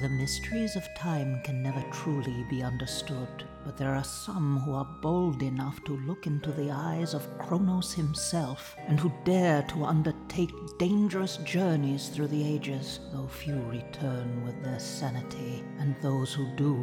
The 0.00 0.08
mysteries 0.08 0.74
of 0.74 0.92
time 0.96 1.40
can 1.44 1.62
never 1.62 1.80
truly 1.92 2.44
be 2.50 2.64
understood, 2.64 3.44
but 3.64 3.76
there 3.76 3.94
are 3.94 4.02
some 4.02 4.58
who 4.58 4.72
are 4.74 4.88
bold 5.00 5.40
enough 5.40 5.84
to 5.84 5.96
look 5.98 6.26
into 6.26 6.50
the 6.50 6.72
eyes 6.72 7.14
of 7.14 7.38
Kronos 7.38 7.94
himself 7.94 8.74
and 8.88 8.98
who 8.98 9.12
dare 9.24 9.62
to 9.68 9.84
undertake 9.84 10.52
dangerous 10.78 11.36
journeys 11.38 12.08
through 12.08 12.26
the 12.26 12.44
ages, 12.44 12.98
though 13.12 13.28
few 13.28 13.62
return 13.62 14.44
with 14.44 14.60
their 14.64 14.80
sanity, 14.80 15.62
and 15.78 15.94
those 16.02 16.34
who 16.34 16.48
do 16.56 16.74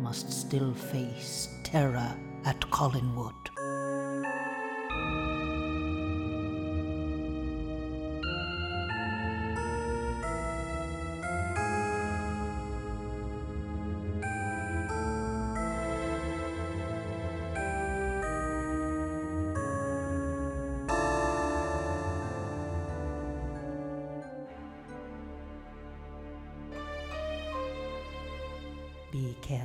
must 0.00 0.32
still 0.32 0.74
face 0.74 1.48
terror 1.62 2.16
at 2.44 2.60
Collinwood. 2.72 3.57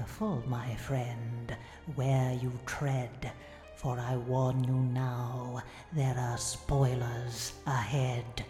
Careful, 0.04 0.44
my 0.48 0.76
friend, 0.76 1.56
where 1.96 2.34
you 2.34 2.52
tread, 2.66 3.32
for 3.78 3.98
I 3.98 4.18
warn 4.18 4.62
you 4.66 4.74
now, 4.74 5.64
there 5.94 6.18
are 6.18 6.38
spoilers 6.38 7.54
ahead. 7.66 8.43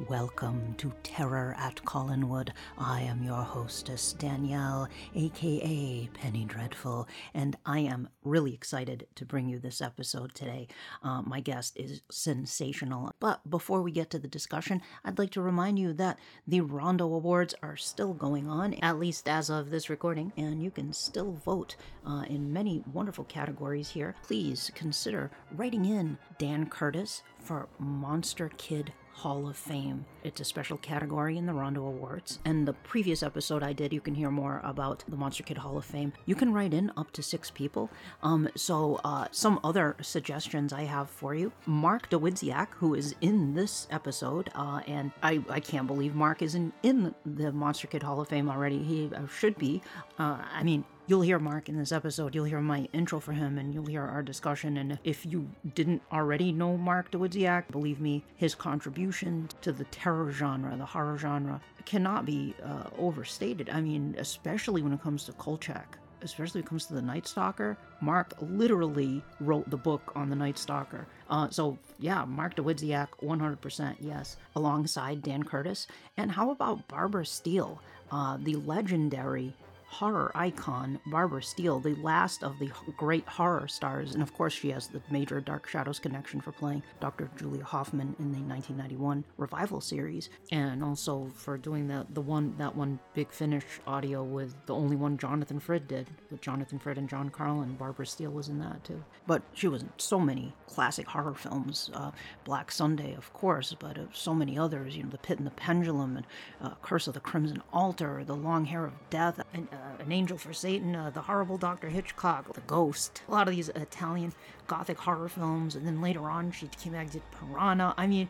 Welcome 0.00 0.74
to 0.78 0.92
Terror 1.04 1.54
at 1.56 1.76
Collinwood. 1.76 2.48
I 2.76 3.02
am 3.02 3.22
your 3.22 3.42
hostess, 3.42 4.12
Danielle, 4.12 4.88
aka 5.14 6.08
Penny 6.12 6.44
Dreadful, 6.44 7.06
and 7.32 7.56
I 7.64 7.78
am 7.78 8.08
really 8.24 8.52
excited 8.52 9.06
to 9.14 9.24
bring 9.24 9.48
you 9.48 9.60
this 9.60 9.80
episode 9.80 10.34
today. 10.34 10.66
Uh, 11.00 11.22
my 11.22 11.38
guest 11.38 11.76
is 11.76 12.02
sensational. 12.10 13.12
But 13.20 13.48
before 13.48 13.82
we 13.82 13.92
get 13.92 14.10
to 14.10 14.18
the 14.18 14.26
discussion, 14.26 14.82
I'd 15.04 15.20
like 15.20 15.30
to 15.30 15.40
remind 15.40 15.78
you 15.78 15.92
that 15.92 16.18
the 16.44 16.62
Rondo 16.62 17.04
Awards 17.14 17.54
are 17.62 17.76
still 17.76 18.14
going 18.14 18.48
on, 18.48 18.74
at 18.74 18.98
least 18.98 19.28
as 19.28 19.48
of 19.48 19.70
this 19.70 19.88
recording, 19.88 20.32
and 20.36 20.60
you 20.60 20.72
can 20.72 20.92
still 20.92 21.34
vote 21.44 21.76
uh, 22.04 22.24
in 22.28 22.52
many 22.52 22.82
wonderful 22.92 23.24
categories 23.24 23.90
here. 23.90 24.16
Please 24.24 24.72
consider 24.74 25.30
writing 25.52 25.84
in 25.84 26.18
Dan 26.36 26.66
Curtis 26.68 27.22
for 27.38 27.68
Monster 27.78 28.50
Kid 28.56 28.92
Hall 29.14 29.48
of 29.48 29.56
Fame. 29.56 30.04
It's 30.22 30.40
a 30.40 30.44
special 30.44 30.76
category 30.78 31.38
in 31.38 31.46
the 31.46 31.54
Rondo 31.54 31.86
Awards. 31.86 32.40
And 32.44 32.66
the 32.66 32.72
previous 32.72 33.22
episode 33.22 33.62
I 33.62 33.72
did, 33.72 33.92
you 33.92 34.00
can 34.00 34.14
hear 34.14 34.30
more 34.30 34.60
about 34.64 35.04
the 35.08 35.16
Monster 35.16 35.44
Kid 35.44 35.58
Hall 35.58 35.78
of 35.78 35.84
Fame. 35.84 36.12
You 36.26 36.34
can 36.34 36.52
write 36.52 36.74
in 36.74 36.92
up 36.96 37.12
to 37.12 37.22
six 37.22 37.50
people. 37.50 37.90
Um, 38.22 38.48
so, 38.56 39.00
uh, 39.04 39.28
some 39.30 39.60
other 39.62 39.96
suggestions 40.02 40.72
I 40.72 40.82
have 40.82 41.08
for 41.08 41.34
you 41.34 41.52
Mark 41.66 42.10
Dawidziak, 42.10 42.68
who 42.74 42.94
is 42.94 43.14
in 43.20 43.54
this 43.54 43.86
episode, 43.90 44.50
uh, 44.54 44.80
and 44.86 45.12
I, 45.22 45.42
I 45.48 45.60
can't 45.60 45.86
believe 45.86 46.14
Mark 46.14 46.42
isn't 46.42 46.74
in 46.82 47.14
the 47.24 47.52
Monster 47.52 47.86
Kid 47.86 48.02
Hall 48.02 48.20
of 48.20 48.28
Fame 48.28 48.50
already. 48.50 48.82
He 48.82 49.10
uh, 49.14 49.26
should 49.28 49.56
be. 49.56 49.80
Uh, 50.18 50.38
I 50.52 50.62
mean, 50.62 50.84
You'll 51.06 51.20
hear 51.20 51.38
Mark 51.38 51.68
in 51.68 51.76
this 51.76 51.92
episode. 51.92 52.34
You'll 52.34 52.46
hear 52.46 52.62
my 52.62 52.88
intro 52.94 53.20
for 53.20 53.32
him, 53.32 53.58
and 53.58 53.74
you'll 53.74 53.84
hear 53.84 54.00
our 54.00 54.22
discussion. 54.22 54.78
And 54.78 54.98
if 55.04 55.26
you 55.26 55.50
didn't 55.74 56.00
already 56.10 56.50
know 56.50 56.78
Mark 56.78 57.10
Dawidziak, 57.10 57.70
believe 57.70 58.00
me, 58.00 58.24
his 58.36 58.54
contribution 58.54 59.50
to 59.60 59.70
the 59.70 59.84
terror 59.84 60.32
genre, 60.32 60.74
the 60.78 60.86
horror 60.86 61.18
genre, 61.18 61.60
cannot 61.84 62.24
be 62.24 62.54
uh, 62.64 62.84
overstated. 62.96 63.68
I 63.68 63.82
mean, 63.82 64.14
especially 64.16 64.80
when 64.80 64.94
it 64.94 65.02
comes 65.02 65.24
to 65.24 65.32
Kolchak 65.32 65.98
especially 66.22 66.60
when 66.60 66.66
it 66.66 66.68
comes 66.70 66.86
to 66.86 66.94
the 66.94 67.02
Night 67.02 67.26
Stalker, 67.26 67.76
Mark 68.00 68.32
literally 68.40 69.22
wrote 69.40 69.68
the 69.68 69.76
book 69.76 70.10
on 70.16 70.30
the 70.30 70.34
Night 70.34 70.56
Stalker. 70.56 71.06
Uh, 71.28 71.50
so 71.50 71.78
yeah, 71.98 72.24
Mark 72.24 72.56
Dawidziak, 72.56 73.08
100% 73.22 73.96
yes, 74.00 74.38
alongside 74.56 75.22
Dan 75.22 75.42
Curtis. 75.42 75.86
And 76.16 76.32
how 76.32 76.50
about 76.50 76.88
Barbara 76.88 77.26
Steele, 77.26 77.78
uh, 78.10 78.38
the 78.40 78.56
legendary 78.56 79.54
horror 79.94 80.32
icon, 80.34 80.98
Barbara 81.06 81.40
Steele, 81.40 81.78
the 81.78 81.94
last 81.94 82.42
of 82.42 82.58
the 82.58 82.68
great 82.96 83.26
horror 83.28 83.68
stars, 83.68 84.14
and 84.14 84.22
of 84.24 84.34
course 84.34 84.52
she 84.52 84.70
has 84.70 84.88
the 84.88 85.00
major 85.08 85.40
Dark 85.40 85.68
Shadows 85.68 86.00
connection 86.00 86.40
for 86.40 86.50
playing 86.50 86.82
Dr. 87.00 87.30
Julia 87.36 87.62
Hoffman 87.62 88.16
in 88.18 88.32
the 88.32 88.40
1991 88.40 89.22
revival 89.36 89.80
series, 89.80 90.30
and 90.50 90.82
also 90.82 91.30
for 91.36 91.56
doing 91.56 91.86
the 91.86 92.04
the 92.10 92.20
one 92.20 92.56
that 92.58 92.74
one 92.74 92.98
big 93.14 93.30
finish 93.30 93.64
audio 93.86 94.24
with 94.24 94.54
the 94.66 94.74
only 94.74 94.96
one 94.96 95.16
Jonathan 95.16 95.60
Frid 95.60 95.86
did 95.86 96.08
with 96.28 96.40
Jonathan 96.40 96.80
Frid 96.80 96.98
and 96.98 97.08
John 97.08 97.30
Karlen. 97.30 97.78
Barbara 97.78 98.06
Steele 98.06 98.32
was 98.32 98.48
in 98.48 98.58
that 98.58 98.82
too, 98.82 99.04
but 99.28 99.42
she 99.52 99.68
was 99.68 99.82
in 99.82 99.90
so 99.96 100.18
many 100.18 100.54
classic 100.66 101.06
horror 101.06 101.34
films, 101.34 101.90
uh, 101.94 102.10
Black 102.44 102.72
Sunday, 102.72 103.14
of 103.14 103.32
course, 103.32 103.76
but 103.78 103.96
uh, 103.96 104.06
so 104.12 104.34
many 104.34 104.58
others. 104.58 104.96
You 104.96 105.04
know, 105.04 105.10
The 105.10 105.18
Pit 105.18 105.38
and 105.38 105.46
the 105.46 105.52
Pendulum, 105.52 106.16
and 106.16 106.26
uh, 106.60 106.74
Curse 106.82 107.06
of 107.06 107.14
the 107.14 107.20
Crimson 107.20 107.62
Altar, 107.72 108.24
The 108.24 108.34
Long 108.34 108.64
Hair 108.64 108.86
of 108.86 108.94
Death, 109.10 109.40
and 109.52 109.68
uh, 109.72 109.83
An 109.98 110.12
Angel 110.12 110.36
for 110.36 110.52
Satan, 110.52 110.94
uh, 110.94 111.10
The 111.10 111.22
Horrible 111.22 111.58
Dr. 111.58 111.88
Hitchcock, 111.88 112.52
The 112.52 112.60
Ghost. 112.62 113.22
A 113.28 113.32
lot 113.32 113.48
of 113.48 113.54
these 113.54 113.68
Italian 113.70 114.32
gothic 114.66 114.98
horror 114.98 115.28
films, 115.28 115.74
and 115.74 115.86
then 115.86 116.00
later 116.00 116.30
on 116.30 116.52
she 116.52 116.68
came 116.68 116.92
back 116.92 117.10
did 117.10 117.22
Piranha. 117.32 117.94
I 117.96 118.06
mean, 118.06 118.28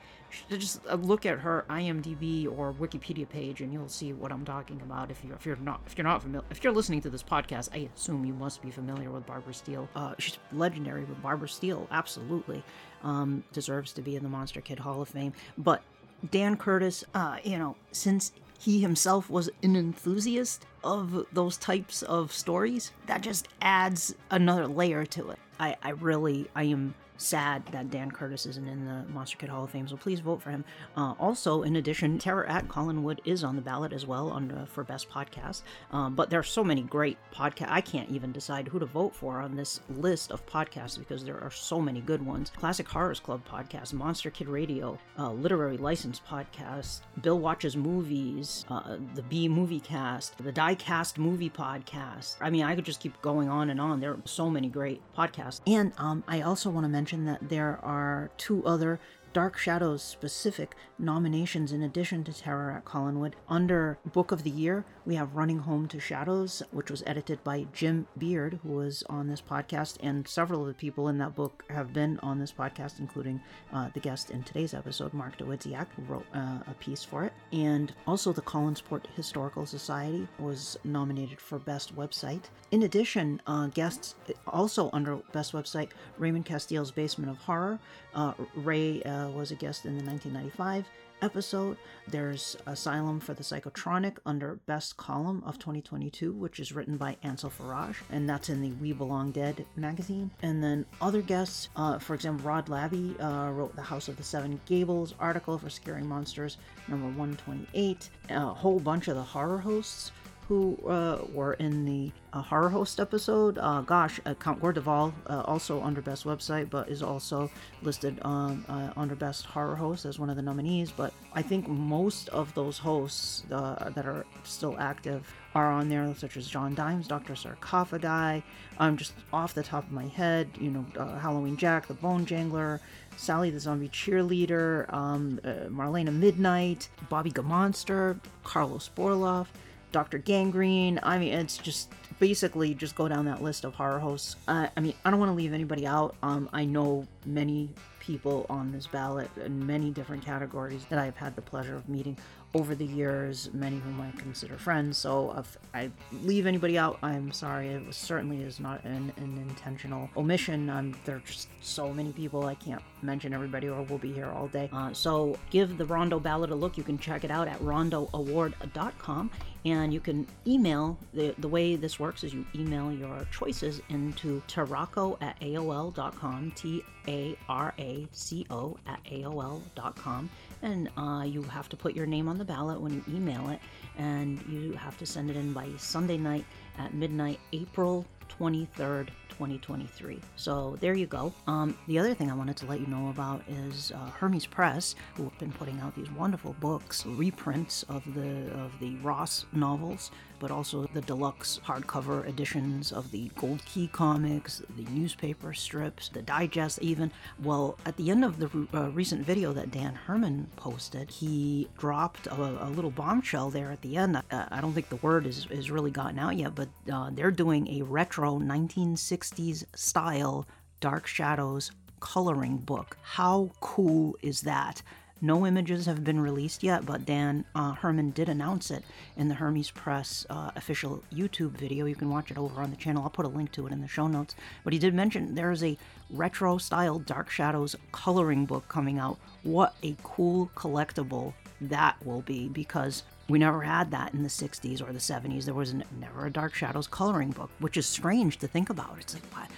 just 0.49 0.81
uh, 0.89 0.95
look 0.97 1.25
at 1.27 1.41
her 1.41 1.65
IMDb 1.71 2.47
or 2.47 2.73
Wikipedia 2.73 3.29
page, 3.29 3.61
and 3.61 3.73
you'll 3.73 3.89
see 3.89 4.13
what 4.13 4.33
I'm 4.33 4.45
talking 4.45 4.81
about. 4.83 5.11
If 5.11 5.25
you're 5.25 5.37
if 5.37 5.47
you're 5.47 5.57
not 5.57 5.81
if 5.87 5.97
you're 5.97 6.05
not 6.05 6.23
familiar 6.23 6.47
if 6.51 6.65
you're 6.65 6.73
listening 6.73 7.01
to 7.03 7.11
this 7.11 7.23
podcast, 7.23 7.69
I 7.73 7.89
assume 7.95 8.25
you 8.25 8.35
must 8.35 8.63
be 8.63 8.71
familiar 8.71 9.11
with 9.11 9.27
Barbara 9.27 9.55
Steele. 9.55 9.89
Uh, 9.95 10.15
she's 10.19 10.39
legendary 10.53 11.05
with 11.05 11.23
Barbara 11.23 11.49
Steele, 11.49 11.87
absolutely. 11.91 12.63
Um, 13.03 13.45
deserves 13.53 13.93
to 13.93 14.03
be 14.03 14.17
in 14.17 14.23
the 14.23 14.29
Monster 14.29 14.61
Kid 14.61 14.79
Hall 14.79 15.03
of 15.03 15.09
Fame, 15.09 15.35
but 15.59 15.83
Dan 16.31 16.57
Curtis, 16.57 17.05
uh, 17.15 17.37
you 17.45 17.59
know, 17.59 17.77
since 17.93 18.33
he 18.59 18.81
himself 18.81 19.29
was 19.29 19.51
an 19.63 19.77
enthusiast 19.77 20.67
of 20.83 21.27
those 21.33 21.57
types 21.57 22.03
of 22.03 22.33
stories, 22.33 22.93
that 23.07 23.21
just 23.21 23.49
adds 23.61 24.15
another 24.31 24.67
layer 24.67 25.05
to 25.07 25.31
it. 25.31 25.39
I, 25.59 25.77
I 25.83 25.91
really, 25.91 26.49
I 26.55 26.65
am 26.65 26.95
sad 27.17 27.65
that 27.67 27.91
Dan 27.91 28.11
Curtis 28.11 28.47
isn't 28.47 28.67
in 28.67 28.85
the 28.87 29.05
Monster 29.13 29.37
Kid 29.39 29.49
Hall 29.49 29.65
of 29.65 29.71
Fame, 29.71 29.87
so 29.89 29.97
please 29.97 30.21
vote 30.21 30.43
for 30.43 30.51
him. 30.51 30.65
Uh, 30.97 31.15
also, 31.19 31.63
in 31.63 31.77
addition, 31.77 32.19
Terror 32.19 32.47
at 32.47 32.69
Collinwood 32.69 33.21
is 33.25 33.45
on 33.45 33.57
the 33.57 33.63
ballot 33.63 33.93
as 33.93 34.07
well 34.07 34.33
under, 34.33 34.67
for 34.67 34.85
Best 34.85 35.09
Podcast. 35.09 35.63
Um, 35.93 36.15
but 36.15 36.31
there 36.31 36.41
are 36.41 36.45
so 36.45 36.65
many 36.65 36.83
great 36.83 37.19
podcasts. 37.33 37.71
I 37.71 37.81
can't 37.81 38.11
even 38.11 38.33
decide 38.33 38.69
who 38.69 38.79
to 38.79 38.87
vote 38.87 39.15
for 39.15 39.41
on 39.41 39.57
this 39.57 39.81
list 39.89 40.33
of 40.33 40.45
podcasts 40.47 40.99
because 40.99 41.25
there 41.25 41.41
are 41.41 41.51
so 41.51 41.81
many 41.81 42.01
good 42.01 42.25
ones. 42.25 42.51
Classic 42.57 42.89
Horrors 42.89 43.21
Club 43.21 43.43
podcast, 43.49 43.93
Monster 43.93 44.31
Kid 44.31 44.49
Radio, 44.49 44.99
uh, 45.19 45.31
Literary 45.31 45.77
License 45.77 46.21
podcast, 46.29 47.03
Bill 47.23 47.39
Watches 47.39 47.77
Movies, 47.77 48.65
uh, 48.69 48.97
the 49.15 49.23
B 49.23 49.49
Movie 49.49 49.81
Cast, 49.81 50.37
the 50.39 50.53
Diecast 50.53 51.19
Movie 51.19 51.51
Podcast. 51.51 52.37
I 52.41 52.51
mean, 52.51 52.65
I 52.65 52.75
could 52.75 52.85
just 52.85 53.01
keep 53.01 53.21
going 53.23 53.49
on 53.49 53.71
and 53.71 53.81
on. 53.81 54.01
There 54.01 54.11
are 54.13 54.21
so 54.25 54.51
many 54.51 54.69
great 54.69 55.01
podcasts. 55.17 55.61
And 55.67 55.93
um, 55.99 56.25
I 56.27 56.43
also 56.43 56.71
want 56.71 56.85
to 56.85 56.89
mention 56.89 57.04
that 57.27 57.49
there 57.49 57.79
are 57.83 58.31
two 58.37 58.65
other 58.65 58.99
Dark 59.35 59.59
Shadows 59.59 60.01
specific 60.01 60.77
nominations 60.97 61.73
in 61.73 61.83
addition 61.83 62.23
to 62.23 62.33
Terror 62.33 62.71
at 62.71 62.85
Collinwood. 62.85 63.33
Under 63.49 63.99
Book 64.13 64.31
of 64.31 64.45
the 64.45 64.51
Year, 64.51 64.85
we 65.05 65.17
have 65.17 65.35
Running 65.35 65.59
Home 65.59 65.89
to 65.89 65.99
Shadows, 65.99 66.63
which 66.71 66.89
was 66.89 67.03
edited 67.05 67.43
by 67.43 67.67
Jim 67.73 68.07
Beard, 68.17 68.61
who 68.63 68.75
was 68.75 69.03
on 69.11 69.27
this 69.27 69.43
podcast, 69.43 69.97
and 70.01 70.27
several 70.29 70.61
of 70.61 70.69
the 70.69 70.75
people 70.75 71.09
in 71.09 71.19
that 71.19 71.35
book 71.35 71.65
have 71.69 71.93
been 71.93 72.21
on 72.21 72.39
this 72.39 72.53
podcast, 72.53 73.01
including 73.01 73.41
uh, 73.73 73.89
the 73.93 73.99
guest 73.99 74.31
in 74.31 74.45
today's 74.45 74.73
episode, 74.73 75.13
Mark 75.13 75.37
Dawidziak, 75.37 75.89
who 75.97 76.03
wrote 76.05 76.27
uh, 76.33 76.61
a 76.69 76.75
piece 76.79 77.03
for 77.03 77.25
it. 77.25 77.33
And 77.53 77.93
also, 78.07 78.33
the 78.33 78.41
Collinsport 78.41 79.07
Historical 79.17 79.67
Society 79.67 80.29
was 80.39 80.79
nominated 80.85 81.41
for 81.41 81.59
Best 81.59 81.97
Website. 81.97 82.45
In 82.71 82.85
addition, 82.85 83.43
uh, 83.49 83.67
guests 83.67 84.15
also 84.47 84.91
under 84.93 85.17
Best 85.33 85.53
Website, 85.53 85.89
Raymond 86.19 86.45
Castile's 86.45 86.93
Basement 86.93 87.33
of 87.33 87.39
Horror. 87.39 87.81
Uh, 88.15 88.33
Ray 88.55 89.03
uh, 89.25 89.31
was 89.31 89.51
a 89.51 89.55
guest 89.55 89.85
in 89.85 89.97
the 89.97 90.05
1995 90.05 90.85
episode. 91.23 91.77
There's 92.09 92.57
Asylum 92.67 93.21
for 93.21 93.35
the 93.35 93.43
Psychotronic 93.43 94.19
under 94.27 94.57
Best 94.67 94.97
Column 94.97 95.43
of 95.47 95.59
2022, 95.59 96.33
which 96.33 96.61
is 96.61 96.73
written 96.73 96.97
by 96.97 97.17
Ansel 97.23 97.51
Farage, 97.51 97.97
and 98.11 98.29
that's 98.29 98.51
in 98.51 98.61
the 98.61 98.73
We 98.73 98.93
Belong 98.93 99.33
Dead 99.33 99.65
magazine. 99.77 100.31
And 100.43 100.63
then 100.63 100.85
other 101.01 101.23
guests, 101.23 101.69
uh, 101.77 101.99
for 101.99 102.15
example, 102.15 102.47
Rod 102.47 102.67
Labbe 102.67 103.19
uh, 103.21 103.53
wrote 103.53 103.75
the 103.75 103.83
House 103.83 104.09
of 104.09 104.17
the 104.17 104.23
Seven 104.23 104.61
Gables 104.67 105.15
article 105.19 105.59
for 105.59 105.71
Scary 105.71 106.03
Monsters 106.03 106.59
number 106.89 107.07
128. 107.07 108.11
A 108.31 108.41
whole 108.41 108.81
bunch 108.81 109.09
of 109.09 109.17
the 109.17 109.23
horror 109.23 109.59
hosts 109.59 110.13
who 110.49 110.79
uh, 110.87 111.19
were 111.33 111.55
in 111.55 111.85
the 111.85 112.13
uh, 112.33 112.43
horror 112.43 112.69
host 112.69 113.01
episode. 113.01 113.57
Uh, 113.59 113.81
gosh, 113.81 114.21
uh, 114.27 114.35
Count 114.35 114.61
Gore 114.61 114.73
de 114.73 114.81
Vol, 114.81 115.15
uh, 115.27 115.43
also 115.47 115.83
under 115.83 116.03
Best 116.03 116.25
Website, 116.25 116.69
but 116.69 116.89
is 116.89 117.03
also 117.03 117.51
listed 117.83 118.19
um, 118.23 118.65
under 118.97 119.15
Best 119.15 119.47
Horror 119.47 119.77
Host 119.77 120.05
as 120.05 120.19
one 120.19 120.29
of 120.29 120.37
the 120.37 120.43
nominees. 120.43 120.91
But 120.91 121.15
I 121.33 121.41
think 121.41 121.67
most 121.67 122.29
of 122.29 122.53
those 122.55 122.77
hosts 122.77 123.45
that 123.49 124.07
are 124.07 124.27
still 124.43 124.77
active 124.79 125.33
are 125.55 125.71
on 125.71 125.89
there, 125.89 126.13
such 126.17 126.37
as 126.37 126.47
John 126.47 126.75
Dimes, 126.75 127.07
Dr. 127.07 127.35
Sarcophagi. 127.35 128.43
I'm 128.79 128.97
just 128.97 129.15
off 129.33 129.55
the 129.55 129.63
top 129.63 129.85
of 129.85 129.93
my 129.93 130.07
head, 130.09 130.49
you 130.61 130.71
know, 130.71 130.85
Halloween 131.19 131.57
Jack, 131.57 131.87
the 131.87 131.95
Bone 131.95 132.27
Jangler, 132.27 132.81
Sally 133.17 133.51
the 133.51 133.61
Zombie 133.61 133.89
Cheerleader, 133.89 134.93
um, 134.93 135.41
Marlena 135.71 136.13
Midnight, 136.13 136.89
Bobby 137.09 137.31
Gamonster, 137.31 138.19
Karlos 138.45 138.91
Borloff, 138.91 139.47
Dr. 139.95 140.19
Gangrene. 140.19 140.99
I 141.05 141.19
mean, 141.19 141.33
it's 141.33 141.57
just 141.57 141.93
basically 142.19 142.75
just 142.75 142.97
go 142.97 143.07
down 143.07 143.27
that 143.27 143.45
list 143.45 143.65
of 143.65 143.75
horror 143.75 144.01
hosts. 144.01 144.35
Uh, 144.49 144.67
I 144.77 144.81
mean, 144.81 144.93
I 145.05 145.11
don't 145.11 145.21
want 145.21 145.31
to 145.31 145.35
leave 145.35 145.53
anybody 145.53 145.87
out. 145.87 146.17
Um, 146.21 146.51
I 146.53 146.65
know 146.65 147.07
many 147.25 147.71
people 148.01 148.45
on 148.51 148.73
this 148.73 148.89
ballot 148.89 149.31
in 149.45 149.65
many 149.65 149.93
different 149.93 150.25
categories 150.25 150.85
that 150.91 150.99
I've 150.99 151.17
had 151.17 151.37
the 151.37 151.43
pleasure 151.43 151.77
of 151.77 151.89
meeting 151.89 152.19
over 152.55 152.75
the 152.75 152.85
years, 152.85 153.51
many 153.53 153.79
whom 153.79 154.01
I 154.01 154.11
consider 154.19 154.57
friends. 154.57 154.97
So 154.97 155.35
if 155.37 155.59
I 155.75 155.91
leave 156.23 156.47
anybody 156.47 156.79
out, 156.79 156.99
I'm 157.03 157.33
sorry. 157.33 157.69
It 157.69 157.85
was, 157.85 157.97
certainly 157.97 158.43
is 158.43 158.61
not 158.61 158.85
an, 158.85 159.13
an 159.17 159.45
intentional 159.49 160.09
omission. 160.17 160.71
Um, 160.71 160.97
there 161.05 161.17
are 161.17 161.23
just 161.27 161.49
so 161.61 161.93
many 161.93 162.13
people 162.13 162.47
I 162.47 162.55
can't 162.55 162.83
mention 163.03 163.35
everybody, 163.35 163.69
or 163.69 163.83
we'll 163.83 163.99
be 163.99 164.13
here 164.13 164.31
all 164.31 164.47
day. 164.49 164.71
Uh, 164.73 164.93
so 164.93 165.37
give 165.51 165.79
the 165.79 165.85
Rondo 165.85 166.21
ballot 166.21 166.51
a 166.51 166.55
look. 166.55 166.79
You 166.79 166.85
can 166.85 166.97
check 166.97 167.25
it 167.25 167.31
out 167.31 167.49
at 167.49 167.59
rondoaward.com, 167.61 169.31
and 169.65 169.93
you 169.93 170.01
can 170.01 170.27
email. 170.47 170.97
the 171.13 171.35
The 171.39 171.49
way 171.49 171.75
this 171.75 171.99
works 171.99 172.23
is 172.23 172.33
you 172.33 172.47
email 172.55 172.93
your 172.93 173.27
choices 173.33 173.81
into 173.89 174.41
taraco 174.47 175.21
at 175.21 175.39
aol.com. 175.41 176.53
T 176.55 176.85
A 177.09 177.37
R 177.49 177.75
A 177.79 178.07
C 178.13 178.47
O 178.51 178.77
at 178.87 179.03
aol.com 179.05 180.31
and 180.65 180.89
uh, 180.97 181.25
you 181.25 181.43
have 181.43 181.69
to 181.69 181.77
put 181.77 181.95
your 181.95 182.07
name 182.07 182.27
on 182.27 182.39
the 182.39 182.45
ballot 182.45 182.81
when 182.81 182.93
you 182.95 183.05
email 183.09 183.51
it, 183.51 183.61
and 183.99 184.43
you 184.49 184.73
have 184.73 184.99
to 184.99 185.07
send 185.07 185.31
it 185.31 185.37
in 185.37 185.53
by 185.53 185.69
Sunday 185.77 186.17
night 186.17 186.45
at 186.79 186.95
midnight, 186.95 187.39
April 187.53 188.05
23rd, 188.41 189.09
2023. 189.29 190.21
So 190.37 190.77
there 190.81 190.95
you 190.95 191.07
go. 191.07 191.33
Um, 191.47 191.77
the 191.87 191.99
other 191.99 192.15
thing 192.15 192.31
I 192.31 192.35
wanted 192.35 192.57
to 192.59 192.67
let 192.67 192.81
you 192.81 192.87
know 192.87 193.11
about 193.11 193.43
is 193.49 193.93
uh, 193.93 194.11
Hermes 194.11 194.47
Press, 194.47 194.95
who 195.17 195.25
have 195.25 195.39
been 195.39 195.53
putting 195.53 195.81
out 195.81 195.95
these 195.95 196.11
wonderful 196.13 196.57
books, 196.61 197.05
reprints 197.05 197.85
of 197.89 198.03
the 198.15 198.51
of 198.55 198.73
the 198.81 198.97
Ross 198.97 199.45
novels, 199.53 200.11
but 200.45 200.51
also 200.51 200.87
the 200.93 201.01
deluxe 201.01 201.59
hardcover 201.65 202.29
editions 202.29 202.93
of 202.93 203.11
the 203.13 203.31
Gold 203.35 203.65
Key 203.65 203.89
comics, 203.89 204.61
the 204.77 204.85
newspaper 204.91 205.55
strips, 205.55 206.11
the 206.11 206.21
digest, 206.21 206.79
even. 206.83 207.11
Well, 207.43 207.79
at 207.87 207.97
the 207.97 208.11
end 208.11 208.27
of 208.27 208.39
the 208.39 208.69
uh, 208.75 208.91
recent 208.91 209.25
video 209.25 209.55
that 209.55 209.71
Dan 209.71 209.95
Herman 209.95 210.49
posted, 210.57 211.11
he 211.11 211.67
dropped 211.79 212.27
a, 212.27 212.35
a 212.35 212.69
little 212.69 212.91
bombshell 212.91 213.49
there 213.49 213.71
at 213.71 213.81
the 213.81 213.97
end. 213.97 214.19
I, 214.19 214.23
I, 214.51 214.61
don't 214.61 214.75
think 214.75 214.91
the 214.91 214.97
word 214.97 215.27
is, 215.27 215.47
is 215.49 215.71
really 215.71 215.91
gotten 215.91 216.19
out 216.19 216.37
yet, 216.37 216.55
but 216.55 216.69
uh, 216.93 217.09
they're 217.11 217.31
doing 217.31 217.67
a 217.69 217.83
retro 217.83 218.39
1960s 218.39 219.65
style 219.75 220.47
Dark 220.81 221.07
Shadows 221.07 221.71
coloring 222.01 222.59
book. 222.59 222.99
How 223.01 223.51
cool 223.61 224.15
is 224.21 224.43
that? 224.43 224.83
No 225.25 225.47
images 225.47 225.87
have 225.87 226.05
been 226.05 226.21
released 226.21 226.63
yet, 226.63 226.85
but 226.85 227.07
Dan 227.07 227.47
uh, 227.55 227.73
Herman 227.73 228.11
did 228.11 228.29
announce 228.29 228.71
it 228.71 228.85
in 229.17 229.29
the 229.29 229.35
Hermes 229.35 229.71
Press 229.71 230.27
uh, 230.29 230.51
official 230.55 231.03
YouTube 231.11 231.53
video. 231.53 231.87
You 231.87 231.95
can 231.95 232.11
watch 232.11 232.31
it 232.31 232.37
over 232.37 232.61
on 232.61 232.69
the 232.69 232.77
channel. 232.77 233.03
I'll 233.03 233.09
put 233.09 233.25
a 233.25 233.29
link 233.29 233.51
to 233.53 233.67
it 233.67 233.73
in 233.73 233.81
the 233.81 233.89
show 233.89 234.07
notes. 234.07 234.35
But 234.65 234.75
he 234.75 234.79
did 234.79 234.93
mention 234.93 235.35
there 235.35 235.51
is 235.51 235.65
a 235.65 235.79
retro 236.11 236.59
style 236.59 236.99
Dark 236.99 237.31
Shadows 237.31 237.75
coloring 237.91 238.45
book 238.45 238.69
coming 238.69 238.99
out. 238.99 239.17
What 239.45 239.75
a 239.83 239.97
cool 240.03 240.51
collectible 240.55 241.33
that 241.59 241.97
will 242.05 242.21
be 242.21 242.49
because 242.49 243.03
we 243.27 243.39
never 243.39 243.63
had 243.63 243.93
that 243.93 244.13
in 244.13 244.25
the 244.25 244.29
60s 244.29 244.87
or 244.87 244.93
the 244.93 244.99
70s. 244.99 245.47
There 245.47 245.55
was 245.55 245.73
never 245.99 246.27
a 246.27 246.31
Dark 246.31 246.53
Shadows 246.53 246.87
coloring 246.87 247.31
book, 247.31 247.49
which 247.61 247.79
is 247.79 247.87
strange 247.87 248.37
to 248.41 248.47
think 248.47 248.69
about. 248.69 248.99
It's 249.01 249.15
like, 249.15 249.25
why? 249.33 249.49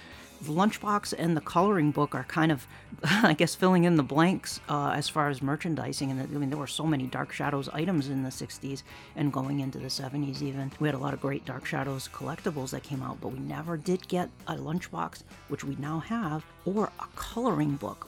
The 0.41 0.51
lunchbox 0.51 1.13
and 1.17 1.35
the 1.35 1.41
coloring 1.41 1.91
book 1.91 2.15
are 2.15 2.23
kind 2.23 2.51
of, 2.51 2.67
I 3.03 3.33
guess, 3.33 3.55
filling 3.55 3.83
in 3.83 3.95
the 3.95 4.03
blanks 4.03 4.59
uh, 4.69 4.91
as 4.95 5.09
far 5.09 5.29
as 5.29 5.41
merchandising. 5.41 6.11
And 6.11 6.21
I 6.21 6.25
mean, 6.25 6.49
there 6.49 6.59
were 6.59 6.67
so 6.67 6.85
many 6.85 7.05
Dark 7.07 7.31
Shadows 7.31 7.69
items 7.69 8.09
in 8.09 8.23
the 8.23 8.29
60s 8.29 8.83
and 9.15 9.31
going 9.33 9.59
into 9.59 9.79
the 9.79 9.87
70s 9.87 10.41
even. 10.41 10.71
We 10.79 10.87
had 10.87 10.95
a 10.95 10.99
lot 10.99 11.13
of 11.13 11.21
great 11.21 11.45
Dark 11.45 11.65
Shadows 11.65 12.09
collectibles 12.13 12.71
that 12.71 12.83
came 12.83 13.01
out, 13.01 13.19
but 13.21 13.29
we 13.29 13.39
never 13.39 13.77
did 13.77 14.07
get 14.07 14.29
a 14.47 14.55
lunchbox, 14.55 15.23
which 15.47 15.63
we 15.63 15.75
now 15.77 15.99
have, 15.99 16.45
or 16.65 16.91
a 16.99 17.05
coloring 17.15 17.75
book 17.75 18.06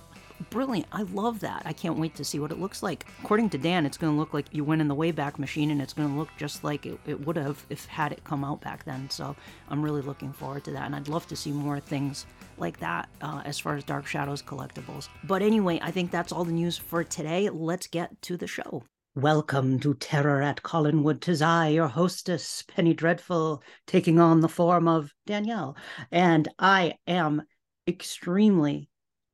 brilliant. 0.50 0.88
I 0.92 1.04
love 1.04 1.40
that. 1.42 1.62
I 1.66 1.74
can't 1.74 1.98
wait 1.98 2.16
to 2.16 2.24
see 2.24 2.40
what 2.40 2.52
it 2.52 2.60
looks 2.60 2.82
like. 2.82 3.06
According 3.24 3.50
to 3.52 3.58
Dan, 3.58 3.86
it's 3.86 3.98
going 3.98 4.14
to 4.14 4.20
look 4.20 4.34
like 4.34 4.48
you 4.52 4.64
went 4.64 4.82
in 4.82 4.88
the 4.88 4.96
Wayback 4.96 5.38
Machine 5.40 5.72
and 5.72 5.82
it's 5.82 5.94
going 5.94 6.10
to 6.10 6.16
look 6.16 6.30
just 6.38 6.64
like 6.64 6.86
it, 6.86 7.00
it 7.06 7.26
would 7.26 7.36
have 7.36 7.66
if 7.70 7.86
had 7.86 8.12
it 8.12 8.24
come 8.24 8.44
out 8.44 8.62
back 8.62 8.86
then. 8.86 9.10
So 9.10 9.36
I'm 9.70 9.82
really 9.82 10.02
looking 10.02 10.34
forward 10.34 10.64
to 10.66 10.72
that. 10.72 10.86
And 10.86 10.96
I'd 10.96 11.08
love 11.08 11.28
to 11.28 11.36
see 11.36 11.52
more 11.52 11.80
things 11.80 12.26
like 12.58 12.80
that 12.80 13.10
uh, 13.22 13.42
as 13.46 13.60
far 13.60 13.76
as 13.76 13.84
Dark 13.84 14.06
Shadows 14.06 14.42
collectibles. 14.42 15.10
But 15.24 15.42
anyway, 15.42 15.80
I 15.82 15.92
think 15.92 16.12
that's 16.12 16.32
all 16.32 16.44
the 16.44 16.52
news 16.52 16.78
for 16.78 17.04
today. 17.04 17.50
Let's 17.50 17.88
get 17.88 18.22
to 18.24 18.38
the 18.38 18.48
show. 18.48 18.84
Welcome 19.16 19.80
to 19.80 19.96
Terror 19.96 20.42
at 20.42 20.62
Collinwood. 20.62 21.20
Tis 21.20 21.42
I, 21.42 21.70
your 21.70 21.88
hostess, 21.88 22.64
Penny 22.68 22.94
Dreadful, 22.94 23.64
taking 23.88 24.20
on 24.20 24.40
the 24.40 24.48
form 24.48 24.88
of 24.88 25.14
Danielle. 25.26 25.76
And 26.12 26.48
I 26.60 26.94
am 27.08 27.42
extremely 27.88 28.89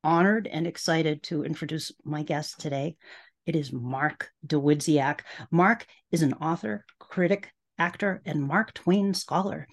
honored 0.06 0.46
and 0.46 0.68
excited 0.68 1.20
to 1.20 1.44
introduce 1.44 1.90
my 2.04 2.22
guest 2.22 2.60
today. 2.60 2.96
It 3.44 3.56
is 3.56 3.72
Mark 3.72 4.30
Dawidziak. 4.46 5.22
Mark 5.50 5.84
is 6.12 6.22
an 6.22 6.34
author, 6.34 6.84
critic, 7.00 7.50
actor, 7.76 8.22
and 8.24 8.40
Mark 8.40 8.72
Twain 8.72 9.14
scholar. 9.14 9.66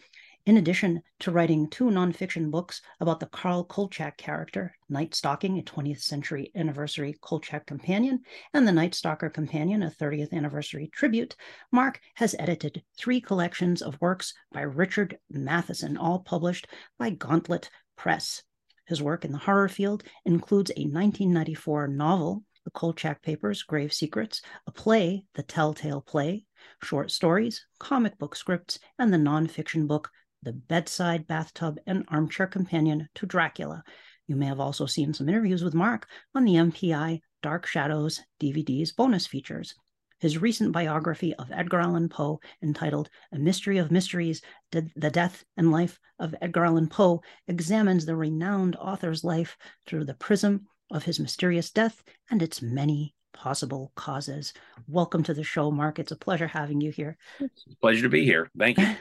In 0.47 0.57
addition 0.57 1.03
to 1.19 1.29
writing 1.29 1.69
two 1.69 1.83
nonfiction 1.83 2.49
books 2.49 2.81
about 2.99 3.19
the 3.19 3.27
Carl 3.27 3.63
Kolchak 3.63 4.17
character, 4.17 4.75
Night 4.89 5.13
Stalking, 5.13 5.59
a 5.59 5.61
20th 5.61 6.01
century 6.01 6.51
anniversary 6.55 7.15
Kolchak 7.21 7.67
companion, 7.67 8.23
and 8.55 8.67
The 8.67 8.71
Night 8.71 8.95
Stalker 8.95 9.29
Companion, 9.29 9.83
a 9.83 9.91
30th 9.91 10.33
anniversary 10.33 10.89
tribute, 10.91 11.35
Mark 11.71 12.01
has 12.15 12.35
edited 12.39 12.81
three 12.97 13.21
collections 13.21 13.83
of 13.83 14.01
works 14.01 14.33
by 14.51 14.61
Richard 14.61 15.19
Matheson, 15.29 15.95
all 15.95 16.21
published 16.21 16.65
by 16.97 17.11
Gauntlet 17.11 17.69
Press. 17.95 18.41
His 18.85 19.01
work 19.01 19.23
in 19.23 19.31
the 19.31 19.37
horror 19.37 19.69
field 19.69 20.03
includes 20.25 20.71
a 20.71 20.83
1994 20.83 21.87
novel, 21.87 22.43
The 22.65 22.71
Kolchak 22.71 23.21
Papers 23.21 23.63
Grave 23.63 23.93
Secrets, 23.93 24.41
a 24.67 24.71
play, 24.71 25.25
The 25.35 25.43
Telltale 25.43 26.01
Play, 26.01 26.45
short 26.81 27.11
stories, 27.11 27.65
comic 27.79 28.17
book 28.17 28.35
scripts, 28.35 28.79
and 28.99 29.13
the 29.13 29.17
nonfiction 29.17 29.87
book, 29.87 30.09
The 30.41 30.53
Bedside 30.53 31.27
Bathtub 31.27 31.79
and 31.87 32.05
Armchair 32.09 32.47
Companion 32.47 33.07
to 33.15 33.25
Dracula. 33.25 33.83
You 34.27 34.35
may 34.35 34.45
have 34.47 34.59
also 34.59 34.85
seen 34.85 35.13
some 35.13 35.29
interviews 35.29 35.63
with 35.63 35.73
Mark 35.73 36.07
on 36.35 36.43
the 36.43 36.55
MPI 36.55 37.21
Dark 37.41 37.65
Shadows 37.65 38.21
DVD's 38.41 38.91
bonus 38.91 39.27
features. 39.27 39.75
His 40.23 40.37
recent 40.37 40.71
biography 40.71 41.35
of 41.35 41.51
Edgar 41.51 41.81
Allan 41.81 42.07
Poe, 42.07 42.39
entitled 42.61 43.09
A 43.33 43.37
Mystery 43.37 43.77
of 43.77 43.91
Mysteries 43.91 44.41
The 44.71 44.83
Death 45.11 45.43
and 45.57 45.69
Life 45.69 45.99
of 46.17 46.33
Edgar 46.41 46.63
Allan 46.63 46.87
Poe, 46.87 47.21
examines 47.49 48.05
the 48.05 48.15
renowned 48.15 48.77
author's 48.77 49.25
life 49.25 49.57
through 49.85 50.05
the 50.05 50.13
prism 50.13 50.65
of 50.89 51.03
his 51.03 51.19
mysterious 51.19 51.71
death 51.71 52.01
and 52.31 52.41
its 52.41 52.61
many 52.61 53.13
possible 53.33 53.91
causes. 53.97 54.53
Welcome 54.87 55.23
to 55.23 55.33
the 55.33 55.43
show, 55.43 55.71
Mark. 55.71 55.99
It's 55.99 56.13
a 56.13 56.15
pleasure 56.15 56.47
having 56.47 56.79
you 56.79 56.91
here. 56.91 57.17
It's 57.41 57.65
a 57.69 57.75
pleasure 57.81 58.03
to 58.03 58.09
be 58.09 58.23
here. 58.23 58.49
Thank 58.57 58.77
you, 58.77 58.95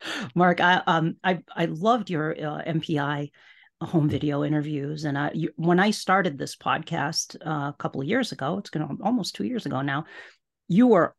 Mark. 0.34 0.60
I 0.60 0.82
um 0.84 1.14
I 1.22 1.44
I 1.54 1.66
loved 1.66 2.10
your 2.10 2.32
uh, 2.32 2.64
MPI 2.66 3.30
home 3.82 4.08
video 4.08 4.44
interviews. 4.44 5.04
And 5.04 5.16
I, 5.16 5.30
you, 5.32 5.50
when 5.56 5.80
I 5.80 5.90
started 5.90 6.36
this 6.36 6.54
podcast 6.56 7.36
uh, 7.46 7.70
a 7.70 7.76
couple 7.78 8.00
of 8.00 8.06
years 8.06 8.30
ago, 8.30 8.58
it's 8.58 8.68
going 8.68 8.86
to 8.86 9.02
almost 9.02 9.34
two 9.34 9.44
years 9.44 9.64
ago 9.64 9.80
now 9.80 10.04
you 10.70 10.86
were 10.86 11.14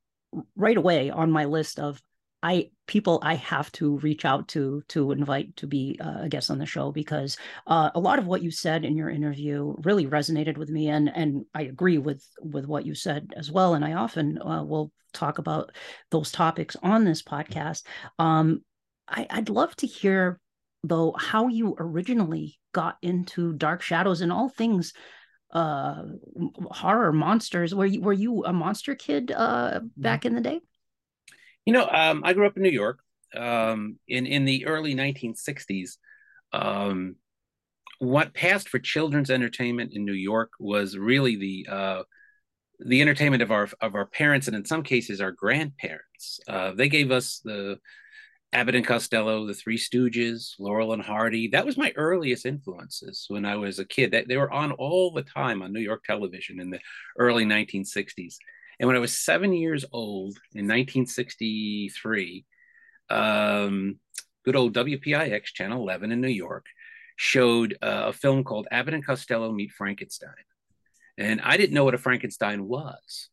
right 0.55 0.77
away 0.77 1.11
on 1.11 1.29
my 1.29 1.45
list 1.45 1.77
of 1.77 2.01
I 2.41 2.71
people 2.87 3.19
I 3.21 3.35
have 3.35 3.71
to 3.73 3.97
reach 3.99 4.25
out 4.25 4.47
to 4.49 4.81
to 4.87 5.11
invite 5.11 5.55
to 5.57 5.67
be 5.67 5.99
uh, 6.03 6.21
a 6.21 6.29
guest 6.29 6.49
on 6.49 6.57
the 6.57 6.65
show 6.65 6.91
because 6.91 7.37
uh, 7.67 7.91
a 7.93 7.99
lot 7.99 8.17
of 8.17 8.25
what 8.25 8.41
you 8.41 8.49
said 8.49 8.83
in 8.83 8.97
your 8.97 9.09
interview 9.09 9.75
really 9.83 10.07
resonated 10.07 10.57
with 10.57 10.69
me 10.69 10.87
and 10.89 11.11
and 11.13 11.45
I 11.53 11.63
agree 11.63 11.99
with 11.99 12.25
with 12.41 12.65
what 12.65 12.85
you 12.85 12.95
said 12.95 13.33
as 13.35 13.51
well 13.51 13.75
and 13.75 13.85
I 13.85 13.93
often 13.93 14.41
uh, 14.41 14.63
will 14.63 14.91
talk 15.13 15.37
about 15.37 15.71
those 16.09 16.31
topics 16.31 16.77
on 16.81 17.03
this 17.03 17.21
podcast. 17.21 17.83
Um, 18.17 18.61
I, 19.07 19.27
I'd 19.29 19.49
love 19.49 19.75
to 19.77 19.87
hear 19.87 20.39
though 20.83 21.13
how 21.19 21.49
you 21.49 21.75
originally 21.77 22.57
got 22.73 22.97
into 23.01 23.53
Dark 23.53 23.81
Shadows 23.81 24.21
and 24.21 24.31
all 24.31 24.49
things 24.49 24.93
uh 25.51 26.03
horror 26.69 27.11
monsters 27.11 27.75
were 27.75 27.85
you 27.85 28.01
were 28.01 28.13
you 28.13 28.45
a 28.45 28.53
monster 28.53 28.95
kid 28.95 29.31
uh 29.31 29.79
mm-hmm. 29.79 29.87
back 29.97 30.25
in 30.25 30.35
the 30.35 30.41
day 30.41 30.61
You 31.65 31.73
know, 31.73 31.87
um, 31.87 32.23
I 32.25 32.33
grew 32.33 32.47
up 32.47 32.57
in 32.57 32.63
New 32.63 32.69
York. 32.69 32.99
Um, 33.35 33.97
in 34.07 34.25
in 34.25 34.45
the 34.45 34.65
early 34.65 34.93
1960s, 34.93 35.97
um, 36.51 37.15
what 37.99 38.33
passed 38.33 38.67
for 38.67 38.79
children's 38.79 39.29
entertainment 39.29 39.93
in 39.93 40.05
New 40.05 40.13
York 40.13 40.51
was 40.59 40.97
really 40.97 41.35
the 41.37 41.67
uh, 41.71 42.03
the 42.79 43.01
entertainment 43.01 43.43
of 43.43 43.51
our 43.51 43.69
of 43.79 43.95
our 43.95 44.05
parents 44.05 44.47
and 44.47 44.55
in 44.55 44.65
some 44.65 44.83
cases 44.83 45.21
our 45.21 45.31
grandparents. 45.31 46.39
Uh, 46.47 46.71
they 46.73 46.89
gave 46.89 47.11
us 47.11 47.41
the 47.43 47.77
Abbott 48.53 48.75
and 48.75 48.85
Costello, 48.85 49.45
the 49.45 49.53
Three 49.53 49.77
Stooges, 49.77 50.55
Laurel 50.59 50.91
and 50.91 51.01
Hardy. 51.01 51.47
That 51.47 51.65
was 51.65 51.77
my 51.77 51.93
earliest 51.95 52.45
influences 52.45 53.25
when 53.29 53.45
I 53.45 53.55
was 53.55 53.79
a 53.79 53.85
kid. 53.85 54.11
They, 54.11 54.37
were 54.37 54.51
on 54.51 54.73
all 54.73 55.11
the 55.11 55.21
time 55.21 55.61
on 55.61 55.71
New 55.71 55.79
York 55.79 56.03
television 56.03 56.59
in 56.59 56.69
the 56.69 56.79
early 57.17 57.45
1960s. 57.45 58.35
And 58.79 58.87
when 58.87 58.97
I 58.97 58.99
was 58.99 59.17
seven 59.17 59.53
years 59.53 59.85
old 59.93 60.37
in 60.53 60.67
1963, 60.67 62.45
um, 63.09 63.99
good 64.43 64.55
old 64.57 64.73
WPIX 64.73 65.43
Channel 65.45 65.81
11 65.81 66.11
in 66.11 66.19
New 66.19 66.27
York 66.27 66.65
showed 67.15 67.77
uh, 67.81 68.05
a 68.07 68.13
film 68.13 68.43
called 68.43 68.67
Abbott 68.69 68.95
and 68.95 69.05
Costello 69.05 69.51
Meet 69.51 69.71
Frankenstein. 69.71 70.31
And 71.17 71.39
I 71.41 71.55
didn't 71.55 71.73
know 71.73 71.85
what 71.85 71.93
a 71.93 71.99
Frankenstein 71.99 72.67
was. 72.67 73.29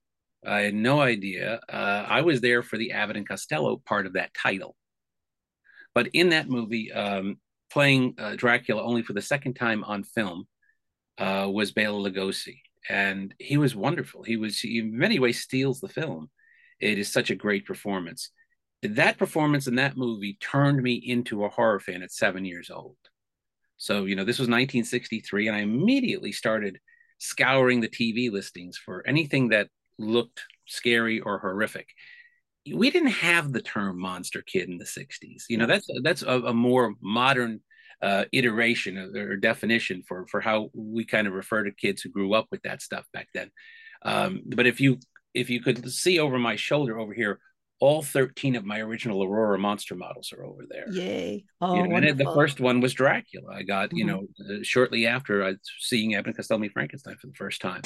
I 0.46 0.60
had 0.60 0.74
no 0.74 1.00
idea. 1.00 1.60
Uh, 1.68 2.04
I 2.06 2.20
was 2.20 2.40
there 2.40 2.62
for 2.62 2.76
the 2.76 2.92
Abbott 2.92 3.16
and 3.16 3.28
Costello 3.28 3.82
part 3.84 4.06
of 4.06 4.12
that 4.12 4.34
title. 4.34 4.76
But 5.98 6.10
in 6.12 6.28
that 6.28 6.48
movie, 6.48 6.92
um, 6.92 7.38
playing 7.72 8.14
uh, 8.18 8.36
Dracula 8.36 8.84
only 8.84 9.02
for 9.02 9.14
the 9.14 9.20
second 9.20 9.54
time 9.54 9.82
on 9.82 10.04
film 10.04 10.46
uh, 11.18 11.48
was 11.52 11.72
Bela 11.72 11.98
Lugosi, 11.98 12.60
and 12.88 13.34
he 13.40 13.56
was 13.56 13.74
wonderful. 13.74 14.22
He 14.22 14.36
was, 14.36 14.60
he 14.60 14.78
in 14.78 14.96
many 14.96 15.18
ways, 15.18 15.40
steals 15.40 15.80
the 15.80 15.88
film. 15.88 16.30
It 16.78 17.00
is 17.00 17.10
such 17.10 17.30
a 17.30 17.34
great 17.34 17.66
performance. 17.66 18.30
That 18.82 19.18
performance 19.18 19.66
in 19.66 19.74
that 19.74 19.96
movie 19.96 20.38
turned 20.40 20.80
me 20.80 20.94
into 20.94 21.44
a 21.44 21.48
horror 21.48 21.80
fan 21.80 22.04
at 22.04 22.12
seven 22.12 22.44
years 22.44 22.70
old. 22.70 22.96
So, 23.76 24.04
you 24.04 24.14
know, 24.14 24.24
this 24.24 24.38
was 24.38 24.46
1963, 24.46 25.48
and 25.48 25.56
I 25.56 25.62
immediately 25.62 26.30
started 26.30 26.78
scouring 27.18 27.80
the 27.80 27.88
TV 27.88 28.30
listings 28.30 28.78
for 28.78 29.04
anything 29.04 29.48
that 29.48 29.66
looked 29.98 30.44
scary 30.64 31.18
or 31.18 31.40
horrific 31.40 31.88
we 32.74 32.90
didn't 32.90 33.08
have 33.08 33.52
the 33.52 33.62
term 33.62 33.98
monster 33.98 34.42
kid 34.42 34.68
in 34.68 34.78
the 34.78 34.84
60s 34.84 35.44
you 35.48 35.56
know 35.56 35.66
that's 35.66 35.88
that's 36.02 36.22
a, 36.22 36.40
a 36.40 36.54
more 36.54 36.94
modern 37.00 37.60
uh, 38.00 38.24
iteration 38.32 38.96
or 38.96 39.36
definition 39.36 40.02
for 40.06 40.26
for 40.26 40.40
how 40.40 40.70
we 40.74 41.04
kind 41.04 41.26
of 41.26 41.32
refer 41.32 41.64
to 41.64 41.72
kids 41.72 42.02
who 42.02 42.08
grew 42.08 42.32
up 42.34 42.46
with 42.50 42.62
that 42.62 42.80
stuff 42.80 43.04
back 43.12 43.28
then. 43.34 43.50
Um, 44.02 44.42
but 44.46 44.66
if 44.66 44.80
you 44.80 44.98
if 45.34 45.50
you 45.50 45.60
could 45.60 45.90
see 45.90 46.18
over 46.18 46.38
my 46.38 46.56
shoulder 46.56 46.98
over 46.98 47.12
here 47.12 47.40
all 47.80 48.02
13 48.02 48.56
of 48.56 48.64
my 48.64 48.80
original 48.80 49.22
aurora 49.22 49.56
monster 49.56 49.94
models 49.94 50.32
are 50.32 50.44
over 50.44 50.64
there. 50.68 50.90
Yay. 50.90 51.44
Oh 51.60 51.74
you 51.76 51.88
know, 51.88 51.96
and 51.96 52.18
the 52.18 52.32
first 52.34 52.60
one 52.60 52.80
was 52.80 52.92
dracula. 52.92 53.52
I 53.52 53.62
got 53.62 53.88
mm-hmm. 53.88 53.98
you 53.98 54.04
know 54.04 54.26
uh, 54.48 54.58
shortly 54.62 55.06
after 55.06 55.44
i 55.44 55.54
seeing 55.80 56.14
Abbott 56.14 56.36
Costello 56.36 56.68
frankenstein 56.72 57.16
for 57.20 57.26
the 57.28 57.34
first 57.34 57.60
time 57.60 57.82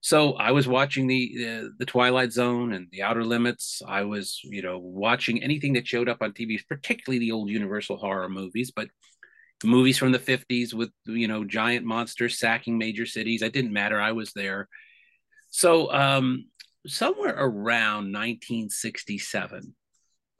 so 0.00 0.34
I 0.34 0.52
was 0.52 0.68
watching 0.68 1.06
the, 1.06 1.32
the, 1.36 1.70
the 1.78 1.86
Twilight 1.86 2.32
Zone 2.32 2.72
and 2.72 2.86
the 2.92 3.02
Outer 3.02 3.24
Limits. 3.24 3.82
I 3.86 4.02
was, 4.02 4.40
you 4.44 4.62
know, 4.62 4.78
watching 4.78 5.42
anything 5.42 5.72
that 5.72 5.86
showed 5.86 6.08
up 6.08 6.18
on 6.20 6.32
TV, 6.32 6.58
particularly 6.68 7.18
the 7.18 7.32
old 7.32 7.50
Universal 7.50 7.96
horror 7.96 8.28
movies, 8.28 8.70
but 8.74 8.88
movies 9.64 9.98
from 9.98 10.12
the 10.12 10.18
50s 10.20 10.72
with, 10.72 10.90
you 11.06 11.26
know, 11.26 11.44
giant 11.44 11.84
monsters 11.84 12.38
sacking 12.38 12.78
major 12.78 13.06
cities. 13.06 13.42
It 13.42 13.52
didn't 13.52 13.72
matter. 13.72 14.00
I 14.00 14.12
was 14.12 14.32
there. 14.32 14.68
So 15.50 15.92
um, 15.92 16.44
somewhere 16.86 17.34
around 17.36 18.12
1967, 18.12 19.74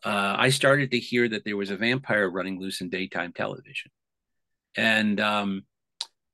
uh, 0.05 0.37
I 0.39 0.51
started 0.51 0.93
to 0.93 1.01
hear 1.01 1.29
that 1.29 1.45
there 1.45 1.57
was 1.57 1.71
a 1.71 1.77
vampire 1.77 2.31
running 2.31 2.61
loose 2.61 2.81
in 2.81 2.91
daytime 2.91 3.33
television 3.33 3.91
and 4.77 5.19
um, 5.19 5.63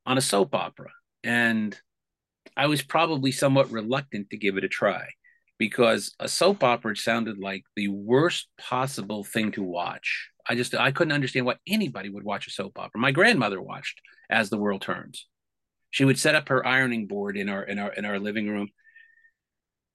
on 0.05 0.19
a 0.19 0.21
soap 0.21 0.55
opera. 0.55 0.91
And 1.23 1.75
I 2.57 2.67
was 2.67 2.83
probably 2.83 3.33
somewhat 3.33 3.71
reluctant 3.71 4.31
to 4.31 4.37
give 4.37 4.57
it 4.57 4.65
a 4.65 4.69
try 4.69 5.09
because 5.59 6.15
a 6.19 6.29
soap 6.29 6.63
opera 6.65 6.97
sounded 6.97 7.39
like 7.39 7.65
the 7.77 7.89
worst 7.89 8.49
possible 8.59 9.25
thing 9.25 9.53
to 9.53 9.63
watch. 9.63 10.29
I 10.49 10.55
just 10.55 10.75
I 10.75 10.93
couldn't 10.93 11.13
understand 11.13 11.47
why 11.47 11.57
anybody 11.67 12.09
would 12.09 12.25
watch 12.25 12.47
a 12.47 12.51
soap 12.51 12.79
opera. 12.79 13.01
My 13.01 13.13
grandmother 13.13 13.61
watched 13.61 14.01
As 14.31 14.51
the 14.51 14.59
World 14.59 14.83
Turns. 14.83 15.27
She 15.91 16.05
would 16.05 16.19
set 16.19 16.35
up 16.35 16.49
her 16.49 16.67
ironing 16.67 17.07
board 17.07 17.37
in 17.37 17.49
our 17.49 17.63
in 17.63 17.79
our 17.79 17.93
in 17.93 18.05
our 18.05 18.19
living 18.19 18.49
room 18.49 18.69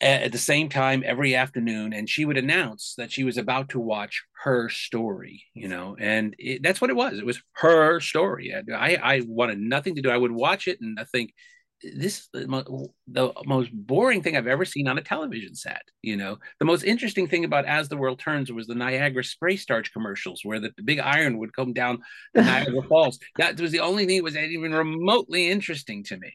at 0.01 0.31
the 0.31 0.37
same 0.37 0.69
time 0.69 1.03
every 1.05 1.35
afternoon 1.35 1.91
and 1.91 2.09
she 2.09 2.23
would 2.23 2.37
announce 2.37 2.93
that 2.97 3.11
she 3.11 3.25
was 3.25 3.37
about 3.37 3.69
to 3.69 3.79
watch 3.79 4.23
her 4.43 4.69
story 4.69 5.43
you 5.53 5.67
know 5.67 5.97
and 5.99 6.35
it, 6.37 6.63
that's 6.63 6.79
what 6.79 6.89
it 6.89 6.95
was 6.95 7.17
it 7.17 7.25
was 7.25 7.41
her 7.51 7.99
story 7.99 8.53
i 8.73 8.95
i 8.95 9.21
wanted 9.27 9.59
nothing 9.59 9.95
to 9.95 10.01
do 10.01 10.09
i 10.09 10.15
would 10.15 10.31
watch 10.31 10.69
it 10.69 10.79
and 10.79 10.97
i 10.99 11.03
think 11.03 11.33
this 11.81 12.19
is 12.19 12.29
the, 12.33 12.89
the 13.07 13.33
most 13.45 13.69
boring 13.74 14.21
thing 14.21 14.36
I've 14.36 14.48
ever 14.48 14.65
seen 14.65 14.88
on 14.88 14.98
a 14.98 15.01
television 15.01 15.55
set. 15.55 15.83
You 16.01 16.17
know, 16.17 16.38
the 16.59 16.65
most 16.65 16.83
interesting 16.83 17.27
thing 17.27 17.45
about 17.45 17.65
As 17.65 17.88
the 17.88 17.98
World 17.98 18.19
Turns 18.19 18.51
was 18.51 18.67
the 18.67 18.75
Niagara 18.75 19.24
spray 19.24 19.55
starch 19.55 19.93
commercials, 19.93 20.41
where 20.43 20.59
the, 20.59 20.71
the 20.75 20.83
big 20.83 21.00
iron 21.00 21.38
would 21.38 21.55
come 21.55 21.74
down 21.74 22.00
the 22.33 22.41
Niagara 22.41 22.83
Falls. 22.89 23.19
That 23.38 23.59
was 23.59 23.71
the 23.71 23.79
only 23.79 24.05
thing 24.05 24.17
that 24.17 24.24
was 24.24 24.36
even 24.36 24.74
remotely 24.74 25.50
interesting 25.50 26.03
to 26.05 26.17
me. 26.17 26.33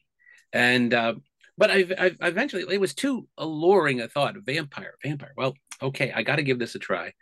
And 0.53 0.95
uh, 0.95 1.15
but 1.59 1.71
I, 1.71 1.87
I 1.99 2.11
eventually 2.23 2.65
it 2.69 2.81
was 2.81 2.95
too 2.95 3.29
alluring 3.37 4.01
a 4.01 4.09
thought. 4.09 4.37
Vampire, 4.45 4.95
vampire. 5.03 5.33
Well, 5.37 5.55
okay, 5.83 6.13
I 6.13 6.23
got 6.23 6.37
to 6.37 6.43
give 6.43 6.59
this 6.59 6.75
a 6.75 6.79
try. 6.79 7.13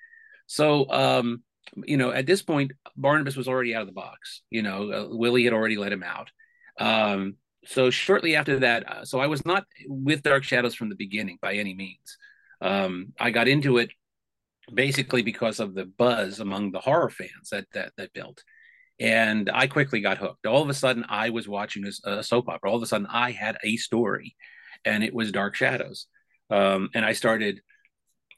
So 0.47 0.91
um, 0.91 1.43
you 1.85 1.97
know, 1.97 2.13
at 2.13 2.27
this 2.27 2.43
point, 2.43 2.73
Barnabas 2.97 3.37
was 3.37 3.49
already 3.49 3.75
out 3.75 3.83
of 3.83 3.89
the 3.89 3.95
box. 3.95 4.43
You 4.51 4.63
know, 4.63 4.93
uh, 4.93 5.17
Willie 5.17 5.45
had 5.45 5.53
already 5.53 5.77
let 5.77 5.93
him 5.93 6.03
out. 6.03 6.31
Um, 6.79 7.37
so 7.65 7.91
shortly 7.91 8.35
after 8.37 8.61
that, 8.61 8.91
uh, 8.91 9.05
so 9.05 9.21
I 9.21 9.27
was 9.27 9.47
not 9.47 9.65
with 9.87 10.23
Dark 10.23 10.45
Shadows 10.45 10.75
from 10.75 10.89
the 10.89 10.97
beginning 10.97 11.39
by 11.41 11.55
any 11.55 11.75
means. 11.75 12.19
Um, 12.61 13.13
I 13.19 13.31
got 13.31 13.49
into 13.49 13.79
it 13.79 13.91
basically 14.73 15.23
because 15.23 15.61
of 15.61 15.75
the 15.75 15.85
buzz 15.85 16.41
among 16.41 16.71
the 16.71 16.81
horror 16.81 17.11
fans 17.11 17.51
that 17.51 17.67
that 17.73 17.93
that 17.97 18.13
built, 18.13 18.43
and 18.99 19.51
I 19.53 19.67
quickly 19.69 20.01
got 20.01 20.19
hooked. 20.19 20.47
All 20.47 20.63
of 20.63 20.69
a 20.69 20.75
sudden, 20.75 21.05
I 21.09 21.31
was 21.31 21.49
watching 21.49 21.85
a, 22.05 22.23
soap 22.23 22.49
opera. 22.49 22.71
All 22.71 22.77
of 22.77 22.83
a 22.83 22.87
sudden, 22.87 23.07
I 23.09 23.31
had 23.31 23.59
a 23.63 23.77
story, 23.77 24.35
and 24.85 25.05
it 25.05 25.15
was 25.15 25.33
Dark 25.33 25.55
Shadows. 25.55 26.07
Um, 26.51 26.91
and 26.95 27.05
I 27.05 27.13
started. 27.13 27.61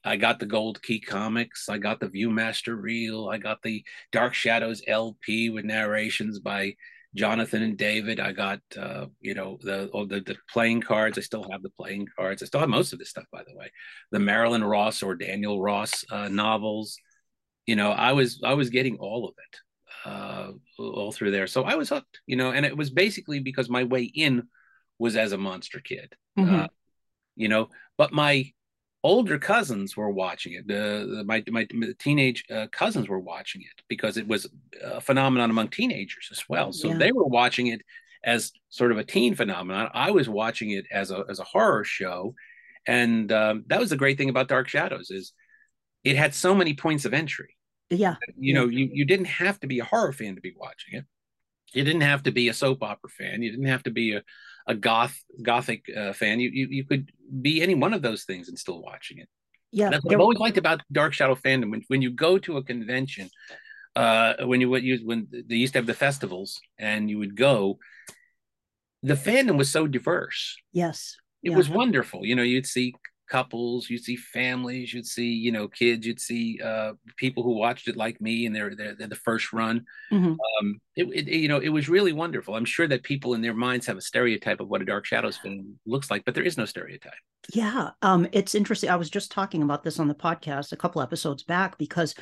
I 0.06 0.16
got 0.16 0.38
the 0.38 0.46
Gold 0.46 0.82
Key 0.82 1.00
comics. 1.00 1.70
I 1.70 1.78
got 1.78 1.98
the 1.98 2.08
Viewmaster 2.08 2.78
reel. 2.78 3.30
I 3.30 3.38
got 3.38 3.62
the 3.62 3.82
Dark 4.12 4.34
Shadows 4.34 4.82
LP 4.86 5.48
with 5.48 5.64
narrations 5.64 6.40
by 6.40 6.74
Jonathan 7.14 7.62
and 7.62 7.76
David. 7.76 8.18
I 8.20 8.32
got 8.32 8.60
uh, 8.78 9.06
you 9.20 9.34
know 9.34 9.58
the, 9.62 9.88
the 10.08 10.20
the 10.20 10.36
playing 10.50 10.80
cards. 10.80 11.18
I 11.18 11.20
still 11.20 11.46
have 11.50 11.62
the 11.62 11.70
playing 11.70 12.08
cards. 12.16 12.42
I 12.42 12.46
still 12.46 12.60
have 12.60 12.68
most 12.68 12.92
of 12.92 12.98
this 12.98 13.10
stuff, 13.10 13.26
by 13.32 13.42
the 13.46 13.56
way. 13.56 13.70
The 14.10 14.18
Marilyn 14.18 14.64
Ross 14.64 15.02
or 15.02 15.14
Daniel 15.14 15.60
Ross 15.60 16.04
uh, 16.10 16.28
novels. 16.28 16.98
You 17.66 17.76
know, 17.76 17.90
I 17.90 18.12
was 18.12 18.40
I 18.44 18.54
was 18.54 18.70
getting 18.70 18.96
all 18.96 19.28
of 19.28 19.34
it 19.38 20.10
uh, 20.10 20.50
all 20.78 21.12
through 21.12 21.30
there. 21.30 21.46
So 21.46 21.64
I 21.64 21.76
was 21.76 21.88
hooked. 21.88 22.20
You 22.26 22.36
know, 22.36 22.50
and 22.50 22.66
it 22.66 22.76
was 22.76 22.90
basically 22.90 23.40
because 23.40 23.68
my 23.70 23.84
way 23.84 24.02
in 24.02 24.48
was 24.98 25.16
as 25.16 25.32
a 25.32 25.38
monster 25.38 25.80
kid. 25.80 26.14
Mm-hmm. 26.38 26.54
Uh, 26.54 26.66
you 27.36 27.48
know, 27.48 27.68
but 27.96 28.12
my 28.12 28.52
older 29.04 29.38
cousins 29.38 29.96
were 29.96 30.10
watching 30.10 30.54
it. 30.54 30.66
The, 30.66 31.06
the 31.16 31.24
my 31.24 31.44
my 31.52 31.66
teenage 31.98 32.44
uh, 32.50 32.66
cousins 32.72 33.08
were 33.08 33.20
watching 33.20 33.60
it 33.60 33.82
because 33.88 34.16
it 34.16 34.26
was 34.26 34.48
a 34.82 35.00
phenomenon 35.00 35.50
among 35.50 35.68
teenagers 35.68 36.30
as 36.32 36.42
well. 36.48 36.72
So 36.72 36.88
yeah. 36.88 36.96
they 36.96 37.12
were 37.12 37.26
watching 37.26 37.68
it 37.68 37.82
as 38.24 38.50
sort 38.70 38.90
of 38.90 38.98
a 38.98 39.04
teen 39.04 39.34
phenomenon. 39.34 39.90
I 39.92 40.10
was 40.10 40.28
watching 40.28 40.70
it 40.70 40.86
as 40.90 41.12
a 41.12 41.24
as 41.28 41.38
a 41.38 41.44
horror 41.44 41.84
show, 41.84 42.34
and 42.88 43.30
um, 43.30 43.64
that 43.68 43.78
was 43.78 43.90
the 43.90 43.96
great 43.96 44.16
thing 44.18 44.30
about 44.30 44.48
Dark 44.48 44.68
Shadows 44.68 45.10
is 45.10 45.32
it 46.02 46.16
had 46.16 46.34
so 46.34 46.54
many 46.54 46.74
points 46.74 47.04
of 47.04 47.14
entry. 47.14 47.56
Yeah, 47.90 48.16
you 48.36 48.54
know, 48.54 48.66
you 48.66 48.88
you 48.90 49.04
didn't 49.04 49.26
have 49.26 49.60
to 49.60 49.66
be 49.66 49.78
a 49.80 49.84
horror 49.84 50.14
fan 50.14 50.34
to 50.34 50.40
be 50.40 50.54
watching 50.56 50.98
it. 50.98 51.04
You 51.74 51.84
didn't 51.84 52.02
have 52.02 52.22
to 52.22 52.32
be 52.32 52.48
a 52.48 52.54
soap 52.54 52.82
opera 52.82 53.10
fan. 53.10 53.42
You 53.42 53.50
didn't 53.50 53.66
have 53.66 53.82
to 53.82 53.90
be 53.90 54.14
a 54.14 54.22
a 54.66 54.74
goth 54.74 55.22
gothic 55.42 55.84
uh, 55.96 56.12
fan, 56.12 56.40
you, 56.40 56.50
you 56.52 56.68
you 56.70 56.84
could 56.84 57.12
be 57.42 57.62
any 57.62 57.74
one 57.74 57.92
of 57.92 58.02
those 58.02 58.24
things 58.24 58.48
and 58.48 58.58
still 58.58 58.82
watching 58.82 59.18
it. 59.18 59.28
Yeah, 59.72 59.90
that's 59.90 60.04
what 60.04 60.14
I've 60.14 60.20
always 60.20 60.38
liked 60.38 60.58
about 60.58 60.82
Dark 60.92 61.12
Shadow 61.12 61.34
fandom. 61.34 61.70
When 61.70 61.82
when 61.88 62.02
you 62.02 62.10
go 62.10 62.38
to 62.38 62.56
a 62.56 62.62
convention, 62.62 63.28
uh, 63.96 64.34
when 64.40 64.60
you 64.60 64.70
would 64.70 64.82
use 64.82 65.02
when 65.04 65.28
they 65.30 65.56
used 65.56 65.72
to 65.74 65.78
have 65.80 65.86
the 65.86 65.94
festivals 65.94 66.60
and 66.78 67.10
you 67.10 67.18
would 67.18 67.36
go, 67.36 67.78
the 69.02 69.14
fandom 69.14 69.58
was 69.58 69.70
so 69.70 69.86
diverse. 69.86 70.56
Yes, 70.72 71.16
it 71.42 71.50
yeah. 71.50 71.56
was 71.56 71.68
wonderful. 71.68 72.24
You 72.24 72.36
know, 72.36 72.42
you'd 72.42 72.66
see 72.66 72.94
couples, 73.28 73.88
you'd 73.88 74.04
see 74.04 74.16
families, 74.16 74.92
you'd 74.92 75.06
see 75.06 75.28
you 75.28 75.52
know 75.52 75.68
kids, 75.68 76.06
you'd 76.06 76.20
see 76.20 76.60
uh, 76.62 76.92
people 77.16 77.42
who 77.42 77.52
watched 77.52 77.88
it 77.88 77.96
like 77.96 78.20
me, 78.20 78.46
and 78.46 78.54
they're 78.54 78.74
they're, 78.74 78.94
they're 78.94 79.08
the 79.08 79.14
first 79.16 79.52
run. 79.52 79.84
Mm-hmm. 80.12 80.32
Um, 80.32 80.80
it, 80.96 81.04
it, 81.04 81.28
you 81.28 81.48
know 81.48 81.58
it 81.58 81.68
was 81.68 81.88
really 81.88 82.12
wonderful. 82.12 82.54
I'm 82.54 82.64
sure 82.64 82.88
that 82.88 83.02
people 83.02 83.34
in 83.34 83.42
their 83.42 83.54
minds 83.54 83.86
have 83.86 83.96
a 83.96 84.02
stereotype 84.02 84.60
of 84.60 84.68
what 84.68 84.82
a 84.82 84.84
Dark 84.84 85.06
Shadows 85.06 85.36
film 85.36 85.78
looks 85.86 86.10
like, 86.10 86.24
but 86.24 86.34
there 86.34 86.44
is 86.44 86.58
no 86.58 86.64
stereotype. 86.64 87.12
Yeah, 87.52 87.90
um, 88.02 88.26
it's 88.32 88.54
interesting. 88.54 88.90
I 88.90 88.96
was 88.96 89.10
just 89.10 89.30
talking 89.30 89.62
about 89.62 89.84
this 89.84 89.98
on 89.98 90.08
the 90.08 90.14
podcast 90.14 90.72
a 90.72 90.76
couple 90.76 91.02
episodes 91.02 91.42
back 91.42 91.76
because 91.76 92.14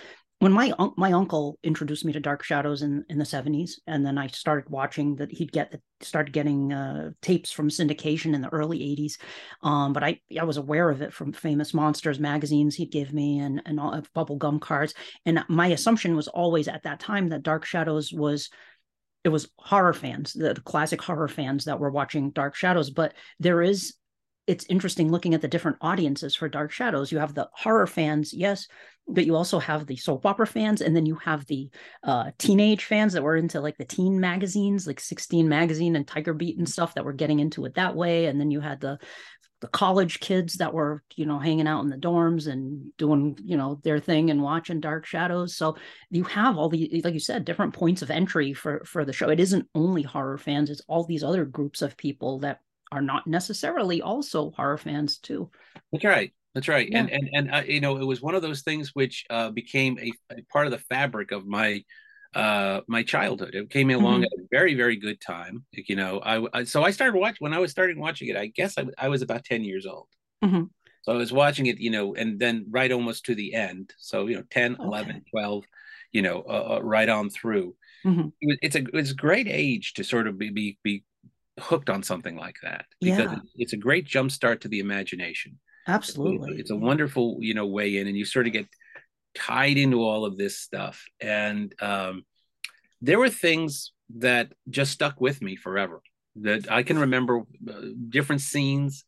when 0.43 0.53
my 0.53 0.73
my 0.97 1.13
uncle 1.13 1.57
introduced 1.63 2.05
me 2.05 2.13
to 2.13 2.19
Dark 2.19 2.43
Shadows 2.43 2.83
in 2.83 3.05
in 3.09 3.17
the 3.17 3.25
70s 3.25 3.75
and 3.87 4.05
then 4.05 4.19
I 4.19 4.27
started 4.27 4.69
watching 4.69 5.15
that 5.17 5.31
he'd 5.31 5.53
get 5.53 5.81
started 6.01 6.33
getting 6.33 6.73
uh, 6.73 7.11
tapes 7.23 7.53
from 7.53 7.69
syndication 7.69 8.35
in 8.35 8.41
the 8.41 8.49
early 8.49 8.81
80s 8.81 9.21
um, 9.63 9.93
but 9.93 10.03
I 10.03 10.21
I 10.41 10.43
was 10.43 10.57
aware 10.57 10.91
of 10.91 11.01
it 11.01 11.13
from 11.13 11.33
famous 11.33 11.73
monsters 11.73 12.19
magazines 12.19 12.75
he'd 12.75 12.91
give 12.91 13.13
me 13.13 13.39
and 13.39 13.63
and 13.67 13.79
all, 13.79 14.03
bubble 14.15 14.35
gum 14.35 14.59
cards. 14.59 14.95
And 15.25 15.45
my 15.49 15.69
assumption 15.69 16.17
was 16.17 16.27
always 16.27 16.67
at 16.67 16.83
that 16.83 16.99
time 16.99 17.29
that 17.29 17.45
Dark 17.45 17.65
Shadows 17.65 18.13
was 18.13 18.51
it 19.23 19.29
was 19.29 19.49
horror 19.59 19.93
fans 19.93 20.33
the, 20.33 20.55
the 20.55 20.61
classic 20.61 21.01
horror 21.01 21.29
fans 21.29 21.67
that 21.67 21.79
were 21.79 21.93
watching 21.93 22.33
Dark 22.33 22.57
Shadows. 22.57 22.91
But 22.91 23.15
there 23.39 23.63
is 23.63 23.95
it's 24.47 24.67
interesting 24.69 25.11
looking 25.11 25.35
at 25.35 25.41
the 25.41 25.49
different 25.49 25.79
audiences 25.81 26.35
for 26.35 26.49
Dark 26.49 26.73
Shadows. 26.73 27.13
You 27.13 27.19
have 27.19 27.35
the 27.35 27.49
horror 27.53 27.87
fans, 27.87 28.35
yes, 28.35 28.67
but 29.07 29.25
you 29.25 29.37
also 29.37 29.59
have 29.59 29.87
the 29.87 29.97
soap 29.97 30.27
opera 30.27 30.47
fans, 30.47 30.81
and 30.81 30.97
then 30.97 31.07
you 31.07 31.17
have 31.17 31.47
the 31.47 31.71
uh, 32.03 32.31
teenage 32.39 32.85
fans 32.85 33.13
that 33.13 33.23
were 33.23 33.37
into 33.37 33.61
like 33.61 33.77
the 33.77 33.85
teen 33.85 34.19
magazines, 34.21 34.87
like 34.87 35.01
16 35.01 35.49
magazine 35.49 35.95
and 35.95 36.07
Tiger 36.07 36.35
Beat 36.35 36.59
and 36.59 36.69
stuff 36.69 36.95
that 36.95 37.05
were 37.05 37.13
getting 37.13 37.39
into 37.39 37.65
it 37.65 37.75
that 37.75 37.95
way. 37.95 38.27
And 38.27 38.41
then 38.41 38.51
you 38.51 38.61
had 38.61 38.81
the 38.81 38.99
the 39.61 39.69
college 39.69 40.19
kids 40.19 40.55
that 40.55 40.75
were, 40.75 41.05
you 41.15 41.25
know, 41.25 41.39
hanging 41.39 41.69
out 41.69 41.85
in 41.85 41.89
the 41.89 41.97
dorms 41.97 42.49
and 42.49 42.91
doing, 42.97 43.39
you 43.45 43.57
know, 43.57 43.79
their 43.85 44.01
thing 44.01 44.29
and 44.29 44.43
watching 44.43 44.81
Dark 44.81 45.07
Shadows. 45.07 45.57
So 45.57 45.77
you 46.11 46.25
have 46.25 46.59
all 46.59 46.69
the, 46.69 47.01
like 47.05 47.15
you 47.15 47.21
said, 47.21 47.45
different 47.45 47.73
points 47.73 48.03
of 48.03 48.11
entry 48.11 48.55
for 48.55 48.83
for 48.85 49.05
the 49.05 49.13
show. 49.13 49.29
It 49.29 49.39
isn't 49.39 49.69
only 49.73 50.03
horror 50.03 50.37
fans; 50.37 50.69
it's 50.69 50.83
all 50.89 51.05
these 51.05 51.23
other 51.23 51.45
groups 51.45 51.81
of 51.81 51.97
people 51.97 52.41
that 52.41 52.59
are 52.93 53.03
not 53.03 53.27
necessarily 53.27 54.03
also 54.03 54.53
horror 54.53 54.79
fans 54.79 55.19
too. 55.19 55.51
That's 55.91 56.05
right. 56.05 56.33
That's 56.55 56.69
right. 56.69 56.89
Yeah. 56.89 56.99
And 56.99 57.11
and 57.11 57.31
and 57.33 57.55
uh, 57.55 57.63
you 57.67 57.81
know, 57.81 57.97
it 57.97 58.05
was 58.05 58.21
one 58.21 58.35
of 58.35 58.43
those 58.43 58.63
things 58.63 58.91
which 58.95 59.25
uh, 59.31 59.51
became 59.51 59.99
a, 59.99 60.13
a, 60.31 60.43
part 60.53 60.67
of 60.67 60.73
the 60.73 60.79
fabric 60.79 61.33
of 61.33 61.47
my 61.47 61.83
uh 62.35 62.81
my 62.87 63.03
childhood. 63.03 63.55
It 63.55 63.71
came 63.71 63.91
along 63.91 64.23
mm-hmm. 64.23 64.39
at 64.41 64.45
a 64.45 64.49
very 64.51 64.75
very 64.75 64.97
good 64.97 65.21
time. 65.21 65.65
You 65.73 65.97
know, 65.97 66.21
I, 66.21 66.47
I, 66.53 66.65
so 66.65 66.85
I 66.85 66.91
started 66.91 67.19
watching 67.19 67.39
when 67.41 67.55
I 67.55 67.59
was 67.59 67.71
starting 67.71 67.99
watching 67.99 68.29
it. 68.29 68.37
I 68.37 68.47
guess 68.47 68.79
I, 68.79 68.87
I 68.99 69.09
was 69.09 69.23
about 69.23 69.45
ten 69.45 69.65
years 69.65 69.87
old. 69.87 70.09
Mm-hmm. 70.45 70.65
So 71.03 71.13
I 71.13 71.17
was 71.17 71.33
watching 71.33 71.67
it, 71.67 71.79
you 71.79 71.91
know, 71.91 72.15
and 72.15 72.39
then 72.39 72.67
right 72.71 72.93
almost 72.93 73.25
to 73.27 73.35
the 73.35 73.55
end. 73.55 73.93
So 73.99 74.27
you 74.27 74.37
know, 74.37 74.45
10, 74.51 74.75
okay. 74.75 74.85
11, 74.85 75.25
12, 75.31 75.65
you 76.13 76.23
know, 76.23 76.45
uh, 76.49 76.77
uh, 76.77 76.81
right 76.83 77.09
on 77.09 77.29
through. 77.29 77.75
Mm-hmm. 78.05 78.29
It 78.41 78.59
it's 78.63 78.77
a 78.77 78.85
it's 78.95 79.11
a 79.11 79.15
great 79.15 79.49
age 79.49 79.95
to 79.95 80.05
sort 80.05 80.27
of 80.27 80.39
be 80.39 80.51
be 80.51 80.79
be 80.83 81.05
hooked 81.61 81.91
on 81.91 82.03
something 82.03 82.37
like 82.37 82.57
that 82.63 82.87
because 83.01 83.31
yeah. 83.31 83.39
it's 83.57 83.73
a 83.73 83.79
great 83.79 84.07
jump 84.07 84.31
start 84.31 84.63
to 84.63 84.69
the 84.69 84.81
imagination. 84.81 85.59
Absolutely. 85.87 86.53
It's, 86.53 86.61
it's, 86.63 86.71
a 86.71 86.77
wonderful, 86.77 87.39
you 87.41 87.55
know, 87.55 87.67
way 87.67 87.97
in 87.97 88.07
and 88.07 88.17
you 88.17 88.25
sort 88.25 88.47
of 88.47 88.53
get 88.53 88.67
tied 89.35 89.77
into 89.77 90.03
all 90.03 90.25
of 90.25 90.37
this 90.37 90.59
stuff. 90.59 91.05
And 91.21 91.75
um, 91.81 92.25
there 93.01 93.19
were 93.19 93.31
things 93.31 93.93
that 94.19 94.53
just 94.69 94.93
stuck 94.93 95.21
with 95.21 95.43
me 95.43 95.57
forever 95.57 96.01
that 96.37 96.71
I 96.71 96.83
can 96.83 96.99
remember 96.99 97.41
uh, 97.41 97.81
different 98.09 98.41
scenes, 98.41 99.05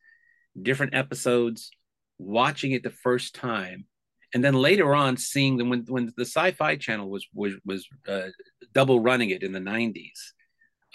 different 0.61 0.95
episodes, 0.95 1.71
watching 2.19 2.73
it 2.73 2.83
the 2.83 2.91
first 2.91 3.35
time. 3.35 3.87
And 4.35 4.43
then 4.43 4.55
later 4.55 4.95
on, 4.95 5.17
seeing 5.17 5.57
them 5.57 5.71
when 5.71 5.85
when 5.87 6.13
the 6.17 6.25
Sci-Fi 6.25 6.77
Channel 6.77 7.09
was 7.09 7.25
was 7.33 7.55
was 7.65 7.87
uh, 8.09 8.29
double 8.73 8.99
running 8.99 9.31
it 9.31 9.45
in 9.45 9.53
the 9.53 9.61
'90s, 9.61 10.33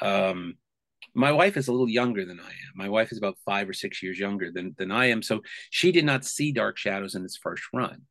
um, 0.02 0.56
my 1.14 1.32
wife 1.32 1.58
is 1.58 1.68
a 1.68 1.72
little 1.72 1.90
younger 1.90 2.26
than 2.26 2.40
I 2.40 2.50
am. 2.50 2.74
My 2.76 2.90
wife 2.90 3.12
is 3.12 3.18
about 3.18 3.38
five 3.46 3.68
or 3.68 3.74
six 3.74 4.02
years 4.04 4.20
younger 4.20 4.52
than, 4.52 4.76
than 4.78 4.92
I 4.92 5.08
am. 5.08 5.22
So 5.22 5.42
she 5.70 5.92
did 5.92 6.06
not 6.06 6.26
see 6.26 6.52
Dark 6.52 6.78
Shadows 6.78 7.16
in 7.16 7.24
its 7.24 7.38
first 7.38 7.64
run. 7.74 8.02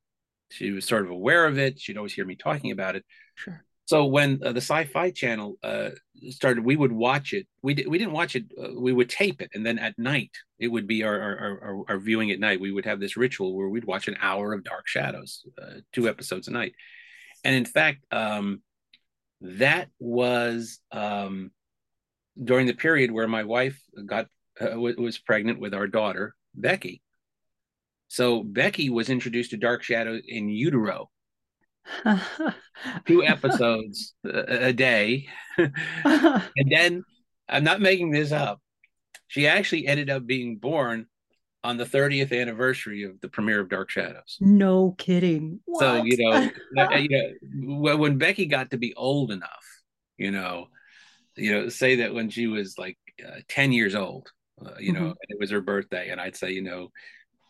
She 0.51 0.71
was 0.71 0.87
sort 0.87 1.05
of 1.05 1.11
aware 1.11 1.47
of 1.47 1.59
it. 1.59 1.79
She'd 1.79 1.97
always 1.97 2.15
hear 2.15 2.25
me 2.25 2.37
talking 2.37 2.71
about 2.71 2.97
it. 2.97 3.05
Sure. 3.35 3.65
So 3.89 4.05
when 4.05 4.41
uh, 4.45 4.53
the 4.53 4.61
Sci-Fi 4.61 5.13
Channel 5.13 5.57
uh, 5.63 5.91
started, 6.29 6.63
we 6.63 6.77
would 6.77 6.93
watch 6.93 7.33
it. 7.33 7.47
We 7.63 7.73
di- 7.73 7.87
we 7.87 7.97
didn't 7.97 8.13
watch 8.13 8.37
it. 8.37 8.45
Uh, 8.63 8.79
we 8.79 8.93
would 8.93 9.09
tape 9.09 9.41
it, 9.41 9.51
and 9.55 9.65
then 9.65 9.79
at 9.79 9.99
night 9.99 10.33
it 10.59 10.69
would 10.69 10.87
be 10.87 11.05
our, 11.05 11.19
our, 11.19 11.39
our, 11.39 11.85
our, 11.89 11.99
viewing 11.99 12.31
at 12.31 12.39
night. 12.39 12.61
We 12.61 12.71
would 12.71 12.85
have 12.85 13.01
this 13.01 13.17
ritual 13.17 13.57
where 13.57 13.71
we'd 13.71 13.87
watch 13.87 14.07
an 14.07 14.19
hour 14.21 14.53
of 14.53 14.63
Dark 14.63 14.87
Shadows, 14.87 15.43
uh, 15.61 15.81
two 15.95 16.07
episodes 16.07 16.49
a 16.49 16.51
night. 16.51 16.75
And 17.45 17.55
in 17.55 17.65
fact, 17.65 18.05
um, 18.13 18.61
that 19.41 19.89
was 19.99 20.81
um, 20.93 21.51
during 22.43 22.67
the 22.67 22.75
period 22.75 23.11
where 23.11 23.29
my 23.29 23.45
wife 23.45 23.81
got 24.07 24.27
uh, 24.61 24.79
was 24.79 25.19
pregnant 25.19 25.61
with 25.61 25.75
our 25.75 25.87
daughter 25.87 26.35
Becky. 26.55 27.03
So 28.09 28.43
Becky 28.43 28.91
was 28.91 29.11
introduced 29.11 29.51
to 29.51 29.57
Dark 29.57 29.83
Shadow 29.83 30.19
in 30.27 30.49
utero. 30.49 31.11
Two 33.07 33.23
episodes 33.25 34.15
a, 34.25 34.69
a 34.69 34.73
day. 34.73 35.29
and 35.59 36.43
then 36.71 37.05
I'm 37.49 37.65
not 37.65 37.81
making 37.81 38.11
this 38.11 38.33
up. 38.33 38.61
She 39.29 39.47
actually 39.47 39.87
ended 39.87 40.11
up 40.11 40.27
being 40.27 40.57
born 40.57 41.07
on 41.65 41.77
the 41.77 41.85
30th 41.85 42.39
anniversary 42.39 43.03
of 43.03 43.21
the 43.21 43.29
premiere 43.29 43.61
of 43.61 43.69
Dark 43.69 43.91
Shadows. 43.91 44.39
No 44.41 44.95
kidding. 44.97 45.61
What? 45.67 45.81
So, 45.81 46.03
you 46.05 46.17
know, 46.19 46.51
you 46.97 47.37
know, 47.43 47.97
when 47.97 48.17
Becky 48.17 48.47
got 48.47 48.71
to 48.71 48.79
be 48.79 48.95
old 48.95 49.31
enough, 49.31 49.65
you 50.17 50.31
know, 50.31 50.69
you 51.39 51.53
know, 51.53 51.69
say 51.69 51.97
that 51.97 52.15
when 52.15 52.31
she 52.31 52.47
was 52.47 52.77
like 52.79 52.99
uh, 53.27 53.41
10 53.49 53.73
years 53.73 53.95
old, 53.95 54.31
uh, 54.65 54.73
you 54.79 54.93
know, 54.93 55.01
mm-hmm. 55.01 55.09
and 55.09 55.29
it 55.29 55.39
was 55.39 55.51
her 55.51 55.61
birthday, 55.61 56.11
and 56.11 56.21
I'd 56.21 56.37
say, 56.37 56.53
you 56.53 56.63
know, 56.63 56.91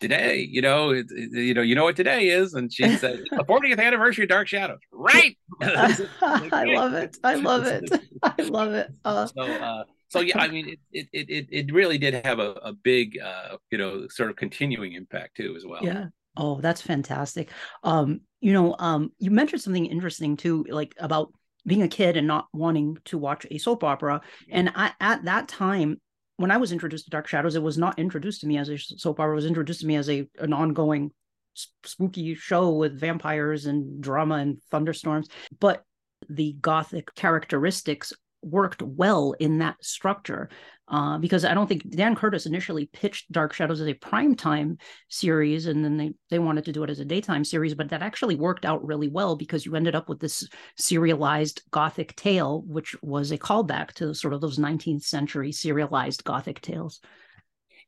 today, 0.00 0.46
you 0.48 0.62
know, 0.62 0.90
it, 0.90 1.06
it, 1.10 1.32
you 1.32 1.54
know, 1.54 1.62
you 1.62 1.74
know 1.74 1.84
what 1.84 1.96
today 1.96 2.28
is, 2.28 2.54
and 2.54 2.72
she 2.72 2.96
said, 2.96 3.20
the 3.30 3.44
40th 3.44 3.78
anniversary 3.78 4.24
of 4.24 4.30
Dark 4.30 4.48
Shadows, 4.48 4.78
right? 4.92 5.36
I 5.60 6.64
love 6.66 6.94
it. 6.94 7.16
I 7.24 7.34
love 7.34 7.66
it. 7.66 7.90
I 8.22 8.42
love 8.42 8.74
it. 8.74 8.90
Uh, 9.04 9.26
so, 9.26 9.42
uh, 9.42 9.84
so 10.08 10.20
yeah, 10.20 10.38
I 10.38 10.48
mean, 10.48 10.76
it 10.92 11.08
it 11.12 11.28
it 11.28 11.46
it 11.50 11.72
really 11.72 11.98
did 11.98 12.24
have 12.24 12.38
a, 12.38 12.52
a 12.62 12.72
big, 12.72 13.18
uh, 13.18 13.56
you 13.70 13.76
know, 13.76 14.08
sort 14.08 14.30
of 14.30 14.36
continuing 14.36 14.94
impact 14.94 15.36
too, 15.36 15.54
as 15.56 15.66
well. 15.66 15.80
Yeah. 15.82 16.06
Oh, 16.36 16.60
that's 16.60 16.80
fantastic. 16.80 17.50
Um, 17.82 18.20
you 18.40 18.52
know, 18.52 18.76
um, 18.78 19.10
you 19.18 19.30
mentioned 19.30 19.60
something 19.60 19.84
interesting 19.84 20.36
too, 20.36 20.64
like 20.70 20.94
about 20.98 21.32
being 21.68 21.82
a 21.82 21.88
kid 21.88 22.16
and 22.16 22.26
not 22.26 22.48
wanting 22.52 22.96
to 23.04 23.18
watch 23.18 23.46
a 23.50 23.58
soap 23.58 23.84
opera. 23.84 24.20
And 24.50 24.72
I, 24.74 24.92
at 25.00 25.24
that 25.24 25.46
time, 25.46 26.00
when 26.36 26.50
I 26.50 26.56
was 26.56 26.72
introduced 26.72 27.04
to 27.04 27.10
Dark 27.10 27.28
Shadows, 27.28 27.54
it 27.54 27.62
was 27.62 27.78
not 27.78 27.98
introduced 27.98 28.40
to 28.40 28.46
me 28.46 28.58
as 28.58 28.68
a 28.68 28.78
soap 28.78 29.20
opera. 29.20 29.32
It 29.32 29.36
was 29.36 29.46
introduced 29.46 29.80
to 29.80 29.86
me 29.86 29.96
as 29.96 30.08
a 30.08 30.28
an 30.38 30.52
ongoing 30.52 31.12
spooky 31.54 32.34
show 32.34 32.70
with 32.70 32.98
vampires 32.98 33.66
and 33.66 34.00
drama 34.02 34.36
and 34.36 34.62
thunderstorms. 34.70 35.28
But 35.60 35.84
the 36.28 36.56
gothic 36.60 37.14
characteristics 37.14 38.12
worked 38.42 38.82
well 38.82 39.34
in 39.38 39.58
that 39.58 39.76
structure 39.84 40.48
uh, 40.90 41.18
because 41.18 41.44
I 41.44 41.54
don't 41.54 41.66
think 41.66 41.88
Dan 41.90 42.14
Curtis 42.14 42.46
initially 42.46 42.86
pitched 42.86 43.30
Dark 43.30 43.52
Shadows 43.52 43.80
as 43.80 43.88
a 43.88 43.94
primetime 43.94 44.80
series, 45.08 45.66
and 45.66 45.84
then 45.84 45.96
they 45.96 46.12
they 46.30 46.38
wanted 46.38 46.64
to 46.64 46.72
do 46.72 46.82
it 46.82 46.90
as 46.90 47.00
a 47.00 47.04
daytime 47.04 47.44
series, 47.44 47.74
but 47.74 47.90
that 47.90 48.02
actually 48.02 48.36
worked 48.36 48.64
out 48.64 48.84
really 48.84 49.08
well 49.08 49.36
because 49.36 49.66
you 49.66 49.76
ended 49.76 49.94
up 49.94 50.08
with 50.08 50.20
this 50.20 50.48
serialized 50.76 51.62
Gothic 51.70 52.16
tale, 52.16 52.62
which 52.66 52.96
was 53.02 53.30
a 53.30 53.38
callback 53.38 53.92
to 53.94 54.14
sort 54.14 54.32
of 54.32 54.40
those 54.40 54.58
19th 54.58 55.02
century 55.02 55.52
serialized 55.52 56.24
Gothic 56.24 56.60
tales. 56.62 57.00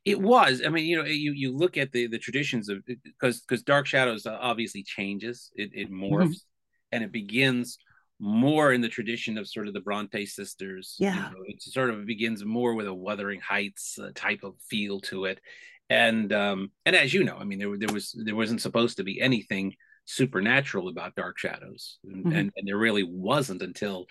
It 0.05 0.19
was. 0.19 0.61
I 0.65 0.69
mean, 0.69 0.85
you 0.85 0.97
know, 0.97 1.03
you 1.03 1.31
you 1.33 1.55
look 1.55 1.77
at 1.77 1.91
the 1.91 2.07
the 2.07 2.19
traditions 2.19 2.69
of 2.69 2.85
because 2.85 3.41
because 3.41 3.63
Dark 3.63 3.87
Shadows 3.87 4.27
obviously 4.27 4.83
changes, 4.83 5.51
it 5.55 5.71
it 5.73 5.91
morphs, 5.91 6.11
mm-hmm. 6.11 6.91
and 6.91 7.03
it 7.03 7.11
begins 7.11 7.79
more 8.21 8.71
in 8.71 8.81
the 8.81 8.87
tradition 8.87 9.37
of 9.39 9.47
sort 9.47 9.67
of 9.67 9.73
the 9.73 9.81
Bronte 9.81 10.27
sisters. 10.27 10.95
Yeah. 10.99 11.15
You 11.15 11.21
know, 11.21 11.43
it 11.47 11.61
sort 11.61 11.89
of 11.89 12.05
begins 12.05 12.45
more 12.45 12.75
with 12.75 12.85
a 12.85 12.93
Wuthering 12.93 13.41
Heights 13.41 13.97
uh, 13.99 14.11
type 14.13 14.41
of 14.43 14.53
feel 14.69 14.99
to 15.01 15.25
it. 15.25 15.41
And 15.89 16.31
um, 16.31 16.71
and 16.85 16.95
as 16.95 17.13
you 17.13 17.23
know, 17.23 17.35
I 17.37 17.43
mean, 17.43 17.59
there 17.59 17.75
there 17.77 17.93
was 17.93 18.15
there 18.23 18.35
wasn't 18.35 18.61
supposed 18.61 18.97
to 18.97 19.03
be 19.03 19.19
anything 19.19 19.73
supernatural 20.05 20.87
about 20.87 21.15
Dark 21.15 21.37
Shadows, 21.37 21.97
and, 22.05 22.25
mm-hmm. 22.25 22.35
and, 22.35 22.51
and, 22.55 22.67
there 22.67 22.77
really 22.77 23.03
wasn't 23.03 23.61
until 23.61 24.05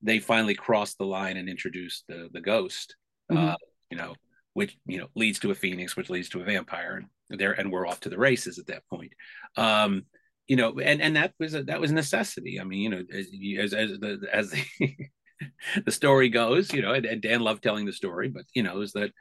they 0.00 0.20
finally 0.20 0.54
crossed 0.54 0.96
the 0.96 1.04
line 1.04 1.36
and 1.36 1.48
introduced 1.48 2.04
the 2.08 2.30
the 2.32 2.40
ghost. 2.40 2.96
Mm-hmm. 3.30 3.48
Uh, 3.48 3.56
you 3.90 3.98
know, 3.98 4.14
which 4.54 4.78
you 4.86 4.98
know 4.98 5.08
leads 5.16 5.38
to 5.40 5.50
a 5.50 5.54
phoenix, 5.54 5.96
which 5.96 6.08
leads 6.08 6.30
to 6.30 6.40
a 6.40 6.44
vampire, 6.44 7.02
and 7.28 7.40
there 7.40 7.52
and 7.52 7.70
we're 7.70 7.86
off 7.86 8.00
to 8.00 8.08
the 8.08 8.18
races 8.18 8.58
at 8.58 8.68
that 8.68 8.86
point. 8.88 9.12
Um, 9.56 10.04
you 10.48 10.56
know, 10.56 10.78
and 10.78 11.00
and 11.00 11.14
that 11.16 11.34
was 11.38 11.54
a, 11.54 11.62
that 11.64 11.80
was 11.80 11.92
necessity. 11.92 12.58
I 12.60 12.64
mean, 12.64 12.80
you 12.80 12.88
know, 12.88 13.02
as 13.12 13.26
as, 13.58 13.74
as 13.74 13.98
the 14.00 14.28
as 14.32 14.50
the, 14.50 14.96
the 15.84 15.92
story 15.92 16.30
goes, 16.30 16.72
you 16.72 16.82
know, 16.82 16.94
and, 16.94 17.04
and, 17.04 17.20
Dan 17.20 17.40
loved 17.40 17.62
telling 17.62 17.84
the 17.84 17.92
story, 17.92 18.28
but 18.28 18.44
you 18.54 18.62
know, 18.62 18.80
is 18.80 18.92
that 18.92 19.12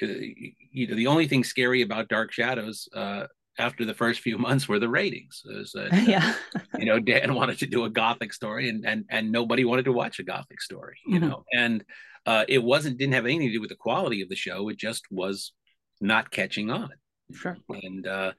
you 0.00 0.86
know, 0.86 0.94
the 0.94 1.08
only 1.08 1.26
thing 1.26 1.42
scary 1.42 1.82
about 1.82 2.08
Dark 2.08 2.32
Shadows 2.32 2.88
uh, 2.94 3.26
after 3.58 3.84
the 3.84 3.94
first 3.94 4.20
few 4.20 4.38
months 4.46 4.68
were 4.68 4.78
the 4.78 4.88
ratings. 4.88 5.42
That, 5.44 5.92
uh, 5.92 5.96
yeah, 6.06 6.34
you 6.78 6.86
know, 6.86 7.00
Dan 7.00 7.34
wanted 7.34 7.58
to 7.58 7.66
do 7.66 7.84
a 7.84 7.90
gothic 7.90 8.32
story, 8.32 8.68
and 8.68 8.86
and 8.86 9.04
and 9.10 9.32
nobody 9.32 9.64
wanted 9.64 9.86
to 9.86 9.92
watch 9.92 10.20
a 10.20 10.24
gothic 10.24 10.60
story. 10.60 10.98
You 11.06 11.18
mm-hmm. 11.18 11.28
know, 11.28 11.44
and 11.52 11.84
uh, 12.24 12.44
it 12.48 12.62
wasn't 12.62 12.98
didn't 12.98 13.14
have 13.14 13.24
anything 13.24 13.48
to 13.48 13.52
do 13.52 13.60
with 13.60 13.70
the 13.70 13.76
quality 13.76 14.22
of 14.22 14.28
the 14.28 14.36
show. 14.36 14.68
It 14.68 14.78
just 14.78 15.06
was 15.10 15.52
not 16.00 16.30
catching 16.30 16.70
on. 16.70 16.90
Sure. 17.32 17.56
And 17.68 18.06
uh, 18.06 18.32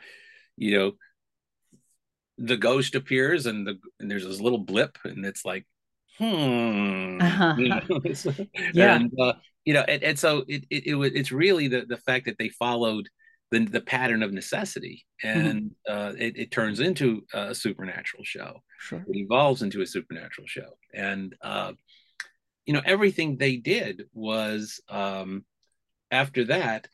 you 0.56 0.78
know, 0.78 0.91
the 2.39 2.58
ghost 2.58 2.95
appears, 2.95 3.45
and 3.45 3.67
the 3.67 3.78
and 3.99 4.10
there's 4.10 4.25
this 4.25 4.39
little 4.39 4.60
blip, 4.60 4.97
and 5.04 5.25
it's 5.25 5.45
like, 5.45 5.65
hmm. 6.17 7.17
Uh-huh. 7.21 7.56
You 7.58 7.69
know? 7.69 8.02
yeah. 8.73 8.95
And 8.95 9.12
uh, 9.19 9.34
you 9.65 9.73
know, 9.73 9.82
and, 9.82 10.04
and 10.04 10.19
so 10.19 10.45
it, 10.47 10.65
it, 10.69 10.88
it 10.88 11.15
it's 11.15 11.32
really 11.32 11.67
the 11.67 11.86
the 11.86 11.97
fact 11.97 12.25
that 12.25 12.38
they 12.38 12.49
followed 12.49 13.10
the 13.52 13.65
the 13.65 13.82
pattern 13.82 14.23
of 14.23 14.32
necessity, 14.32 15.06
mm-hmm. 15.23 15.39
and 15.39 15.62
mm-hmm. 15.88 15.97
uh, 15.97 16.12
it, 16.17 16.38
it 16.38 16.52
turns 16.52 16.80
into 16.80 17.25
a 17.34 17.54
supernatural 17.54 18.23
show. 18.23 18.63
Sure. 18.80 19.04
It 19.08 19.17
evolves 19.17 19.62
into 19.62 19.82
a 19.82 19.86
supernatural 19.86 20.47
show, 20.47 20.78
and 20.93 21.36
uh, 21.41 21.73
you 22.65 22.73
know 22.73 22.82
everything 22.86 23.38
they 23.38 23.58
did 23.58 24.04
was 24.13 24.80
um, 24.89 25.43
after 26.12 26.45
that 26.45 26.88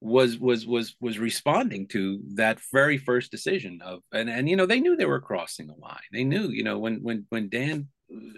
was 0.00 0.38
was 0.38 0.66
was 0.66 0.96
was 1.00 1.18
responding 1.18 1.86
to 1.88 2.20
that 2.34 2.58
very 2.72 2.96
first 2.96 3.30
decision 3.30 3.80
of 3.82 4.00
and 4.12 4.30
and 4.30 4.48
you 4.48 4.56
know 4.56 4.66
they 4.66 4.80
knew 4.80 4.96
they 4.96 5.04
were 5.04 5.20
crossing 5.20 5.66
the 5.66 5.74
line. 5.74 5.98
They 6.12 6.24
knew 6.24 6.48
you 6.48 6.64
know 6.64 6.78
when 6.78 7.02
when 7.02 7.26
when 7.28 7.48
dan 7.48 7.88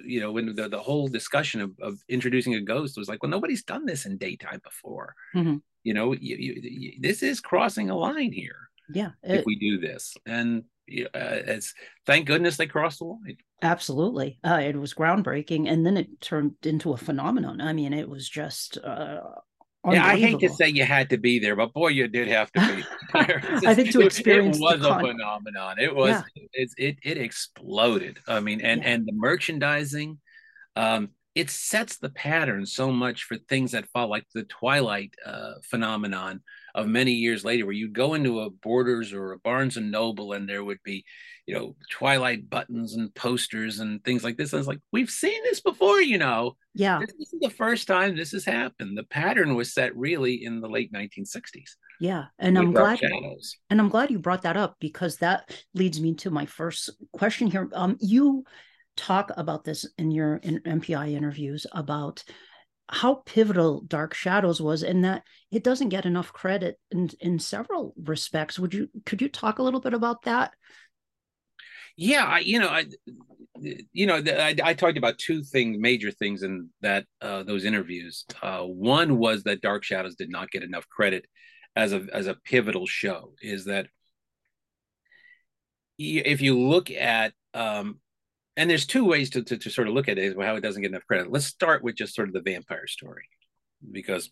you 0.04 0.20
know 0.20 0.32
when 0.32 0.54
the, 0.54 0.68
the 0.68 0.80
whole 0.80 1.08
discussion 1.08 1.60
of, 1.60 1.72
of 1.80 1.98
introducing 2.08 2.54
a 2.54 2.60
ghost 2.60 2.98
was 2.98 3.08
like 3.08 3.22
well 3.22 3.30
nobody's 3.30 3.62
done 3.62 3.86
this 3.86 4.06
in 4.06 4.18
daytime 4.18 4.60
before. 4.64 5.14
Mm-hmm. 5.34 5.56
you 5.84 5.94
know 5.94 6.12
you, 6.12 6.36
you, 6.36 6.60
you, 6.62 6.92
this 7.00 7.22
is 7.22 7.40
crossing 7.40 7.90
a 7.90 7.96
line 7.96 8.32
here 8.32 8.68
yeah 8.92 9.10
it, 9.22 9.40
if 9.40 9.46
we 9.46 9.56
do 9.56 9.78
this. 9.78 10.14
And 10.26 10.64
uh, 10.90 11.46
it's 11.46 11.74
thank 12.06 12.26
goodness 12.26 12.56
they 12.56 12.66
crossed 12.66 12.98
the 12.98 13.04
line. 13.04 13.36
Absolutely. 13.62 14.40
Uh, 14.44 14.60
it 14.62 14.76
was 14.76 14.94
groundbreaking 14.94 15.70
and 15.70 15.86
then 15.86 15.96
it 15.96 16.20
turned 16.20 16.54
into 16.64 16.92
a 16.92 16.96
phenomenon. 16.96 17.60
I 17.60 17.72
mean 17.72 17.92
it 17.92 18.08
was 18.08 18.28
just 18.28 18.78
uh, 18.78 19.20
yeah, 19.90 20.06
I 20.06 20.16
hate 20.16 20.38
to 20.40 20.48
say 20.48 20.68
you 20.68 20.84
had 20.84 21.10
to 21.10 21.18
be 21.18 21.38
there, 21.38 21.56
but 21.56 21.72
boy, 21.72 21.88
you 21.88 22.06
did 22.06 22.28
have 22.28 22.52
to 22.52 22.60
be 22.60 22.84
there. 23.26 23.42
I 23.66 23.74
think 23.74 23.90
to 23.92 24.00
experience 24.06 24.58
it, 24.58 24.60
it 24.60 24.80
was 24.80 24.86
a 24.86 24.98
phenomenon. 25.00 25.78
It 25.80 25.94
was 25.94 26.22
yeah. 26.36 26.42
it, 26.54 26.70
it 26.78 26.96
it 27.02 27.18
exploded. 27.18 28.18
I 28.28 28.40
mean, 28.40 28.60
and 28.60 28.82
yeah. 28.82 28.90
and 28.90 29.06
the 29.06 29.12
merchandising, 29.12 30.20
um, 30.76 31.10
it 31.34 31.50
sets 31.50 31.98
the 31.98 32.10
pattern 32.10 32.64
so 32.64 32.92
much 32.92 33.24
for 33.24 33.36
things 33.36 33.72
that 33.72 33.88
fall, 33.88 34.08
like 34.08 34.26
the 34.34 34.44
Twilight 34.44 35.14
uh, 35.26 35.54
phenomenon 35.64 36.42
of 36.74 36.86
many 36.86 37.12
years 37.12 37.44
later, 37.44 37.66
where 37.66 37.74
you'd 37.74 37.92
go 37.92 38.14
into 38.14 38.40
a 38.40 38.50
Borders 38.50 39.12
or 39.12 39.32
a 39.32 39.38
Barnes 39.38 39.76
and 39.76 39.90
Noble, 39.90 40.32
and 40.32 40.48
there 40.48 40.64
would 40.64 40.82
be 40.84 41.04
you 41.46 41.54
know, 41.54 41.74
Twilight 41.90 42.48
buttons 42.48 42.94
and 42.94 43.12
posters 43.14 43.80
and 43.80 44.02
things 44.04 44.22
like 44.22 44.36
this. 44.36 44.52
And 44.52 44.60
it's 44.60 44.68
like, 44.68 44.80
we've 44.92 45.10
seen 45.10 45.42
this 45.42 45.60
before, 45.60 46.00
you 46.00 46.18
know. 46.18 46.56
Yeah. 46.74 47.00
This 47.00 47.32
is 47.32 47.40
the 47.40 47.50
first 47.50 47.88
time 47.88 48.16
this 48.16 48.32
has 48.32 48.44
happened. 48.44 48.96
The 48.96 49.04
pattern 49.04 49.54
was 49.54 49.74
set 49.74 49.96
really 49.96 50.44
in 50.44 50.60
the 50.60 50.68
late 50.68 50.92
1960s. 50.92 51.70
Yeah. 52.00 52.26
And 52.38 52.56
I'm 52.56 52.72
glad 52.72 53.00
shadows. 53.00 53.56
and 53.70 53.80
I'm 53.80 53.88
glad 53.88 54.10
you 54.10 54.18
brought 54.18 54.42
that 54.42 54.56
up 54.56 54.76
because 54.80 55.16
that 55.16 55.54
leads 55.74 56.00
me 56.00 56.14
to 56.16 56.30
my 56.30 56.46
first 56.46 56.90
question 57.12 57.48
here. 57.48 57.68
Um, 57.74 57.96
you 58.00 58.44
talk 58.96 59.30
about 59.36 59.64
this 59.64 59.86
in 59.98 60.10
your 60.10 60.36
in 60.36 60.60
MPI 60.60 61.12
interviews 61.12 61.66
about 61.72 62.22
how 62.92 63.22
pivotal 63.26 63.80
Dark 63.80 64.14
Shadows 64.14 64.60
was 64.60 64.82
and 64.82 65.04
that 65.04 65.22
it 65.50 65.64
doesn't 65.64 65.88
get 65.88 66.06
enough 66.06 66.32
credit 66.32 66.78
in 66.90 67.10
in 67.20 67.38
several 67.38 67.94
respects. 67.96 68.58
Would 68.58 68.74
you 68.74 68.88
could 69.06 69.22
you 69.22 69.28
talk 69.28 69.58
a 69.58 69.62
little 69.62 69.80
bit 69.80 69.94
about 69.94 70.22
that? 70.22 70.52
yeah 71.96 72.24
I, 72.24 72.38
you 72.38 72.58
know 72.58 72.68
i 72.68 72.86
you 73.60 74.06
know 74.06 74.22
I, 74.26 74.56
I, 74.62 74.74
talked 74.74 74.96
about 74.96 75.18
two 75.18 75.42
things 75.42 75.76
major 75.78 76.10
things 76.10 76.42
in 76.42 76.70
that 76.80 77.04
uh, 77.20 77.42
those 77.42 77.64
interviews 77.64 78.24
uh, 78.42 78.60
one 78.60 79.18
was 79.18 79.42
that 79.44 79.60
dark 79.60 79.84
shadows 79.84 80.14
did 80.14 80.30
not 80.30 80.50
get 80.50 80.62
enough 80.62 80.88
credit 80.88 81.26
as 81.76 81.92
a 81.92 82.06
as 82.12 82.26
a 82.26 82.34
pivotal 82.34 82.86
show 82.86 83.34
is 83.42 83.66
that 83.66 83.88
if 85.98 86.40
you 86.40 86.58
look 86.58 86.90
at 86.90 87.32
um, 87.54 88.00
and 88.56 88.68
there's 88.68 88.86
two 88.86 89.04
ways 89.04 89.30
to, 89.30 89.42
to, 89.42 89.56
to 89.56 89.70
sort 89.70 89.88
of 89.88 89.94
look 89.94 90.08
at 90.08 90.18
it 90.18 90.36
how 90.40 90.56
it 90.56 90.60
doesn't 90.60 90.82
get 90.82 90.90
enough 90.90 91.06
credit. 91.06 91.30
Let's 91.30 91.46
start 91.46 91.82
with 91.82 91.96
just 91.96 92.14
sort 92.14 92.28
of 92.28 92.34
the 92.34 92.42
vampire 92.42 92.86
story 92.86 93.28
because 93.90 94.30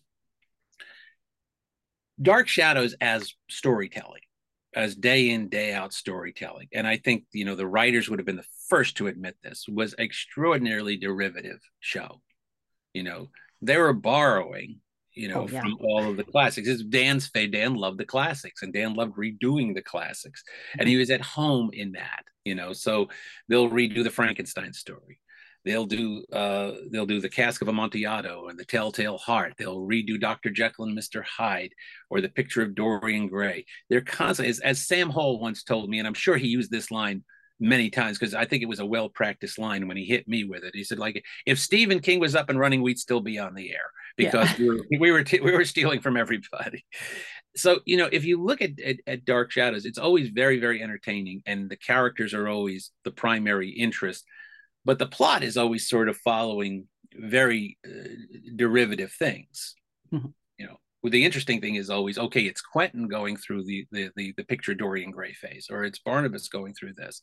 dark 2.21 2.47
shadows 2.47 2.95
as 3.01 3.33
storytelling 3.49 4.21
as 4.73 4.95
day 4.95 5.29
in 5.29 5.49
day 5.49 5.73
out 5.73 5.93
storytelling. 5.93 6.67
And 6.73 6.87
i 6.87 6.97
think 6.97 7.25
you 7.33 7.45
know 7.45 7.55
the 7.55 7.67
writers 7.67 8.09
would 8.09 8.19
have 8.19 8.25
been 8.25 8.37
the 8.37 8.45
first 8.69 8.97
to 8.97 9.07
admit 9.07 9.35
this 9.43 9.65
was 9.67 9.95
extraordinarily 9.97 10.97
derivative 10.97 11.59
show. 11.79 12.21
You 12.93 13.03
know 13.03 13.29
they 13.61 13.77
were 13.77 13.93
borrowing 13.93 14.77
you 15.13 15.27
know 15.27 15.41
oh, 15.41 15.47
yeah. 15.51 15.61
from 15.61 15.77
all 15.81 16.09
of 16.09 16.17
the 16.17 16.23
classics. 16.23 16.67
It's 16.67 16.83
dan's 16.83 17.27
fate 17.27 17.51
dan 17.51 17.73
loved 17.75 17.97
the 17.97 18.05
classics 18.05 18.61
and 18.61 18.71
dan 18.71 18.93
loved 18.93 19.17
redoing 19.17 19.73
the 19.73 19.81
classics. 19.81 20.43
And 20.77 20.87
he 20.87 20.93
mm-hmm. 20.93 20.99
was 20.99 21.09
at 21.09 21.21
home 21.21 21.71
in 21.73 21.93
that 21.93 22.23
you 22.45 22.55
know 22.55 22.73
so 22.73 23.07
they'll 23.47 23.69
redo 23.69 24.03
the 24.03 24.09
frankenstein 24.09 24.73
story 24.73 25.19
they'll 25.65 25.85
do 25.85 26.23
uh, 26.33 26.71
they'll 26.91 27.05
do 27.05 27.21
the 27.21 27.29
Cask 27.29 27.61
of 27.61 27.67
Amontillado 27.67 28.47
and 28.47 28.57
the 28.57 28.65
Telltale 28.65 29.17
Heart. 29.17 29.53
They'll 29.57 29.79
redo 29.79 30.19
Dr. 30.19 30.49
Jekyll 30.49 30.85
and 30.85 30.97
Mr. 30.97 31.23
Hyde 31.23 31.73
or 32.09 32.21
the 32.21 32.29
Picture 32.29 32.61
of 32.61 32.75
Dorian 32.75 33.27
Gray. 33.27 33.65
They're 33.89 34.01
constantly, 34.01 34.49
as, 34.49 34.59
as 34.59 34.87
Sam 34.87 35.09
Hall 35.09 35.39
once 35.39 35.63
told 35.63 35.89
me, 35.89 35.99
and 35.99 36.07
I'm 36.07 36.13
sure 36.13 36.37
he 36.37 36.47
used 36.47 36.71
this 36.71 36.91
line 36.91 37.23
many 37.59 37.91
times 37.91 38.17
because 38.17 38.33
I 38.33 38.45
think 38.45 38.63
it 38.63 38.69
was 38.69 38.79
a 38.79 38.85
well 38.85 39.09
practiced 39.09 39.59
line 39.59 39.87
when 39.87 39.97
he 39.97 40.05
hit 40.05 40.27
me 40.27 40.43
with 40.43 40.63
it. 40.63 40.71
He 40.73 40.83
said, 40.83 40.99
like, 40.99 41.23
if 41.45 41.59
Stephen 41.59 41.99
King 41.99 42.19
was 42.19 42.35
up 42.35 42.49
and 42.49 42.59
running, 42.59 42.81
we'd 42.81 42.99
still 42.99 43.21
be 43.21 43.37
on 43.37 43.53
the 43.53 43.71
air 43.71 43.91
because 44.17 44.49
yeah. 44.57 44.67
we 44.67 44.69
were 44.69 44.85
we 44.99 45.11
were, 45.11 45.23
t- 45.23 45.39
we 45.41 45.51
were 45.51 45.65
stealing 45.65 46.01
from 46.01 46.17
everybody. 46.17 46.83
So 47.55 47.79
you 47.85 47.97
know, 47.97 48.09
if 48.11 48.23
you 48.23 48.41
look 48.41 48.61
at, 48.61 48.79
at, 48.79 48.97
at 49.05 49.25
Dark 49.25 49.51
Shadows, 49.51 49.85
it's 49.85 49.97
always 49.97 50.29
very 50.29 50.59
very 50.59 50.81
entertaining, 50.81 51.41
and 51.45 51.69
the 51.69 51.75
characters 51.75 52.33
are 52.33 52.47
always 52.47 52.91
the 53.03 53.11
primary 53.11 53.69
interest 53.69 54.25
but 54.85 54.99
the 54.99 55.07
plot 55.07 55.43
is 55.43 55.57
always 55.57 55.87
sort 55.87 56.09
of 56.09 56.17
following 56.17 56.87
very 57.13 57.77
uh, 57.85 58.07
derivative 58.55 59.11
things. 59.11 59.75
Mm-hmm. 60.11 60.27
You 60.57 60.65
know, 60.65 60.77
well, 61.01 61.11
the 61.11 61.25
interesting 61.25 61.61
thing 61.61 61.75
is 61.75 61.89
always 61.89 62.17
okay. 62.17 62.41
It's 62.41 62.61
Quentin 62.61 63.07
going 63.07 63.37
through 63.37 63.65
the 63.65 63.85
the 63.91 64.09
the, 64.15 64.33
the 64.37 64.43
picture 64.43 64.73
Dorian 64.73 65.11
Gray 65.11 65.33
phase, 65.33 65.67
or 65.69 65.83
it's 65.83 65.99
Barnabas 65.99 66.49
going 66.49 66.73
through 66.73 66.93
this. 66.93 67.21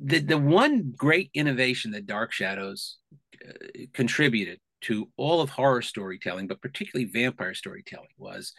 The 0.00 0.20
the 0.20 0.38
one 0.38 0.92
great 0.96 1.30
innovation 1.34 1.92
that 1.92 2.06
Dark 2.06 2.32
Shadows 2.32 2.98
uh, 3.46 3.52
contributed 3.92 4.60
to 4.82 5.08
all 5.16 5.40
of 5.40 5.50
horror 5.50 5.82
storytelling, 5.82 6.46
but 6.46 6.62
particularly 6.62 7.10
vampire 7.10 7.54
storytelling, 7.54 8.08
was 8.16 8.52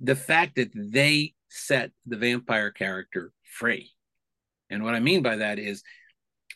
the 0.00 0.16
fact 0.16 0.56
that 0.56 0.70
they 0.74 1.34
set 1.48 1.90
the 2.06 2.16
vampire 2.16 2.70
character 2.70 3.32
free. 3.42 3.90
And 4.70 4.84
what 4.84 4.94
I 4.94 5.00
mean 5.00 5.22
by 5.22 5.36
that 5.36 5.58
is 5.58 5.82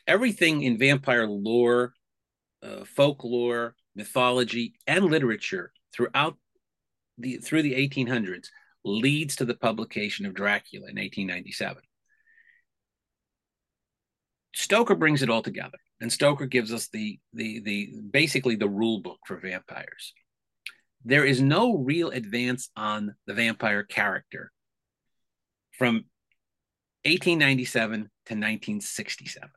everything 0.06 0.62
in 0.62 0.78
vampire 0.78 1.26
lore, 1.26 1.94
uh, 2.62 2.84
folklore, 2.84 3.74
mythology, 3.94 4.74
and 4.86 5.06
literature 5.06 5.72
throughout 5.94 6.36
the 7.18 7.38
through 7.38 7.62
the 7.62 7.74
1800s 7.74 8.48
leads 8.84 9.36
to 9.36 9.44
the 9.44 9.54
publication 9.54 10.26
of 10.26 10.34
Dracula 10.34 10.84
in 10.88 10.96
1897. 10.96 11.82
Stoker 14.54 14.94
brings 14.94 15.22
it 15.22 15.30
all 15.30 15.42
together, 15.42 15.78
and 16.02 16.12
Stoker 16.12 16.46
gives 16.46 16.72
us 16.72 16.88
the 16.88 17.18
the 17.32 17.60
the 17.60 17.92
basically 18.10 18.56
the 18.56 18.68
rule 18.68 19.00
book 19.00 19.20
for 19.24 19.38
vampires. 19.38 20.12
There 21.04 21.24
is 21.24 21.40
no 21.40 21.78
real 21.78 22.10
advance 22.10 22.70
on 22.76 23.14
the 23.26 23.34
vampire 23.34 23.84
character 23.84 24.50
from 25.78 26.04
1897 27.04 28.00
to 28.00 28.34
1967 28.34 29.48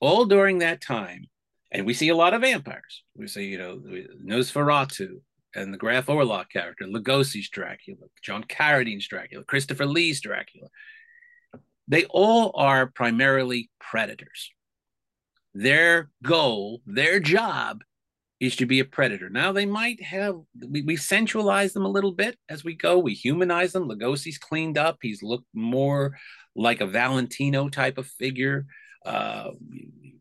all 0.00 0.26
during 0.26 0.58
that 0.58 0.80
time, 0.80 1.26
and 1.70 1.86
we 1.86 1.94
see 1.94 2.08
a 2.08 2.16
lot 2.16 2.34
of 2.34 2.42
vampires. 2.42 3.04
We 3.16 3.28
see, 3.28 3.46
you 3.46 3.58
know, 3.58 3.80
Nosferatu 4.24 5.20
and 5.54 5.72
the 5.72 5.78
Graf 5.78 6.06
Orlok 6.06 6.50
character, 6.50 6.84
Lugosi's 6.84 7.48
Dracula, 7.48 8.06
John 8.22 8.42
Carradine's 8.44 9.06
Dracula, 9.06 9.44
Christopher 9.44 9.86
Lee's 9.86 10.20
Dracula. 10.20 10.68
They 11.86 12.04
all 12.06 12.52
are 12.54 12.86
primarily 12.86 13.70
predators. 13.80 14.50
Their 15.54 16.10
goal, 16.22 16.82
their 16.86 17.20
job 17.20 17.82
is 18.40 18.56
to 18.56 18.66
be 18.66 18.78
a 18.80 18.84
predator. 18.84 19.28
Now 19.28 19.52
they 19.52 19.66
might 19.66 20.00
have 20.02 20.36
we, 20.68 20.82
we 20.82 20.96
centralize 20.96 21.72
them 21.72 21.84
a 21.84 21.90
little 21.90 22.12
bit 22.12 22.38
as 22.48 22.62
we 22.62 22.74
go. 22.74 22.98
We 22.98 23.14
humanize 23.14 23.72
them. 23.72 23.88
Lugosi's 23.88 24.38
cleaned 24.38 24.78
up. 24.78 24.98
He's 25.02 25.22
looked 25.22 25.48
more 25.54 26.16
like 26.54 26.80
a 26.80 26.86
Valentino 26.86 27.68
type 27.68 27.98
of 27.98 28.06
figure. 28.06 28.66
Uh, 29.04 29.50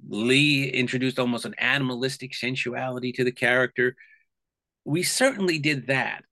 Lee 0.10 0.70
introduced 0.70 1.20
almost 1.20 1.46
an 1.46 1.56
animalistic 1.58 2.34
sensuality 2.34 3.12
to 3.14 3.24
the 3.24 3.32
character. 3.32 3.96
we 4.86 5.04
certainly 5.04 5.60
did 5.60 5.88
that. 5.88 6.24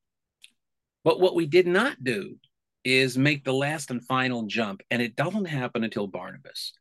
But 1.04 1.20
what 1.20 1.36
we 1.36 1.46
did 1.46 1.68
not 1.68 2.04
do 2.04 2.38
is 2.84 3.18
make 3.18 3.44
the 3.44 3.54
last 3.54 3.92
and 3.92 4.04
final 4.04 4.44
jump, 4.44 4.82
and 4.90 5.02
it 5.02 5.16
doesn't 5.16 5.46
happen 5.46 5.84
until 5.84 6.08
Barnabas. 6.08 6.74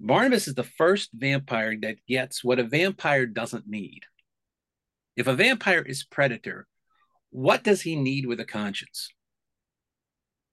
Barnabas 0.00 0.48
is 0.48 0.54
the 0.54 0.64
first 0.64 1.10
vampire 1.12 1.76
that 1.82 2.04
gets 2.08 2.42
what 2.42 2.58
a 2.58 2.64
vampire 2.64 3.26
doesn't 3.26 3.68
need. 3.68 4.00
If 5.14 5.26
a 5.26 5.34
vampire 5.34 5.82
is 5.82 6.04
predator, 6.04 6.66
what 7.28 7.62
does 7.62 7.82
he 7.82 7.96
need 7.96 8.24
with 8.24 8.40
a 8.40 8.46
conscience? 8.46 9.10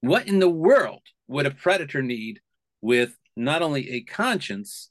What 0.01 0.27
in 0.27 0.39
the 0.39 0.49
world 0.49 1.01
would 1.27 1.45
a 1.45 1.51
predator 1.51 2.01
need 2.01 2.41
with 2.81 3.17
not 3.37 3.61
only 3.61 3.89
a 3.91 4.01
conscience, 4.01 4.89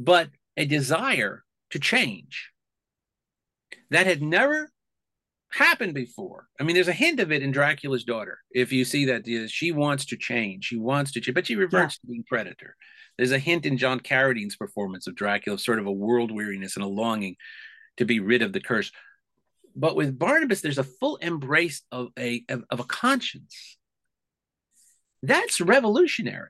but 0.00 0.30
a 0.56 0.66
desire 0.66 1.44
to 1.70 1.78
change? 1.78 2.50
That 3.90 4.06
had 4.06 4.20
never 4.20 4.70
happened 5.52 5.94
before. 5.94 6.48
I 6.58 6.64
mean, 6.64 6.74
there's 6.74 6.88
a 6.88 6.92
hint 6.92 7.20
of 7.20 7.30
it 7.30 7.42
in 7.42 7.52
Dracula's 7.52 8.04
daughter. 8.04 8.38
If 8.50 8.72
you 8.72 8.84
see 8.84 9.06
that 9.06 9.48
she 9.48 9.70
wants 9.70 10.06
to 10.06 10.16
change, 10.16 10.64
she 10.64 10.76
wants 10.76 11.12
to 11.12 11.20
change, 11.20 11.34
but 11.34 11.46
she 11.46 11.56
reverts 11.56 11.98
yeah. 12.02 12.06
to 12.06 12.06
being 12.08 12.24
predator. 12.28 12.76
There's 13.20 13.32
a 13.32 13.38
hint 13.38 13.66
in 13.66 13.76
John 13.76 14.00
Carradine's 14.00 14.56
performance 14.56 15.06
of 15.06 15.14
Dracula, 15.14 15.58
sort 15.58 15.78
of 15.78 15.84
a 15.84 15.92
world 15.92 16.30
weariness 16.30 16.76
and 16.76 16.82
a 16.82 16.88
longing 16.88 17.36
to 17.98 18.06
be 18.06 18.18
rid 18.18 18.40
of 18.40 18.54
the 18.54 18.62
curse. 18.62 18.90
But 19.76 19.94
with 19.94 20.18
Barnabas, 20.18 20.62
there's 20.62 20.78
a 20.78 20.84
full 20.84 21.16
embrace 21.16 21.82
of 21.92 22.08
a 22.18 22.42
of, 22.48 22.64
of 22.70 22.80
a 22.80 22.84
conscience. 22.84 23.76
That's 25.22 25.60
revolutionary. 25.60 26.48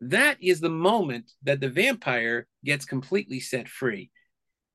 That 0.00 0.42
is 0.42 0.60
the 0.60 0.70
moment 0.70 1.30
that 1.42 1.60
the 1.60 1.68
vampire 1.68 2.46
gets 2.64 2.86
completely 2.86 3.38
set 3.38 3.68
free 3.68 4.10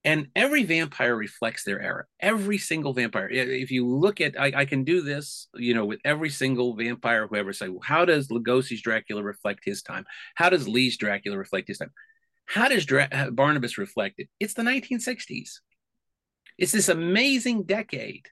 and 0.03 0.27
every 0.35 0.63
vampire 0.63 1.15
reflects 1.15 1.63
their 1.63 1.81
era 1.81 2.05
every 2.19 2.57
single 2.57 2.93
vampire. 2.93 3.29
If 3.29 3.71
you 3.71 3.87
look 3.87 4.21
at 4.21 4.39
I, 4.39 4.51
I, 4.55 4.65
can 4.65 4.83
do 4.83 5.01
this 5.01 5.47
you 5.55 5.73
know 5.73 5.85
with 5.85 5.99
every 6.03 6.29
single 6.29 6.75
vampire 6.75 7.27
whoever 7.27 7.53
say 7.53 7.69
well, 7.69 7.81
how 7.83 8.05
does 8.05 8.27
lugosi's 8.27 8.81
dracula 8.81 9.23
reflect 9.23 9.61
his 9.63 9.81
time? 9.81 10.05
How 10.35 10.49
does 10.49 10.67
lee's 10.67 10.97
dracula 10.97 11.37
reflect 11.37 11.67
his 11.67 11.77
time? 11.77 11.91
How 12.45 12.67
does 12.67 12.85
Dra- 12.85 13.07
uh, 13.11 13.29
barnabas 13.29 13.77
reflect 13.77 14.15
it? 14.19 14.29
It's 14.39 14.53
the 14.53 14.63
1960s 14.63 15.59
it's 16.57 16.71
this 16.71 16.89
amazing 16.89 17.63
decade 17.63 18.27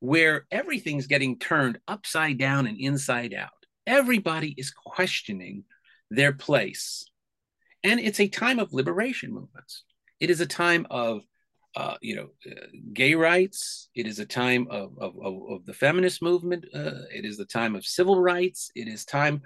where 0.00 0.46
everything's 0.50 1.06
getting 1.06 1.38
turned 1.38 1.78
upside 1.88 2.38
down 2.38 2.66
and 2.66 2.78
inside 2.78 3.34
out. 3.34 3.50
Everybody 3.86 4.54
is 4.56 4.70
questioning 4.70 5.64
their 6.10 6.32
place. 6.32 7.04
And 7.82 7.98
it's 7.98 8.20
a 8.20 8.28
time 8.28 8.58
of 8.58 8.72
liberation 8.72 9.32
movements 9.32 9.84
it 10.20 10.30
is 10.30 10.40
a 10.40 10.46
time 10.46 10.86
of 10.90 11.22
uh, 11.76 11.96
you 12.00 12.16
know, 12.16 12.30
uh, 12.50 12.66
gay 12.92 13.14
rights. 13.14 13.88
It 13.94 14.06
is 14.06 14.18
a 14.18 14.26
time 14.26 14.66
of, 14.70 14.98
of, 14.98 15.14
of, 15.22 15.64
the 15.64 15.72
feminist 15.72 16.22
movement. 16.22 16.64
Uh, 16.74 17.04
it 17.14 17.24
is 17.24 17.36
the 17.36 17.44
time 17.44 17.76
of 17.76 17.84
civil 17.84 18.20
rights. 18.20 18.70
It 18.74 18.88
is 18.88 19.04
time, 19.04 19.42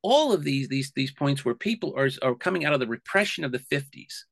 all 0.00 0.32
of 0.32 0.44
these, 0.44 0.68
these, 0.68 0.92
these 0.94 1.12
points 1.12 1.44
where 1.44 1.54
people 1.54 1.92
are, 1.96 2.08
are 2.22 2.34
coming 2.36 2.64
out 2.64 2.72
of 2.72 2.80
the 2.80 2.86
repression 2.86 3.44
of 3.44 3.52
the 3.52 3.58
50s 3.58 4.22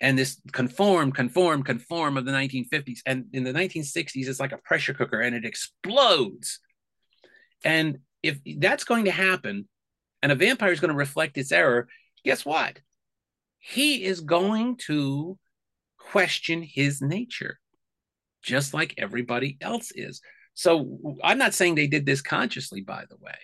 and 0.00 0.18
this 0.18 0.40
conform, 0.50 1.12
conform, 1.12 1.62
conform 1.62 2.16
of 2.16 2.24
the 2.24 2.32
1950s. 2.32 3.00
And 3.06 3.26
in 3.32 3.44
the 3.44 3.52
1960s, 3.52 4.26
it's 4.26 4.40
like 4.40 4.52
a 4.52 4.58
pressure 4.58 4.94
cooker 4.94 5.20
and 5.20 5.36
it 5.36 5.44
explodes. 5.44 6.58
And 7.64 7.98
if 8.22 8.40
that's 8.58 8.84
going 8.84 9.04
to 9.04 9.12
happen 9.12 9.68
and 10.22 10.32
a 10.32 10.36
vampire 10.36 10.72
is 10.72 10.80
going 10.80 10.90
to 10.90 10.96
reflect 10.96 11.38
its 11.38 11.52
error, 11.52 11.86
guess 12.24 12.44
what? 12.44 12.80
He 13.62 14.04
is 14.04 14.20
going 14.20 14.76
to 14.76 15.38
question 15.96 16.62
his 16.62 17.00
nature, 17.00 17.60
just 18.42 18.74
like 18.74 18.94
everybody 18.98 19.56
else 19.60 19.92
is. 19.94 20.20
So 20.54 21.16
I'm 21.22 21.38
not 21.38 21.54
saying 21.54 21.76
they 21.76 21.86
did 21.86 22.04
this 22.04 22.20
consciously, 22.20 22.80
by 22.80 23.04
the 23.08 23.16
way, 23.20 23.38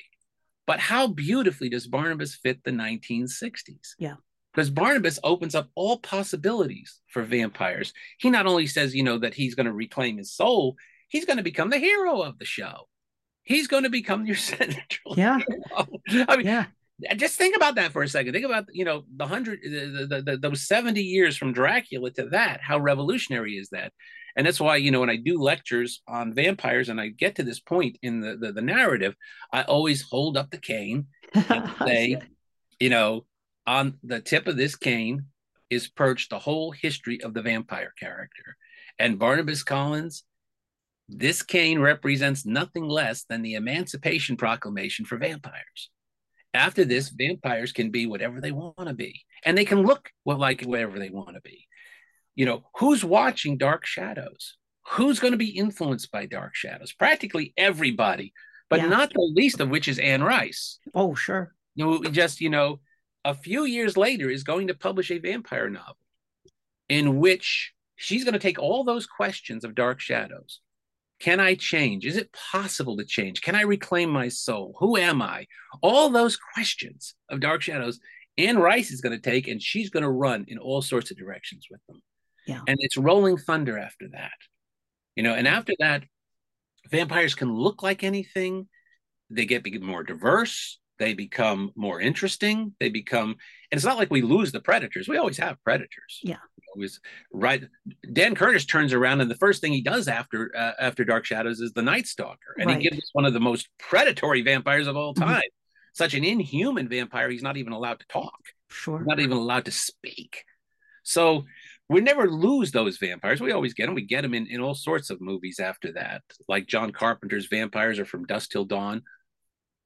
but 0.66 0.80
how 0.80 1.06
beautifully 1.06 1.68
does 1.68 1.86
Barnabas 1.86 2.34
fit 2.34 2.64
the 2.64 2.72
1960s? 2.72 3.94
Yeah. 3.98 4.16
Because 4.52 4.70
Barnabas 4.70 5.20
opens 5.22 5.54
up 5.54 5.70
all 5.76 5.98
possibilities 5.98 7.00
for 7.06 7.22
vampires. 7.22 7.92
He 8.18 8.28
not 8.28 8.46
only 8.46 8.66
says, 8.66 8.96
you 8.96 9.04
know, 9.04 9.18
that 9.18 9.34
he's 9.34 9.54
going 9.54 9.66
to 9.66 9.72
reclaim 9.72 10.18
his 10.18 10.32
soul, 10.32 10.74
he's 11.06 11.26
going 11.26 11.36
to 11.36 11.44
become 11.44 11.70
the 11.70 11.78
hero 11.78 12.22
of 12.22 12.40
the 12.40 12.44
show. 12.44 12.88
He's 13.44 13.68
going 13.68 13.84
to 13.84 13.90
become 13.90 14.26
your 14.26 14.36
central 14.36 15.14
yeah. 15.16 15.38
Hero. 16.08 16.26
I 16.28 16.36
mean, 16.36 16.46
yeah 16.46 16.66
Uh, 17.08 17.14
just 17.14 17.36
think 17.36 17.56
about 17.56 17.76
that 17.76 17.92
for 17.92 18.02
a 18.02 18.08
second. 18.08 18.32
Think 18.32 18.44
about 18.44 18.66
you 18.72 18.84
know 18.84 19.04
the 19.14 19.26
hundred, 19.26 19.60
the, 19.62 20.06
the, 20.08 20.22
the, 20.22 20.36
those 20.36 20.66
seventy 20.66 21.02
years 21.02 21.36
from 21.36 21.52
Dracula 21.52 22.10
to 22.12 22.26
that. 22.30 22.60
How 22.60 22.78
revolutionary 22.78 23.54
is 23.54 23.68
that? 23.70 23.92
And 24.36 24.46
that's 24.46 24.60
why 24.60 24.76
you 24.76 24.90
know 24.90 25.00
when 25.00 25.10
I 25.10 25.16
do 25.16 25.40
lectures 25.40 26.02
on 26.08 26.34
vampires 26.34 26.88
and 26.88 27.00
I 27.00 27.08
get 27.08 27.36
to 27.36 27.42
this 27.42 27.60
point 27.60 27.98
in 28.02 28.20
the 28.20 28.36
the, 28.36 28.52
the 28.52 28.62
narrative, 28.62 29.14
I 29.52 29.62
always 29.62 30.02
hold 30.02 30.36
up 30.36 30.50
the 30.50 30.58
cane 30.58 31.06
and 31.34 31.70
say, 31.84 32.20
you 32.80 32.90
know, 32.90 33.26
on 33.66 33.98
the 34.02 34.20
tip 34.20 34.48
of 34.48 34.56
this 34.56 34.74
cane 34.74 35.26
is 35.70 35.88
perched 35.88 36.30
the 36.30 36.38
whole 36.38 36.72
history 36.72 37.22
of 37.22 37.34
the 37.34 37.42
vampire 37.42 37.92
character, 37.98 38.56
and 38.98 39.18
Barnabas 39.18 39.62
Collins. 39.62 40.24
This 41.10 41.42
cane 41.42 41.78
represents 41.78 42.44
nothing 42.44 42.84
less 42.84 43.24
than 43.24 43.40
the 43.40 43.54
Emancipation 43.54 44.36
Proclamation 44.36 45.06
for 45.06 45.16
vampires 45.16 45.88
after 46.54 46.84
this, 46.84 47.08
vampires 47.10 47.72
can 47.72 47.90
be 47.90 48.06
whatever 48.06 48.40
they 48.40 48.52
want 48.52 48.88
to 48.88 48.94
be, 48.94 49.22
and 49.44 49.56
they 49.56 49.64
can 49.64 49.82
look 49.82 50.10
like 50.24 50.62
whatever 50.62 50.98
they 50.98 51.10
want 51.10 51.34
to 51.34 51.40
be. 51.40 51.66
You 52.34 52.46
know, 52.46 52.64
who's 52.76 53.04
watching 53.04 53.58
Dark 53.58 53.84
Shadows? 53.84 54.56
Who's 54.92 55.20
going 55.20 55.32
to 55.32 55.38
be 55.38 55.50
influenced 55.50 56.10
by 56.10 56.26
Dark 56.26 56.54
Shadows? 56.54 56.92
Practically 56.92 57.52
everybody, 57.56 58.32
but 58.70 58.80
yeah. 58.80 58.88
not 58.88 59.12
the 59.12 59.32
least 59.34 59.60
of 59.60 59.68
which 59.68 59.88
is 59.88 59.98
Anne 59.98 60.22
Rice. 60.22 60.78
Oh, 60.94 61.14
sure. 61.14 61.54
You 61.74 61.84
know, 61.84 62.02
just 62.04 62.40
you 62.40 62.48
know, 62.48 62.80
a 63.24 63.34
few 63.34 63.64
years 63.64 63.96
later 63.96 64.30
is 64.30 64.44
going 64.44 64.68
to 64.68 64.74
publish 64.74 65.10
a 65.10 65.18
vampire 65.18 65.68
novel 65.68 65.96
in 66.88 67.18
which 67.18 67.74
she's 67.96 68.24
going 68.24 68.32
to 68.32 68.38
take 68.38 68.58
all 68.58 68.84
those 68.84 69.06
questions 69.06 69.64
of 69.64 69.74
Dark 69.74 70.00
Shadows 70.00 70.60
can 71.20 71.40
I 71.40 71.54
change? 71.54 72.06
Is 72.06 72.16
it 72.16 72.32
possible 72.32 72.96
to 72.96 73.04
change? 73.04 73.42
Can 73.42 73.54
I 73.54 73.62
reclaim 73.62 74.10
my 74.10 74.28
soul? 74.28 74.76
Who 74.78 74.96
am 74.96 75.20
I? 75.20 75.46
All 75.82 76.10
those 76.10 76.36
questions 76.36 77.14
of 77.28 77.40
Dark 77.40 77.62
Shadows, 77.62 77.98
Anne 78.36 78.58
Rice 78.58 78.90
is 78.90 79.00
going 79.00 79.20
to 79.20 79.30
take 79.30 79.48
and 79.48 79.60
she's 79.60 79.90
going 79.90 80.04
to 80.04 80.10
run 80.10 80.44
in 80.48 80.58
all 80.58 80.80
sorts 80.80 81.10
of 81.10 81.16
directions 81.16 81.66
with 81.70 81.80
them. 81.88 82.00
Yeah. 82.46 82.60
And 82.66 82.78
it's 82.80 82.96
rolling 82.96 83.36
thunder 83.36 83.78
after 83.78 84.08
that. 84.12 84.32
You 85.16 85.24
know, 85.24 85.34
and 85.34 85.48
after 85.48 85.74
that, 85.80 86.04
vampires 86.90 87.34
can 87.34 87.52
look 87.52 87.82
like 87.82 88.04
anything. 88.04 88.68
They 89.28 89.44
get 89.44 89.82
more 89.82 90.04
diverse. 90.04 90.78
They 91.00 91.14
become 91.14 91.72
more 91.74 92.00
interesting. 92.00 92.74
They 92.80 92.88
become, 92.88 93.30
and 93.30 93.78
it's 93.78 93.84
not 93.84 93.98
like 93.98 94.10
we 94.10 94.22
lose 94.22 94.52
the 94.52 94.60
predators. 94.60 95.08
We 95.08 95.18
always 95.18 95.38
have 95.38 95.62
predators. 95.64 96.20
Yeah 96.22 96.36
was 96.76 97.00
right. 97.32 97.64
Dan 98.12 98.34
Curtis 98.34 98.66
turns 98.66 98.92
around, 98.92 99.20
and 99.20 99.30
the 99.30 99.36
first 99.36 99.60
thing 99.60 99.72
he 99.72 99.82
does 99.82 100.08
after 100.08 100.54
uh, 100.56 100.72
after 100.80 101.04
Dark 101.04 101.24
Shadows 101.24 101.60
is 101.60 101.72
the 101.72 101.82
Night 101.82 102.06
Stalker, 102.06 102.54
and 102.58 102.66
right. 102.66 102.78
he 102.78 102.88
gives 102.88 102.98
us 102.98 103.10
one 103.12 103.24
of 103.24 103.32
the 103.32 103.40
most 103.40 103.68
predatory 103.78 104.42
vampires 104.42 104.86
of 104.86 104.96
all 104.96 105.14
mm-hmm. 105.14 105.24
time. 105.24 105.36
Mm-hmm. 105.36 105.94
Such 105.94 106.14
an 106.14 106.24
inhuman 106.24 106.88
vampire, 106.88 107.28
he's 107.28 107.42
not 107.42 107.56
even 107.56 107.72
allowed 107.72 108.00
to 108.00 108.06
talk. 108.06 108.38
Sure, 108.68 109.02
not 109.04 109.20
even 109.20 109.36
allowed 109.36 109.64
to 109.64 109.72
speak. 109.72 110.44
So 111.02 111.44
we 111.88 112.00
never 112.00 112.30
lose 112.30 112.70
those 112.70 112.98
vampires. 112.98 113.40
We 113.40 113.52
always 113.52 113.74
get 113.74 113.86
them. 113.86 113.94
We 113.94 114.02
get 114.02 114.22
them 114.22 114.34
in, 114.34 114.46
in 114.46 114.60
all 114.60 114.74
sorts 114.74 115.10
of 115.10 115.20
movies 115.20 115.58
after 115.58 115.92
that, 115.92 116.22
like 116.46 116.66
John 116.66 116.92
Carpenter's 116.92 117.46
Vampires 117.46 117.98
are 117.98 118.04
from 118.04 118.26
Dusk 118.26 118.50
Till 118.50 118.64
Dawn. 118.64 119.02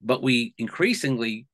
But 0.00 0.22
we 0.22 0.54
increasingly 0.58 1.46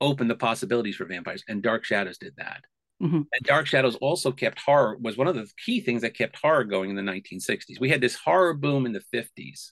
open 0.00 0.28
the 0.28 0.34
possibilities 0.34 0.96
for 0.96 1.04
vampires, 1.04 1.44
and 1.48 1.62
Dark 1.62 1.84
Shadows 1.84 2.18
did 2.18 2.34
that. 2.36 2.64
Mm-hmm. 3.02 3.16
And 3.32 3.44
Dark 3.44 3.66
Shadows 3.66 3.96
also 3.96 4.32
kept 4.32 4.58
horror, 4.58 4.98
was 5.00 5.16
one 5.16 5.28
of 5.28 5.36
the 5.36 5.48
key 5.64 5.80
things 5.80 6.02
that 6.02 6.16
kept 6.16 6.36
horror 6.36 6.64
going 6.64 6.90
in 6.90 6.96
the 6.96 7.02
1960s. 7.02 7.80
We 7.80 7.90
had 7.90 8.00
this 8.00 8.16
horror 8.16 8.54
boom 8.54 8.86
in 8.86 8.92
the 8.92 9.04
50s. 9.14 9.68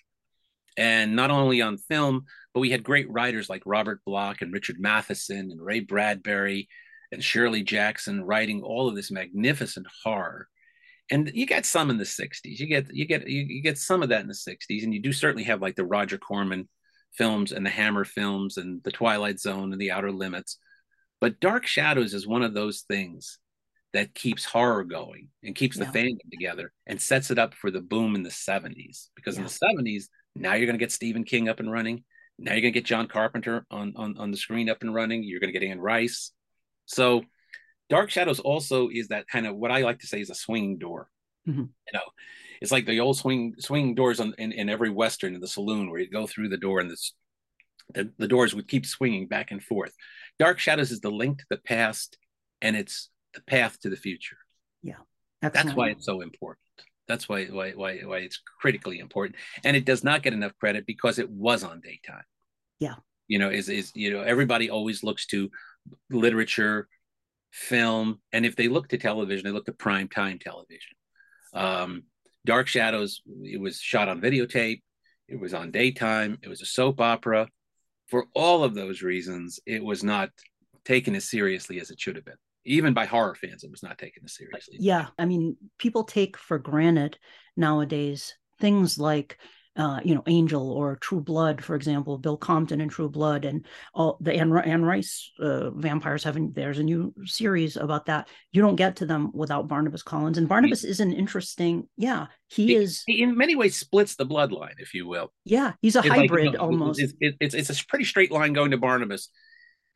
And 0.79 1.17
not 1.17 1.31
only 1.31 1.63
on 1.63 1.79
film, 1.79 2.27
but 2.53 2.61
we 2.61 2.71
had 2.71 2.85
great 2.85 3.11
writers 3.11 3.49
like 3.49 3.63
Robert 3.65 4.03
Bloch 4.05 4.43
and 4.43 4.53
Richard 4.53 4.79
Matheson 4.79 5.51
and 5.51 5.61
Ray 5.61 5.81
Bradbury 5.81 6.69
and 7.11 7.25
Shirley 7.25 7.63
Jackson 7.63 8.25
writing 8.25 8.63
all 8.63 8.89
of 8.89 8.95
this 8.95 9.11
magnificent 9.11 9.87
horror. 10.05 10.49
And 11.11 11.31
you 11.35 11.47
get 11.47 11.65
some 11.65 11.89
in 11.89 11.97
the 11.97 12.05
60s. 12.05 12.59
You 12.59 12.67
get 12.67 12.93
you 12.93 13.07
get 13.07 13.29
you, 13.29 13.43
you 13.43 13.63
get 13.63 13.79
some 13.79 14.03
of 14.03 14.11
that 14.11 14.23
in 14.23 14.29
the 14.29 14.35
60s. 14.35 14.83
And 14.83 14.93
you 14.93 15.01
do 15.01 15.13
certainly 15.13 15.45
have 15.45 15.63
like 15.63 15.77
the 15.77 15.85
Roger 15.85 16.19
Corman 16.19 16.69
films 17.13 17.53
and 17.53 17.65
the 17.65 17.71
Hammer 17.71 18.05
films 18.05 18.57
and 18.59 18.83
the 18.83 18.93
Twilight 18.93 19.41
Zone 19.41 19.73
and 19.73 19.81
the 19.81 19.93
Outer 19.93 20.13
Limits 20.13 20.59
but 21.21 21.41
Dark 21.41 21.67
Shadows 21.67 22.15
is 22.15 22.27
one 22.27 22.43
of 22.43 22.55
those 22.55 22.83
things 22.83 23.39
that 23.93 24.15
keeps 24.15 24.45
horror 24.45 24.85
going 24.85 25.29
and 25.43 25.55
keeps 25.55 25.79
yeah. 25.79 25.91
the 25.91 25.99
fandom 25.99 26.31
together 26.31 26.73
and 26.87 27.01
sets 27.01 27.31
it 27.31 27.39
up 27.39 27.55
for 27.55 27.71
the 27.71 27.81
boom 27.81 28.15
in 28.15 28.23
the 28.23 28.31
70s. 28.31 29.09
Because 29.15 29.37
yeah. 29.37 29.43
in 29.43 29.47
the 29.47 29.91
70s, 29.93 30.05
now 30.35 30.55
you're 30.55 30.67
going 30.67 30.79
to 30.79 30.83
get 30.83 30.93
Stephen 30.93 31.25
King 31.25 31.49
up 31.49 31.61
and 31.61 31.73
running. 31.73 32.05
Now 32.39 32.53
you're 32.53 32.61
going 32.61 32.75
to 32.75 32.79
get 32.79 32.85
John 32.85 33.09
Carpenter 33.09 33.65
on, 33.71 33.95
on, 33.97 34.19
on 34.19 34.31
the 34.31 34.37
screen 34.37 34.69
up 34.69 34.83
and 34.83 34.95
running. 34.95 35.23
You're 35.25 35.41
going 35.41 35.53
to 35.53 35.59
get 35.59 35.67
Anne 35.67 35.81
Rice. 35.81 36.33
So 36.85 37.23
Dark 37.89 38.11
Shadows 38.11 38.41
also 38.41 38.89
is 38.93 39.09
that 39.09 39.29
kind 39.29 39.47
of 39.47 39.57
what 39.57 39.71
I 39.71 39.81
like 39.81 40.01
to 40.01 40.07
say 40.07 40.21
is 40.21 40.31
a 40.31 40.35
swinging 40.35 40.79
door. 40.79 41.09
Mm-hmm. 41.49 41.61
You 41.61 41.93
know, 41.95 42.03
it's 42.61 42.73
like 42.73 42.87
the 42.87 43.01
old 43.01 43.17
swing 43.17 43.55
swing 43.59 43.95
doors 43.95 44.21
on, 44.21 44.35
in, 44.39 44.53
in 44.53 44.69
every 44.69 44.91
western 44.91 45.35
in 45.35 45.41
the 45.41 45.49
saloon 45.49 45.91
where 45.91 46.01
you 46.01 46.11
go 46.11 46.27
through 46.27 46.49
the 46.49 46.57
door 46.57 46.81
and 46.81 46.91
this 46.91 47.13
the, 47.95 48.11
the 48.19 48.29
doors 48.29 48.55
would 48.55 48.69
keep 48.69 48.85
swinging 48.85 49.29
back 49.29 49.53
and 49.53 49.63
forth. 49.63 49.95
Dark 50.39 50.59
Shadows 50.59 50.91
is 50.91 51.01
the 51.01 51.11
link 51.11 51.39
to 51.39 51.47
the 51.51 51.57
past 51.57 52.19
and 52.61 52.77
it's 52.77 53.11
the 53.35 53.41
path 53.43 53.79
to 53.81 53.91
the 53.91 53.97
future. 53.97 54.39
Yeah. 54.83 54.97
That's 55.43 55.75
why 55.75 55.91
it's 55.91 56.07
so 56.07 56.21
important. 56.21 56.65
That's 57.09 57.29
why, 57.29 57.45
why 57.47 57.71
why 57.73 57.99
why 57.99 58.19
it's 58.19 58.41
critically 58.61 58.99
important. 58.99 59.37
And 59.65 59.77
it 59.77 59.85
does 59.85 60.03
not 60.03 60.23
get 60.23 60.33
enough 60.33 60.57
credit 60.59 60.87
because 60.87 61.19
it 61.19 61.31
was 61.31 61.63
on 61.63 61.81
daytime. 61.81 62.25
Yeah. 62.81 62.95
You 63.29 63.39
know, 63.39 63.51
is 63.51 63.69
is 63.69 63.93
you 63.95 64.13
know, 64.13 64.23
everybody 64.23 64.71
always 64.71 65.05
looks 65.05 65.27
to 65.27 65.51
literature, 66.11 66.89
film, 67.53 68.21
and 68.33 68.45
if 68.45 68.57
they 68.57 68.69
look 68.69 68.89
to 68.89 68.99
television, 68.99 69.45
they 69.45 69.53
look 69.53 69.67
to 69.67 69.73
prime 69.73 70.09
time 70.09 70.39
television. 70.39 70.97
Um, 71.55 72.05
Dark 72.45 72.67
Shadows, 72.67 73.23
it 73.43 73.61
was 73.61 73.79
shot 73.79 74.09
on 74.09 74.21
videotape, 74.21 74.83
it 75.29 75.41
was 75.41 75.55
on 75.55 75.71
daytime, 75.71 76.39
it 76.43 76.49
was 76.49 76.61
a 76.61 76.67
soap 76.67 77.01
opera. 77.01 77.49
For 78.07 78.27
all 78.35 78.65
of 78.65 78.75
those 78.75 79.03
reasons, 79.03 79.61
it 79.67 79.85
was 79.85 80.05
not 80.05 80.31
taken 80.85 81.15
as 81.15 81.29
seriously 81.29 81.81
as 81.81 81.91
it 81.91 82.01
should 82.01 82.17
have 82.17 82.25
been. 82.25 82.35
Even 82.65 82.95
by 82.95 83.07
horror 83.07 83.35
fans, 83.35 83.65
it 83.65 83.71
was 83.71 83.83
not 83.83 83.99
taken 83.99 84.25
as 84.25 84.35
seriously. 84.35 84.77
Yeah. 84.81 85.07
I 85.19 85.25
mean, 85.25 85.57
people 85.79 86.05
take 86.05 86.37
for 86.37 86.59
granted 86.59 87.19
nowadays 87.57 88.35
things 88.61 88.99
like 88.99 89.39
uh, 89.77 90.01
you 90.03 90.15
know, 90.15 90.23
Angel 90.27 90.71
or 90.71 90.97
True 90.97 91.21
Blood, 91.21 91.63
for 91.63 91.75
example, 91.75 92.17
Bill 92.17 92.37
Compton 92.37 92.81
and 92.81 92.91
True 92.91 93.09
Blood, 93.09 93.45
and 93.45 93.67
all 93.95 94.17
the 94.21 94.33
Anne, 94.33 94.57
Anne 94.57 94.83
Rice 94.83 95.31
uh, 95.39 95.71
vampires 95.71 96.25
having. 96.25 96.53
There's 96.53 96.79
a 96.79 96.83
new 96.83 97.13
series 97.25 97.77
about 97.77 98.07
that. 98.07 98.29
You 98.53 98.63
don't 98.63 98.77
get 98.77 98.97
to 98.97 99.07
them 99.07 99.31
without 99.35 99.69
Barnabas 99.69 100.03
Collins, 100.03 100.39
and 100.39 100.49
Barnabas 100.49 100.83
he, 100.83 100.89
is 100.89 101.01
an 101.01 101.13
interesting. 101.13 101.89
Yeah, 101.97 102.27
he, 102.49 102.67
he, 102.67 102.75
is. 102.77 103.03
He 103.07 103.23
in 103.23 103.37
many 103.37 103.55
ways 103.55 103.77
splits 103.77 104.17
the 104.17 104.27
bloodline, 104.27 104.75
if 104.79 104.95
you 104.95 105.07
will. 105.07 105.33
Yeah, 105.45 105.73
he's 105.83 105.97
a 105.97 106.01
it's 106.01 106.09
hybrid 106.09 106.47
like, 106.47 106.53
you 106.53 106.59
know, 106.59 106.65
almost. 106.65 107.01
It's, 107.01 107.37
it's 107.41 107.55
it's 107.55 107.81
a 107.81 107.87
pretty 107.87 108.07
straight 108.07 108.33
line 108.33 108.55
going 108.55 108.71
to 108.71 108.79
Barnabas. 108.79 109.29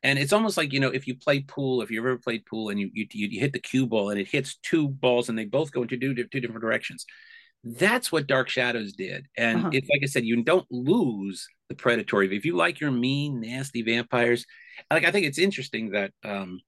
And 0.03 0.17
it's 0.17 0.33
almost 0.33 0.57
like 0.57 0.73
you 0.73 0.79
know, 0.79 0.89
if 0.89 1.07
you 1.07 1.15
play 1.15 1.41
pool, 1.41 1.81
if 1.81 1.91
you've 1.91 2.05
ever 2.05 2.17
played 2.17 2.45
pool, 2.45 2.69
and 2.69 2.79
you 2.79 2.89
you, 2.93 3.07
you 3.11 3.39
hit 3.39 3.53
the 3.53 3.59
cue 3.59 3.87
ball 3.87 4.09
and 4.09 4.19
it 4.19 4.27
hits 4.27 4.57
two 4.57 4.89
balls 4.89 5.29
and 5.29 5.37
they 5.37 5.45
both 5.45 5.71
go 5.71 5.83
into 5.83 5.97
two, 5.97 6.13
two 6.15 6.39
different 6.39 6.61
directions 6.61 7.05
that's 7.63 8.11
what 8.11 8.27
Dark 8.27 8.49
Shadows 8.49 8.93
did. 8.93 9.27
And 9.37 9.59
uh-huh. 9.59 9.69
it's 9.73 9.89
like 9.89 10.01
I 10.03 10.07
said, 10.07 10.25
you 10.25 10.41
don't 10.43 10.65
lose 10.71 11.47
the 11.69 11.75
predatory. 11.75 12.35
If 12.35 12.45
you 12.45 12.55
like 12.55 12.79
your 12.79 12.91
mean, 12.91 13.41
nasty 13.41 13.81
vampires, 13.83 14.45
like 14.91 15.05
I 15.05 15.11
think 15.11 15.25
it's 15.25 15.37
interesting 15.37 15.91
that 15.91 16.11
um, 16.23 16.59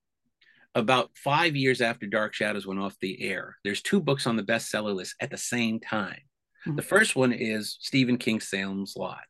about 0.75 1.11
five 1.15 1.55
years 1.55 1.81
after 1.81 2.05
Dark 2.05 2.33
Shadows 2.33 2.67
went 2.67 2.79
off 2.79 2.95
the 3.01 3.21
air, 3.21 3.57
there's 3.63 3.81
two 3.81 3.99
books 3.99 4.27
on 4.27 4.35
the 4.35 4.43
bestseller 4.43 4.93
list 4.93 5.15
at 5.19 5.31
the 5.31 5.37
same 5.37 5.79
time. 5.79 6.21
Mm-hmm. 6.65 6.75
The 6.75 6.83
first 6.83 7.15
one 7.15 7.33
is 7.33 7.77
Stephen 7.81 8.17
King's 8.17 8.47
Salem's 8.47 8.95
Lot. 8.95 9.25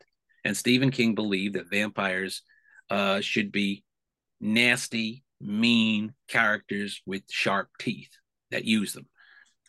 And 0.45 0.57
Stephen 0.57 0.91
King 0.91 1.15
believed 1.15 1.55
that 1.55 1.69
vampires 1.69 2.41
uh, 2.89 3.21
should 3.21 3.51
be 3.51 3.83
nasty, 4.41 5.23
mean 5.39 6.13
characters 6.27 7.01
with 7.05 7.23
sharp 7.29 7.69
teeth 7.79 8.11
that 8.51 8.65
use 8.65 8.93
them. 8.93 9.07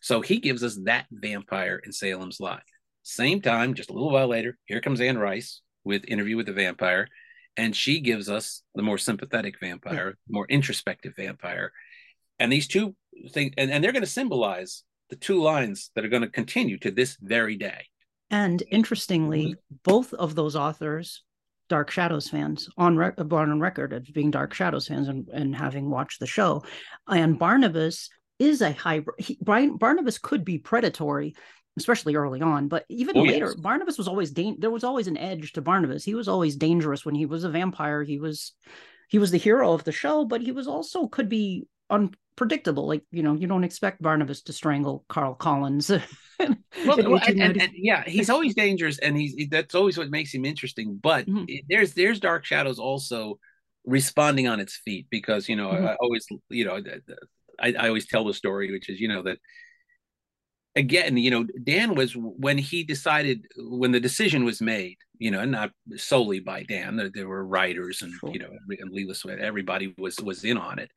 So 0.04 0.20
he 0.20 0.38
gives 0.38 0.62
us 0.62 0.78
that 0.84 1.06
vampire 1.10 1.80
in 1.82 1.90
Salem's 1.90 2.38
Lot. 2.38 2.62
Same 3.04 3.40
time, 3.40 3.72
just 3.72 3.88
a 3.88 3.94
little 3.94 4.10
while 4.10 4.28
later, 4.28 4.58
here 4.66 4.82
comes 4.82 5.00
Anne 5.00 5.16
Rice 5.16 5.62
with 5.82 6.04
Interview 6.06 6.36
with 6.36 6.44
the 6.44 6.52
Vampire, 6.52 7.08
and 7.56 7.74
she 7.74 8.00
gives 8.00 8.28
us 8.28 8.60
the 8.74 8.82
more 8.82 8.98
sympathetic 8.98 9.58
vampire, 9.58 10.08
yeah. 10.08 10.12
more 10.28 10.44
introspective 10.50 11.14
vampire. 11.16 11.72
And 12.38 12.52
these 12.52 12.68
two 12.68 12.94
things, 13.30 13.54
and, 13.56 13.70
and 13.70 13.82
they're 13.82 13.92
going 13.92 14.02
to 14.02 14.06
symbolize 14.06 14.82
the 15.08 15.16
two 15.16 15.40
lines 15.42 15.90
that 15.94 16.04
are 16.04 16.10
going 16.10 16.20
to 16.20 16.28
continue 16.28 16.76
to 16.80 16.90
this 16.90 17.16
very 17.22 17.56
day. 17.56 17.86
And 18.30 18.62
interestingly, 18.70 19.56
both 19.84 20.12
of 20.12 20.34
those 20.34 20.54
authors, 20.54 21.22
Dark 21.70 21.90
Shadows 21.90 22.28
fans, 22.28 22.68
on 22.76 22.98
rec- 22.98 23.18
on 23.18 23.58
record 23.58 23.94
as 23.94 24.10
being 24.10 24.30
Dark 24.30 24.52
Shadows 24.52 24.86
fans 24.86 25.08
and, 25.08 25.28
and 25.32 25.56
having 25.56 25.88
watched 25.88 26.20
the 26.20 26.26
show, 26.26 26.62
and 27.08 27.38
Barnabas 27.38 28.10
is 28.38 28.60
a 28.60 28.72
hybrid. 28.72 29.20
He, 29.20 29.38
Brian 29.40 29.76
Barnabas 29.76 30.18
could 30.18 30.44
be 30.44 30.58
predatory, 30.58 31.34
especially 31.76 32.16
early 32.16 32.42
on, 32.42 32.68
but 32.68 32.84
even 32.88 33.16
oh, 33.16 33.22
later, 33.22 33.46
yes. 33.46 33.54
Barnabas 33.54 33.98
was 33.98 34.08
always 34.08 34.30
da- 34.30 34.56
there 34.58 34.70
was 34.70 34.84
always 34.84 35.06
an 35.06 35.16
edge 35.16 35.52
to 35.52 35.62
Barnabas. 35.62 36.04
He 36.04 36.14
was 36.14 36.28
always 36.28 36.56
dangerous 36.56 37.04
when 37.04 37.14
he 37.14 37.26
was 37.26 37.44
a 37.44 37.50
vampire. 37.50 38.02
He 38.02 38.18
was 38.18 38.52
he 39.08 39.18
was 39.18 39.30
the 39.30 39.38
hero 39.38 39.72
of 39.72 39.84
the 39.84 39.92
show, 39.92 40.24
but 40.24 40.40
he 40.40 40.52
was 40.52 40.66
also 40.66 41.06
could 41.06 41.28
be 41.28 41.66
unpredictable. 41.90 42.86
Like 42.86 43.04
you 43.10 43.22
know, 43.22 43.34
you 43.34 43.46
don't 43.46 43.64
expect 43.64 44.02
Barnabas 44.02 44.42
to 44.42 44.52
strangle 44.52 45.04
Carl 45.08 45.34
Collins. 45.34 45.90
well, 46.38 46.56
well 46.86 47.20
and, 47.26 47.40
and, 47.40 47.60
and, 47.60 47.72
yeah, 47.74 48.02
he's 48.06 48.30
always 48.30 48.54
dangerous, 48.54 48.98
and 48.98 49.16
he's 49.16 49.48
that's 49.50 49.74
always 49.74 49.98
what 49.98 50.10
makes 50.10 50.34
him 50.34 50.44
interesting. 50.44 50.98
But 51.00 51.26
mm-hmm. 51.26 51.44
there's 51.68 51.94
there's 51.94 52.20
Dark 52.20 52.44
Shadows 52.44 52.78
also 52.78 53.38
responding 53.86 54.48
on 54.48 54.60
its 54.60 54.76
feet 54.76 55.06
because 55.10 55.48
you 55.48 55.56
know 55.56 55.68
mm-hmm. 55.68 55.86
I 55.86 55.96
always 56.00 56.26
you 56.48 56.64
know 56.64 56.80
I, 57.60 57.74
I 57.78 57.88
always 57.88 58.06
tell 58.06 58.24
the 58.24 58.34
story, 58.34 58.70
which 58.72 58.88
is, 58.88 59.00
you 59.00 59.08
know, 59.08 59.22
that 59.22 59.38
again, 60.76 61.16
you 61.16 61.30
know, 61.30 61.46
Dan 61.62 61.94
was 61.94 62.14
when 62.16 62.58
he 62.58 62.84
decided 62.84 63.46
when 63.56 63.92
the 63.92 64.00
decision 64.00 64.44
was 64.44 64.60
made, 64.60 64.96
you 65.18 65.30
know, 65.30 65.40
and 65.40 65.52
not 65.52 65.70
solely 65.96 66.40
by 66.40 66.64
Dan, 66.64 66.96
there, 66.96 67.10
there 67.12 67.28
were 67.28 67.46
writers 67.46 68.02
and 68.02 68.12
sure. 68.12 68.30
you 68.32 68.38
know, 68.38 68.50
and 68.68 68.92
Lela 68.92 69.14
Swift, 69.14 69.40
everybody 69.40 69.94
was 69.98 70.16
was 70.18 70.44
in 70.44 70.58
on 70.58 70.78
it. 70.78 70.90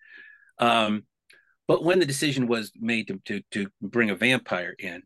Um, 0.60 1.04
but 1.68 1.84
when 1.84 2.00
the 2.00 2.06
decision 2.06 2.48
was 2.48 2.72
made 2.80 3.08
to 3.08 3.20
to 3.26 3.42
to 3.52 3.68
bring 3.82 4.10
a 4.10 4.16
vampire 4.16 4.76
in, 4.78 5.04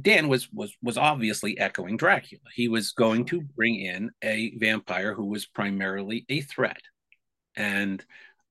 Dan 0.00 0.28
was 0.28 0.48
was 0.52 0.74
was 0.82 0.96
obviously 0.96 1.58
echoing 1.58 1.96
Dracula. 1.96 2.42
He 2.54 2.68
was 2.68 2.92
going 2.92 3.26
to 3.26 3.42
bring 3.42 3.76
in 3.76 4.10
a 4.22 4.56
vampire 4.56 5.14
who 5.14 5.26
was 5.26 5.46
primarily 5.46 6.24
a 6.28 6.40
threat, 6.40 6.80
and 7.56 8.04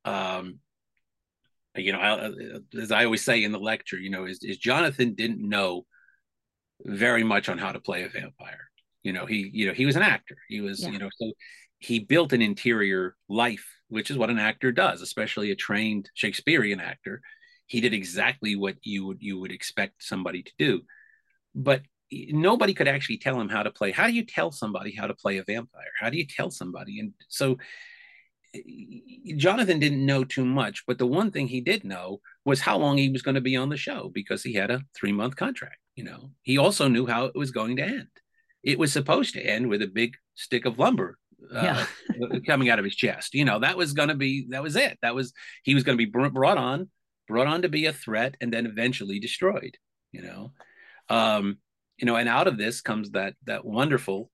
um, 0.06 0.60
you 1.76 1.92
know, 1.92 2.00
I, 2.00 2.12
uh, 2.12 2.32
as 2.82 2.92
I 2.92 3.06
always 3.06 3.24
say 3.24 3.44
in 3.44 3.52
the 3.52 3.60
lecture, 3.60 3.98
you 3.98 4.10
know, 4.10 4.26
is, 4.26 4.44
is 4.44 4.58
Jonathan 4.58 5.16
didn't 5.16 5.48
know 5.48 5.86
very 6.86 7.24
much 7.24 7.50
on 7.50 7.58
how 7.58 7.72
to 7.72 7.80
play 7.80 8.04
a 8.04 8.10
vampire. 8.10 8.70
You 9.02 9.14
know, 9.14 9.26
he, 9.26 9.50
you 9.54 9.68
know, 9.68 9.74
he 9.74 9.86
was 9.86 9.96
an 9.96 10.02
actor. 10.02 10.38
He 10.48 10.62
was, 10.62 10.82
yeah. 10.82 10.90
you 10.90 11.00
know, 11.00 11.10
so 11.20 11.32
he 11.80 12.00
built 12.00 12.32
an 12.34 12.42
interior 12.42 13.16
life, 13.28 13.66
which 13.90 14.10
is 14.10 14.18
what 14.18 14.30
an 14.30 14.40
actor 14.40 14.72
does, 14.72 15.02
especially 15.02 15.52
a 15.52 15.56
trained 15.56 16.10
Shakespearean 16.14 16.80
actor. 16.80 17.22
He 17.66 17.82
did 17.82 17.94
exactly 17.94 18.56
what 18.56 18.76
you 18.84 19.06
would 19.06 19.22
you 19.22 19.40
would 19.40 19.52
expect 19.52 20.04
somebody 20.04 20.44
to 20.44 20.52
do, 20.58 20.82
but 21.56 21.82
nobody 22.12 22.74
could 22.74 22.88
actually 22.88 23.18
tell 23.18 23.40
him 23.40 23.50
how 23.50 23.64
to 23.64 23.72
play. 23.72 23.92
How 23.92 24.08
do 24.08 24.14
you 24.14 24.26
tell 24.26 24.52
somebody 24.52 24.94
how 24.96 25.08
to 25.08 25.14
play 25.14 25.38
a 25.38 25.44
vampire? 25.44 25.92
How 26.00 26.10
do 26.10 26.18
you 26.18 26.26
tell 26.26 26.52
somebody? 26.52 27.00
And 27.00 27.14
so 27.28 27.58
Jonathan 29.38 29.80
didn't 29.80 30.06
know 30.06 30.24
too 30.24 30.46
much, 30.46 30.84
but 30.86 30.98
the 30.98 31.08
one 31.08 31.32
thing 31.32 31.48
he 31.48 31.62
did 31.62 31.84
know 31.84 32.22
was 32.46 32.62
how 32.62 32.78
long 32.78 32.98
he 32.98 33.10
was 33.10 33.22
going 33.22 33.36
to 33.36 33.42
be 33.42 33.56
on 33.56 33.70
the 33.70 33.78
show 33.78 34.12
because 34.14 34.44
he 34.44 34.54
had 34.54 34.70
a 34.70 34.82
three 34.96 35.12
month 35.12 35.36
contract. 35.36 35.78
You 35.96 36.04
know, 36.04 36.32
he 36.42 36.58
also 36.58 36.88
knew 36.88 37.06
how 37.06 37.26
it 37.26 37.36
was 37.36 37.52
going 37.52 37.78
to 37.78 37.84
end. 37.84 38.08
It 38.64 38.80
was 38.80 38.94
supposed 38.94 39.34
to 39.34 39.42
end 39.42 39.70
with 39.70 39.82
a 39.82 39.88
big 39.88 40.16
stick 40.36 40.66
of 40.66 40.80
lumber 40.80 41.18
uh, 41.54 41.86
yeah. 42.20 42.40
coming 42.48 42.70
out 42.70 42.80
of 42.80 42.86
his 42.86 42.96
chest. 42.96 43.34
You 43.34 43.46
know, 43.46 43.60
that 43.60 43.78
was 43.78 43.94
going 43.94 44.10
to 44.10 44.16
be 44.16 44.48
that 44.50 44.64
was 44.64 44.76
it. 44.76 44.98
That 45.02 45.16
was 45.16 45.34
he 45.64 45.74
was 45.74 45.84
going 45.84 45.98
to 45.98 46.06
be 46.06 46.12
brought 46.12 46.58
on, 46.58 46.90
brought 47.28 47.48
on 47.48 47.64
to 47.64 47.70
be 47.70 47.86
a 47.86 47.94
threat, 47.94 48.36
and 48.42 48.52
then 48.52 48.66
eventually 48.66 49.20
destroyed. 49.20 49.78
You 50.12 50.22
know, 50.22 50.52
um, 51.10 51.58
you 51.98 52.06
know, 52.06 52.16
and 52.16 52.30
out 52.30 52.48
of 52.48 52.58
this 52.58 52.82
comes 52.82 53.12
that 53.12 53.36
that 53.46 53.66
wonderful 53.66 54.30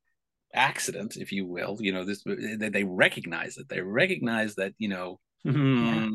accident, 0.54 1.18
if 1.18 1.32
you 1.32 1.46
will. 1.46 1.78
You 1.80 1.92
know, 1.92 2.04
this 2.04 2.24
they, 2.24 2.70
they 2.70 2.84
recognize 2.84 3.58
it. 3.58 3.70
They 3.70 3.82
recognize 3.82 4.56
that 4.56 4.74
you 4.78 4.90
know 4.90 5.20
hmm, 5.44 6.10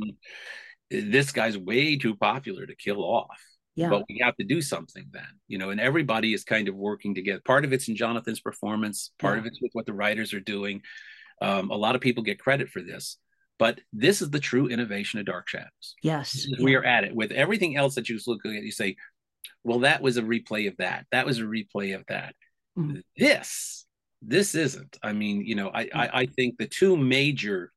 this 0.90 1.32
guy's 1.32 1.58
way 1.58 1.96
too 1.96 2.16
popular 2.16 2.66
to 2.66 2.74
kill 2.74 3.02
off. 3.02 3.40
Yeah. 3.76 3.90
But 3.90 4.04
we 4.08 4.20
have 4.22 4.36
to 4.36 4.44
do 4.44 4.62
something 4.62 5.06
then, 5.10 5.26
you 5.48 5.58
know, 5.58 5.70
and 5.70 5.80
everybody 5.80 6.32
is 6.32 6.44
kind 6.44 6.68
of 6.68 6.76
working 6.76 7.12
together. 7.12 7.40
Part 7.44 7.64
of 7.64 7.72
it's 7.72 7.88
in 7.88 7.96
Jonathan's 7.96 8.40
performance, 8.40 9.10
part 9.18 9.34
yeah. 9.34 9.40
of 9.40 9.46
it's 9.46 9.60
with 9.60 9.72
what 9.72 9.84
the 9.84 9.92
writers 9.92 10.32
are 10.32 10.38
doing. 10.38 10.80
Um, 11.42 11.70
a 11.70 11.76
lot 11.76 11.96
of 11.96 12.00
people 12.00 12.22
get 12.22 12.38
credit 12.38 12.68
for 12.68 12.82
this, 12.82 13.18
but 13.58 13.80
this 13.92 14.22
is 14.22 14.30
the 14.30 14.38
true 14.38 14.68
innovation 14.68 15.18
of 15.18 15.26
Dark 15.26 15.48
Shadows. 15.48 15.96
Yes. 16.04 16.46
Yeah. 16.46 16.64
We 16.64 16.76
are 16.76 16.84
at 16.84 17.02
it 17.02 17.16
with 17.16 17.32
everything 17.32 17.76
else 17.76 17.96
that 17.96 18.08
you 18.08 18.20
look 18.28 18.46
at, 18.46 18.52
you 18.52 18.70
say, 18.70 18.94
well, 19.64 19.80
that 19.80 20.02
was 20.02 20.18
a 20.18 20.22
replay 20.22 20.68
of 20.68 20.76
that. 20.76 21.06
That 21.10 21.26
was 21.26 21.40
a 21.40 21.42
replay 21.42 21.96
of 21.96 22.04
that. 22.08 22.36
Mm-hmm. 22.78 22.98
This 23.16 23.86
this 24.26 24.54
isn't. 24.54 24.98
I 25.02 25.12
mean, 25.12 25.44
you 25.44 25.54
know, 25.54 25.68
I, 25.68 25.88
I, 25.94 26.10
I 26.12 26.26
think 26.26 26.58
the 26.58 26.66
two 26.66 26.96
major 26.96 27.72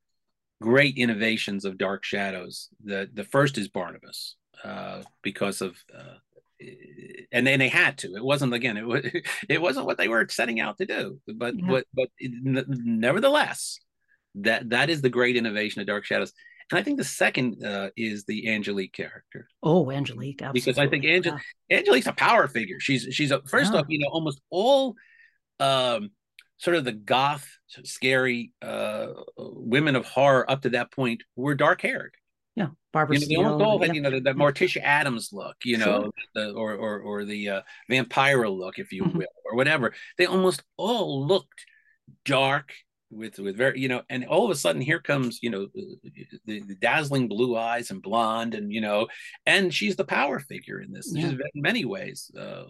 great 0.61 0.97
innovations 0.97 1.65
of 1.65 1.77
Dark 1.77 2.03
Shadows. 2.03 2.69
The 2.83 3.09
the 3.13 3.23
first 3.23 3.57
is 3.57 3.67
Barnabas 3.67 4.35
uh, 4.63 5.03
because 5.21 5.61
of. 5.61 5.77
Uh, 5.95 6.15
and 7.31 7.45
then 7.45 7.59
they 7.59 7.67
had 7.67 7.99
to. 7.99 8.15
It 8.15 8.23
wasn't 8.23 8.53
again. 8.53 8.77
It 8.77 8.87
was. 8.87 9.05
It 9.49 9.61
wasn't 9.61 9.85
what 9.85 9.97
they 9.97 10.07
were 10.07 10.27
setting 10.29 10.59
out 10.59 10.77
to 10.79 10.85
do. 10.85 11.19
But 11.27 11.55
yeah. 11.57 11.67
but 11.67 11.85
but 11.93 12.09
nevertheless, 12.19 13.79
that 14.35 14.69
that 14.71 14.89
is 14.89 15.01
the 15.01 15.09
great 15.09 15.35
innovation 15.35 15.81
of 15.81 15.87
Dark 15.87 16.05
Shadows. 16.05 16.33
And 16.71 16.79
I 16.79 16.83
think 16.83 16.97
the 16.97 17.03
second 17.03 17.63
uh, 17.63 17.91
is 17.95 18.25
the 18.25 18.49
Angelique 18.49 18.91
character. 18.91 19.47
Oh, 19.63 19.89
Angelique, 19.89 20.41
absolutely. 20.41 20.59
Because 20.59 20.77
I 20.77 20.87
think 20.89 21.05
Angel- 21.05 21.39
yeah. 21.69 21.77
Angelique's 21.77 22.07
a 22.07 22.13
power 22.13 22.47
figure. 22.47 22.79
She's 22.79 23.07
she's 23.11 23.31
a, 23.31 23.41
first 23.43 23.73
yeah. 23.73 23.79
off, 23.79 23.85
you 23.87 23.99
know, 23.99 24.09
almost 24.09 24.41
all 24.49 24.95
um, 25.59 26.09
sort 26.57 26.77
of 26.77 26.85
the 26.85 26.91
goth, 26.91 27.47
scary 27.83 28.51
uh, 28.61 29.07
women 29.37 29.95
of 29.95 30.05
horror 30.05 30.49
up 30.49 30.61
to 30.63 30.69
that 30.69 30.91
point 30.91 31.23
were 31.35 31.55
dark 31.55 31.81
haired. 31.81 32.15
Yeah, 32.55 32.69
Barbara. 32.91 33.19
You 33.19 33.43
know, 33.43 33.61
all 33.61 33.79
had, 33.79 33.89
yeah. 33.89 33.93
you 33.93 34.01
know, 34.01 34.09
the, 34.09 34.19
the 34.19 34.33
Morticia 34.33 34.81
Addams 34.81 35.29
look, 35.31 35.57
you 35.63 35.77
know, 35.77 36.03
sure. 36.03 36.11
the, 36.33 36.51
or 36.53 36.73
or 36.73 36.99
or 36.99 37.25
the 37.25 37.49
uh, 37.49 37.61
Vampira 37.89 38.55
look, 38.55 38.79
if 38.79 38.91
you 38.91 39.03
mm-hmm. 39.03 39.19
will, 39.19 39.27
or 39.45 39.55
whatever. 39.55 39.93
They 40.17 40.25
almost 40.25 40.63
all 40.75 41.27
looked 41.27 41.65
dark 42.25 42.73
with 43.09 43.39
with 43.39 43.55
very 43.55 43.79
you 43.79 43.87
know 43.87 44.01
and 44.09 44.25
all 44.25 44.43
of 44.43 44.51
a 44.51 44.55
sudden 44.55 44.81
here 44.81 44.99
comes 44.99 45.39
you 45.41 45.49
know 45.49 45.67
the, 46.45 46.61
the, 46.61 46.75
dazzling 46.75 47.27
blue 47.27 47.55
eyes 47.55 47.89
and 47.89 48.01
blonde 48.01 48.53
and 48.53 48.71
you 48.71 48.81
know 48.81 49.07
and 49.45 49.73
she's 49.73 49.95
the 49.95 50.03
power 50.03 50.39
figure 50.39 50.81
in 50.81 50.91
this 50.91 51.11
yeah. 51.13 51.29
in 51.29 51.39
many 51.55 51.85
ways 51.85 52.29
uh, 52.37 52.63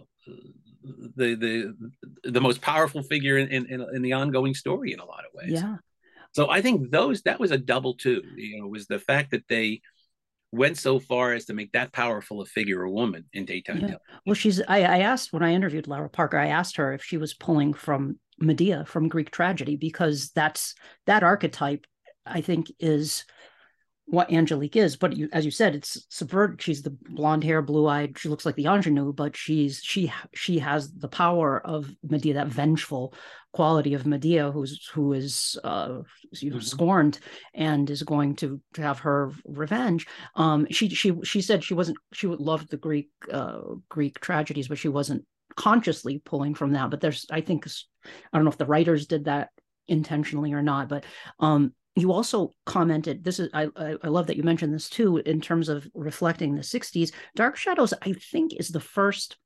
the 1.16 1.34
the 1.34 2.30
the 2.30 2.40
most 2.40 2.60
powerful 2.60 3.02
figure 3.02 3.38
in, 3.38 3.48
in 3.48 3.84
in 3.92 4.02
the 4.02 4.12
ongoing 4.12 4.54
story 4.54 4.92
in 4.92 5.00
a 5.00 5.04
lot 5.04 5.24
of 5.24 5.34
ways 5.34 5.50
yeah 5.50 5.76
so 6.32 6.48
i 6.48 6.62
think 6.62 6.90
those 6.90 7.22
that 7.22 7.40
was 7.40 7.50
a 7.50 7.58
double 7.58 7.94
two 7.94 8.22
you 8.36 8.60
know 8.60 8.68
was 8.68 8.86
the 8.86 9.00
fact 9.00 9.32
that 9.32 9.46
they 9.48 9.80
went 10.50 10.78
so 10.78 10.98
far 10.98 11.34
as 11.34 11.44
to 11.44 11.52
make 11.52 11.72
that 11.72 11.92
powerful 11.92 12.40
a 12.40 12.46
figure 12.46 12.82
a 12.82 12.90
woman 12.90 13.24
in 13.32 13.44
daytime 13.44 13.80
yeah. 13.80 13.96
well 14.24 14.34
she's 14.34 14.62
I, 14.68 14.82
I 14.82 14.98
asked 15.00 15.32
when 15.32 15.42
i 15.42 15.52
interviewed 15.52 15.88
lara 15.88 16.08
parker 16.08 16.38
i 16.38 16.48
asked 16.48 16.76
her 16.76 16.92
if 16.92 17.02
she 17.02 17.16
was 17.16 17.34
pulling 17.34 17.74
from 17.74 18.18
Medea 18.40 18.84
from 18.84 19.08
Greek 19.08 19.30
tragedy 19.30 19.76
because 19.76 20.30
that's 20.30 20.74
that 21.06 21.22
archetype 21.22 21.86
I 22.24 22.40
think 22.40 22.70
is 22.78 23.24
what 24.10 24.32
Angelique 24.32 24.76
is. 24.76 24.96
But 24.96 25.16
you, 25.16 25.28
as 25.32 25.44
you 25.44 25.50
said, 25.50 25.74
it's 25.74 26.06
subverted. 26.08 26.62
She's 26.62 26.82
the 26.82 26.96
blonde 27.10 27.44
hair, 27.44 27.60
blue 27.60 27.86
eyed. 27.86 28.18
She 28.18 28.28
looks 28.28 28.46
like 28.46 28.54
the 28.56 28.66
ingenue, 28.66 29.12
but 29.12 29.36
she's 29.36 29.80
she 29.82 30.12
she 30.34 30.58
has 30.58 30.92
the 30.92 31.08
power 31.08 31.64
of 31.64 31.94
Medea, 32.02 32.34
that 32.34 32.48
vengeful 32.48 33.14
quality 33.52 33.94
of 33.94 34.06
Medea, 34.06 34.50
who's 34.50 34.88
who 34.94 35.12
is 35.12 35.58
uh, 35.62 36.00
you 36.32 36.50
know, 36.50 36.56
mm-hmm. 36.56 36.64
scorned 36.64 37.18
and 37.54 37.90
is 37.90 38.02
going 38.02 38.36
to, 38.36 38.60
to 38.74 38.82
have 38.82 39.00
her 39.00 39.32
revenge. 39.44 40.06
Um, 40.36 40.66
she 40.70 40.88
she 40.88 41.12
she 41.22 41.42
said 41.42 41.62
she 41.62 41.74
wasn't 41.74 41.98
she 42.12 42.26
would 42.26 42.40
love 42.40 42.66
the 42.68 42.78
Greek 42.78 43.10
uh, 43.30 43.60
Greek 43.88 44.20
tragedies, 44.20 44.68
but 44.68 44.78
she 44.78 44.88
wasn't 44.88 45.24
consciously 45.56 46.20
pulling 46.24 46.54
from 46.54 46.72
that 46.72 46.90
but 46.90 47.00
there's 47.00 47.26
i 47.30 47.40
think 47.40 47.66
i 48.32 48.36
don't 48.36 48.44
know 48.44 48.50
if 48.50 48.58
the 48.58 48.66
writers 48.66 49.06
did 49.06 49.24
that 49.24 49.50
intentionally 49.88 50.52
or 50.52 50.62
not 50.62 50.88
but 50.88 51.04
um 51.40 51.72
you 51.96 52.12
also 52.12 52.54
commented 52.64 53.24
this 53.24 53.40
is 53.40 53.48
I, 53.52 53.68
I 53.76 54.08
love 54.08 54.28
that 54.28 54.36
you 54.36 54.44
mentioned 54.44 54.72
this 54.72 54.88
too 54.88 55.16
in 55.16 55.40
terms 55.40 55.68
of 55.68 55.88
reflecting 55.94 56.54
the 56.54 56.62
60s 56.62 57.12
dark 57.34 57.56
shadows 57.56 57.92
i 58.02 58.12
think 58.12 58.52
is 58.54 58.68
the 58.68 58.80
first 58.80 59.36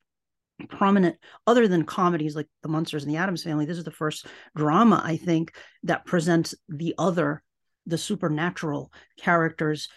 prominent 0.68 1.16
other 1.46 1.66
than 1.66 1.84
comedies 1.84 2.36
like 2.36 2.48
the 2.62 2.68
Munsters 2.68 3.04
and 3.04 3.12
the 3.12 3.18
Addams 3.18 3.42
family 3.42 3.64
this 3.64 3.78
is 3.78 3.84
the 3.84 3.90
first 3.90 4.26
drama 4.54 5.00
i 5.04 5.16
think 5.16 5.54
that 5.84 6.04
presents 6.04 6.54
the 6.68 6.94
other 6.98 7.42
the 7.86 7.98
supernatural 7.98 8.92
characters 9.18 9.88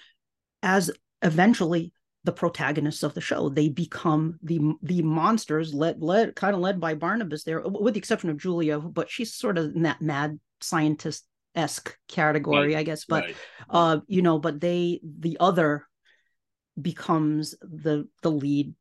as 0.63 0.89
eventually 1.21 1.91
the 2.25 2.33
protagonists 2.33 3.03
of 3.03 3.13
the 3.13 3.21
show. 3.21 3.49
They 3.49 3.69
become 3.69 4.39
the 4.41 4.73
the 4.81 5.01
monsters 5.03 5.73
led 5.73 6.01
led 6.01 6.35
kind 6.35 6.55
of 6.55 6.59
led 6.59 6.79
by 6.79 6.95
Barnabas 6.95 7.43
there, 7.43 7.61
with 7.61 7.93
the 7.93 7.99
exception 7.99 8.29
of 8.29 8.37
Julia, 8.37 8.79
but 8.79 9.09
she's 9.09 9.33
sort 9.33 9.57
of 9.57 9.75
in 9.75 9.83
that 9.83 10.01
mad 10.01 10.39
scientist 10.59 11.25
esque 11.53 11.95
category, 12.09 12.73
right. 12.73 12.79
I 12.79 12.83
guess. 12.83 13.05
But 13.05 13.25
right. 13.25 13.35
uh, 13.69 13.99
you 14.07 14.23
know, 14.23 14.39
but 14.39 14.59
they 14.59 14.99
the 15.03 15.37
other 15.39 15.85
becomes 16.81 17.55
the 17.61 18.07
the 18.21 18.31
lead 18.31 18.73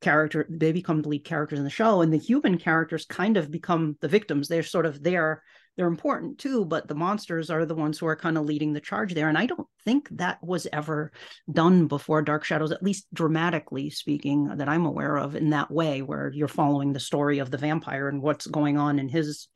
character 0.00 0.46
they 0.48 0.72
become 0.72 1.02
the 1.02 1.08
lead 1.10 1.24
characters 1.24 1.58
in 1.58 1.64
the 1.64 1.70
show 1.70 2.00
and 2.00 2.10
the 2.10 2.16
human 2.16 2.56
characters 2.56 3.04
kind 3.04 3.36
of 3.36 3.50
become 3.50 3.98
the 4.00 4.08
victims 4.08 4.48
they're 4.48 4.62
sort 4.62 4.86
of 4.86 5.02
there 5.02 5.42
they're 5.80 5.86
important 5.86 6.36
too 6.36 6.62
but 6.62 6.86
the 6.88 6.94
monsters 6.94 7.48
are 7.48 7.64
the 7.64 7.74
ones 7.74 7.98
who 7.98 8.06
are 8.06 8.14
kind 8.14 8.36
of 8.36 8.44
leading 8.44 8.74
the 8.74 8.80
charge 8.80 9.14
there 9.14 9.30
and 9.30 9.38
i 9.38 9.46
don't 9.46 9.66
think 9.82 10.06
that 10.10 10.36
was 10.44 10.66
ever 10.74 11.10
done 11.50 11.86
before 11.86 12.20
dark 12.20 12.44
shadows 12.44 12.70
at 12.70 12.82
least 12.82 13.06
dramatically 13.14 13.88
speaking 13.88 14.44
that 14.58 14.68
i'm 14.68 14.84
aware 14.84 15.16
of 15.16 15.34
in 15.34 15.48
that 15.48 15.70
way 15.70 16.02
where 16.02 16.30
you're 16.34 16.48
following 16.48 16.92
the 16.92 17.00
story 17.00 17.38
of 17.38 17.50
the 17.50 17.56
vampire 17.56 18.08
and 18.08 18.20
what's 18.20 18.46
going 18.46 18.76
on 18.76 18.98
in 18.98 19.08
his 19.08 19.48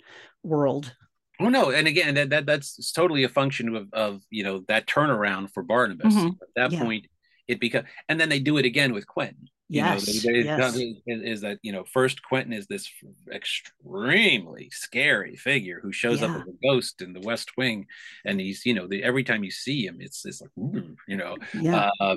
world 0.42 0.94
Oh 1.40 1.48
no, 1.48 1.72
and 1.72 1.88
again, 1.88 2.14
that, 2.14 2.30
that 2.30 2.46
that's 2.46 2.92
totally 2.92 3.24
a 3.24 3.28
function 3.28 3.74
of 3.74 3.88
of 3.92 4.22
you 4.30 4.44
know 4.44 4.62
that 4.68 4.86
turnaround 4.86 5.50
for 5.52 5.64
Barnabas. 5.64 6.14
Mm-hmm. 6.14 6.28
At 6.28 6.48
that 6.54 6.70
yeah. 6.70 6.80
point, 6.80 7.06
it 7.48 7.58
becomes, 7.58 7.88
and 8.08 8.20
then 8.20 8.28
they 8.28 8.38
do 8.38 8.56
it 8.56 8.64
again 8.64 8.92
with 8.92 9.04
Quentin. 9.04 9.48
Yes, 9.68 10.24
you 10.24 10.32
know, 10.32 10.38
yes. 10.38 10.76
Is, 10.76 10.96
is, 11.06 11.40
that 11.40 11.58
you 11.62 11.72
know 11.72 11.84
first 11.84 12.22
Quentin 12.22 12.52
is 12.52 12.66
this 12.66 12.90
extremely 13.32 14.68
scary 14.70 15.36
figure 15.36 15.80
who 15.82 15.90
shows 15.90 16.20
yeah. 16.20 16.26
up 16.26 16.42
as 16.42 16.48
a 16.48 16.66
ghost 16.66 17.00
in 17.00 17.14
the 17.14 17.20
West 17.20 17.56
Wing, 17.56 17.86
and 18.26 18.38
he's 18.38 18.66
you 18.66 18.74
know 18.74 18.86
the, 18.86 19.02
every 19.02 19.24
time 19.24 19.42
you 19.42 19.50
see 19.50 19.86
him, 19.86 19.98
it's 20.00 20.26
it's 20.26 20.42
like 20.42 20.50
you 21.08 21.16
know, 21.16 21.36
yeah. 21.54 21.88
uh, 21.98 22.16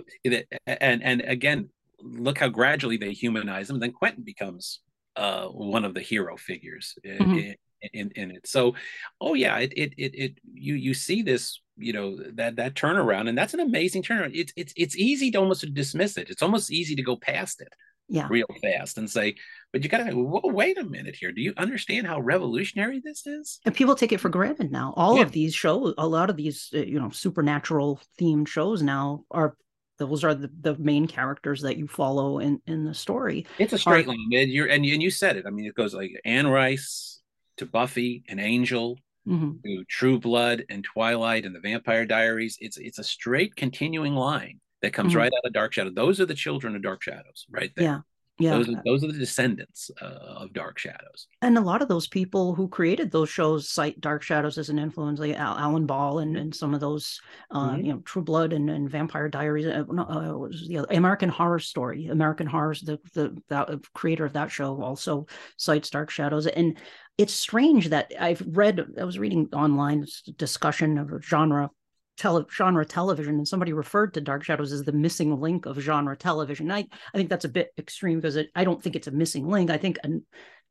and 0.66 1.02
and 1.02 1.22
again, 1.22 1.70
look 2.02 2.38
how 2.38 2.50
gradually 2.50 2.98
they 2.98 3.14
humanize 3.14 3.70
him. 3.70 3.80
Then 3.80 3.94
Quentin 3.94 4.24
becomes 4.24 4.82
uh, 5.16 5.48
one 5.48 5.86
of 5.86 5.94
the 5.94 6.02
hero 6.02 6.36
figures 6.36 6.96
mm-hmm. 7.06 7.38
in, 7.38 7.56
in, 7.94 8.12
in 8.12 8.32
it. 8.32 8.48
So, 8.48 8.76
oh 9.22 9.36
yeah, 9.36 9.58
it, 9.60 9.74
it 9.76 9.94
it 9.98 10.16
it 10.16 10.38
you 10.54 10.76
you 10.76 10.94
see 10.94 11.22
this 11.22 11.62
you 11.78 11.94
know 11.94 12.18
that 12.34 12.56
that 12.56 12.74
turnaround 12.76 13.30
and 13.30 13.38
that's 13.38 13.54
an 13.54 13.60
amazing 13.60 14.04
turnaround. 14.04 14.32
It's 14.34 14.54
it's 14.56 14.74
it's 14.76 14.98
easy 14.98 15.32
to 15.32 15.38
almost 15.38 15.74
dismiss 15.74 16.18
it. 16.18 16.30
It's 16.30 16.44
almost 16.44 16.72
easy 16.72 16.96
to 16.96 17.04
go 17.04 17.16
past 17.16 17.62
it 17.62 17.74
yeah. 18.10 18.28
real 18.30 18.48
fast 18.62 18.98
and 18.98 19.10
say 19.10 19.36
but 19.74 19.84
you 19.84 19.90
gotta 19.90 20.12
wait 20.16 20.78
a 20.78 20.84
minute 20.84 21.16
here. 21.16 21.32
Do 21.32 21.42
you 21.42 21.54
understand 21.58 22.08
how 22.08 22.22
revolutionary 22.22 23.02
this 23.04 23.28
is? 23.28 23.60
And 23.66 23.76
people 23.76 23.96
take 23.96 24.14
it 24.14 24.20
for 24.20 24.30
granted 24.30 24.72
now. 24.72 24.94
All 24.96 25.18
yeah. 25.18 25.24
of 25.24 25.32
these 25.32 25.54
shows 25.54 25.94
a 25.98 26.08
lot 26.08 26.30
of 26.30 26.38
these 26.38 26.70
uh, 26.74 26.80
you 26.80 27.00
know 27.00 27.10
supernatural 27.10 28.00
themed 28.20 28.48
shows 28.48 28.82
now 28.82 29.26
are 29.30 29.56
those 30.00 30.24
are 30.24 30.34
the, 30.34 30.50
the 30.62 30.78
main 30.78 31.08
characters 31.08 31.62
that 31.64 31.78
you 31.78 31.88
follow 31.88 32.40
in 32.40 32.62
in 32.68 32.86
the 32.86 32.94
story 32.94 33.48
it's 33.58 33.74
a 33.74 33.78
straight 33.78 34.06
are, 34.06 34.10
line 34.10 34.30
and 34.32 34.52
you're 34.52 34.68
and 34.68 34.86
and 34.86 35.04
you 35.04 35.12
said 35.12 35.36
it. 35.36 35.46
I 35.46 35.50
mean 35.50 35.66
it 35.66 35.76
goes 35.76 35.94
like 35.94 36.12
anne 36.24 36.48
rice 36.48 37.20
to 37.58 37.66
buffy 37.66 38.24
and 38.30 38.40
angel 38.40 39.00
mm-hmm. 39.28 39.52
to 39.64 39.84
True 39.90 40.20
Blood 40.20 40.64
and 40.70 40.84
Twilight 40.84 41.46
and 41.46 41.54
the 41.54 41.60
Vampire 41.60 42.06
Diaries. 42.06 42.58
It's 42.62 42.78
it's 42.78 43.00
a 43.00 43.04
straight 43.04 43.56
continuing 43.56 44.16
line 44.16 44.60
that 44.82 44.94
comes 44.94 45.12
mm-hmm. 45.12 45.20
right 45.20 45.32
out 45.34 45.48
of 45.48 45.54
Dark 45.54 45.74
Shadow. 45.74 45.92
Those 45.92 46.22
are 46.22 46.26
the 46.26 46.34
children 46.34 46.76
of 46.76 46.82
Dark 46.82 47.04
Shadows, 47.04 47.46
right 47.50 47.72
there. 47.76 47.86
Yeah. 47.86 48.00
Yeah. 48.40 48.52
Those 48.52 48.70
are, 48.70 48.82
those 48.86 49.04
are 49.04 49.12
the 49.12 49.18
descendants 49.18 49.90
uh, 50.00 50.06
of 50.06 50.54
Dark 50.54 50.78
Shadows. 50.78 51.28
And 51.42 51.58
a 51.58 51.62
lot 51.62 51.82
of 51.82 51.88
those 51.88 52.08
people 52.08 52.54
who 52.54 52.68
created 52.68 53.10
those 53.10 53.32
shows 53.32 53.68
cite 53.68 54.00
Dark 54.00 54.22
Shadows 54.22 54.60
as 54.60 54.70
an 54.70 54.78
influence, 54.78 55.20
like 55.20 55.36
Alan 55.36 55.88
Ball 55.88 56.20
and, 56.20 56.38
and 56.38 56.54
some 56.54 56.76
of 56.76 56.80
those, 56.80 57.20
uh, 57.50 57.72
mm-hmm. 57.72 57.84
you 57.84 57.94
know, 57.94 58.00
True 58.02 58.22
Blood 58.22 58.54
and, 58.54 58.70
and 58.70 58.92
Vampire 58.92 59.28
Diaries. 59.28 59.66
Uh, 59.66 59.86
uh, 59.92 60.50
the 60.68 60.78
other, 60.78 60.88
American 60.92 61.30
Horror 61.30 61.58
Story. 61.58 62.10
American 62.10 62.46
Horror, 62.46 62.76
the 62.84 63.00
the 63.16 63.42
that, 63.50 63.70
creator 63.96 64.26
of 64.26 64.34
that 64.34 64.52
show 64.52 64.84
also 64.84 65.26
cites 65.58 65.90
Dark 65.90 66.12
Shadows. 66.12 66.46
And 66.46 66.78
it's 67.18 67.34
strange 67.34 67.90
that 67.90 68.12
I've 68.20 68.44
read, 68.46 68.86
I 69.00 69.04
was 69.04 69.18
reading 69.18 69.50
online 69.54 70.06
discussion 70.38 70.98
of 70.98 71.24
genre 71.24 71.72
tele, 72.18 72.46
genre 72.52 72.86
television, 72.86 73.36
and 73.36 73.48
somebody 73.48 73.74
referred 73.74 74.14
to 74.14 74.22
Dark 74.22 74.44
Shadows 74.44 74.72
as 74.72 74.84
the 74.84 74.92
missing 74.92 75.40
link 75.40 75.66
of 75.66 75.80
genre 75.80 76.16
television. 76.16 76.72
I, 76.72 76.80
I 77.14 77.18
think 77.18 77.30
that's 77.30 77.46
a 77.46 77.50
bit 77.50 77.72
extreme 77.78 78.20
because 78.20 78.36
it, 78.36 78.50
I 78.56 78.64
don't 78.64 78.82
think 78.82 78.96
it's 78.96 79.08
a 79.08 79.12
missing 79.12 79.48
link. 79.48 79.72
I 79.72 79.78
think 79.78 79.98
an, 80.04 80.26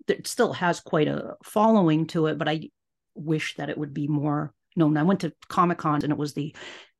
it 0.06 0.26
still 0.26 0.52
has 0.52 0.80
quite 0.80 1.08
a 1.08 1.34
following 1.44 2.06
to 2.08 2.26
it, 2.26 2.38
but 2.38 2.48
I 2.48 2.70
wish 3.14 3.56
that 3.56 3.70
it 3.70 3.78
would 3.78 3.94
be 3.94 4.06
more 4.06 4.52
known. 4.76 4.96
I 4.96 5.02
went 5.02 5.20
to 5.20 5.32
Comic 5.48 5.78
Con 5.78 6.02
and 6.02 6.12
it 6.12 6.18
was 6.18 6.34
the 6.34 6.54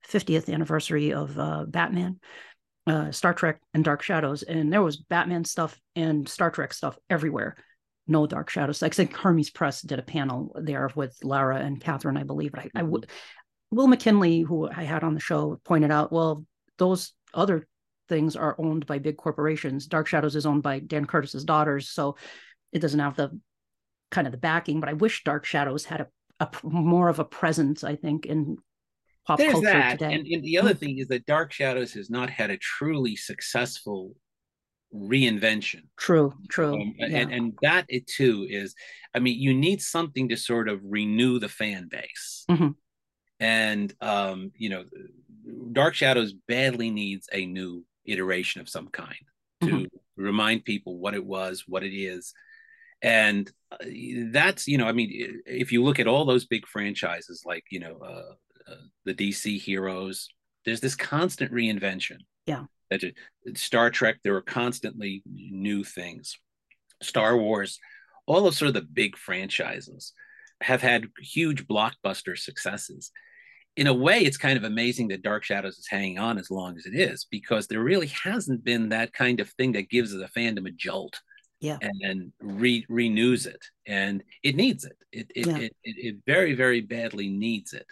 50th 0.08 0.52
anniversary 0.52 1.12
of 1.12 1.38
uh, 1.38 1.64
Batman. 1.66 2.18
Uh, 2.88 3.10
Star 3.10 3.34
Trek 3.34 3.60
and 3.74 3.82
Dark 3.82 4.00
Shadows, 4.00 4.44
and 4.44 4.72
there 4.72 4.80
was 4.80 4.96
Batman 4.96 5.44
stuff 5.44 5.76
and 5.96 6.28
Star 6.28 6.52
Trek 6.52 6.72
stuff 6.72 6.96
everywhere 7.10 7.56
no 8.08 8.26
dark 8.26 8.50
shadows. 8.50 8.82
I 8.82 8.88
think 8.88 9.16
Hermes 9.16 9.50
Press 9.50 9.82
did 9.82 9.98
a 9.98 10.02
panel 10.02 10.54
there 10.60 10.90
with 10.94 11.18
Lara 11.22 11.58
and 11.58 11.80
Kathryn, 11.80 12.18
I 12.18 12.22
believe. 12.22 12.52
But 12.52 12.60
I, 12.60 12.70
I 12.74 12.80
mm-hmm. 12.82 12.90
would 12.90 13.10
Will 13.70 13.88
McKinley, 13.88 14.40
who 14.40 14.68
I 14.68 14.84
had 14.84 15.02
on 15.02 15.14
the 15.14 15.20
show, 15.20 15.60
pointed 15.64 15.90
out, 15.90 16.12
well, 16.12 16.44
those 16.78 17.12
other 17.34 17.66
things 18.08 18.36
are 18.36 18.54
owned 18.58 18.86
by 18.86 18.98
big 18.98 19.16
corporations. 19.16 19.86
Dark 19.86 20.06
Shadows 20.06 20.36
is 20.36 20.46
owned 20.46 20.62
by 20.62 20.78
Dan 20.78 21.04
Curtis's 21.04 21.44
daughters, 21.44 21.88
so 21.90 22.16
it 22.72 22.78
doesn't 22.78 23.00
have 23.00 23.16
the 23.16 23.38
kind 24.10 24.26
of 24.26 24.30
the 24.30 24.38
backing. 24.38 24.80
But 24.80 24.88
I 24.88 24.94
wish 24.94 25.24
Dark 25.24 25.44
Shadows 25.44 25.84
had 25.84 26.02
a, 26.02 26.08
a 26.40 26.48
more 26.62 27.08
of 27.08 27.18
a 27.18 27.24
presence. 27.24 27.82
I 27.82 27.96
think 27.96 28.26
in 28.26 28.56
pop 29.26 29.38
There's 29.38 29.52
culture 29.52 29.72
that. 29.72 29.98
today. 29.98 30.14
And, 30.14 30.26
and 30.26 30.44
the 30.44 30.58
other 30.58 30.70
mm-hmm. 30.70 30.78
thing 30.78 30.98
is 30.98 31.08
that 31.08 31.26
Dark 31.26 31.52
Shadows 31.52 31.92
has 31.94 32.08
not 32.08 32.30
had 32.30 32.50
a 32.50 32.58
truly 32.58 33.16
successful 33.16 34.14
reinvention. 34.94 35.82
True, 35.96 36.32
true. 36.48 36.74
Um, 36.74 36.94
yeah. 36.98 37.06
and, 37.06 37.32
and 37.32 37.58
that 37.62 37.86
it 37.88 38.06
too 38.06 38.46
is, 38.48 38.74
I 39.14 39.18
mean, 39.18 39.40
you 39.40 39.54
need 39.54 39.82
something 39.82 40.28
to 40.28 40.36
sort 40.36 40.68
of 40.68 40.80
renew 40.84 41.38
the 41.38 41.48
fan 41.48 41.88
base. 41.90 42.44
Mm-hmm. 42.50 42.68
And 43.38 43.94
um, 44.00 44.52
you 44.56 44.70
know, 44.70 44.84
Dark 45.72 45.94
Shadows 45.94 46.32
badly 46.48 46.90
needs 46.90 47.28
a 47.32 47.46
new 47.46 47.84
iteration 48.04 48.60
of 48.60 48.68
some 48.68 48.88
kind 48.88 49.14
to 49.62 49.66
mm-hmm. 49.66 50.22
remind 50.22 50.64
people 50.64 50.98
what 50.98 51.14
it 51.14 51.24
was, 51.24 51.64
what 51.66 51.82
it 51.82 51.94
is. 51.94 52.32
And 53.02 53.50
uh, 53.70 53.76
that's, 54.30 54.66
you 54.66 54.78
know, 54.78 54.86
I 54.86 54.92
mean, 54.92 55.42
if 55.44 55.70
you 55.70 55.84
look 55.84 55.98
at 55.98 56.06
all 56.06 56.24
those 56.24 56.46
big 56.46 56.66
franchises 56.66 57.42
like, 57.44 57.64
you 57.70 57.80
know, 57.80 57.98
uh, 58.02 58.70
uh, 58.72 58.76
the 59.04 59.14
DC 59.14 59.60
heroes, 59.60 60.28
there's 60.64 60.80
this 60.80 60.96
constant 60.96 61.52
reinvention. 61.52 62.18
Yeah. 62.46 62.64
That 62.90 63.02
Star 63.54 63.90
Trek, 63.90 64.16
there 64.22 64.36
are 64.36 64.42
constantly 64.42 65.22
new 65.26 65.84
things. 65.84 66.38
Star 67.02 67.36
Wars, 67.36 67.78
all 68.26 68.46
of 68.46 68.54
sort 68.54 68.68
of 68.68 68.74
the 68.74 68.82
big 68.82 69.16
franchises 69.16 70.12
have 70.62 70.82
had 70.82 71.08
huge 71.20 71.66
blockbuster 71.66 72.38
successes. 72.38 73.10
In 73.76 73.86
a 73.86 73.94
way, 73.94 74.20
it's 74.20 74.38
kind 74.38 74.56
of 74.56 74.64
amazing 74.64 75.08
that 75.08 75.22
Dark 75.22 75.44
Shadows 75.44 75.78
is 75.78 75.86
hanging 75.88 76.18
on 76.18 76.38
as 76.38 76.50
long 76.50 76.78
as 76.78 76.86
it 76.86 76.94
is 76.94 77.26
because 77.30 77.66
there 77.66 77.82
really 77.82 78.06
hasn't 78.06 78.64
been 78.64 78.88
that 78.88 79.12
kind 79.12 79.40
of 79.40 79.50
thing 79.50 79.72
that 79.72 79.90
gives 79.90 80.12
the 80.12 80.28
fandom 80.34 80.66
a 80.66 80.70
jolt 80.70 81.20
yeah 81.60 81.78
and, 81.80 82.02
and 82.02 82.32
re- 82.40 82.86
renews 82.88 83.46
it 83.46 83.64
and 83.86 84.22
it 84.42 84.56
needs 84.56 84.84
it 84.84 84.96
it 85.12 85.30
it, 85.34 85.46
yeah. 85.46 85.56
it, 85.56 85.76
it, 85.84 86.06
it 86.06 86.16
very 86.26 86.54
very 86.54 86.80
badly 86.80 87.28
needs 87.28 87.72
it 87.72 87.86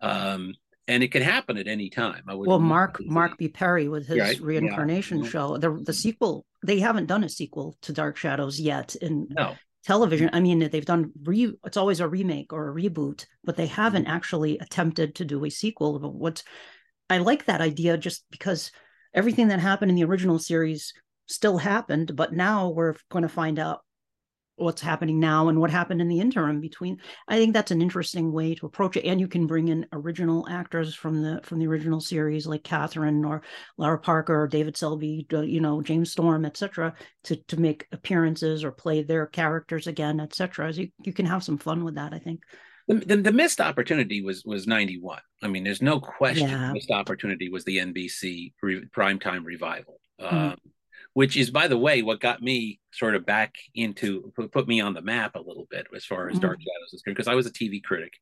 um 0.00 0.54
and 0.88 1.02
it 1.02 1.08
could 1.08 1.22
happen 1.22 1.56
at 1.56 1.66
any 1.66 1.90
time. 1.90 2.22
I 2.28 2.34
would 2.34 2.48
well, 2.48 2.58
Mark 2.58 3.00
Mark 3.04 3.36
B. 3.38 3.48
Perry 3.48 3.88
with 3.88 4.06
his 4.06 4.18
right? 4.18 4.40
reincarnation 4.40 5.24
yeah. 5.24 5.30
show, 5.30 5.56
the 5.56 5.70
the 5.70 5.92
sequel. 5.92 6.44
They 6.64 6.80
haven't 6.80 7.06
done 7.06 7.24
a 7.24 7.28
sequel 7.28 7.76
to 7.82 7.92
Dark 7.92 8.16
Shadows 8.16 8.60
yet 8.60 8.94
in 8.96 9.28
no. 9.30 9.54
television. 9.84 10.30
I 10.32 10.40
mean, 10.40 10.68
they've 10.70 10.84
done 10.84 11.12
re. 11.24 11.52
It's 11.64 11.76
always 11.76 12.00
a 12.00 12.08
remake 12.08 12.52
or 12.52 12.68
a 12.68 12.74
reboot, 12.74 13.26
but 13.44 13.56
they 13.56 13.66
haven't 13.66 14.04
mm-hmm. 14.04 14.12
actually 14.12 14.58
attempted 14.58 15.16
to 15.16 15.24
do 15.24 15.44
a 15.44 15.50
sequel. 15.50 15.98
But 15.98 16.14
what's 16.14 16.44
I 17.10 17.18
like 17.18 17.46
that 17.46 17.60
idea, 17.60 17.96
just 17.96 18.24
because 18.30 18.70
everything 19.14 19.48
that 19.48 19.60
happened 19.60 19.90
in 19.90 19.96
the 19.96 20.04
original 20.04 20.38
series 20.38 20.92
still 21.28 21.58
happened, 21.58 22.14
but 22.14 22.32
now 22.32 22.68
we're 22.68 22.94
going 23.10 23.22
to 23.22 23.28
find 23.28 23.58
out 23.58 23.80
what's 24.56 24.80
happening 24.80 25.20
now 25.20 25.48
and 25.48 25.60
what 25.60 25.70
happened 25.70 26.00
in 26.00 26.08
the 26.08 26.18
interim 26.18 26.60
between 26.60 26.98
i 27.28 27.36
think 27.36 27.52
that's 27.52 27.70
an 27.70 27.82
interesting 27.82 28.32
way 28.32 28.54
to 28.54 28.66
approach 28.66 28.96
it. 28.96 29.04
And 29.04 29.20
you 29.20 29.28
can 29.28 29.46
bring 29.46 29.68
in 29.68 29.86
original 29.92 30.46
actors 30.48 30.94
from 30.94 31.22
the 31.22 31.40
from 31.42 31.58
the 31.58 31.66
original 31.66 32.00
series 32.00 32.46
like 32.46 32.62
kathryn 32.62 33.26
or 33.26 33.42
lara 33.76 33.98
parker 33.98 34.42
or 34.42 34.48
david 34.48 34.76
selby 34.76 35.26
you 35.30 35.60
know 35.60 35.82
james 35.82 36.12
storm 36.12 36.44
etc 36.44 36.94
to 37.24 37.36
to 37.36 37.60
make 37.60 37.86
appearances 37.92 38.64
or 38.64 38.72
play 38.72 39.02
their 39.02 39.26
characters 39.26 39.86
again 39.86 40.20
etc 40.20 40.72
you, 40.72 40.88
you 41.04 41.12
can 41.12 41.26
have 41.26 41.44
some 41.44 41.58
fun 41.58 41.84
with 41.84 41.94
that 41.94 42.12
i 42.12 42.18
think. 42.18 42.40
The, 42.88 42.94
the, 42.94 43.16
the 43.16 43.32
missed 43.32 43.60
opportunity 43.60 44.22
was 44.22 44.44
was 44.44 44.66
91 44.66 45.20
i 45.42 45.48
mean 45.48 45.64
there's 45.64 45.82
no 45.82 46.00
question 46.00 46.48
yeah. 46.48 46.72
missed 46.72 46.90
opportunity 46.90 47.48
was 47.48 47.64
the 47.64 47.78
nbc 47.78 48.52
re, 48.62 48.84
primetime 48.96 49.44
revival. 49.44 50.00
Mm-hmm. 50.20 50.36
um, 50.36 50.56
which 51.16 51.34
is, 51.34 51.48
by 51.48 51.66
the 51.66 51.78
way, 51.78 52.02
what 52.02 52.20
got 52.20 52.42
me 52.42 52.78
sort 52.92 53.14
of 53.14 53.24
back 53.24 53.54
into 53.74 54.30
put 54.52 54.68
me 54.68 54.82
on 54.82 54.92
the 54.92 55.00
map 55.00 55.34
a 55.34 55.40
little 55.40 55.66
bit 55.70 55.86
as 55.96 56.04
far 56.04 56.28
as 56.28 56.34
mm-hmm. 56.34 56.42
Dark 56.42 56.58
Shadows 56.60 56.92
is 56.92 57.00
concerned, 57.00 57.16
because 57.16 57.26
I 57.26 57.34
was 57.34 57.46
a 57.46 57.50
TV 57.50 57.82
critic, 57.82 58.12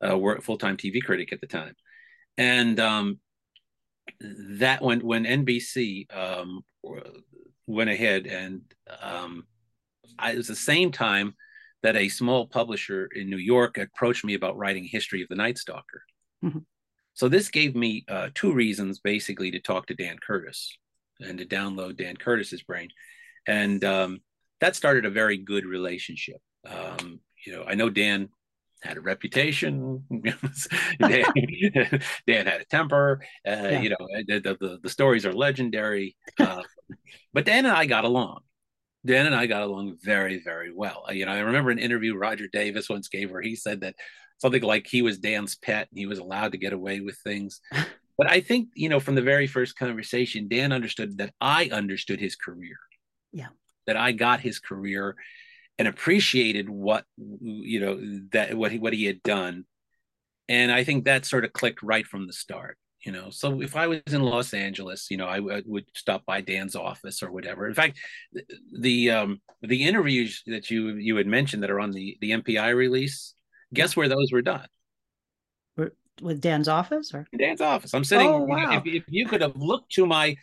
uh, 0.00 0.18
full 0.40 0.58
time 0.58 0.76
TV 0.76 1.00
critic 1.00 1.32
at 1.32 1.40
the 1.40 1.46
time, 1.46 1.76
and 2.36 2.80
um, 2.80 3.20
that 4.20 4.82
when 4.82 5.06
when 5.06 5.22
NBC 5.22 6.12
um, 6.12 6.64
went 7.68 7.90
ahead 7.90 8.26
and 8.26 8.62
um, 9.00 9.44
I, 10.18 10.32
it 10.32 10.36
was 10.36 10.48
the 10.48 10.56
same 10.56 10.90
time 10.90 11.36
that 11.84 11.94
a 11.94 12.08
small 12.08 12.48
publisher 12.48 13.08
in 13.14 13.30
New 13.30 13.36
York 13.36 13.78
approached 13.78 14.24
me 14.24 14.34
about 14.34 14.58
writing 14.58 14.82
history 14.82 15.22
of 15.22 15.28
the 15.28 15.36
Night 15.36 15.58
Stalker. 15.58 16.02
Mm-hmm. 16.44 16.58
So 17.14 17.28
this 17.28 17.50
gave 17.50 17.76
me 17.76 18.04
uh, 18.08 18.30
two 18.34 18.52
reasons 18.52 18.98
basically 18.98 19.52
to 19.52 19.60
talk 19.60 19.86
to 19.86 19.94
Dan 19.94 20.16
Curtis 20.18 20.76
and 21.22 21.38
to 21.38 21.46
download 21.46 21.96
Dan 21.96 22.16
Curtis's 22.16 22.62
brain. 22.62 22.88
And 23.46 23.84
um, 23.84 24.20
that 24.60 24.76
started 24.76 25.04
a 25.04 25.10
very 25.10 25.36
good 25.36 25.64
relationship. 25.64 26.40
Um, 26.68 27.20
you 27.46 27.52
know, 27.52 27.64
I 27.66 27.74
know 27.74 27.90
Dan 27.90 28.28
had 28.82 28.96
a 28.96 29.00
reputation. 29.00 30.04
Dan, 30.22 31.24
Dan, 32.26 32.46
had 32.46 32.60
a 32.60 32.64
temper. 32.64 33.20
Uh, 33.46 33.50
yeah. 33.50 33.80
You 33.80 33.90
know, 33.90 34.08
the, 34.26 34.56
the, 34.60 34.78
the, 34.82 34.90
stories 34.90 35.24
are 35.24 35.32
legendary. 35.32 36.16
Uh, 36.38 36.62
but 37.32 37.44
Dan 37.44 37.64
and 37.64 37.74
I 37.74 37.86
got 37.86 38.04
along. 38.04 38.40
Dan 39.04 39.26
and 39.26 39.34
I 39.34 39.46
got 39.46 39.62
along 39.62 39.96
very, 40.02 40.42
very 40.42 40.72
well. 40.72 41.06
You 41.10 41.26
know, 41.26 41.32
I 41.32 41.40
remember 41.40 41.70
an 41.70 41.78
interview 41.78 42.16
Roger 42.16 42.46
Davis 42.52 42.88
once 42.88 43.08
gave 43.08 43.30
where 43.30 43.42
he 43.42 43.56
said 43.56 43.80
that 43.80 43.96
something 44.38 44.62
like 44.62 44.86
he 44.86 45.02
was 45.02 45.18
Dan's 45.18 45.56
pet 45.56 45.88
and 45.90 45.98
he 45.98 46.06
was 46.06 46.18
allowed 46.18 46.52
to 46.52 46.58
get 46.58 46.72
away 46.72 47.00
with 47.00 47.16
things. 47.18 47.60
But 48.18 48.30
I 48.30 48.40
think, 48.40 48.68
you 48.74 48.88
know, 48.88 49.00
from 49.00 49.14
the 49.14 49.22
very 49.22 49.46
first 49.46 49.76
conversation, 49.76 50.48
Dan 50.48 50.72
understood 50.72 51.18
that 51.18 51.32
I 51.40 51.70
understood 51.72 52.20
his 52.20 52.36
career. 52.36 52.76
Yeah. 53.32 53.48
That 53.86 53.96
I 53.96 54.12
got 54.12 54.40
his 54.40 54.58
career 54.58 55.16
and 55.78 55.88
appreciated 55.88 56.68
what, 56.68 57.04
you 57.16 57.80
know, 57.80 58.00
that 58.32 58.54
what 58.54 58.72
he, 58.72 58.78
what 58.78 58.92
he 58.92 59.04
had 59.04 59.22
done. 59.22 59.64
And 60.48 60.70
I 60.70 60.84
think 60.84 61.04
that 61.04 61.24
sort 61.24 61.44
of 61.44 61.52
clicked 61.52 61.82
right 61.82 62.06
from 62.06 62.26
the 62.26 62.32
start 62.32 62.76
you 63.04 63.12
know 63.12 63.30
so 63.30 63.60
if 63.60 63.76
i 63.76 63.86
was 63.86 64.00
in 64.08 64.22
los 64.22 64.54
angeles 64.54 65.08
you 65.10 65.16
know 65.16 65.26
I, 65.26 65.38
I, 65.38 65.62
would 65.66 65.86
stop 65.94 66.24
by 66.24 66.40
dan's 66.40 66.76
office 66.76 67.22
or 67.22 67.30
whatever 67.30 67.66
in 67.66 67.74
fact 67.74 67.98
the, 68.32 68.44
the 68.78 69.10
um 69.10 69.40
the 69.60 69.84
interviews 69.84 70.42
that 70.46 70.70
you 70.70 70.94
you 70.94 71.16
had 71.16 71.26
mentioned 71.26 71.62
that 71.62 71.70
are 71.70 71.80
on 71.80 71.90
the 71.90 72.16
the 72.20 72.30
mpi 72.30 72.74
release 72.74 73.34
guess 73.74 73.96
where 73.96 74.08
those 74.08 74.30
were 74.32 74.42
done 74.42 74.66
with 76.20 76.40
Dan's 76.40 76.68
office 76.68 77.14
or 77.14 77.26
Dan's 77.36 77.60
office. 77.60 77.94
I'm 77.94 78.04
sitting. 78.04 78.28
Oh, 78.28 78.44
wow. 78.44 78.72
if, 78.72 78.82
if 78.86 79.04
you 79.08 79.26
could 79.26 79.40
have 79.40 79.56
looked 79.56 79.92
to 79.92 80.06
my 80.06 80.36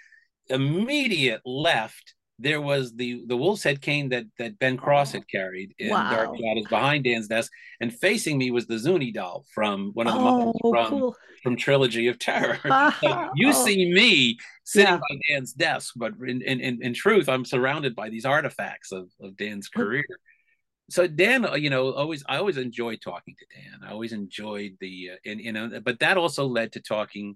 immediate 0.47 1.41
left, 1.45 2.15
there 2.39 2.61
was 2.61 2.95
the 2.95 3.23
the 3.27 3.35
wolf's 3.35 3.63
head 3.63 3.81
cane 3.81 4.09
that 4.09 4.25
that 4.37 4.57
Ben 4.59 4.77
Cross 4.77 5.11
had 5.11 5.27
carried 5.27 5.73
in 5.77 5.89
wow. 5.89 6.09
Dark 6.09 6.37
Shadows 6.37 6.67
behind 6.69 7.03
Dan's 7.03 7.27
desk, 7.27 7.51
and 7.81 7.93
facing 7.93 8.37
me 8.37 8.49
was 8.49 8.65
the 8.65 8.79
Zuni 8.79 9.11
doll 9.11 9.45
from 9.53 9.91
one 9.93 10.07
of 10.07 10.13
the 10.13 10.19
oh, 10.19 10.53
from 10.71 10.87
cool. 10.87 11.15
from 11.43 11.55
Trilogy 11.57 12.07
of 12.07 12.17
Terror. 12.17 12.59
Uh-huh. 12.69 13.29
you 13.35 13.49
oh. 13.49 13.65
see 13.65 13.91
me 13.91 14.37
sitting 14.63 14.93
yeah. 14.93 14.97
by 14.97 15.19
Dan's 15.29 15.53
desk, 15.53 15.93
but 15.97 16.13
in, 16.25 16.41
in 16.41 16.61
in 16.61 16.81
in 16.81 16.93
truth, 16.93 17.27
I'm 17.27 17.45
surrounded 17.45 17.95
by 17.95 18.09
these 18.09 18.25
artifacts 18.25 18.91
of 18.91 19.09
of 19.21 19.35
Dan's 19.35 19.67
career 19.67 20.05
so 20.89 21.07
Dan, 21.07 21.45
uh, 21.45 21.55
you 21.55 21.69
know, 21.69 21.93
always 21.93 22.23
I 22.27 22.37
always 22.37 22.57
enjoyed 22.57 23.01
talking 23.01 23.35
to 23.37 23.45
Dan. 23.55 23.79
I 23.87 23.91
always 23.91 24.11
enjoyed 24.11 24.77
the, 24.79 25.11
uh, 25.13 25.29
and 25.29 25.39
you 25.39 25.51
know, 25.51 25.79
but 25.83 25.99
that 25.99 26.17
also 26.17 26.45
led 26.45 26.73
to 26.73 26.81
talking 26.81 27.35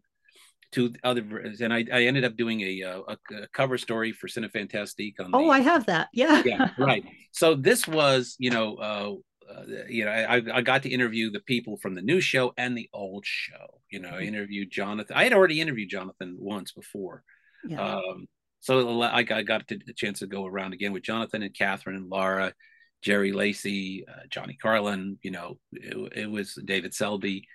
to 0.74 0.93
other, 1.04 1.22
and 1.62 1.74
I, 1.74 1.86
I 1.91 2.04
ended 2.06 2.26
up 2.26 2.36
doing 2.36 2.62
a, 2.62 2.84
uh, 2.84 3.01
a, 3.08 3.43
a 3.43 3.47
cover 3.54 3.78
story 3.78 4.12
for 4.12 4.28
Cinefantastique 4.28 5.20
on. 5.20 5.30
Oh, 5.34 5.45
the, 5.45 5.49
I 5.49 5.60
have 5.60 5.86
that. 5.86 6.10
Yeah. 6.14 6.41
Yeah. 6.45 6.70
Right. 6.78 7.06
So 7.32 7.56
this 7.56 7.88
was, 7.88 8.36
you 8.39 8.49
know, 8.49 8.76
uh, 8.76 9.14
uh, 9.51 9.64
you 9.88 10.06
know, 10.06 10.12
I, 10.12 10.41
I 10.54 10.62
got 10.62 10.84
to 10.84 10.89
interview 10.89 11.32
the 11.32 11.41
people 11.41 11.78
from 11.78 11.95
the 11.95 12.01
new 12.01 12.22
show 12.22 12.54
and 12.58 12.78
the 12.78 12.89
old 12.93 13.26
show. 13.26 13.82
You 13.89 13.99
know, 13.99 14.10
I 14.10 14.14
mm-hmm. 14.14 14.36
interviewed 14.36 14.72
Jonathan. 14.72 15.16
I 15.16 15.24
had 15.24 15.34
already 15.34 15.62
interviewed 15.62 15.89
Jonathan 15.89 16.38
once 16.39 16.72
before. 16.72 17.24
Yeah. 17.68 17.97
Um, 17.97 18.28
so 18.62 19.01
I 19.01 19.24
got, 19.24 19.38
I 19.38 19.43
got 19.43 19.68
the 19.68 19.93
chance 19.93 20.20
to 20.20 20.28
go 20.28 20.45
around 20.45 20.74
again 20.74 20.93
with 20.93 21.04
Jonathan 21.04 21.43
and 21.43 21.54
Kathryn 21.54 21.97
and 21.97 22.10
Lara 22.10 22.54
Jerry 23.04 23.32
Lacy, 23.32 24.06
uh, 24.08 24.26
Johnny 24.30 24.58
Karlen, 24.62 25.18
you 25.22 25.32
know, 25.32 25.60
it, 25.72 26.14
it 26.16 26.32
was 26.32 26.58
David 26.66 26.93
Selby. 26.93 27.47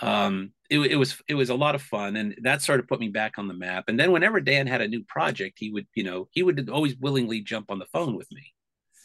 Um, 0.00 0.52
it, 0.68 0.80
it, 0.80 0.96
was 0.96 1.22
it 1.26 1.34
was 1.34 1.48
a 1.48 1.54
lot 1.54 1.74
of 1.74 1.80
fun, 1.80 2.16
and 2.16 2.36
that 2.42 2.60
sort 2.60 2.80
of 2.80 2.88
put 2.88 3.00
me 3.00 3.08
back 3.08 3.38
on 3.38 3.48
the 3.48 3.54
map. 3.54 3.84
And 3.88 3.98
then 3.98 4.12
whenever 4.12 4.40
Dan 4.40 4.66
had 4.66 4.82
a 4.82 4.88
new 4.88 5.02
project, 5.04 5.58
he 5.58 5.70
would 5.70 5.86
you 5.94 6.04
know 6.04 6.28
he 6.32 6.42
would 6.42 6.68
always 6.68 6.96
willingly 6.96 7.40
jump 7.40 7.70
on 7.70 7.78
the 7.78 7.86
phone 7.86 8.14
with 8.14 8.30
me 8.30 8.52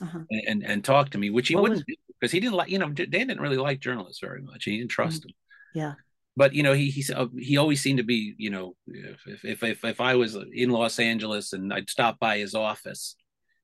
uh-huh. 0.01 0.19
and, 0.29 0.41
and, 0.47 0.65
and 0.65 0.83
talk 0.83 1.11
to 1.11 1.17
me, 1.17 1.29
which 1.29 1.47
he 1.47 1.55
what 1.55 1.63
wouldn't 1.63 1.79
was... 1.79 1.85
do 1.85 1.95
because 2.19 2.31
he 2.31 2.39
didn't 2.39 2.55
like 2.55 2.69
you 2.69 2.79
know 2.79 2.89
Dan 2.89 3.07
didn't 3.07 3.41
really 3.41 3.57
like 3.57 3.79
journalists 3.79 4.19
very 4.19 4.41
much. 4.41 4.65
He 4.65 4.77
didn't 4.77 4.91
trust 4.91 5.21
mm-hmm. 5.21 5.27
them. 5.27 5.35
Yeah. 5.73 5.93
But 6.35 6.53
you 6.53 6.63
know 6.63 6.73
he 6.73 6.89
he 6.89 7.13
uh, 7.13 7.27
he 7.37 7.57
always 7.57 7.81
seemed 7.81 7.97
to 7.99 8.03
be 8.03 8.33
you 8.37 8.49
know 8.49 8.75
if 8.87 9.43
if 9.45 9.63
if, 9.63 9.85
if 9.85 10.01
I 10.01 10.15
was 10.15 10.35
in 10.53 10.71
Los 10.71 10.99
Angeles 10.99 11.53
and 11.53 11.71
I'd 11.71 11.89
stop 11.89 12.19
by 12.19 12.39
his 12.39 12.55
office 12.55 13.15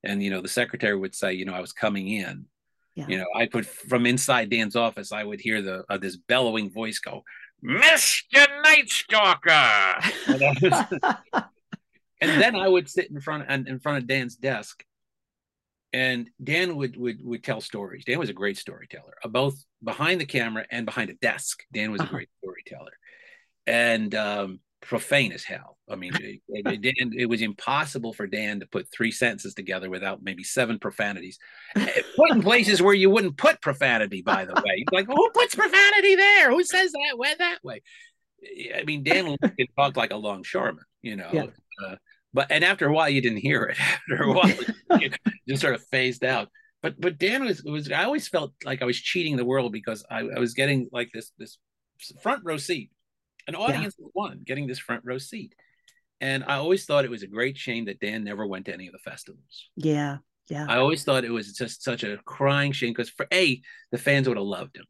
and 0.03 0.21
you 0.21 0.29
know 0.29 0.41
the 0.41 0.47
secretary 0.47 0.95
would 0.95 1.15
say 1.15 1.33
you 1.33 1.45
know 1.45 1.53
i 1.53 1.61
was 1.61 1.73
coming 1.73 2.07
in. 2.07 2.45
Yeah. 2.95 3.05
you 3.07 3.17
know 3.19 3.27
i 3.35 3.45
put 3.45 3.65
from 3.65 4.07
inside 4.07 4.49
dan's 4.49 4.75
office 4.75 5.11
i 5.11 5.23
would 5.23 5.39
hear 5.39 5.61
the 5.61 5.83
uh, 5.87 5.97
this 5.99 6.17
bellowing 6.17 6.71
voice 6.71 6.97
go 6.97 7.23
mr 7.63 8.47
night 8.63 8.89
stalker 8.89 9.53
and, 12.21 12.41
then 12.41 12.55
i 12.55 12.67
would 12.67 12.89
sit 12.89 13.11
in 13.11 13.21
front 13.21 13.45
and 13.47 13.67
in 13.67 13.79
front 13.79 13.99
of 13.99 14.07
dan's 14.07 14.35
desk 14.35 14.83
and 15.93 16.29
dan 16.43 16.75
would 16.75 16.97
would 16.97 17.23
would 17.23 17.43
tell 17.43 17.61
stories. 17.61 18.03
Dan 18.05 18.19
was 18.19 18.29
a 18.29 18.33
great 18.33 18.57
storyteller 18.57 19.15
uh, 19.23 19.27
both 19.27 19.63
behind 19.83 20.19
the 20.19 20.25
camera 20.25 20.65
and 20.69 20.85
behind 20.85 21.09
a 21.09 21.15
desk. 21.15 21.63
Dan 21.73 21.91
was 21.91 22.01
a 22.01 22.03
uh-huh. 22.03 22.13
great 22.13 22.29
storyteller. 22.39 22.91
And 23.65 24.13
um 24.13 24.59
profane 24.81 25.31
as 25.31 25.43
hell. 25.43 25.77
I 25.89 25.95
mean, 25.95 26.13
it, 26.19 26.81
Dan, 26.81 27.11
it 27.17 27.27
was 27.27 27.41
impossible 27.41 28.13
for 28.13 28.27
Dan 28.27 28.59
to 28.59 28.67
put 28.67 28.87
three 28.91 29.11
sentences 29.11 29.53
together 29.53 29.89
without 29.89 30.21
maybe 30.21 30.43
seven 30.43 30.79
profanities. 30.79 31.37
Put 31.75 32.31
in 32.31 32.41
places 32.41 32.81
where 32.81 32.93
you 32.93 33.09
wouldn't 33.09 33.37
put 33.37 33.61
profanity, 33.61 34.21
by 34.21 34.45
the 34.45 34.53
way. 34.53 34.85
Like, 34.91 35.07
who 35.07 35.29
puts 35.31 35.55
profanity 35.55 36.15
there? 36.15 36.51
Who 36.51 36.63
says 36.63 36.91
that 36.91 37.17
way 37.17 37.33
that 37.37 37.59
way? 37.63 37.81
I 38.75 38.83
mean, 38.83 39.03
Dan 39.03 39.35
can 39.41 39.67
talk 39.75 39.97
like 39.97 40.11
a 40.11 40.17
longshoreman, 40.17 40.83
you 41.01 41.15
know. 41.15 41.29
Yeah. 41.31 41.45
Uh, 41.83 41.95
but 42.33 42.51
and 42.51 42.63
after 42.63 42.87
a 42.87 42.93
while, 42.93 43.09
you 43.09 43.21
didn't 43.21 43.39
hear 43.39 43.63
it. 43.63 43.77
After 44.11 44.23
a 44.23 44.33
while, 44.33 45.01
it 45.01 45.17
just 45.47 45.61
sort 45.61 45.73
of 45.73 45.83
phased 45.87 46.23
out. 46.23 46.49
But 46.83 46.99
but 46.99 47.17
Dan 47.17 47.45
was 47.45 47.63
was 47.63 47.91
I 47.91 48.03
always 48.03 48.27
felt 48.27 48.53
like 48.63 48.81
I 48.81 48.85
was 48.85 48.97
cheating 48.97 49.37
the 49.37 49.45
world 49.45 49.71
because 49.71 50.05
I, 50.09 50.19
I 50.19 50.39
was 50.39 50.53
getting 50.53 50.87
like 50.91 51.09
this 51.13 51.31
this 51.39 51.57
front 52.21 52.43
row 52.43 52.57
seat, 52.57 52.91
an 53.47 53.55
audience 53.55 53.95
yeah. 53.97 54.05
of 54.05 54.11
one 54.13 54.41
getting 54.45 54.67
this 54.67 54.79
front 54.79 55.03
row 55.05 55.17
seat, 55.17 55.55
and 56.21 56.43
I 56.45 56.55
always 56.55 56.85
thought 56.85 57.05
it 57.05 57.11
was 57.11 57.23
a 57.23 57.27
great 57.27 57.57
shame 57.57 57.85
that 57.85 57.99
Dan 57.99 58.23
never 58.23 58.45
went 58.45 58.65
to 58.65 58.73
any 58.73 58.87
of 58.87 58.93
the 58.93 58.99
festivals. 58.99 59.69
Yeah, 59.75 60.17
yeah. 60.49 60.65
I 60.67 60.77
always 60.77 61.03
thought 61.03 61.25
it 61.25 61.31
was 61.31 61.53
just 61.53 61.83
such 61.83 62.03
a 62.03 62.17
crying 62.25 62.71
shame 62.71 62.91
because 62.91 63.09
for 63.09 63.27
a 63.33 63.61
the 63.91 63.97
fans 63.97 64.27
would 64.27 64.37
have 64.37 64.45
loved 64.45 64.77
him. 64.77 64.85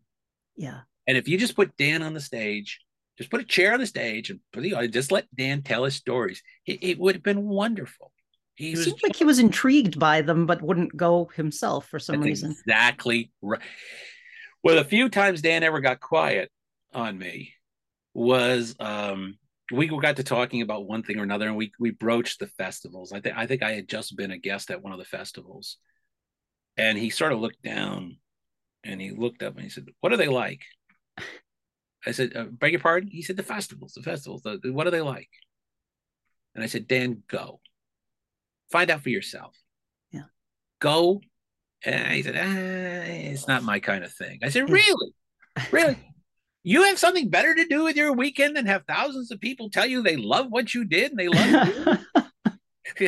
Yeah. 0.55 0.81
And 1.05 1.17
if 1.17 1.27
you 1.27 1.37
just 1.37 1.55
put 1.55 1.77
Dan 1.77 2.01
on 2.01 2.13
the 2.13 2.19
stage 2.19 2.79
just 3.17 3.31
put 3.31 3.41
a 3.41 3.45
chair 3.45 3.73
on 3.73 3.79
the 3.79 3.87
stage 3.87 4.29
and 4.29 4.39
put 4.53 4.61
the 4.61 4.75
audience, 4.75 4.93
just 4.93 5.11
let 5.11 5.33
Dan 5.35 5.63
tell 5.63 5.83
his 5.83 5.95
stories. 5.95 6.43
It, 6.65 6.83
it 6.83 6.99
would 6.99 7.15
have 7.15 7.23
been 7.23 7.43
wonderful. 7.43 8.11
He 8.55 8.71
it 8.71 8.77
seemed 8.77 8.99
like 9.03 9.15
he 9.15 9.23
was 9.23 9.39
intrigued 9.39 9.99
by 9.99 10.21
them, 10.21 10.45
but 10.45 10.61
wouldn't 10.61 10.95
go 10.95 11.29
himself 11.35 11.87
for 11.87 11.99
some 11.99 12.21
reason. 12.21 12.51
Exactly 12.51 13.31
right. 13.41 13.61
Well, 14.63 14.75
the 14.75 14.83
few 14.83 15.09
times 15.09 15.41
Dan 15.41 15.63
ever 15.63 15.79
got 15.79 15.99
quiet 15.99 16.51
on 16.93 17.17
me 17.17 17.53
was 18.17 18.75
um, 18.79 19.37
we 19.71 19.87
got 19.87 20.15
to 20.15 20.23
talking 20.23 20.63
about 20.63 20.87
one 20.87 21.03
thing 21.03 21.19
or 21.19 21.23
another, 21.23 21.47
and 21.47 21.55
we 21.55 21.71
we 21.79 21.91
broached 21.91 22.39
the 22.39 22.47
festivals. 22.47 23.13
I 23.13 23.21
think 23.21 23.37
I 23.37 23.45
think 23.45 23.61
I 23.61 23.73
had 23.73 23.87
just 23.87 24.17
been 24.17 24.31
a 24.31 24.37
guest 24.37 24.71
at 24.71 24.81
one 24.81 24.91
of 24.91 24.97
the 24.97 25.05
festivals, 25.05 25.77
and 26.75 26.97
he 26.97 27.11
sort 27.11 27.31
of 27.31 27.39
looked 27.39 27.61
down, 27.61 28.17
and 28.83 28.99
he 28.99 29.11
looked 29.11 29.43
up 29.43 29.53
and 29.53 29.63
he 29.63 29.69
said, 29.69 29.85
"What 30.01 30.13
are 30.13 30.17
they 30.17 30.29
like?" 30.29 30.61
I 32.05 32.11
said, 32.11 32.37
uh, 32.37 32.45
beg 32.45 32.71
your 32.71 32.79
pardon? 32.79 33.09
He 33.11 33.21
said, 33.21 33.35
the 33.35 33.43
festivals, 33.43 33.91
the 33.93 34.01
festivals, 34.01 34.41
the, 34.41 34.59
the, 34.63 34.71
what 34.71 34.87
are 34.87 34.91
they 34.91 35.01
like? 35.01 35.29
And 36.55 36.63
I 36.63 36.67
said, 36.67 36.87
Dan, 36.87 37.23
go. 37.27 37.59
Find 38.71 38.89
out 38.89 39.01
for 39.01 39.09
yourself. 39.09 39.57
Yeah. 40.11 40.21
Go. 40.79 41.21
And 41.83 42.13
he 42.13 42.23
said, 42.23 42.35
ah, 42.37 43.11
it's 43.33 43.47
not 43.47 43.63
my 43.63 43.79
kind 43.79 44.05
of 44.05 44.13
thing. 44.13 44.39
I 44.41 44.49
said, 44.49 44.69
really? 44.69 45.11
really? 45.71 45.97
You 46.67 46.83
have 46.83 46.99
something 46.99 47.29
better 47.29 47.55
to 47.55 47.65
do 47.65 47.85
with 47.85 47.95
your 47.95 48.11
weekend 48.11 48.57
than 48.57 48.65
have 48.65 48.83
thousands 48.85 49.31
of 49.31 49.39
people 49.39 49.69
tell 49.69 49.85
you 49.85 50.03
they 50.03 50.17
love 50.17 50.47
what 50.49 50.73
you 50.73 50.83
did 50.83 51.11
and 51.11 51.17
they 51.17 51.29
love 51.29 51.97
you? 52.99 53.07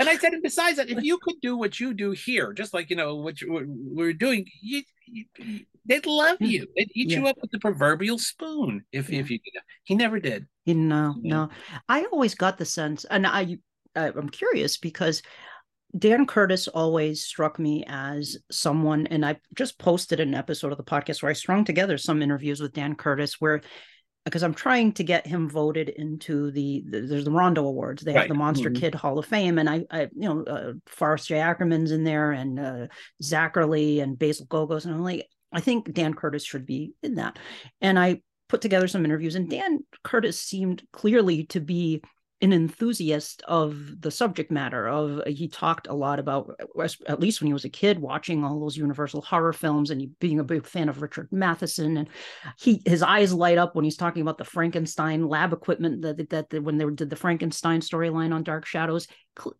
and 0.00 0.08
I 0.08 0.16
said, 0.16 0.32
and 0.32 0.42
besides 0.42 0.78
that, 0.78 0.90
if 0.90 1.04
you 1.04 1.18
could 1.22 1.36
do 1.40 1.56
what 1.56 1.78
you 1.78 1.94
do 1.94 2.10
here, 2.10 2.52
just 2.52 2.74
like 2.74 2.90
you 2.90 2.96
know 2.96 3.14
what 3.14 3.40
you, 3.40 3.64
we're 3.68 4.12
doing, 4.12 4.44
you, 4.60 4.82
you, 5.06 5.24
they'd 5.84 6.04
love 6.04 6.38
hmm. 6.38 6.46
you. 6.46 6.66
They'd 6.76 6.90
eat 6.96 7.10
yeah. 7.10 7.18
you 7.20 7.26
up 7.28 7.36
with 7.40 7.52
the 7.52 7.60
proverbial 7.60 8.18
spoon 8.18 8.82
if 8.90 9.08
yeah. 9.08 9.20
if 9.20 9.30
you. 9.30 9.38
He 9.84 9.94
never 9.94 10.18
did. 10.18 10.48
No, 10.66 11.14
no. 11.22 11.50
I 11.88 12.06
always 12.06 12.34
got 12.34 12.58
the 12.58 12.64
sense, 12.64 13.04
and 13.04 13.24
I, 13.24 13.56
I'm 13.94 14.30
curious 14.30 14.78
because 14.78 15.22
Dan 15.96 16.26
Curtis 16.26 16.68
always 16.68 17.22
struck 17.22 17.58
me 17.58 17.84
as 17.86 18.36
someone, 18.50 19.06
and 19.06 19.24
I 19.24 19.36
just 19.54 19.78
posted 19.78 20.20
an 20.20 20.34
episode 20.34 20.72
of 20.72 20.78
the 20.78 20.84
podcast 20.84 21.22
where 21.22 21.30
I 21.30 21.34
strung 21.34 21.64
together 21.64 21.96
some 21.96 22.22
interviews 22.22 22.60
with 22.60 22.72
Dan 22.72 22.94
Curtis 22.94 23.40
where 23.40 23.62
because 24.24 24.42
I'm 24.42 24.54
trying 24.54 24.92
to 24.94 25.04
get 25.04 25.24
him 25.24 25.48
voted 25.48 25.88
into 25.88 26.50
the, 26.50 26.82
the 26.88 27.02
there's 27.02 27.24
the 27.24 27.30
Rondo 27.30 27.64
Awards. 27.64 28.02
They 28.02 28.12
right. 28.12 28.22
have 28.22 28.28
the 28.28 28.34
Monster 28.34 28.70
mm-hmm. 28.70 28.80
Kid 28.80 28.94
Hall 28.96 29.20
of 29.20 29.26
Fame, 29.26 29.58
and 29.58 29.70
I, 29.70 29.84
I 29.90 30.02
you 30.16 30.28
know, 30.28 30.42
uh, 30.42 30.72
Forrest 30.86 31.28
J. 31.28 31.38
Ackerman's 31.38 31.92
in 31.92 32.02
there, 32.02 32.32
and 32.32 32.58
uh, 32.58 32.86
Zacherle 33.22 34.02
and 34.02 34.18
Basil 34.18 34.46
Gogos, 34.46 34.84
and 34.84 34.92
I'm 34.92 35.04
like, 35.04 35.28
I 35.52 35.60
think 35.60 35.92
Dan 35.92 36.12
Curtis 36.12 36.44
should 36.44 36.66
be 36.66 36.94
in 37.04 37.14
that. 37.14 37.38
And 37.80 37.98
I 37.98 38.20
put 38.48 38.60
together 38.60 38.88
some 38.88 39.04
interviews, 39.04 39.36
and 39.36 39.48
Dan 39.48 39.84
Curtis 40.02 40.40
seemed 40.40 40.82
clearly 40.92 41.44
to 41.46 41.60
be 41.60 42.02
an 42.42 42.52
enthusiast 42.52 43.42
of 43.48 44.00
the 44.00 44.10
subject 44.10 44.50
matter 44.50 44.86
of 44.86 45.20
uh, 45.20 45.22
he 45.26 45.48
talked 45.48 45.86
a 45.86 45.94
lot 45.94 46.18
about 46.18 46.50
uh, 46.60 46.88
at 47.08 47.20
least 47.20 47.40
when 47.40 47.46
he 47.46 47.52
was 47.52 47.64
a 47.64 47.70
kid 47.70 47.98
watching 47.98 48.44
all 48.44 48.60
those 48.60 48.76
universal 48.76 49.22
horror 49.22 49.54
films 49.54 49.90
and 49.90 50.18
being 50.18 50.38
a 50.38 50.44
big 50.44 50.66
fan 50.66 50.88
of 50.88 51.00
richard 51.00 51.28
matheson 51.32 51.96
and 51.96 52.08
he 52.58 52.82
his 52.84 53.02
eyes 53.02 53.32
light 53.32 53.56
up 53.56 53.74
when 53.74 53.84
he's 53.84 53.96
talking 53.96 54.20
about 54.20 54.36
the 54.36 54.44
frankenstein 54.44 55.26
lab 55.26 55.52
equipment 55.54 56.02
that 56.02 56.28
that, 56.28 56.50
that 56.50 56.62
when 56.62 56.76
they 56.76 56.84
did 56.90 57.08
the 57.08 57.16
frankenstein 57.16 57.80
storyline 57.80 58.32
on 58.32 58.42
dark 58.42 58.66
shadows. 58.66 59.08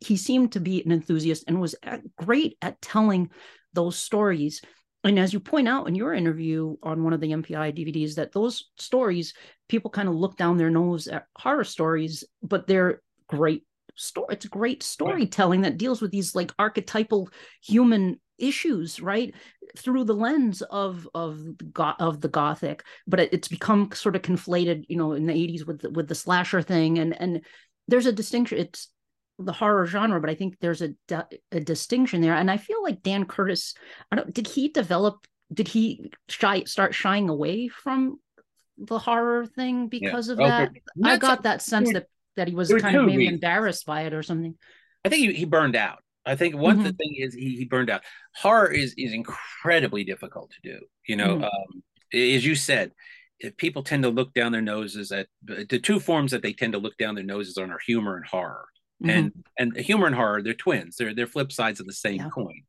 He 0.00 0.16
seemed 0.16 0.52
to 0.52 0.60
be 0.60 0.82
an 0.82 0.92
enthusiast 0.92 1.44
and 1.48 1.60
was 1.60 1.74
uh, 1.82 1.98
great 2.16 2.56
at 2.62 2.80
telling 2.80 3.30
those 3.74 3.96
stories 3.96 4.62
and 5.06 5.18
as 5.18 5.32
you 5.32 5.40
point 5.40 5.68
out 5.68 5.88
in 5.88 5.94
your 5.94 6.12
interview 6.12 6.76
on 6.82 7.04
one 7.04 7.12
of 7.12 7.20
the 7.20 7.30
MPI 7.30 7.76
DVDs, 7.76 8.16
that 8.16 8.32
those 8.32 8.70
stories, 8.76 9.34
people 9.68 9.90
kind 9.90 10.08
of 10.08 10.14
look 10.14 10.36
down 10.36 10.56
their 10.56 10.70
nose 10.70 11.06
at 11.06 11.26
horror 11.36 11.64
stories, 11.64 12.24
but 12.42 12.66
they're 12.66 13.02
great 13.28 13.62
story. 13.94 14.26
It's 14.30 14.46
great 14.46 14.82
storytelling 14.82 15.62
that 15.62 15.78
deals 15.78 16.00
with 16.00 16.10
these 16.10 16.34
like 16.34 16.52
archetypal 16.58 17.30
human 17.62 18.20
issues, 18.38 19.00
right, 19.00 19.34
through 19.76 20.04
the 20.04 20.14
lens 20.14 20.62
of 20.62 21.08
of 21.14 21.38
the, 21.58 21.94
of 21.98 22.20
the 22.20 22.28
gothic. 22.28 22.82
But 23.06 23.20
it's 23.20 23.48
become 23.48 23.90
sort 23.92 24.16
of 24.16 24.22
conflated, 24.22 24.84
you 24.88 24.96
know, 24.96 25.12
in 25.12 25.26
the 25.26 25.32
'80s 25.32 25.66
with 25.66 25.82
the, 25.82 25.90
with 25.90 26.08
the 26.08 26.14
slasher 26.14 26.62
thing, 26.62 26.98
and 26.98 27.18
and 27.20 27.42
there's 27.88 28.06
a 28.06 28.12
distinction. 28.12 28.58
It's 28.58 28.88
the 29.38 29.52
horror 29.52 29.86
genre, 29.86 30.20
but 30.20 30.30
I 30.30 30.34
think 30.34 30.58
there's 30.60 30.82
a, 30.82 30.94
a 31.52 31.60
distinction 31.60 32.20
there. 32.20 32.34
And 32.34 32.50
I 32.50 32.56
feel 32.56 32.82
like 32.82 33.02
Dan 33.02 33.24
Curtis, 33.26 33.74
I 34.10 34.16
don't, 34.16 34.32
did 34.32 34.46
he 34.46 34.68
develop, 34.68 35.26
did 35.52 35.68
he 35.68 36.10
shy, 36.28 36.64
start 36.64 36.94
shying 36.94 37.28
away 37.28 37.68
from 37.68 38.18
the 38.78 38.98
horror 38.98 39.46
thing 39.46 39.88
because 39.88 40.28
yeah. 40.28 40.32
of 40.32 40.38
that? 40.38 40.72
I 41.04 41.16
got 41.18 41.42
that 41.42 41.60
sense 41.62 41.92
that, 41.92 42.06
that 42.36 42.48
he 42.48 42.54
was 42.54 42.72
kind 42.72 42.96
of 42.96 43.04
maybe 43.04 43.18
reasons. 43.18 43.34
embarrassed 43.34 43.86
by 43.86 44.02
it 44.02 44.14
or 44.14 44.22
something. 44.22 44.54
I 45.04 45.08
think 45.08 45.28
he, 45.28 45.34
he 45.34 45.44
burned 45.44 45.76
out. 45.76 45.98
I 46.24 46.34
think 46.34 46.56
one 46.56 46.78
mm-hmm. 46.78 46.90
thing 46.90 47.14
is 47.18 47.34
he, 47.34 47.56
he 47.56 47.64
burned 47.64 47.88
out. 47.88 48.02
Horror 48.34 48.72
is 48.72 48.94
is 48.98 49.12
incredibly 49.12 50.02
difficult 50.02 50.50
to 50.50 50.72
do. 50.72 50.80
You 51.06 51.16
know, 51.16 51.36
mm-hmm. 51.36 51.44
um, 51.44 51.82
as 52.12 52.44
you 52.44 52.56
said, 52.56 52.92
if 53.38 53.56
people 53.56 53.84
tend 53.84 54.02
to 54.02 54.08
look 54.08 54.34
down 54.34 54.50
their 54.50 54.60
noses 54.60 55.12
at 55.12 55.28
the 55.42 55.78
two 55.78 56.00
forms 56.00 56.32
that 56.32 56.42
they 56.42 56.52
tend 56.52 56.72
to 56.72 56.78
look 56.78 56.96
down 56.96 57.14
their 57.14 57.22
noses 57.22 57.58
on 57.58 57.70
are 57.70 57.78
humor 57.78 58.16
and 58.16 58.26
horror. 58.26 58.64
Mm-hmm. 59.02 59.10
And 59.10 59.32
and 59.58 59.76
humor 59.76 60.06
and 60.06 60.14
horror, 60.14 60.42
they're 60.42 60.54
twins. 60.54 60.96
They're 60.96 61.14
they're 61.14 61.26
flip 61.26 61.52
sides 61.52 61.80
of 61.80 61.86
the 61.86 61.92
same 61.92 62.16
yeah. 62.16 62.28
coin. 62.30 62.62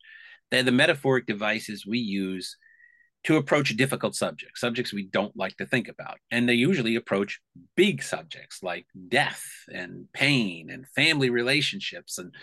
They're 0.51 0.63
the 0.63 0.71
metaphoric 0.71 1.25
devices 1.25 1.85
we 1.85 1.99
use 1.99 2.57
to 3.23 3.35
approach 3.35 3.75
difficult 3.75 4.15
subjects, 4.15 4.61
subjects 4.61 4.93
we 4.93 5.03
don't 5.03 5.35
like 5.35 5.57
to 5.57 5.65
think 5.65 5.89
about. 5.89 6.17
And 6.31 6.47
they 6.47 6.53
usually 6.53 6.95
approach 6.95 7.41
big 7.75 8.01
subjects 8.01 8.63
like 8.63 8.85
death 9.09 9.43
and 9.67 10.07
pain 10.13 10.69
and 10.69 10.87
family 10.95 11.29
relationships. 11.29 12.17
And 12.17 12.33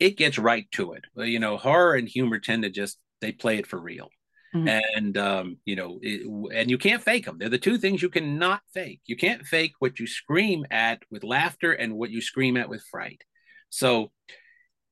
it 0.00 0.16
gets 0.16 0.38
right 0.38 0.66
to 0.72 0.94
it. 0.94 1.04
Well, 1.14 1.26
you 1.26 1.38
know, 1.38 1.56
horror 1.56 1.94
and 1.94 2.08
humor 2.08 2.40
tend 2.40 2.64
to 2.64 2.70
just, 2.70 2.98
they 3.20 3.30
play 3.30 3.58
it 3.58 3.66
for 3.66 3.78
real. 3.78 4.08
Mm-hmm. 4.54 4.68
And, 4.68 5.18
um, 5.18 5.56
you 5.64 5.74
know, 5.74 5.98
it, 6.00 6.26
and 6.54 6.70
you 6.70 6.78
can't 6.78 7.02
fake 7.02 7.24
them. 7.24 7.38
They're 7.38 7.48
the 7.48 7.58
two 7.58 7.76
things 7.76 8.00
you 8.00 8.08
cannot 8.08 8.60
fake. 8.72 9.00
You 9.04 9.16
can't 9.16 9.44
fake 9.44 9.72
what 9.80 9.98
you 9.98 10.06
scream 10.06 10.64
at 10.70 11.02
with 11.10 11.24
laughter 11.24 11.72
and 11.72 11.96
what 11.96 12.10
you 12.10 12.20
scream 12.20 12.56
at 12.56 12.68
with 12.68 12.84
fright. 12.88 13.22
So, 13.70 14.12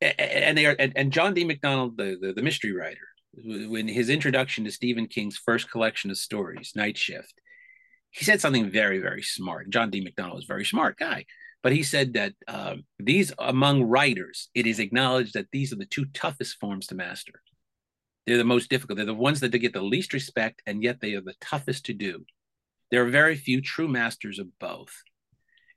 and 0.00 0.58
they 0.58 0.66
are, 0.66 0.74
and, 0.76 0.92
and 0.96 1.12
John 1.12 1.32
D. 1.32 1.44
MacDonald, 1.44 1.96
the, 1.96 2.18
the, 2.20 2.32
the 2.32 2.42
mystery 2.42 2.72
writer, 2.72 3.06
when 3.34 3.86
his 3.86 4.10
introduction 4.10 4.64
to 4.64 4.72
Stephen 4.72 5.06
King's 5.06 5.36
first 5.36 5.70
collection 5.70 6.10
of 6.10 6.18
stories, 6.18 6.72
Night 6.74 6.98
Shift, 6.98 7.34
he 8.10 8.24
said 8.24 8.40
something 8.40 8.68
very, 8.68 8.98
very 8.98 9.22
smart. 9.22 9.70
John 9.70 9.90
D. 9.90 10.00
MacDonald 10.00 10.40
is 10.40 10.44
a 10.44 10.52
very 10.52 10.64
smart 10.64 10.98
guy, 10.98 11.24
but 11.62 11.72
he 11.72 11.84
said 11.84 12.14
that 12.14 12.32
um, 12.48 12.82
these 12.98 13.32
among 13.38 13.84
writers, 13.84 14.50
it 14.54 14.66
is 14.66 14.80
acknowledged 14.80 15.34
that 15.34 15.46
these 15.52 15.72
are 15.72 15.76
the 15.76 15.86
two 15.86 16.06
toughest 16.06 16.56
forms 16.58 16.88
to 16.88 16.96
master. 16.96 17.34
They're 18.26 18.38
the 18.38 18.44
most 18.44 18.70
difficult. 18.70 18.96
They're 18.96 19.06
the 19.06 19.14
ones 19.14 19.40
that 19.40 19.52
they 19.52 19.58
get 19.58 19.72
the 19.72 19.82
least 19.82 20.12
respect, 20.12 20.62
and 20.66 20.82
yet 20.82 21.00
they 21.00 21.14
are 21.14 21.20
the 21.20 21.34
toughest 21.40 21.86
to 21.86 21.94
do. 21.94 22.24
There 22.90 23.04
are 23.04 23.10
very 23.10 23.36
few 23.36 23.60
true 23.60 23.88
masters 23.88 24.38
of 24.38 24.58
both. 24.58 25.02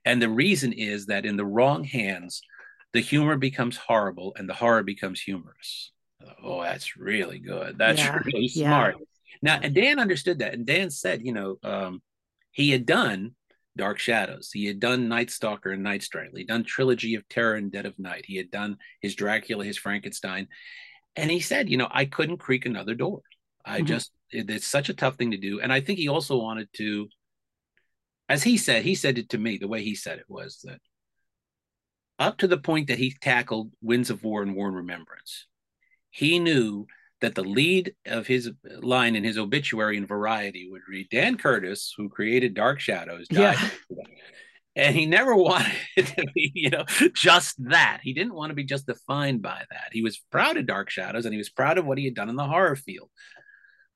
And 0.04 0.22
the 0.22 0.28
reason 0.28 0.72
is 0.72 1.06
that 1.06 1.26
in 1.26 1.36
the 1.36 1.44
wrong 1.44 1.82
hands, 1.82 2.42
the 2.92 3.00
humor 3.00 3.36
becomes 3.36 3.76
horrible 3.76 4.34
and 4.38 4.48
the 4.48 4.54
horror 4.54 4.82
becomes 4.82 5.20
humorous. 5.20 5.92
Oh, 6.42 6.62
that's 6.62 6.96
really 6.96 7.38
good. 7.38 7.78
That's 7.78 8.00
yeah, 8.00 8.18
really 8.24 8.48
smart. 8.48 8.96
Yeah. 8.98 9.04
Now, 9.42 9.60
and 9.62 9.74
Dan 9.74 9.98
understood 9.98 10.38
that. 10.38 10.54
And 10.54 10.64
Dan 10.64 10.90
said, 10.90 11.22
you 11.24 11.32
know, 11.32 11.56
um, 11.62 12.02
he 12.52 12.70
had 12.70 12.86
done 12.86 13.34
Dark 13.76 13.98
Shadows. 13.98 14.50
He 14.52 14.66
had 14.66 14.80
done 14.80 15.08
Night 15.08 15.30
Stalker 15.30 15.72
and 15.72 15.82
Night 15.82 16.02
Strangler. 16.02 16.38
He'd 16.38 16.48
done 16.48 16.64
Trilogy 16.64 17.14
of 17.14 17.28
Terror 17.28 17.54
and 17.54 17.70
Dead 17.70 17.86
of 17.86 17.98
Night. 17.98 18.24
He 18.26 18.36
had 18.36 18.50
done 18.50 18.78
his 19.00 19.14
Dracula, 19.14 19.64
his 19.64 19.76
Frankenstein. 19.76 20.48
And 21.16 21.30
he 21.30 21.40
said, 21.40 21.70
you 21.70 21.76
know, 21.78 21.88
I 21.90 22.04
couldn't 22.04 22.38
creak 22.38 22.66
another 22.66 22.94
door. 22.94 23.22
I 23.64 23.78
mm-hmm. 23.78 23.86
just, 23.86 24.12
it, 24.30 24.50
it's 24.50 24.66
such 24.66 24.88
a 24.88 24.94
tough 24.94 25.16
thing 25.16 25.30
to 25.32 25.38
do. 25.38 25.60
And 25.60 25.72
I 25.72 25.80
think 25.80 25.98
he 25.98 26.08
also 26.08 26.36
wanted 26.36 26.68
to, 26.74 27.08
as 28.28 28.42
he 28.42 28.56
said, 28.56 28.82
he 28.84 28.94
said 28.94 29.18
it 29.18 29.30
to 29.30 29.38
me, 29.38 29.56
the 29.58 29.68
way 29.68 29.82
he 29.82 29.94
said 29.94 30.18
it 30.18 30.26
was 30.28 30.60
that 30.64 30.80
up 32.18 32.38
to 32.38 32.46
the 32.46 32.58
point 32.58 32.88
that 32.88 32.98
he 32.98 33.14
tackled 33.20 33.72
Winds 33.82 34.10
of 34.10 34.22
War 34.22 34.42
and 34.42 34.54
War 34.54 34.68
and 34.68 34.76
Remembrance, 34.76 35.46
he 36.10 36.38
knew 36.38 36.86
that 37.20 37.34
the 37.34 37.42
lead 37.42 37.94
of 38.04 38.26
his 38.26 38.50
line 38.82 39.16
in 39.16 39.24
his 39.24 39.38
obituary 39.38 39.96
in 39.96 40.06
Variety 40.06 40.68
would 40.70 40.82
read 40.88 41.08
Dan 41.10 41.38
Curtis, 41.38 41.94
who 41.96 42.08
created 42.08 42.54
Dark 42.54 42.78
Shadows, 42.78 43.26
died. 43.28 43.56
Yeah. 43.88 43.96
And 44.76 44.94
he 44.94 45.06
never 45.06 45.34
wanted 45.34 45.72
to 45.96 46.24
be, 46.34 46.52
you 46.54 46.70
know, 46.70 46.84
just 47.14 47.56
that. 47.68 48.00
He 48.02 48.12
didn't 48.12 48.34
want 48.34 48.50
to 48.50 48.54
be 48.54 48.64
just 48.64 48.86
defined 48.86 49.42
by 49.42 49.64
that. 49.70 49.88
He 49.92 50.02
was 50.02 50.22
proud 50.30 50.56
of 50.56 50.66
Dark 50.66 50.90
Shadows 50.90 51.24
and 51.24 51.32
he 51.32 51.38
was 51.38 51.48
proud 51.48 51.78
of 51.78 51.86
what 51.86 51.98
he 51.98 52.04
had 52.04 52.14
done 52.14 52.28
in 52.28 52.36
the 52.36 52.46
horror 52.46 52.76
field. 52.76 53.10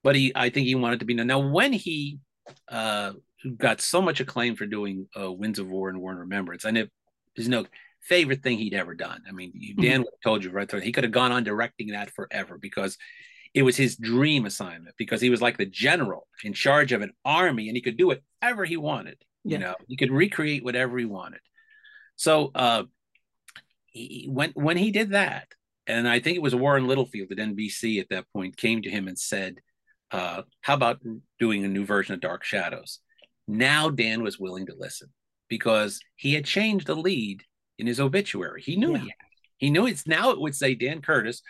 But 0.03 0.17
he, 0.17 0.33
I 0.35 0.49
think 0.49 0.67
he 0.67 0.75
wanted 0.75 1.01
to 1.01 1.05
be 1.05 1.15
known. 1.15 1.27
Now, 1.27 1.51
when 1.51 1.73
he 1.75 2.19
uh, 2.69 3.13
got 3.59 3.81
so 3.81 4.01
much 4.01 4.21
acclaim 4.21 4.57
for 4.57 4.67
doing 4.67 5.07
uh, 5.19 5.31
Winds 5.31 5.59
of 5.59 5.69
War 5.69 5.91
and 5.91 6.01
War 6.01 6.13
and 6.13 6.21
Remembrance, 6.21 6.65
and 6.65 6.79
it 6.79 6.91
is 7.37 7.49
no 7.49 7.67
favorite 8.03 8.43
thing 8.43 8.59
he'd 8.59 8.75
ever 8.75 8.95
done. 8.95 9.23
I 9.29 9.33
mean, 9.33 9.53
mm-hmm. 9.53 9.83
Dan 9.83 10.01
mm-hmm. 10.01 10.29
told 10.29 10.43
you 10.43 10.51
right 10.51 10.69
there, 10.69 10.81
he 10.81 10.93
could 10.93 11.05
have 11.05 11.13
gone 11.13 11.33
on 11.33 11.45
directing 11.45 11.89
that 11.89 12.11
forever 12.11 12.59
because 12.59 12.97
it 13.53 13.63
was 13.63 13.77
his 13.77 13.97
dream 13.97 14.47
assignment 14.47 14.95
because 14.97 15.21
he 15.21 15.31
was 15.31 15.43
like 15.43 15.59
the 15.59 15.67
general 15.67 16.27
in 16.45 16.53
charge 16.53 16.93
of 16.93 17.03
an 17.03 17.13
army 17.25 17.69
and 17.69 17.77
he 17.77 17.83
could 17.83 17.97
do 17.97 18.07
whatever 18.07 18.65
he 18.65 18.77
wanted. 18.77 19.19
Yeah. 19.45 19.53
You 19.53 19.59
know, 19.59 19.75
he 19.89 19.97
could 19.97 20.11
recreate 20.11 20.65
whatever 20.65 20.99
he 20.99 21.05
wanted. 21.05 21.41
So 22.17 22.51
uh, 22.55 22.85
he, 23.87 24.29
when 24.31 24.51
when 24.53 24.77
he 24.77 24.91
did 24.91 25.11
that, 25.11 25.49
and 25.87 26.09
I 26.09 26.21
think 26.21 26.37
it 26.37 26.43
was 26.43 26.55
Warren 26.55 26.87
Littlefield 26.87 27.33
at 27.33 27.39
NBC 27.39 28.01
at 28.01 28.09
that 28.11 28.27
point 28.33 28.57
came 28.57 28.83
to 28.83 28.91
him 28.91 29.09
and 29.09 29.19
said, 29.19 29.57
uh, 30.11 30.43
"How 30.61 30.75
about 30.75 31.01
doing 31.39 31.65
a 31.65 31.69
new 31.69 31.85
version 31.85 32.15
of 32.15 32.21
Dark 32.21 32.45
Shadows?" 32.45 33.01
Now 33.49 33.89
Dan 33.89 34.23
was 34.23 34.39
willing 34.39 34.67
to 34.67 34.75
listen 34.79 35.09
because 35.49 36.01
he 36.17 36.35
had 36.35 36.45
changed 36.45 36.87
the 36.87 36.95
lead 36.95 37.43
in 37.79 37.87
his 37.87 38.01
obituary. 38.01 38.63
He 38.63 38.77
knew 38.77 38.93
yeah. 38.93 38.99
he 38.99 39.05
had. 39.05 39.15
He 39.57 39.71
knew 39.71 39.87
it's 39.87 40.07
now 40.07 40.31
it 40.31 40.41
would 40.41 40.55
say 40.55 40.75
Dan 40.75 41.03
Curtis, 41.03 41.43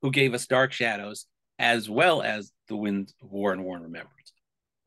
who 0.00 0.10
gave 0.10 0.32
us 0.32 0.46
Dark 0.46 0.72
Shadows, 0.72 1.26
as 1.58 1.88
well 1.88 2.22
as 2.22 2.52
the 2.68 2.76
Wind 2.76 3.12
War 3.20 3.52
and 3.52 3.64
War 3.64 3.76
and 3.76 3.84
Remembrance. 3.84 4.32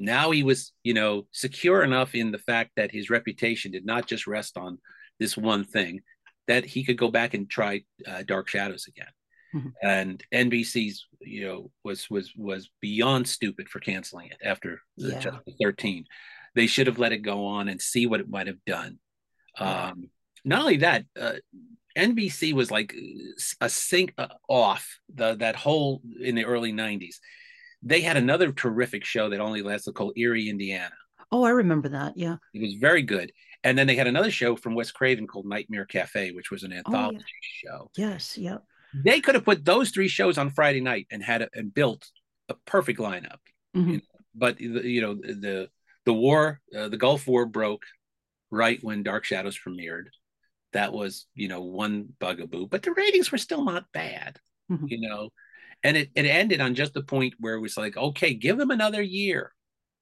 Now 0.02 0.32
he 0.32 0.44
was, 0.44 0.74
you 0.84 0.94
know, 0.94 1.28
secure 1.32 1.84
enough 1.84 2.16
in 2.16 2.32
the 2.32 2.40
fact 2.40 2.72
that 2.76 2.92
his 2.92 3.10
reputation 3.10 3.72
did 3.72 3.86
not 3.86 4.08
just 4.08 4.26
rest 4.26 4.58
on 4.58 4.80
this 5.20 5.38
one 5.38 5.64
thing, 5.64 6.02
that 6.48 6.66
he 6.66 6.84
could 6.84 6.98
go 6.98 7.10
back 7.10 7.34
and 7.34 7.50
try 7.50 7.84
uh, 8.08 8.24
Dark 8.24 8.48
Shadows 8.48 8.88
again. 8.88 9.12
Mm-hmm. 9.54 9.70
And 9.84 10.24
NBC's, 10.34 11.06
you 11.20 11.46
know, 11.46 11.72
was 11.84 12.10
was 12.10 12.34
was 12.36 12.70
beyond 12.82 13.28
stupid 13.28 13.70
for 13.70 13.80
canceling 13.80 14.30
it 14.32 14.38
after 14.44 14.82
yeah. 14.98 15.20
chapter 15.20 15.52
13. 15.62 16.06
They 16.56 16.68
should 16.68 16.88
have 16.88 17.00
let 17.00 17.12
it 17.12 17.20
go 17.20 17.46
on 17.46 17.68
and 17.68 17.82
see 17.82 18.08
what 18.08 18.22
it 18.22 18.30
might 18.30 18.48
have 18.48 18.64
done. 18.66 18.98
Um, 19.58 20.10
not 20.44 20.62
only 20.62 20.78
that, 20.78 21.06
uh, 21.20 21.34
NBC 21.98 22.54
was 22.54 22.72
like 22.72 22.96
a 23.60 23.70
sink 23.70 24.14
uh, 24.18 24.28
off 24.48 25.00
the 25.14 25.36
that 25.36 25.56
whole 25.56 26.02
in 26.20 26.36
the 26.36 26.46
early 26.46 26.74
90s. 26.74 27.18
They 27.84 28.02
had 28.02 28.18
another 28.18 28.52
terrific 28.52 29.06
show 29.06 29.30
that 29.30 29.40
only 29.40 29.62
lasted 29.62 29.96
called 29.96 30.18
Eerie, 30.18 30.50
Indiana. 30.50 30.94
Oh, 31.32 31.44
I 31.44 31.52
remember 31.52 31.90
that. 31.90 32.18
Yeah. 32.18 32.38
It 32.54 32.62
was 32.62 32.74
very 32.76 33.02
good. 33.02 33.32
And 33.64 33.78
then 33.78 33.88
they 33.88 33.96
had 33.96 34.08
another 34.08 34.32
show 34.32 34.56
from 34.56 34.76
Wes 34.76 34.92
Craven 34.92 35.28
called 35.28 35.46
Nightmare 35.46 35.86
Cafe, 35.86 36.32
which 36.32 36.52
was 36.52 36.64
an 36.64 36.74
anthology 36.74 37.18
oh, 37.18 37.22
yeah. 37.22 37.72
show. 37.72 37.92
Yes, 37.96 38.38
yep. 38.38 38.64
They 38.94 39.22
could 39.22 39.36
have 39.36 39.46
put 39.46 39.64
those 39.64 39.92
three 39.92 40.08
shows 40.08 40.38
on 40.38 40.50
Friday 40.50 40.82
night 40.82 41.08
and 41.12 41.24
had 41.24 41.44
a, 41.44 41.50
and 41.54 41.74
built 41.74 42.10
a 42.50 42.56
perfect 42.66 43.00
lineup. 43.00 43.40
Mm-hmm. 43.76 43.90
You 43.90 43.96
know? 43.98 44.02
But 44.34 44.62
you 44.62 45.02
know 45.02 45.16
the 45.16 45.70
the 46.06 46.14
war, 46.14 46.62
uh, 46.76 46.88
the 46.88 46.98
Gulf 46.98 47.28
War 47.28 47.46
broke 47.46 47.84
right 48.50 48.80
when 48.82 49.04
Dark 49.04 49.26
Shadows 49.26 49.60
premiered 49.60 50.06
that 50.74 50.94
was 50.94 51.28
you 51.36 51.48
know 51.48 51.62
one 51.62 52.10
bugaboo 52.20 52.68
but 52.68 52.84
the 52.84 52.92
ratings 52.92 53.32
were 53.32 53.38
still 53.38 53.64
not 53.64 53.92
bad 53.94 54.38
mm-hmm. 54.72 54.86
you 54.88 55.00
know 55.02 55.30
and 55.84 55.98
it, 55.98 56.10
it 56.16 56.26
ended 56.26 56.62
on 56.62 56.76
just 56.76 56.94
the 56.94 57.04
point 57.04 57.34
where 57.40 57.56
it 57.56 57.62
was 57.62 57.78
like 57.78 57.98
okay 57.98 58.34
give 58.34 58.58
them 58.58 58.72
another 58.72 59.02
year 59.02 59.54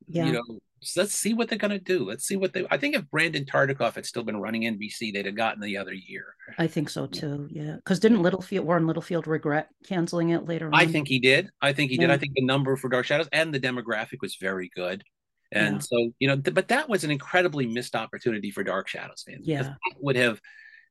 yeah. 0.08 0.26
you 0.26 0.32
know 0.32 0.60
let's 0.96 1.14
see 1.14 1.34
what 1.34 1.50
they're 1.50 1.58
going 1.58 1.72
to 1.72 1.80
do 1.80 2.06
let's 2.06 2.26
see 2.26 2.38
what 2.38 2.54
they 2.54 2.66
i 2.72 2.78
think 2.78 2.96
if 2.96 3.10
brandon 3.10 3.44
tartikoff 3.44 3.96
had 3.96 4.06
still 4.06 4.24
been 4.24 4.38
running 4.38 4.62
nbc 4.62 5.14
they'd 5.14 5.26
have 5.26 5.36
gotten 5.36 5.62
the 5.62 5.76
other 5.76 5.94
year 5.94 6.36
i 6.58 6.66
think 6.66 6.90
so 6.90 7.06
too 7.06 7.48
yeah 7.52 7.76
because 7.76 8.00
didn't 8.00 8.22
littlefield 8.22 8.66
warren 8.66 8.88
littlefield 8.88 9.28
regret 9.28 9.68
canceling 9.86 10.30
it 10.30 10.46
later 10.46 10.68
on 10.68 10.74
i 10.74 10.86
think 10.86 11.08
he 11.08 11.20
did 11.20 11.50
i 11.62 11.74
think 11.74 11.92
he 11.92 11.98
yeah. 11.98 12.08
did 12.08 12.12
i 12.12 12.18
think 12.18 12.34
the 12.34 12.46
number 12.46 12.76
for 12.78 12.88
dark 12.88 13.06
shadows 13.06 13.28
and 13.34 13.54
the 13.54 13.60
demographic 13.60 14.22
was 14.22 14.36
very 14.36 14.70
good 14.74 15.04
and 15.52 15.76
yeah. 15.76 15.80
so, 15.80 16.12
you 16.20 16.28
know, 16.28 16.36
th- 16.36 16.54
but 16.54 16.68
that 16.68 16.88
was 16.90 17.04
an 17.04 17.12
incredibly 17.12 17.66
missed 17.66 17.96
opportunity 17.96 18.52
for 18.52 18.64
Dark 18.64 18.88
Shadows 18.88 19.24
fans. 19.26 19.48
Yeah. 19.48 19.74
would 20.00 20.16
have 20.16 20.40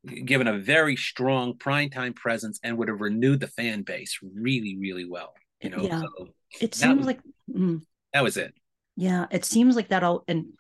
given 0.07 0.47
a 0.47 0.59
very 0.59 0.97
strong 0.97 1.55
primetime 1.55 2.15
presence 2.15 2.61
and 2.63 2.79
would 2.79 2.89
have 2.89 3.01
renewed 3.01 3.41
the 3.41 3.47
fan 3.47 3.83
base 3.83 4.19
really, 4.23 4.77
really 4.79 5.05
well. 5.05 5.35
You 5.61 5.71
know, 5.71 5.83
yeah. 5.83 6.01
So 6.01 6.29
it 6.61 6.75
seems 6.75 7.05
like 7.05 7.21
mm, 7.53 7.83
that 8.13 8.23
was 8.23 8.37
it. 8.37 8.55
Yeah. 8.97 9.27
It 9.31 9.45
seems 9.45 9.77
like 9.77 9.89
that 9.89 10.05
all 10.05 10.25
in 10.29 10.53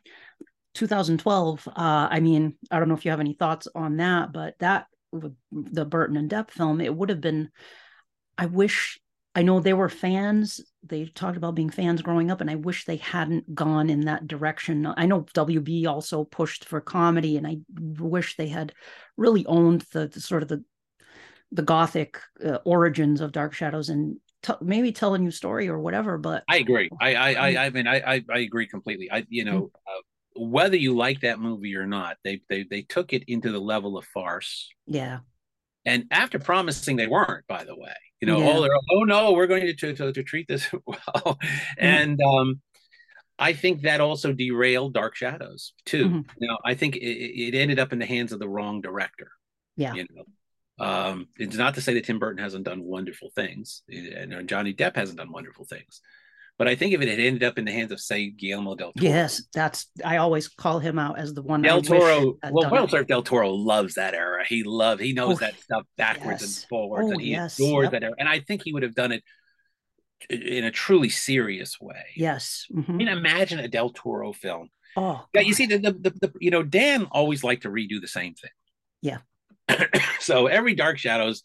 2012. 0.74 1.68
Uh, 1.68 1.70
I 1.76 2.20
mean, 2.20 2.56
I 2.70 2.78
don't 2.78 2.88
know 2.88 2.94
if 2.94 3.04
you 3.04 3.10
have 3.10 3.20
any 3.20 3.34
thoughts 3.34 3.68
on 3.74 3.96
that, 3.98 4.32
but 4.32 4.54
that 4.58 4.86
the 5.52 5.84
Burton 5.84 6.16
and 6.16 6.30
Depp 6.30 6.50
film, 6.50 6.80
it 6.80 6.94
would 6.94 7.08
have 7.08 7.20
been, 7.20 7.50
I 8.36 8.46
wish 8.46 9.00
I 9.38 9.42
know 9.42 9.60
they 9.60 9.72
were 9.72 9.88
fans. 9.88 10.60
They 10.82 11.04
talked 11.04 11.36
about 11.36 11.54
being 11.54 11.70
fans 11.70 12.02
growing 12.02 12.28
up, 12.28 12.40
and 12.40 12.50
I 12.50 12.56
wish 12.56 12.84
they 12.84 12.96
hadn't 12.96 13.54
gone 13.54 13.88
in 13.88 14.00
that 14.00 14.26
direction. 14.26 14.84
I 14.96 15.06
know 15.06 15.26
WB 15.32 15.86
also 15.86 16.24
pushed 16.24 16.64
for 16.64 16.80
comedy, 16.80 17.36
and 17.36 17.46
I 17.46 17.58
wish 17.78 18.34
they 18.34 18.48
had 18.48 18.72
really 19.16 19.46
owned 19.46 19.84
the, 19.92 20.08
the 20.08 20.20
sort 20.20 20.42
of 20.42 20.48
the 20.48 20.64
the 21.52 21.62
gothic 21.62 22.18
uh, 22.44 22.58
origins 22.64 23.20
of 23.20 23.30
Dark 23.30 23.54
Shadows 23.54 23.90
and 23.90 24.16
t- 24.42 24.54
maybe 24.60 24.90
tell 24.90 25.14
a 25.14 25.18
new 25.18 25.30
story 25.30 25.68
or 25.68 25.78
whatever. 25.78 26.18
But 26.18 26.42
I 26.48 26.56
agree. 26.56 26.90
I 27.00 27.14
I 27.14 27.28
I, 27.28 27.52
mm. 27.52 27.58
I 27.58 27.70
mean 27.70 27.86
I, 27.86 28.14
I, 28.14 28.24
I 28.28 28.38
agree 28.40 28.66
completely. 28.66 29.08
I 29.08 29.24
you 29.28 29.44
know. 29.44 29.60
Mm-hmm. 29.62 29.98
Uh, 29.98 30.00
whether 30.40 30.76
you 30.76 30.96
like 30.96 31.20
that 31.20 31.38
movie 31.38 31.76
or 31.76 31.86
not, 31.86 32.16
they 32.24 32.40
they 32.48 32.64
they 32.64 32.82
took 32.82 33.12
it 33.12 33.22
into 33.28 33.52
the 33.52 33.60
level 33.60 33.96
of 33.96 34.04
farce. 34.04 34.68
Yeah. 34.86 35.20
And 35.84 36.06
after 36.10 36.40
promising 36.40 36.96
they 36.96 37.06
weren't, 37.06 37.46
by 37.46 37.62
the 37.64 37.76
way, 37.76 37.94
you 38.20 38.26
know, 38.26 38.38
yeah. 38.38 38.52
oh, 38.52 38.62
they're, 38.62 38.70
oh 38.92 39.04
no, 39.04 39.32
we're 39.32 39.46
going 39.46 39.62
to, 39.62 39.74
to, 39.74 39.94
to, 39.94 40.12
to 40.12 40.22
treat 40.22 40.48
this 40.48 40.70
well. 40.86 40.98
Mm-hmm. 41.06 41.74
And 41.78 42.20
um, 42.20 42.60
I 43.38 43.52
think 43.52 43.82
that 43.82 44.00
also 44.00 44.32
derailed 44.32 44.94
Dark 44.94 45.14
Shadows 45.14 45.72
too. 45.84 46.06
Mm-hmm. 46.06 46.20
Now, 46.40 46.58
I 46.64 46.74
think 46.74 46.96
it, 46.96 47.00
it, 47.00 47.54
ended 47.54 47.78
up 47.78 47.92
in 47.92 47.98
the 47.98 48.06
hands 48.06 48.32
of 48.32 48.40
the 48.40 48.48
wrong 48.48 48.80
director. 48.80 49.30
Yeah. 49.76 49.94
You 49.94 50.06
know, 50.10 50.84
um, 50.84 51.28
it's 51.36 51.56
not 51.56 51.74
to 51.74 51.80
say 51.80 51.94
that 51.94 52.04
Tim 52.04 52.18
Burton 52.18 52.42
hasn't 52.42 52.64
done 52.64 52.82
wonderful 52.82 53.30
things, 53.34 53.82
and 53.88 54.48
Johnny 54.48 54.74
Depp 54.74 54.96
hasn't 54.96 55.18
done 55.18 55.32
wonderful 55.32 55.64
things. 55.64 56.00
But 56.58 56.66
I 56.66 56.74
think 56.74 56.92
if 56.92 57.00
it 57.00 57.08
had 57.08 57.20
ended 57.20 57.44
up 57.44 57.56
in 57.56 57.64
the 57.64 57.72
hands 57.72 57.92
of, 57.92 58.00
say, 58.00 58.30
Guillermo 58.30 58.74
del 58.74 58.92
Toro. 58.92 59.08
Yes, 59.08 59.44
that's 59.54 59.86
I 60.04 60.16
always 60.16 60.48
call 60.48 60.80
him 60.80 60.98
out 60.98 61.16
as 61.16 61.32
the 61.32 61.40
one. 61.40 61.62
Del 61.62 61.80
Toro. 61.82 62.36
Well, 62.50 62.70
well, 62.70 62.86
Del 63.04 63.22
Toro 63.22 63.52
loves 63.52 63.94
that 63.94 64.12
era. 64.12 64.44
He 64.44 64.64
loves. 64.64 65.00
He 65.00 65.12
knows 65.12 65.36
oh, 65.36 65.38
that 65.38 65.60
stuff 65.60 65.84
backwards 65.96 66.42
yes. 66.42 66.56
and 66.56 66.68
forwards, 66.68 67.06
oh, 67.08 67.12
and 67.12 67.20
he 67.20 67.30
yes. 67.30 67.60
adores 67.60 67.84
yep. 67.84 67.92
that 67.92 68.02
era. 68.02 68.14
And 68.18 68.28
I 68.28 68.40
think 68.40 68.62
he 68.64 68.72
would 68.72 68.82
have 68.82 68.96
done 68.96 69.12
it 69.12 69.22
in 70.28 70.64
a 70.64 70.72
truly 70.72 71.08
serious 71.08 71.80
way. 71.80 72.06
Yes. 72.16 72.66
Mm-hmm. 72.74 72.90
I 72.90 72.94
mean, 72.94 73.08
imagine 73.08 73.60
a 73.60 73.68
Del 73.68 73.90
Toro 73.90 74.32
film. 74.32 74.68
Oh, 74.96 75.24
yeah. 75.32 75.42
You 75.42 75.54
see, 75.54 75.66
the, 75.66 75.78
the, 75.78 75.92
the, 75.92 76.10
the 76.10 76.32
you 76.40 76.50
know 76.50 76.64
Dan 76.64 77.04
always 77.12 77.44
liked 77.44 77.62
to 77.62 77.70
redo 77.70 78.00
the 78.00 78.08
same 78.08 78.34
thing. 78.34 78.50
Yeah. 79.00 79.18
so 80.20 80.48
every 80.48 80.74
Dark 80.74 80.98
Shadows 80.98 81.44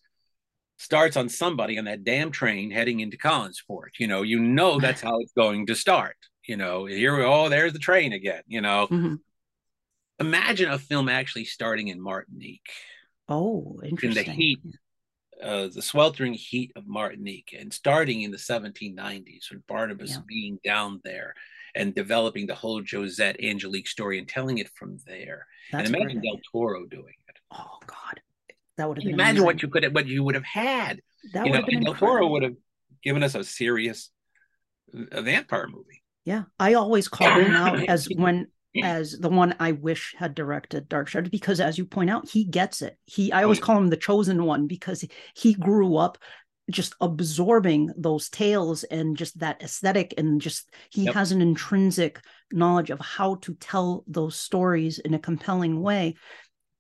starts 0.84 1.16
on 1.16 1.30
somebody 1.30 1.80
on 1.80 1.86
that 1.86 2.04
damn 2.04 2.30
train 2.32 2.70
heading 2.70 3.00
into 3.00 3.18
Collinsport. 3.18 4.00
You 4.00 4.08
know, 4.08 4.22
you 4.22 4.40
know 4.40 4.80
that's 4.82 5.02
how 5.02 5.20
it's 5.20 5.34
going 5.34 5.68
to 5.68 5.76
start. 5.76 6.18
You 6.46 6.58
know, 6.58 6.86
here 6.86 7.16
we 7.18 7.24
oh, 7.24 7.50
there's 7.50 7.74
the 7.74 7.80
train 7.80 8.14
again. 8.14 8.44
You 8.48 8.62
know, 8.62 8.88
mm-hmm. 8.88 9.16
imagine 10.20 10.70
a 10.70 10.78
film 10.78 11.08
actually 11.08 11.46
starting 11.46 11.88
in 11.88 12.02
Martinique. 12.02 12.70
Oh, 13.30 13.80
interesting. 13.84 14.26
In 14.26 14.30
the 14.30 14.34
heat, 14.34 14.60
uh, 15.42 15.68
the 15.74 15.82
sweltering 15.82 16.34
heat 16.34 16.74
of 16.76 16.86
Martinique, 16.86 17.56
and 17.58 17.74
starting 17.74 18.22
in 18.24 18.32
the 18.32 18.38
1790s 18.38 19.52
with 19.52 19.66
Barnabas 19.68 20.12
yeah. 20.12 20.22
being 20.28 20.60
down 20.66 21.00
there 21.06 21.34
and 21.76 21.96
developing 21.96 22.46
the 22.46 22.56
whole 22.56 22.82
Josette 22.82 23.42
Angelique 23.42 23.88
story 23.88 24.20
and 24.20 24.28
telling 24.28 24.58
it 24.58 24.70
from 24.76 24.98
there. 25.08 25.48
That's 25.72 25.88
and 25.88 25.96
imagine 25.96 26.22
Del 26.22 26.40
Toro 26.52 26.86
doing 26.86 27.16
it. 27.30 27.38
Oh 27.52 27.80
God. 27.88 28.22
That 28.78 28.88
would 28.88 28.98
have 28.98 29.04
been 29.04 29.14
imagine 29.14 29.38
amazing. 29.38 29.46
what 29.46 29.62
you 29.62 29.68
could 29.70 29.84
have, 29.84 29.94
what 29.94 30.08
you 30.08 30.24
would 30.24 30.36
have 30.36 30.44
had. 30.44 31.02
That 31.34 31.46
you 31.46 31.54
know, 31.54 31.62
Del 31.62 31.94
Toro 31.94 32.28
would 32.28 32.44
have 32.44 32.56
given 33.04 33.24
us 33.24 33.36
a 33.36 33.44
serious 33.44 34.10
a 35.12 35.22
vampire 35.22 35.68
movie. 35.68 36.04
Yeah, 36.26 36.44
I 36.60 36.74
always 36.76 37.08
call 37.08 37.40
him 37.40 37.52
out 37.52 37.84
as 37.88 38.08
when 38.16 38.48
as 38.82 39.12
the 39.12 39.30
one 39.30 39.56
I 39.60 39.74
wish 39.74 40.16
had 40.18 40.34
directed 40.34 40.90
Dark 40.90 41.08
Shadows 41.08 41.30
because, 41.30 41.60
as 41.60 41.78
you 41.78 41.86
point 41.86 42.10
out, 42.10 42.30
he 42.30 42.46
gets 42.46 42.82
it. 42.82 42.98
He 43.06 43.32
I 43.32 43.42
oh, 43.42 43.44
always 43.44 43.60
call 43.60 43.78
him 43.78 43.88
the 43.88 43.98
chosen 43.98 44.46
one 44.46 44.68
because 44.68 45.06
he 45.36 45.54
grew 45.54 45.98
up 45.98 46.18
just 46.72 46.96
absorbing 47.02 47.92
those 47.98 48.30
tales 48.30 48.84
and 48.86 49.18
just 49.18 49.38
that 49.40 49.62
aesthetic 49.62 50.14
and 50.18 50.40
just 50.40 50.74
he 50.90 51.04
yep. 51.04 51.14
has 51.14 51.32
an 51.32 51.42
intrinsic 51.42 52.22
knowledge 52.54 52.90
of 52.90 53.00
how 53.02 53.36
to 53.36 53.54
tell 53.56 54.04
those 54.08 54.36
stories 54.36 54.98
in 55.00 55.14
a 55.14 55.20
compelling 55.20 55.82
way 55.82 56.16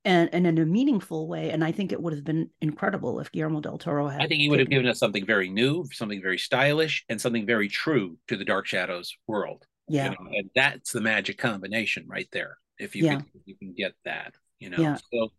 and, 0.06 0.30
and 0.34 0.46
in 0.46 0.58
a 0.58 0.66
meaningful 0.66 1.28
way. 1.28 1.52
And 1.52 1.64
I 1.64 1.72
think 1.72 1.92
it 1.92 2.02
would 2.02 2.14
have 2.14 2.24
been 2.24 2.50
incredible 2.62 3.20
if 3.20 3.32
Guillermo 3.32 3.62
del 3.62 3.78
Toro 3.78 4.08
had. 4.08 4.22
I 4.22 4.28
think 4.28 4.42
he 4.42 4.50
would 4.50 4.60
have 4.60 4.70
given 4.70 4.88
us 4.88 5.00
something 5.00 5.26
very 5.26 5.50
new, 5.50 5.86
something 5.92 6.22
very 6.22 6.38
stylish, 6.38 7.06
and 7.10 7.20
something 7.20 7.46
very 7.46 7.70
true 7.70 8.18
to 8.28 8.38
the 8.38 8.46
Dark 8.46 8.66
Shadows 8.66 9.16
world. 9.28 9.66
Yeah, 9.88 10.06
you 10.06 10.12
know? 10.12 10.32
and 10.38 10.50
that's 10.56 10.92
the 10.92 11.02
magic 11.02 11.38
combination 11.38 12.06
right 12.08 12.28
there. 12.32 12.58
If 12.80 12.96
you 12.96 13.06
yeah. 13.06 13.16
can, 13.18 13.26
you 13.46 13.56
can 13.56 13.74
get 13.74 13.94
that, 14.06 14.34
you 14.60 14.70
know. 14.70 14.78
Yeah. 14.78 14.98
So 15.12 15.30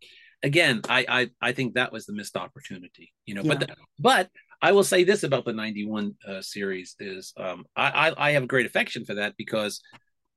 again, 0.43 0.81
I, 0.87 1.05
I 1.09 1.29
I 1.41 1.51
think 1.51 1.73
that 1.73 1.91
was 1.91 2.05
the 2.05 2.13
missed 2.13 2.37
opportunity, 2.37 3.13
you 3.25 3.35
know. 3.35 3.41
Yeah. 3.41 3.49
But 3.49 3.59
the, 3.59 3.75
but 3.99 4.29
I 4.61 4.71
will 4.71 4.83
say 4.83 5.03
this 5.03 5.23
about 5.23 5.45
the 5.45 5.53
'91 5.53 6.15
uh, 6.27 6.41
series 6.41 6.95
is 6.99 7.33
um, 7.37 7.65
I, 7.75 8.09
I 8.09 8.29
I 8.29 8.31
have 8.31 8.47
great 8.47 8.65
affection 8.65 9.05
for 9.05 9.15
that 9.15 9.35
because 9.37 9.81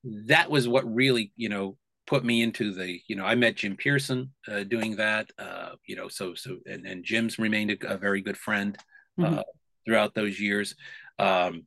that 0.04 0.50
was 0.50 0.66
what 0.66 0.92
really 0.92 1.32
you 1.36 1.48
know 1.48 1.76
put 2.08 2.24
me 2.24 2.42
into 2.42 2.72
the 2.72 3.00
you 3.06 3.14
know 3.14 3.24
I 3.24 3.34
met 3.34 3.56
Jim 3.56 3.76
pierson 3.76 4.32
uh, 4.50 4.64
doing 4.64 4.96
that 4.96 5.30
uh, 5.38 5.72
you 5.86 5.94
know 5.94 6.08
so 6.08 6.34
so 6.34 6.56
and, 6.66 6.86
and 6.86 7.04
Jim's 7.04 7.38
remained 7.38 7.70
a, 7.70 7.94
a 7.94 7.98
very 7.98 8.22
good 8.22 8.36
friend 8.36 8.76
uh, 9.20 9.22
mm-hmm. 9.22 9.40
throughout 9.84 10.14
those 10.14 10.40
years. 10.40 10.74
Um, 11.18 11.66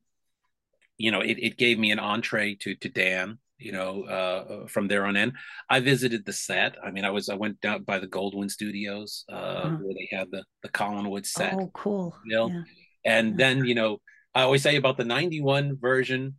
you 0.98 1.10
know, 1.10 1.20
it, 1.20 1.38
it 1.38 1.56
gave 1.56 1.78
me 1.78 1.90
an 1.90 1.98
entree 1.98 2.56
to 2.56 2.74
to 2.76 2.88
Dan 2.88 3.38
you 3.62 3.72
know, 3.72 4.02
uh, 4.04 4.66
from 4.66 4.88
there 4.88 5.06
on 5.06 5.16
in. 5.16 5.32
I 5.70 5.80
visited 5.80 6.26
the 6.26 6.32
set. 6.32 6.76
I 6.84 6.90
mean, 6.90 7.04
I 7.04 7.10
was 7.10 7.28
I 7.28 7.34
went 7.34 7.60
down 7.60 7.84
by 7.84 7.98
the 7.98 8.08
Goldwyn 8.08 8.50
Studios 8.50 9.24
uh, 9.30 9.34
uh-huh. 9.34 9.76
where 9.80 9.94
they 9.94 10.08
had 10.16 10.28
the 10.30 10.44
the 10.62 10.68
Collinwood 10.68 11.26
set. 11.26 11.54
Oh, 11.54 11.70
cool. 11.72 12.16
You 12.26 12.36
know? 12.36 12.48
Yeah. 12.48 12.62
And 13.04 13.30
yeah. 13.30 13.36
then 13.36 13.64
you 13.64 13.74
know, 13.74 13.98
I 14.34 14.42
always 14.42 14.62
say 14.62 14.76
about 14.76 14.96
the 14.96 15.04
'91 15.04 15.78
version. 15.80 16.36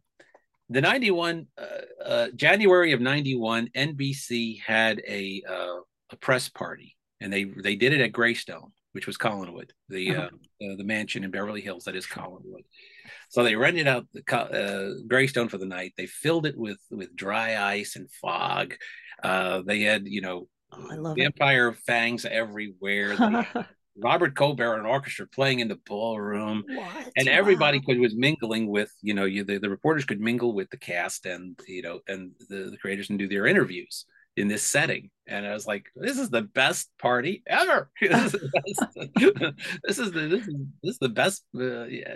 The 0.74 0.82
'91 0.82 1.46
uh, 1.56 2.04
uh, 2.04 2.28
January 2.36 2.94
of 2.94 3.00
'91, 3.00 3.70
NBC 3.76 4.60
had 4.60 5.04
a 5.08 5.44
uh, 5.48 5.82
a 6.10 6.16
press 6.16 6.50
party, 6.50 6.98
and 7.22 7.32
they 7.32 7.44
they 7.44 7.76
did 7.76 7.94
it 7.94 8.02
at 8.02 8.12
Greystone, 8.12 8.72
which 8.94 9.06
was 9.06 9.16
Collinwood, 9.16 9.70
the 9.90 10.16
uh-huh. 10.16 10.30
uh, 10.66 10.76
the 10.76 10.84
mansion 10.84 11.24
in 11.24 11.30
Beverly 11.30 11.62
Hills 11.62 11.84
that 11.84 11.96
is 11.96 12.08
Collinwood. 12.08 12.64
So 13.30 13.44
they 13.44 13.56
rented 13.56 13.88
out 13.88 14.08
the 14.14 14.36
uh, 14.36 15.04
Greystone 15.08 15.48
for 15.48 15.60
the 15.60 15.68
night. 15.68 15.94
They 15.96 16.08
filled 16.08 16.48
it 16.48 16.58
with 16.58 16.80
with 16.90 17.16
dry 17.16 17.56
ice 17.64 17.96
and 17.96 18.10
fog. 18.10 18.74
Uh, 19.22 19.62
they 19.62 19.82
had 19.82 20.08
you 20.08 20.22
know 20.22 20.48
oh, 20.72 21.14
vampire 21.16 21.70
it. 21.70 21.78
fangs 21.86 22.26
everywhere. 22.26 23.16
Robert 23.98 24.36
Cobert 24.36 24.80
and 24.80 24.88
orchestra 24.88 25.28
playing 25.28 25.60
in 25.60 25.68
the 25.68 25.80
ballroom, 25.86 26.64
what? 26.68 27.12
and 27.16 27.28
everybody 27.28 27.80
wow. 27.80 27.84
could 27.88 28.00
was 28.00 28.16
mingling 28.16 28.68
with 28.68 28.92
you 29.02 29.14
know 29.14 29.26
you 29.26 29.44
the, 29.44 29.60
the 29.60 29.70
reporters 29.70 30.06
could 30.06 30.22
mingle 30.22 30.54
with 30.54 30.70
the 30.70 30.78
cast 30.78 31.26
and 31.26 31.60
you 31.68 31.82
know 31.82 32.00
and 32.08 32.32
the, 32.50 32.70
the 32.72 32.78
creators 32.78 33.10
and 33.10 33.20
do 33.20 33.28
their 33.28 33.46
interviews 33.46 34.06
in 34.36 34.48
this 34.48 34.64
setting. 34.64 35.10
And 35.28 35.46
I 35.46 35.54
was 35.54 35.68
like, 35.68 35.86
this 35.96 36.18
is 36.18 36.30
the 36.30 36.42
best 36.42 36.90
party 37.00 37.44
ever. 37.48 37.90
this, 38.02 38.26
is 38.26 38.32
the 38.32 38.50
best. 38.54 39.56
this 39.84 40.00
is 40.00 40.12
the 40.12 40.22
this 40.22 40.48
is 40.48 40.56
this 40.84 40.94
is 40.94 41.00
the 41.00 41.10
best. 41.10 41.44
Uh, 41.56 41.86
yeah, 41.86 42.16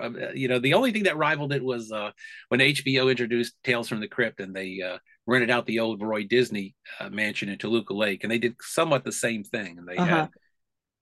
uh, 0.00 0.32
you 0.34 0.48
know, 0.48 0.58
the 0.58 0.74
only 0.74 0.92
thing 0.92 1.04
that 1.04 1.16
rivaled 1.16 1.52
it 1.52 1.64
was 1.64 1.90
uh, 1.90 2.10
when 2.48 2.60
HBO 2.60 3.10
introduced 3.10 3.54
Tales 3.64 3.88
from 3.88 4.00
the 4.00 4.08
Crypt, 4.08 4.40
and 4.40 4.54
they 4.54 4.80
uh, 4.82 4.98
rented 5.26 5.50
out 5.50 5.66
the 5.66 5.80
old 5.80 6.02
Roy 6.02 6.24
Disney 6.24 6.74
uh, 7.00 7.08
mansion 7.08 7.48
in 7.48 7.58
Toluca 7.58 7.94
Lake, 7.94 8.22
and 8.22 8.30
they 8.30 8.38
did 8.38 8.56
somewhat 8.60 9.04
the 9.04 9.12
same 9.12 9.42
thing. 9.42 9.78
And 9.78 9.88
they 9.88 9.96
uh-huh. 9.96 10.16
had, 10.16 10.28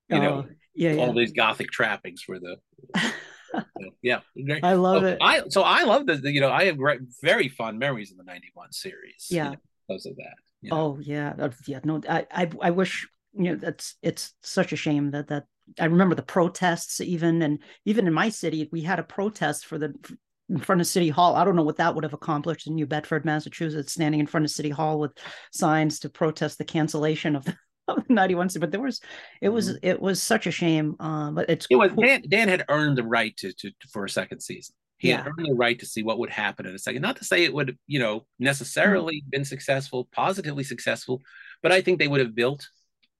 you 0.09 0.19
know, 0.19 0.45
oh, 0.47 0.53
yeah, 0.75 0.95
all 0.95 1.07
yeah. 1.07 1.13
these 1.13 1.31
gothic 1.31 1.71
trappings 1.71 2.21
for 2.21 2.39
the. 2.39 2.57
yeah, 4.01 4.19
I 4.63 4.73
love 4.73 5.03
so 5.03 5.07
it. 5.07 5.17
I 5.21 5.43
so 5.49 5.61
I 5.61 5.83
love 5.83 6.05
the 6.07 6.19
you 6.31 6.41
know 6.41 6.51
I 6.51 6.65
have 6.65 6.77
very 7.21 7.49
fond 7.49 7.79
memories 7.79 8.11
of 8.11 8.17
the 8.17 8.23
'91 8.23 8.71
series. 8.71 9.27
Yeah, 9.29 9.45
you 9.45 9.51
know, 9.51 9.57
because 9.87 10.05
of 10.05 10.15
that. 10.15 10.33
You 10.61 10.69
know? 10.71 10.77
Oh 10.77 10.99
yeah, 11.01 11.33
oh, 11.39 11.49
yeah. 11.67 11.79
No, 11.83 12.01
I, 12.09 12.25
I 12.31 12.49
I 12.61 12.71
wish 12.71 13.07
you 13.33 13.43
know 13.43 13.55
that's 13.55 13.95
it's 14.01 14.33
such 14.41 14.73
a 14.73 14.77
shame 14.77 15.11
that 15.11 15.27
that 15.27 15.45
I 15.79 15.85
remember 15.85 16.15
the 16.15 16.23
protests 16.23 16.99
even 17.01 17.41
and 17.41 17.59
even 17.85 18.07
in 18.07 18.13
my 18.13 18.29
city 18.29 18.69
we 18.71 18.81
had 18.81 18.99
a 18.99 19.03
protest 19.03 19.65
for 19.65 19.77
the 19.77 19.93
in 20.49 20.59
front 20.59 20.81
of 20.81 20.87
City 20.87 21.09
Hall. 21.09 21.35
I 21.35 21.45
don't 21.45 21.55
know 21.55 21.63
what 21.63 21.77
that 21.77 21.95
would 21.95 22.03
have 22.03 22.13
accomplished 22.13 22.67
in 22.67 22.75
New 22.75 22.85
Bedford, 22.85 23.25
Massachusetts, 23.25 23.93
standing 23.93 24.19
in 24.19 24.27
front 24.27 24.45
of 24.45 24.51
City 24.51 24.69
Hall 24.69 24.99
with 24.99 25.11
signs 25.51 25.99
to 25.99 26.09
protest 26.09 26.57
the 26.57 26.65
cancellation 26.65 27.35
of 27.35 27.45
the, 27.45 27.55
of 27.87 28.07
the 28.07 28.13
91 28.13 28.49
but 28.59 28.71
there 28.71 28.81
was 28.81 29.01
it 29.41 29.49
was 29.49 29.69
mm-hmm. 29.69 29.77
it 29.81 30.01
was 30.01 30.21
such 30.21 30.47
a 30.47 30.51
shame 30.51 30.95
uh, 30.99 31.31
but 31.31 31.49
it's 31.49 31.67
it 31.69 31.75
was 31.75 31.91
cool. 31.91 32.03
Dan, 32.03 32.23
Dan 32.27 32.47
had 32.47 32.65
earned 32.69 32.97
the 32.97 33.03
right 33.03 33.35
to, 33.37 33.51
to, 33.53 33.69
to 33.69 33.87
for 33.91 34.05
a 34.05 34.09
second 34.09 34.39
season 34.39 34.75
he 35.03 35.09
yeah. 35.09 35.17
had 35.17 35.27
earned 35.27 35.47
the 35.49 35.55
right 35.55 35.77
to 35.79 35.85
see 35.85 36.01
what 36.01 36.17
would 36.19 36.29
happen 36.29 36.65
in 36.65 36.73
a 36.73 36.79
second. 36.79 37.01
Not 37.01 37.17
to 37.17 37.25
say 37.25 37.43
it 37.43 37.53
would, 37.53 37.77
you 37.87 37.99
know, 37.99 38.25
necessarily 38.39 39.17
mm-hmm. 39.17 39.31
been 39.31 39.43
successful, 39.43 40.07
positively 40.13 40.63
successful, 40.63 41.21
but 41.61 41.73
I 41.73 41.81
think 41.81 41.99
they 41.99 42.07
would 42.07 42.21
have 42.21 42.33
built 42.33 42.65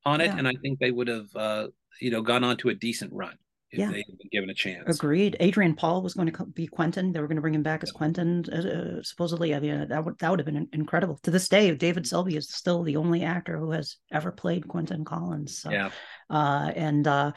on 0.06 0.22
it, 0.22 0.28
yeah. 0.28 0.38
and 0.38 0.48
I 0.48 0.54
think 0.62 0.80
they 0.80 0.92
would 0.92 1.10
have, 1.10 1.28
uh, 1.36 1.68
you 2.00 2.10
know, 2.10 2.22
gone 2.22 2.46
on 2.46 2.56
to 2.58 2.70
a 2.70 2.74
decent 2.74 3.12
run 3.12 3.38
if 3.74 3.80
yeah. 3.80 3.92
they 3.92 4.04
had 4.08 4.18
been 4.20 4.30
given 4.32 4.50
a 4.52 4.54
chance. 4.54 4.84
Agreed. 4.88 5.36
Adrian 5.40 5.74
Paul 5.74 6.04
was 6.04 6.14
going 6.14 6.32
to 6.32 6.46
be 6.46 6.68
Quentin. 6.68 7.12
They 7.12 7.20
were 7.20 7.28
going 7.28 7.38
to 7.38 7.42
bring 7.42 7.56
him 7.56 7.64
back 7.64 7.82
as 7.82 7.92
Quentin, 7.92 8.46
uh, 8.54 8.56
uh, 8.56 9.02
supposedly. 9.02 9.56
I 9.56 9.60
mean, 9.60 9.88
that 9.88 10.06
would 10.06 10.20
that 10.20 10.30
would 10.30 10.40
have 10.40 10.46
been 10.46 10.70
incredible. 10.72 11.20
To 11.24 11.32
this 11.32 11.50
day, 11.50 11.74
David 11.74 12.08
Selby 12.08 12.38
is 12.38 12.50
still 12.50 12.84
the 12.84 12.98
only 12.98 13.24
actor 13.24 13.58
who 13.58 13.72
has 13.72 13.98
ever 14.12 14.32
played 14.32 14.68
Quentin 14.68 15.04
Collins. 15.04 15.58
So, 15.58 15.72
yeah. 15.72 15.90
Uh, 16.30 16.72
and 16.76 17.08
uh, 17.08 17.32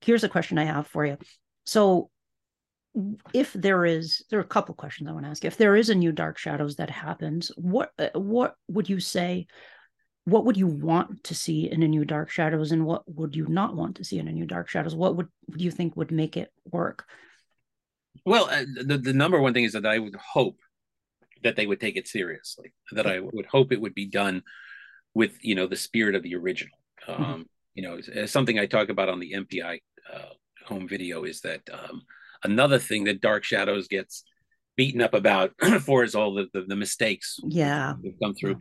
here's 0.00 0.22
a 0.22 0.28
question 0.28 0.56
I 0.56 0.64
have 0.64 0.86
for 0.86 1.04
you. 1.04 1.18
So 1.66 2.10
if 3.34 3.52
there 3.52 3.84
is 3.84 4.24
there 4.30 4.38
are 4.38 4.42
a 4.42 4.46
couple 4.46 4.74
questions 4.74 5.08
i 5.08 5.12
want 5.12 5.24
to 5.24 5.30
ask 5.30 5.44
if 5.44 5.56
there 5.56 5.76
is 5.76 5.88
a 5.88 5.94
new 5.94 6.10
dark 6.10 6.36
shadows 6.36 6.76
that 6.76 6.90
happens 6.90 7.52
what 7.56 7.92
uh, 7.98 8.08
what 8.18 8.54
would 8.66 8.88
you 8.88 8.98
say 8.98 9.46
what 10.30 10.44
would 10.44 10.56
you 10.56 10.66
want 10.66 11.24
to 11.24 11.34
see 11.34 11.70
in 11.70 11.82
a 11.82 11.88
new 11.88 12.04
dark 12.04 12.30
shadows 12.30 12.72
and 12.72 12.84
what 12.84 13.02
would 13.12 13.34
you 13.34 13.46
not 13.46 13.74
want 13.74 13.96
to 13.96 14.04
see 14.04 14.18
in 14.18 14.28
a 14.28 14.32
new 14.32 14.46
dark 14.46 14.68
shadows? 14.68 14.94
What 14.94 15.16
would, 15.16 15.28
would 15.48 15.60
you 15.60 15.70
think 15.70 15.96
would 15.96 16.10
make 16.10 16.36
it 16.36 16.52
work? 16.70 17.04
Well 18.24 18.48
uh, 18.50 18.64
the, 18.84 18.98
the 18.98 19.12
number 19.12 19.40
one 19.40 19.54
thing 19.54 19.64
is 19.64 19.72
that 19.72 19.86
i 19.86 19.98
would 19.98 20.16
hope 20.16 20.58
that 21.44 21.54
they 21.54 21.66
would 21.66 21.80
take 21.80 21.96
it 21.96 22.08
seriously 22.08 22.74
that 22.90 23.06
i 23.06 23.20
would 23.20 23.46
hope 23.46 23.70
it 23.70 23.80
would 23.80 23.94
be 23.94 24.06
done 24.06 24.42
with 25.14 25.32
you 25.40 25.54
know 25.54 25.68
the 25.68 25.76
spirit 25.76 26.16
of 26.16 26.24
the 26.24 26.34
original. 26.34 26.76
Mm-hmm. 27.06 27.22
um 27.22 27.46
you 27.74 27.82
know 27.84 28.26
something 28.26 28.58
i 28.58 28.66
talk 28.66 28.88
about 28.88 29.08
on 29.08 29.20
the 29.20 29.34
mpi 29.34 29.78
uh, 30.12 30.34
home 30.66 30.88
video 30.88 31.22
is 31.22 31.40
that 31.42 31.62
um 31.72 32.02
another 32.44 32.78
thing 32.78 33.04
that 33.04 33.20
Dark 33.20 33.44
Shadows 33.44 33.88
gets 33.88 34.24
beaten 34.76 35.00
up 35.00 35.14
about 35.14 35.52
for 35.82 36.04
is 36.04 36.14
all 36.14 36.34
the, 36.34 36.48
the, 36.52 36.62
the 36.62 36.76
mistakes 36.76 37.38
yeah. 37.44 37.94
we've 38.02 38.18
come 38.22 38.34
through. 38.34 38.56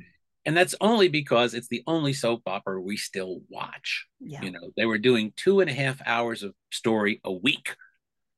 And 0.48 0.56
that's 0.56 0.74
only 0.80 1.10
because 1.10 1.54
it's 1.54 1.68
the 1.68 1.84
only 1.86 2.14
soap 2.14 2.42
opera 2.48 2.82
we 2.82 2.96
still 2.96 3.42
watch. 3.50 4.08
Yeah. 4.22 4.42
You 4.42 4.52
know, 4.52 4.72
they 4.78 4.86
were 4.86 4.98
doing 4.98 5.34
two 5.36 5.60
and 5.60 5.70
a 5.70 5.74
half 5.74 6.02
hours 6.06 6.42
of 6.42 6.56
story 6.72 7.20
a 7.26 7.32
week. 7.32 7.76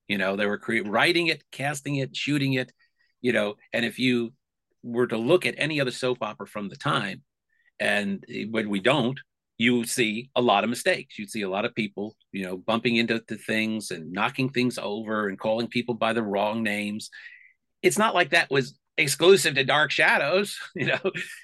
You 0.08 0.18
know, 0.18 0.36
they 0.36 0.48
were 0.48 0.58
cre- 0.58 0.82
writing 0.84 1.28
it, 1.28 1.44
casting 1.52 1.98
it, 1.98 2.18
shooting 2.18 2.54
it, 2.54 2.74
you 3.22 3.32
know, 3.32 3.56
and 3.74 3.86
if 3.86 4.00
you 4.00 4.34
were 4.82 5.06
to 5.06 5.18
look 5.18 5.46
at 5.46 5.54
any 5.60 5.80
other 5.80 5.92
soap 5.92 6.18
opera 6.22 6.48
from 6.48 6.68
the 6.68 6.76
time, 6.76 7.22
and 7.80 8.26
when 8.50 8.70
we 8.70 8.80
don't, 8.80 9.20
you 9.60 9.86
see 9.86 10.32
a 10.36 10.42
lot 10.42 10.64
of 10.64 10.70
mistakes. 10.70 11.20
You'd 11.20 11.30
see 11.30 11.44
a 11.44 11.50
lot 11.50 11.66
of 11.66 11.76
people, 11.76 12.16
you 12.32 12.44
know, 12.44 12.58
bumping 12.58 12.96
into 12.96 13.20
things 13.20 13.92
and 13.92 14.12
knocking 14.12 14.50
things 14.50 14.80
over 14.82 15.28
and 15.28 15.38
calling 15.38 15.68
people 15.68 15.94
by 15.94 16.14
the 16.14 16.24
wrong 16.24 16.64
names. 16.64 17.12
It's 17.84 18.00
not 18.00 18.16
like 18.16 18.32
that 18.32 18.50
was 18.50 18.80
exclusive 19.00 19.56
to 19.56 19.64
Dark 19.64 19.92
Shadows, 19.92 20.60
you 20.76 20.88
know. 20.88 21.00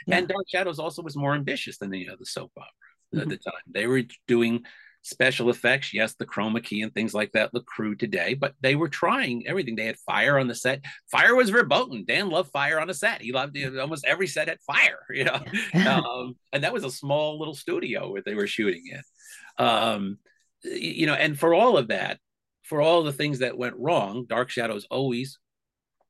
Yeah. 0.08 0.18
And 0.18 0.28
Dark 0.28 0.46
Shadows 0.48 0.80
also 0.80 1.02
was 1.02 1.16
more 1.16 1.34
ambitious 1.34 1.78
than 1.78 1.90
the 1.90 2.10
other 2.10 2.26
soap 2.26 2.52
opera 2.58 2.70
mm-hmm. 3.14 3.22
at 3.22 3.30
the 3.30 3.38
time. 3.38 3.62
They 3.68 3.88
were 3.88 4.04
doing 4.28 4.66
special 5.02 5.52
effects. 5.52 5.94
Yes, 5.94 6.16
the 6.16 6.26
chroma 6.26 6.64
key 6.64 6.82
and 6.82 6.94
things 6.94 7.14
like 7.14 7.32
that 7.34 7.54
look 7.54 7.66
crude 7.66 8.00
today, 8.00 8.34
but 8.34 8.56
they 8.60 8.76
were 8.76 8.90
trying 8.90 9.48
everything. 9.48 9.76
They 9.76 9.86
had 9.86 10.00
fire 10.00 10.40
on 10.40 10.48
the 10.48 10.56
set. 10.56 10.84
Fire 11.12 11.36
was 11.36 11.52
verboten. 11.52 12.06
Dan 12.08 12.30
loved 12.30 12.52
fire 12.52 12.80
on 12.80 12.90
a 12.90 12.94
set. 12.94 13.22
He 13.22 13.32
loved 13.32 13.56
it. 13.56 13.78
almost 13.78 14.06
every 14.06 14.28
set 14.28 14.50
had 14.50 14.60
fire, 14.62 15.00
you 15.10 15.26
know. 15.26 15.40
um, 15.88 16.36
and 16.52 16.64
that 16.64 16.74
was 16.74 16.84
a 16.84 16.92
small 16.92 17.40
little 17.40 17.56
studio 17.56 18.12
where 18.12 18.24
they 18.26 18.36
were 18.36 18.48
shooting 18.48 18.84
in. 18.92 19.66
Um, 19.66 20.18
you 20.64 21.06
know, 21.06 21.14
and 21.14 21.38
for 21.38 21.54
all 21.54 21.78
of 21.78 21.90
that, 21.90 22.20
for 22.64 22.82
all 22.82 23.04
the 23.04 23.14
things 23.14 23.40
that 23.40 23.58
went 23.58 23.76
wrong, 23.78 24.26
Dark 24.28 24.50
Shadows 24.50 24.88
always 24.90 25.38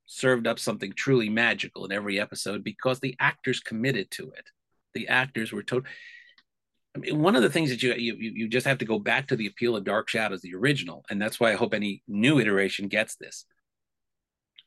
served 0.06 0.48
up 0.48 0.60
something 0.60 0.94
truly 0.96 1.30
magical 1.30 1.86
in 1.86 1.92
every 1.92 2.20
episode 2.20 2.64
because 2.64 3.00
the 3.00 3.16
actors 3.20 3.60
committed 3.60 4.12
to 4.12 4.32
it. 4.32 4.50
The 4.94 5.08
actors 5.08 5.52
were 5.52 5.64
total 5.64 5.90
I 6.96 7.00
mean, 7.00 7.22
one 7.22 7.36
of 7.36 7.42
the 7.42 7.50
things 7.50 7.70
that 7.72 7.84
you, 7.84 7.94
you 7.94 8.16
you 8.18 8.48
just 8.48 8.66
have 8.66 8.78
to 8.78 8.86
go 8.86 9.00
back 9.00 9.28
to 9.28 9.36
the 9.36 9.48
appeal 9.48 9.76
of 9.76 9.84
Dark 9.84 10.08
Shadows, 10.08 10.42
the 10.42 10.56
original, 10.56 11.04
and 11.10 11.22
that's 11.22 11.40
why 11.40 11.52
I 11.52 11.56
hope 11.56 11.74
any 11.74 12.04
new 12.08 12.40
iteration 12.40 12.88
gets 12.88 13.16
this. 13.16 13.46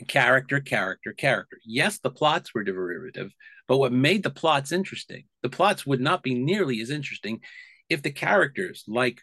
Character, 0.07 0.61
character, 0.61 1.13
character. 1.13 1.59
Yes, 1.65 1.99
the 1.99 2.11
plots 2.11 2.55
were 2.55 2.65
derivative, 2.65 3.33
but 3.67 3.79
what 3.79 3.93
made 3.93 4.23
the 4.23 4.31
plots 4.31 4.73
interesting? 4.73 5.25
The 5.43 5.49
plots 5.49 5.87
would 5.87 6.01
not 6.01 6.23
be 6.23 6.35
nearly 6.35 6.81
as 6.83 6.91
interesting 6.91 7.41
if 7.89 8.03
the 8.03 8.11
characters, 8.11 8.85
like 8.87 9.23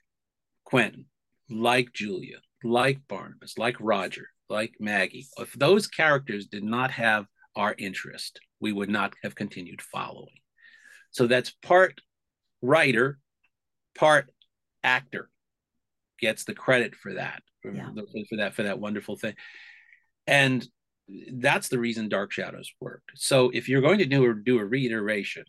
Quentin, 0.64 1.06
like 1.48 1.94
Julia, 1.94 2.38
like 2.64 3.08
Barnabas, 3.08 3.58
like 3.58 3.76
Roger, 3.80 4.30
like 4.50 4.74
Maggie, 4.80 5.28
if 5.38 5.54
those 5.54 5.88
characters 5.88 6.48
did 6.48 6.64
not 6.64 6.92
have 6.92 7.26
our 7.56 7.76
interest, 7.78 8.40
we 8.60 8.72
would 8.72 8.90
not 8.90 9.14
have 9.24 9.36
continued 9.36 9.82
following. 9.82 10.36
So 11.12 11.28
that's 11.28 11.52
part 11.62 12.00
writer, 12.62 13.20
part 13.98 14.30
actor 14.84 15.30
gets 16.20 16.44
the 16.44 16.54
credit 16.54 16.96
for 16.96 17.14
that 17.14 17.42
for, 17.62 17.74
Yeah. 17.74 17.90
for 18.30 18.38
that 18.38 18.54
for 18.54 18.64
that 18.64 18.80
wonderful 18.80 19.18
thing 19.18 19.34
and 20.28 20.66
that's 21.34 21.68
the 21.70 21.80
reason 21.80 22.08
dark 22.08 22.32
shadows 22.32 22.72
worked 22.80 23.12
so 23.16 23.50
if 23.54 23.68
you're 23.68 23.82
going 23.82 23.98
to 24.00 24.06
do 24.06 24.24
or 24.24 24.34
do 24.34 24.60
a 24.60 24.66
reiteration 24.66 25.44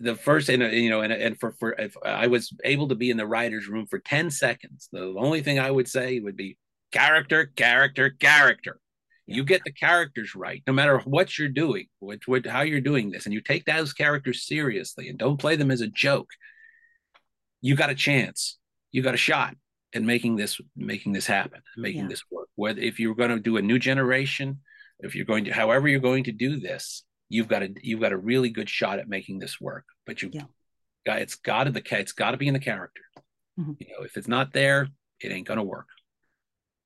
the 0.00 0.14
first 0.16 0.48
and 0.48 0.62
you 0.72 0.90
know 0.90 1.02
and, 1.02 1.12
and 1.12 1.38
for 1.38 1.52
for 1.52 1.72
if 1.72 1.94
i 2.04 2.26
was 2.26 2.52
able 2.64 2.88
to 2.88 2.94
be 2.94 3.10
in 3.10 3.16
the 3.16 3.26
writers 3.26 3.68
room 3.68 3.86
for 3.86 3.98
10 3.98 4.30
seconds 4.30 4.88
the 4.90 5.14
only 5.16 5.42
thing 5.42 5.58
i 5.58 5.70
would 5.70 5.88
say 5.88 6.18
would 6.18 6.36
be 6.36 6.56
character 6.92 7.46
character 7.56 8.10
character. 8.10 8.78
You 9.26 9.44
get 9.44 9.62
the 9.64 9.72
characters 9.72 10.34
right 10.34 10.62
no 10.66 10.72
matter 10.72 10.98
what 11.00 11.38
you're 11.38 11.48
doing 11.48 11.86
what, 12.00 12.18
what 12.26 12.44
how 12.46 12.62
you're 12.62 12.80
doing 12.80 13.10
this 13.10 13.24
and 13.24 13.32
you 13.32 13.40
take 13.40 13.64
those 13.64 13.92
characters 13.92 14.46
seriously 14.46 15.08
and 15.08 15.18
don't 15.18 15.38
play 15.38 15.56
them 15.56 15.70
as 15.70 15.80
a 15.80 15.86
joke. 15.88 16.28
You 17.60 17.76
got 17.76 17.90
a 17.90 17.94
chance. 17.94 18.58
You 18.90 19.02
got 19.02 19.14
a 19.14 19.18
shot 19.18 19.56
at 19.94 20.02
making 20.02 20.36
this 20.36 20.60
making 20.76 21.12
this 21.12 21.26
happen 21.26 21.60
making 21.76 22.02
Yeah. 22.02 22.08
this 22.08 22.22
work. 22.30 22.48
Whether 22.56 22.80
if 22.80 22.98
you're 23.00 23.14
going 23.14 23.30
to 23.30 23.38
do 23.40 23.56
a 23.56 23.62
new 23.62 23.78
generation 23.78 24.60
if 25.00 25.14
you're 25.14 25.24
going 25.26 25.44
to 25.46 25.52
however 25.52 25.88
you're 25.88 26.00
going 26.00 26.24
to 26.24 26.32
do 26.32 26.60
this 26.60 27.04
you've 27.28 27.48
got 27.48 27.62
a 27.62 27.70
you've 27.82 28.00
got 28.00 28.12
a 28.12 28.16
really 28.16 28.50
good 28.50 28.68
shot 28.68 28.98
at 28.98 29.08
making 29.08 29.38
this 29.38 29.60
work 29.60 29.84
but 30.06 30.20
you 30.22 30.30
Yeah. 30.32 30.44
got 31.06 31.20
it's 31.22 31.36
got 31.36 31.64
to 31.64 31.70
the 31.70 31.82
it's 31.98 32.12
got 32.12 32.32
to 32.32 32.36
be 32.36 32.48
in 32.48 32.54
the 32.54 32.60
character. 32.60 33.02
Mhm. 33.58 33.76
you 33.80 33.86
know 33.92 34.04
if 34.04 34.16
it's 34.16 34.28
not 34.28 34.52
there 34.52 34.88
it 35.20 35.30
ain't 35.30 35.46
going 35.46 35.58
to 35.58 35.62
work 35.64 35.88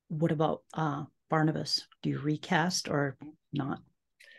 What 0.09 0.31
about 0.31 0.61
uh, 0.73 1.05
Barnabas? 1.29 1.85
Do 2.03 2.09
you 2.09 2.19
recast 2.19 2.87
or 2.87 3.17
not? 3.53 3.79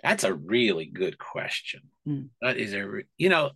That's 0.03 0.25
a 0.25 0.35
really 0.35 0.87
good 0.87 1.19
question. 1.19 1.83
Mm. 2.07 2.29
That 2.41 2.57
is 2.57 2.73
a, 2.73 2.87
re- 2.87 3.05
you 3.17 3.29
know, 3.29 3.51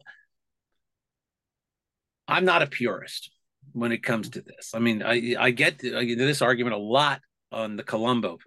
I'm 2.29 2.45
not 2.45 2.63
a 2.63 2.67
purist 2.67 3.31
when 3.73 3.93
it 3.93 4.03
comes 4.03 4.31
to 4.31 4.43
this. 4.43 4.73
I 4.75 4.79
mean, 4.79 5.03
I 5.03 5.37
I 5.39 5.51
get 5.51 5.81
I 5.85 6.05
get 6.05 6.19
this 6.19 6.43
argument 6.43 6.75
a 6.75 6.79
lot 6.79 7.21
on 7.51 7.77
the 7.77 7.83
Columbo 7.83 8.39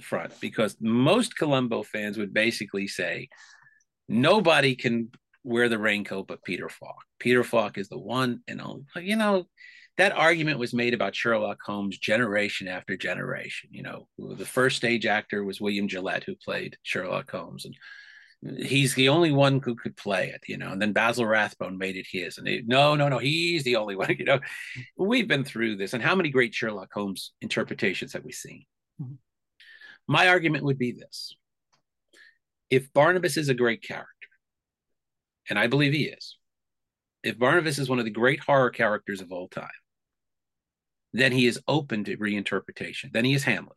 front 0.00 0.32
because 0.40 0.76
most 0.80 1.36
Columbo 1.36 1.82
fans 1.82 2.18
would 2.18 2.32
basically 2.32 2.88
say 2.88 3.28
nobody 4.08 4.74
can 4.74 5.10
wear 5.44 5.68
the 5.68 5.78
raincoat 5.78 6.28
but 6.28 6.44
Peter 6.44 6.68
Falk. 6.68 7.04
Peter 7.18 7.44
Falk 7.44 7.78
is 7.78 7.88
the 7.88 7.98
one 7.98 8.40
and 8.48 8.60
only. 8.60 8.84
You 8.96 9.16
know, 9.16 9.44
that 9.98 10.12
argument 10.12 10.58
was 10.58 10.72
made 10.72 10.94
about 10.94 11.14
Sherlock 11.14 11.58
Holmes 11.64 11.98
generation 11.98 12.66
after 12.66 12.96
generation. 12.96 13.70
You 13.72 13.82
know, 13.82 14.08
the 14.18 14.46
first 14.46 14.76
stage 14.76 15.04
actor 15.06 15.44
was 15.44 15.60
William 15.60 15.86
Gillette, 15.88 16.24
who 16.24 16.34
played 16.34 16.78
Sherlock 16.82 17.30
Holmes, 17.30 17.66
and 17.66 17.76
he's 18.66 18.94
the 18.94 19.10
only 19.10 19.32
one 19.32 19.60
who 19.62 19.74
could 19.74 19.96
play 19.96 20.30
it. 20.30 20.42
You 20.48 20.56
know, 20.56 20.72
and 20.72 20.80
then 20.80 20.92
Basil 20.92 21.26
Rathbone 21.26 21.76
made 21.76 21.96
it 21.96 22.06
his, 22.10 22.38
and 22.38 22.46
they, 22.46 22.62
no, 22.66 22.94
no, 22.94 23.08
no, 23.08 23.18
he's 23.18 23.64
the 23.64 23.76
only 23.76 23.96
one. 24.02 24.16
You 24.18 24.24
know, 24.24 24.40
we've 24.96 25.28
been 25.28 25.44
through 25.44 25.76
this, 25.76 25.92
and 25.92 26.02
how 26.02 26.14
many 26.14 26.30
great 26.30 26.54
Sherlock 26.54 26.90
Holmes 26.92 27.32
interpretations 27.42 28.14
have 28.14 28.24
we 28.24 28.32
seen? 28.32 28.64
Mhm. 29.00 29.18
My 30.08 30.28
argument 30.28 30.64
would 30.64 30.78
be 30.78 30.92
this: 30.92 31.34
if 32.70 32.90
Barnabas 32.94 33.36
is 33.36 33.50
a 33.50 33.54
great 33.54 33.82
character, 33.82 34.08
and 35.50 35.58
I 35.58 35.66
believe 35.66 35.92
he 35.92 36.04
is, 36.04 36.38
if 37.22 37.38
Barnabas 37.38 37.78
is 37.78 37.90
one 37.90 37.98
of 37.98 38.06
the 38.06 38.10
great 38.10 38.40
horror 38.40 38.70
characters 38.70 39.20
of 39.20 39.32
all 39.32 39.48
time, 39.48 39.68
then 41.12 41.32
he 41.32 41.46
is 41.46 41.60
open 41.68 42.04
to 42.04 42.16
reinterpretation. 42.16 43.12
Then 43.12 43.24
he 43.24 43.34
is 43.34 43.44
Hamlet. 43.44 43.76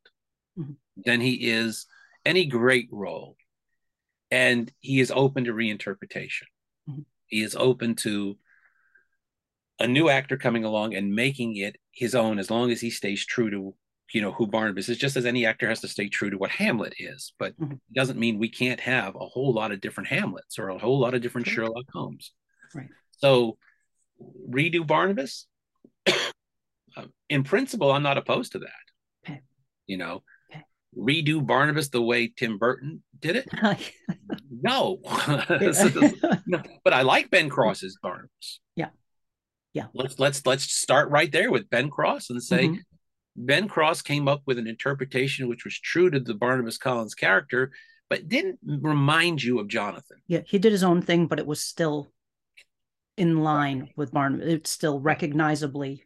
Mhm. 0.57 0.75
Then 0.97 1.21
he 1.21 1.49
is 1.49 1.85
any 2.25 2.45
great 2.45 2.87
role. 2.91 3.37
And 4.31 4.71
he 4.79 4.99
is 4.99 5.11
open 5.11 5.43
to 5.45 5.53
reinterpretation. 5.53 6.43
Mhm. 6.89 7.05
He 7.27 7.41
is 7.41 7.55
open 7.55 7.95
to 7.97 8.37
a 9.79 9.87
new 9.87 10.07
actor 10.09 10.37
coming 10.37 10.63
along 10.63 10.95
and 10.95 11.13
making 11.13 11.57
it 11.57 11.77
his 11.91 12.15
own 12.15 12.39
as 12.39 12.49
long 12.49 12.71
as 12.71 12.79
he 12.81 12.89
stays 12.89 13.25
true 13.25 13.49
to 13.49 13.75
you 14.13 14.21
know 14.21 14.31
who 14.31 14.45
Barnabas 14.47 14.87
is 14.87 14.97
just 14.99 15.17
as 15.17 15.25
any 15.25 15.45
actor 15.47 15.67
has 15.67 15.81
to 15.81 15.87
stay 15.87 16.07
true 16.07 16.29
to 16.29 16.37
what 16.37 16.51
Hamlet 16.51 16.93
is 16.99 17.33
but 17.39 17.59
Mhm. 17.59 17.73
it 17.73 17.93
doesn't 17.93 18.19
mean 18.19 18.37
we 18.37 18.47
can't 18.49 18.79
have 18.79 19.15
a 19.15 19.27
whole 19.27 19.51
lot 19.51 19.71
of 19.71 19.81
different 19.81 20.07
Hamlets 20.09 20.57
or 20.59 20.69
a 20.69 20.77
whole 20.77 20.99
lot 20.99 21.15
of 21.15 21.21
different. 21.21 21.47
Sherlock 21.47 21.89
Holmes 21.91 22.31
Right. 22.73 22.87
so 23.17 23.57
redo 24.47 24.85
Barnabas 24.85 25.47
in 27.29 27.43
principle 27.43 27.91
I'm 27.91 28.03
not 28.03 28.17
opposed 28.17 28.53
to 28.53 28.59
that 28.59 28.85
Okay. 29.27 29.41
you 29.87 29.97
know 29.97 30.23
Okay. 30.51 30.63
redo 30.97 31.45
Barnabas 31.45 31.89
the 31.89 32.01
way 32.01 32.27
Tim 32.35 32.57
Burton 32.57 33.03
did 33.19 33.35
it 33.35 33.47
no 34.51 34.99
No, 36.47 36.61
but 36.83 36.93
I 36.93 37.01
like 37.01 37.29
Ben 37.29 37.49
Cross's 37.49 37.97
Barnabas. 38.01 38.59
Yeah. 38.75 38.89
Yeah. 39.73 39.87
Let's 39.93 40.19
let's 40.19 40.45
let's 40.45 40.71
start 40.71 41.09
right 41.09 41.31
there 41.31 41.51
with 41.51 41.69
Ben 41.69 41.89
Cross 41.89 42.29
and 42.29 42.41
say 42.41 42.67
Mhm. 42.69 42.79
Ben 43.37 43.67
Cross 43.67 44.01
came 44.03 44.27
up 44.29 44.41
with 44.45 44.57
an 44.57 44.67
interpretation 44.67 45.49
which 45.49 45.65
was 45.65 45.77
true 45.79 46.09
to 46.09 46.19
the 46.21 46.33
Barnabas 46.33 46.77
Collins 46.77 47.15
character, 47.15 47.71
but 48.09 48.29
didn't 48.29 48.59
remind 48.65 49.43
you 49.43 49.59
of 49.59 49.67
Jonathan. 49.67 50.17
yeah, 50.27 50.39
he 50.45 50.57
did 50.59 50.71
his 50.71 50.83
own 50.83 51.01
thing, 51.01 51.27
but 51.27 51.39
it 51.39 51.45
was 51.45 51.59
still 51.61 52.09
in 53.17 53.39
line 53.43 53.89
with 53.97 54.13
Barnabas. 54.13 54.47
It's 54.47 54.69
still 54.69 54.99
recognizably 55.01 56.04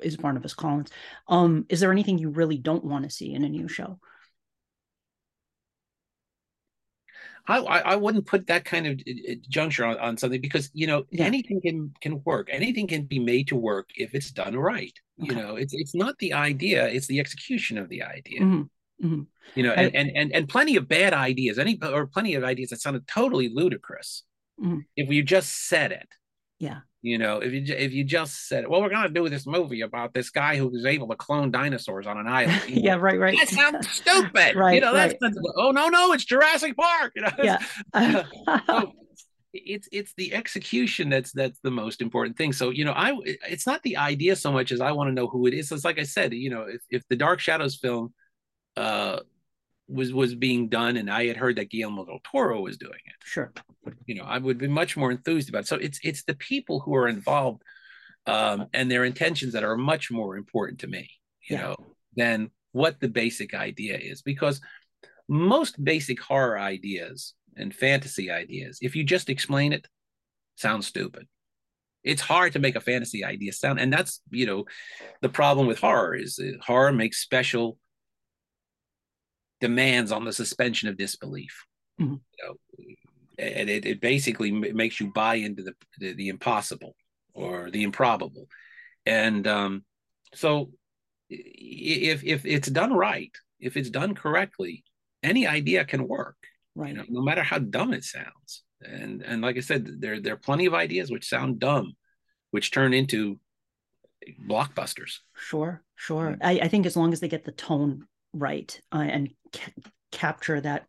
is 0.00 0.16
Barnabas 0.16 0.54
Collins. 0.54 0.90
Um, 1.28 1.66
is 1.68 1.80
there 1.80 1.92
anything 1.92 2.18
you 2.18 2.30
really 2.30 2.58
don't 2.58 2.84
want 2.84 3.04
to 3.04 3.10
see 3.10 3.32
in 3.34 3.44
a 3.44 3.48
new 3.48 3.68
show? 3.68 3.98
I 7.46 7.58
I, 7.58 7.78
I 7.92 7.96
wouldn't 7.96 8.26
put 8.26 8.46
that 8.48 8.64
kind 8.64 8.86
of 8.86 9.00
uh, 9.06 9.32
uh, 9.32 9.34
juncture 9.48 9.84
on, 9.84 9.98
on 9.98 10.16
something 10.16 10.40
because 10.40 10.70
you 10.74 10.86
know 10.86 11.04
Yeah. 11.10 11.26
anything 11.26 11.60
can 11.60 11.94
can 12.00 12.22
work. 12.24 12.48
Anything 12.50 12.86
can 12.86 13.04
be 13.04 13.18
made 13.18 13.48
to 13.48 13.56
work 13.56 13.90
if 13.96 14.14
it's 14.14 14.30
done 14.30 14.56
right. 14.56 14.92
You 15.18 15.34
know, 15.34 15.56
it's 15.56 15.72
it's 15.74 15.94
not 15.94 16.18
the 16.18 16.34
idea, 16.34 16.86
it's 16.88 17.06
the 17.06 17.20
execution 17.20 17.78
of 17.78 17.88
the 17.88 18.02
idea. 18.02 18.40
Mhm, 18.40 18.68
mhm. 19.02 19.26
you 19.54 19.62
know 19.62 19.72
I- 19.72 19.84
and, 19.84 19.94
and 19.94 20.10
and 20.16 20.32
and 20.32 20.48
plenty 20.48 20.76
of 20.76 20.88
bad 20.88 21.12
ideas 21.14 21.58
any 21.58 21.78
or 21.82 22.06
plenty 22.06 22.34
of 22.34 22.44
ideas 22.44 22.70
that 22.70 22.80
sounded 22.80 23.06
totally 23.06 23.48
ludicrous 23.48 24.24
Mhm. 24.58 24.84
if 24.96 25.10
you 25.10 25.22
just 25.22 25.68
said 25.68 25.92
it 25.92 26.08
Yeah. 26.58 26.80
You 27.06 27.18
know 27.18 27.38
if 27.38 27.52
you 27.52 27.62
if 27.76 27.92
you 27.92 28.04
just 28.04 28.48
said 28.48 28.66
well 28.68 28.80
we're 28.82 28.88
going 28.96 29.06
to 29.06 29.18
do 29.20 29.28
this 29.28 29.46
movie 29.46 29.82
about 29.82 30.12
this 30.14 30.30
guy 30.30 30.56
who 30.56 30.66
was 30.68 30.84
able 30.84 31.08
to 31.08 31.16
clone 31.16 31.50
dinosaurs 31.50 32.06
on 32.06 32.18
an 32.18 32.26
island 32.26 32.62
yeah, 32.68 32.94
right, 32.94 33.18
right. 33.18 33.38
that 33.38 33.48
sounds 33.48 33.88
stupid 34.00 34.34
right? 34.34 34.54
you 34.54 34.60
Right, 34.60 34.82
know 34.82 34.92
that's 34.92 35.14
right. 35.22 35.32
oh 35.56 35.70
no 35.70 35.88
no 35.88 36.12
it's 36.12 36.24
jurassic 36.24 36.76
park 36.76 37.12
you 37.16 37.22
know 37.22 37.30
Yeah. 37.42 37.58
so 38.68 38.92
it's 39.52 39.88
it's 39.90 40.12
the 40.16 40.34
execution 40.34 41.08
that's 41.08 41.32
that's 41.32 41.58
the 41.60 41.70
most 41.70 42.02
important 42.02 42.36
thing 42.36 42.52
so 42.52 42.70
you 42.70 42.84
know 42.84 42.92
i 42.92 43.16
it's 43.48 43.66
not 43.66 43.82
the 43.84 43.96
idea 43.96 44.36
so 44.36 44.52
much 44.52 44.70
as 44.72 44.80
i 44.82 44.92
want 44.92 45.08
to 45.08 45.14
know 45.14 45.28
who 45.28 45.46
it 45.46 45.54
is 45.54 45.72
it's 45.72 45.84
like 45.84 45.98
i 45.98 46.02
said 46.02 46.32
you 46.34 46.50
know 46.50 46.62
if, 46.62 46.82
if 46.90 47.02
the 47.08 47.16
dark 47.16 47.40
shadows 47.40 47.76
film 47.76 48.12
uh 48.76 49.18
was 49.88 50.12
was 50.12 50.34
being 50.34 50.68
done 50.68 50.96
and 50.96 51.10
i 51.10 51.26
had 51.26 51.36
heard 51.36 51.56
that 51.56 51.70
guillermo 51.70 52.04
del 52.04 52.20
toro 52.24 52.60
was 52.60 52.76
doing 52.76 52.98
it 53.06 53.14
sure. 53.24 53.52
you 54.06 54.14
know 54.14 54.24
i 54.24 54.36
would 54.38 54.58
be 54.58 54.66
much 54.68 54.96
more 54.96 55.10
enthused 55.10 55.48
about 55.48 55.60
it 55.60 55.66
so 55.68 55.76
it's 55.76 56.00
it's 56.02 56.24
the 56.24 56.34
people 56.34 56.80
who 56.80 56.94
are 56.94 57.08
involved 57.08 57.62
um 58.26 58.66
and 58.72 58.90
their 58.90 59.04
intentions 59.04 59.52
that 59.52 59.62
are 59.64 59.76
much 59.76 60.10
more 60.10 60.36
important 60.36 60.80
to 60.80 60.86
me 60.88 61.08
you 61.48 61.56
Yeah. 61.56 61.62
know 61.62 61.76
than 62.16 62.50
what 62.72 62.98
the 63.00 63.08
basic 63.08 63.54
idea 63.54 63.96
is 63.96 64.22
because 64.22 64.60
most 65.28 65.82
basic 65.82 66.20
horror 66.20 66.58
ideas 66.58 67.34
and 67.56 67.74
fantasy 67.74 68.30
ideas 68.30 68.78
if 68.82 68.96
you 68.96 69.04
just 69.04 69.28
explain 69.30 69.72
it 69.72 69.86
sounds 70.56 70.86
stupid 70.86 71.26
it's 72.02 72.22
hard 72.22 72.52
to 72.52 72.58
make 72.58 72.76
a 72.76 72.80
fantasy 72.80 73.24
idea 73.24 73.52
sound 73.52 73.78
and 73.80 73.92
that's 73.92 74.20
you 74.30 74.46
know 74.46 74.64
the 75.22 75.28
problem 75.28 75.66
with 75.66 75.78
horror 75.78 76.14
is 76.14 76.38
uh, 76.38 76.52
horror 76.64 76.92
makes 76.92 77.18
special 77.18 77.78
demands 79.60 80.12
on 80.12 80.24
the 80.24 80.32
suspension 80.32 80.88
of 80.88 80.96
disbelief 80.96 81.64
Mhm. 82.00 82.20
you 82.38 82.44
know 82.44 82.54
and 83.38 83.68
it, 83.70 83.84
it 83.86 84.00
basically 84.00 84.50
makes 84.50 84.98
you 85.00 85.12
buy 85.12 85.36
into 85.36 85.62
the, 85.62 85.74
the 85.98 86.14
the 86.14 86.28
impossible 86.28 86.94
or 87.34 87.70
the 87.70 87.82
improbable 87.82 88.46
and 89.06 89.46
um 89.46 89.84
so 90.34 90.70
if 91.30 92.22
if 92.24 92.44
it's 92.46 92.68
done 92.68 92.92
right 92.92 93.34
if 93.60 93.76
it's 93.76 93.90
done 93.90 94.14
correctly 94.14 94.84
any 95.22 95.46
idea 95.46 95.84
can 95.84 96.06
work 96.06 96.36
Right. 96.74 96.90
you 96.90 96.98
know, 96.98 97.04
no 97.08 97.22
matter 97.22 97.42
how 97.42 97.58
dumb 97.58 97.94
it 97.94 98.04
sounds. 98.04 98.62
And 98.82 99.22
and 99.22 99.40
like 99.40 99.56
I 99.56 99.60
said, 99.60 100.02
there 100.02 100.20
there 100.20 100.34
are 100.34 100.48
plenty 100.48 100.66
of 100.66 100.74
ideas 100.74 101.10
which 101.10 101.26
sound 101.26 101.58
dumb, 101.58 101.94
which 102.50 102.70
turn 102.70 102.92
into 102.92 103.40
blockbusters. 104.46 105.20
Sure, 105.34 105.82
sure. 105.94 106.36
Mm. 106.38 106.38
I, 106.42 106.52
I 106.64 106.68
think 106.68 106.84
as 106.84 106.94
long 106.94 107.14
as 107.14 107.20
they 107.20 107.28
get 107.28 107.44
the 107.46 107.52
tone 107.52 108.06
right 108.32 108.78
uh, 108.92 108.98
and 108.98 109.30
ca- 109.52 109.90
capture 110.12 110.60
that, 110.60 110.86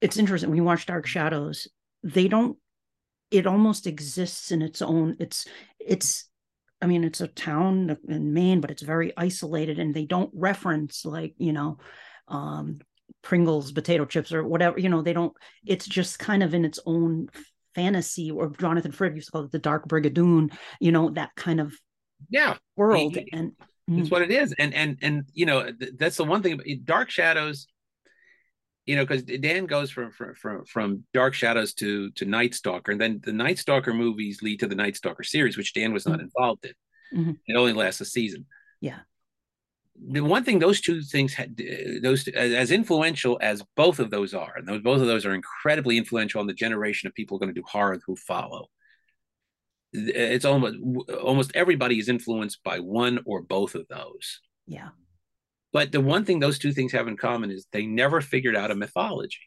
it's 0.00 0.16
interesting. 0.16 0.50
When 0.50 0.56
you 0.56 0.64
watch 0.64 0.86
Dark 0.86 1.06
Shadows, 1.06 1.68
they 2.02 2.28
don't. 2.28 2.58
It 3.30 3.46
almost 3.46 3.86
exists 3.86 4.50
in 4.50 4.60
its 4.62 4.82
own. 4.82 5.16
It's 5.20 5.46
it's. 5.78 6.28
I 6.80 6.86
mean, 6.86 7.04
it's 7.04 7.20
a 7.20 7.28
town 7.28 7.96
in 8.08 8.32
Maine, 8.32 8.60
but 8.60 8.72
it's 8.72 8.82
very 8.82 9.12
isolated, 9.16 9.78
and 9.78 9.94
they 9.94 10.04
don't 10.04 10.30
reference 10.34 11.04
like 11.04 11.34
you 11.38 11.52
know, 11.52 11.78
um, 12.28 12.80
Pringles 13.22 13.70
potato 13.70 14.04
chips 14.04 14.32
or 14.32 14.44
whatever. 14.44 14.78
You 14.78 14.88
know, 14.88 15.02
they 15.02 15.12
don't. 15.12 15.32
It's 15.64 15.86
just 15.86 16.18
kind 16.18 16.42
of 16.42 16.54
in 16.54 16.64
its 16.64 16.80
own 16.84 17.28
fantasy, 17.74 18.30
or 18.30 18.50
Jonathan 18.50 18.92
Frid 18.92 19.14
used 19.14 19.28
to 19.28 19.32
call 19.32 19.44
it 19.44 19.52
the 19.52 19.58
Dark 19.58 19.88
Brigadoon, 19.88 20.52
you 20.80 20.92
know, 20.92 21.10
that 21.10 21.30
kind 21.36 21.60
of 21.60 21.74
yeah 22.28 22.56
world. 22.76 23.16
He, 23.16 23.28
and 23.32 23.52
mm. 23.90 24.10
what 24.10 24.22
it 24.22 24.30
is. 24.30 24.54
And 24.58 24.74
and 24.74 24.98
and 25.02 25.24
you 25.32 25.46
know, 25.46 25.70
that's 25.98 26.16
the 26.16 26.24
one 26.24 26.42
thing. 26.42 26.60
Dark 26.84 27.10
Shadows 27.10 27.66
you 28.86 28.96
know, 28.96 29.04
because 29.04 29.22
Dan 29.22 29.66
goes 29.66 29.90
from, 29.90 30.10
from 30.10 30.34
from 30.34 30.64
from 30.64 31.04
Dark 31.14 31.34
Shadows 31.34 31.72
to 31.74 32.10
to 32.12 32.24
Night 32.24 32.54
Stalker, 32.54 32.92
and 32.92 33.00
then 33.00 33.20
the 33.22 33.32
Night 33.32 33.58
Stalker 33.58 33.94
movies 33.94 34.42
lead 34.42 34.60
to 34.60 34.66
the 34.66 34.74
Night 34.74 34.96
Stalker 34.96 35.22
series, 35.22 35.56
which 35.56 35.72
Dan 35.72 35.92
was 35.92 36.06
not 36.06 36.18
mm-hmm. 36.18 36.24
involved 36.24 36.64
in. 36.64 37.18
Mm-hmm. 37.18 37.32
It 37.46 37.56
only 37.56 37.72
lasts 37.72 38.00
a 38.00 38.04
season. 38.04 38.46
Yeah. 38.80 39.00
The 40.08 40.20
one 40.20 40.42
thing 40.42 40.58
those 40.58 40.80
two 40.80 41.02
things 41.02 41.34
had 41.34 41.60
those 42.02 42.26
as 42.28 42.72
influential 42.72 43.38
as 43.40 43.62
both 43.76 44.00
of 44.00 44.10
those 44.10 44.34
are, 44.34 44.54
and 44.56 44.66
those 44.66 44.82
both 44.82 45.00
of 45.00 45.06
those 45.06 45.24
are 45.26 45.34
incredibly 45.34 45.96
influential 45.96 46.40
on 46.40 46.46
the 46.46 46.54
generation 46.54 47.06
of 47.06 47.14
people 47.14 47.38
going 47.38 47.54
to 47.54 47.60
do 47.60 47.66
horror 47.66 48.00
who 48.04 48.16
follow. 48.16 48.68
It's 49.92 50.44
almost 50.44 50.76
almost 51.22 51.52
everybody 51.54 51.98
is 51.98 52.08
influenced 52.08 52.62
by 52.62 52.80
one 52.80 53.20
or 53.26 53.42
both 53.42 53.74
of 53.74 53.86
those. 53.88 54.40
Yeah. 54.66 54.88
But 55.72 55.92
the 55.92 56.00
one 56.00 56.24
thing 56.24 56.38
those 56.38 56.58
two 56.58 56.72
things 56.72 56.92
have 56.92 57.08
in 57.08 57.16
common 57.16 57.50
is 57.50 57.66
they 57.72 57.86
never 57.86 58.20
figured 58.20 58.56
out 58.56 58.70
a 58.70 58.74
mythology. 58.74 59.40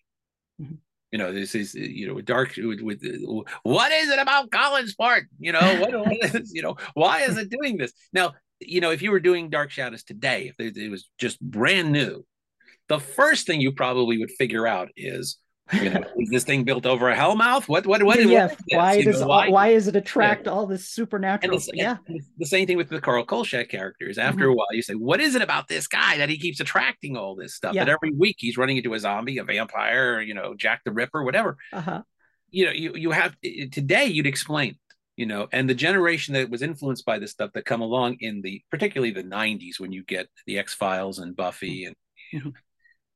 Mm-hmm. 0.62 0.76
You 1.12 1.20
know, 1.20 1.32
this 1.32 1.56
is 1.56 1.74
you 1.76 2.08
know 2.08 2.20
dark 2.22 2.56
with, 2.58 2.82
with 2.82 3.02
what 3.64 3.92
is 3.92 4.10
it 4.10 4.20
about 4.20 4.50
Collinsport? 4.50 5.24
You 5.40 5.54
know, 5.54 5.80
what, 5.80 5.94
what 6.06 6.36
is, 6.36 6.52
you 6.54 6.62
know, 6.62 6.76
why 6.94 7.22
is 7.22 7.38
it 7.38 7.50
doing 7.50 7.78
this? 7.78 7.94
Now, 8.12 8.34
you 8.60 8.82
know, 8.82 8.92
if 8.92 9.02
you 9.02 9.12
were 9.12 9.20
doing 9.20 9.50
Dark 9.50 9.72
Shadows 9.72 10.04
today, 10.04 10.52
if 10.58 10.76
it 10.78 10.90
was 10.90 11.10
just 11.18 11.40
brand 11.40 11.92
new, 11.92 12.26
the 12.88 13.00
first 13.00 13.48
thing 13.48 13.62
you 13.62 13.72
probably 13.72 14.18
would 14.18 14.32
figure 14.32 14.68
out 14.68 14.90
is 14.96 15.38
you 15.74 15.90
know, 15.90 16.04
is 16.18 16.30
this 16.30 16.44
thing 16.44 16.64
built 16.64 16.86
over 16.86 17.10
a 17.10 17.16
hellmouth? 17.16 17.68
What 17.68 17.88
what 17.88 18.04
what? 18.04 18.24
Yeah, 18.24 18.48
what 18.48 18.60
why 18.68 19.02
does 19.02 19.22
know, 19.22 19.28
why, 19.28 19.50
why 19.50 19.68
is 19.70 19.88
it 19.88 19.96
attract 19.96 20.46
yeah. 20.46 20.52
all 20.52 20.68
this 20.68 20.88
supernatural? 20.88 21.58
The, 21.58 21.72
yeah, 21.74 21.98
the 22.38 22.46
same 22.46 22.68
thing 22.68 22.78
with 22.78 22.90
the 22.90 23.02
Carl 23.02 23.26
Kolchak 23.26 23.70
characters. 23.70 24.18
After 24.18 24.46
mm-hmm. 24.46 24.52
a 24.52 24.56
while, 24.56 24.68
you 24.72 24.82
say, 24.82 24.94
what 24.94 25.20
is 25.20 25.36
it 25.36 25.42
about 25.42 25.68
this 25.68 25.88
guy 25.88 26.18
that 26.18 26.30
he 26.30 26.38
keeps 26.38 26.60
attracting 26.60 27.18
all 27.18 27.36
this 27.36 27.56
stuff? 27.56 27.74
Yeah. 27.74 27.86
That 27.86 27.92
every 27.92 28.12
week 28.12 28.38
he's 28.40 28.58
running 28.58 28.78
into 28.78 28.94
a 28.94 29.00
zombie, 29.00 29.38
a 29.38 29.44
vampire, 29.44 30.22
you 30.22 30.34
know, 30.34 30.54
Jack 30.56 30.82
the 30.86 30.92
Ripper, 30.92 31.24
whatever. 31.24 31.58
Uh-huh. 31.74 32.04
You 32.50 32.66
know, 32.66 32.72
you 32.72 32.94
you 32.96 33.12
have 33.12 33.36
today 33.42 34.06
you'd 34.06 34.28
explain 34.28 34.78
you 35.18 35.26
know 35.26 35.48
and 35.52 35.70
the 35.70 35.74
generation 35.74 36.34
that 36.34 36.50
was 36.50 36.62
influenced 36.62 37.06
by 37.06 37.20
this 37.20 37.32
stuff 37.32 37.52
that 37.54 37.66
come 37.66 37.82
along 37.82 38.18
in 38.20 38.42
the 38.42 38.62
particularly 38.70 39.12
the 39.12 39.24
90s 39.24 39.80
when 39.80 39.94
you 39.94 40.04
get 40.04 40.28
the 40.46 40.58
x-files 40.58 41.20
and 41.20 41.36
buffy 41.36 41.86
and 41.86 41.96
you 42.34 42.44
know, 42.44 42.52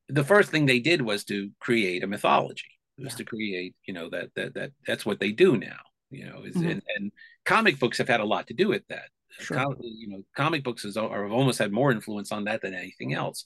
the 0.09 0.23
first 0.23 0.49
thing 0.49 0.65
they 0.65 0.79
did 0.79 1.01
was 1.01 1.23
to 1.23 1.49
create 1.59 2.03
a 2.03 2.07
mythology 2.07 2.79
it 2.97 3.03
was 3.03 3.13
yeah. 3.13 3.17
to 3.17 3.23
create 3.23 3.75
you 3.85 3.93
know 3.93 4.09
that 4.09 4.29
that 4.35 4.53
that 4.53 4.71
that's 4.85 5.05
what 5.05 5.19
they 5.19 5.31
do 5.31 5.57
now 5.57 5.79
you 6.09 6.25
know 6.25 6.43
is 6.43 6.55
mm-hmm. 6.55 6.69
and, 6.69 6.83
and 6.95 7.11
comic 7.45 7.79
books 7.79 7.97
have 7.97 8.07
had 8.07 8.19
a 8.19 8.25
lot 8.25 8.47
to 8.47 8.53
do 8.53 8.67
with 8.67 8.85
that 8.89 9.09
sure. 9.39 9.57
Com- 9.57 9.77
you 9.79 10.09
know 10.09 10.23
comic 10.35 10.63
books 10.63 10.83
is, 10.85 10.97
are, 10.97 11.23
have 11.23 11.31
almost 11.31 11.59
had 11.59 11.71
more 11.71 11.91
influence 11.91 12.31
on 12.31 12.45
that 12.45 12.61
than 12.61 12.73
anything 12.73 13.13
else 13.13 13.45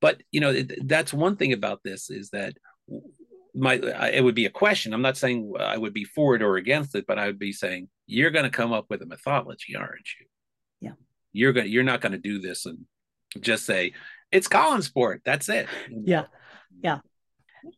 but 0.00 0.22
you 0.30 0.40
know 0.40 0.50
it, 0.50 0.88
that's 0.88 1.12
one 1.12 1.36
thing 1.36 1.52
about 1.52 1.80
this 1.84 2.10
is 2.10 2.30
that 2.30 2.56
my 3.54 3.74
it 3.74 4.24
would 4.24 4.34
be 4.34 4.46
a 4.46 4.50
question 4.50 4.94
i'm 4.94 5.02
not 5.02 5.16
saying 5.16 5.52
i 5.60 5.76
would 5.76 5.92
be 5.92 6.04
for 6.04 6.34
it 6.34 6.42
or 6.42 6.56
against 6.56 6.94
it 6.94 7.04
but 7.06 7.18
i 7.18 7.26
would 7.26 7.38
be 7.38 7.52
saying 7.52 7.88
you're 8.06 8.30
going 8.30 8.44
to 8.44 8.50
come 8.50 8.72
up 8.72 8.86
with 8.88 9.02
a 9.02 9.06
mythology 9.06 9.76
aren't 9.76 10.08
you 10.18 10.26
yeah 10.80 10.92
you're 11.32 11.52
going 11.52 11.66
to 11.66 11.70
you're 11.70 11.82
not 11.82 12.00
going 12.00 12.12
to 12.12 12.18
do 12.18 12.38
this 12.38 12.64
and 12.64 12.78
just 13.40 13.66
say 13.66 13.92
it's 14.32 14.48
Collinsport. 14.48 15.20
That's 15.24 15.48
it. 15.48 15.68
Yeah. 15.90 16.24
Yeah. 16.82 16.98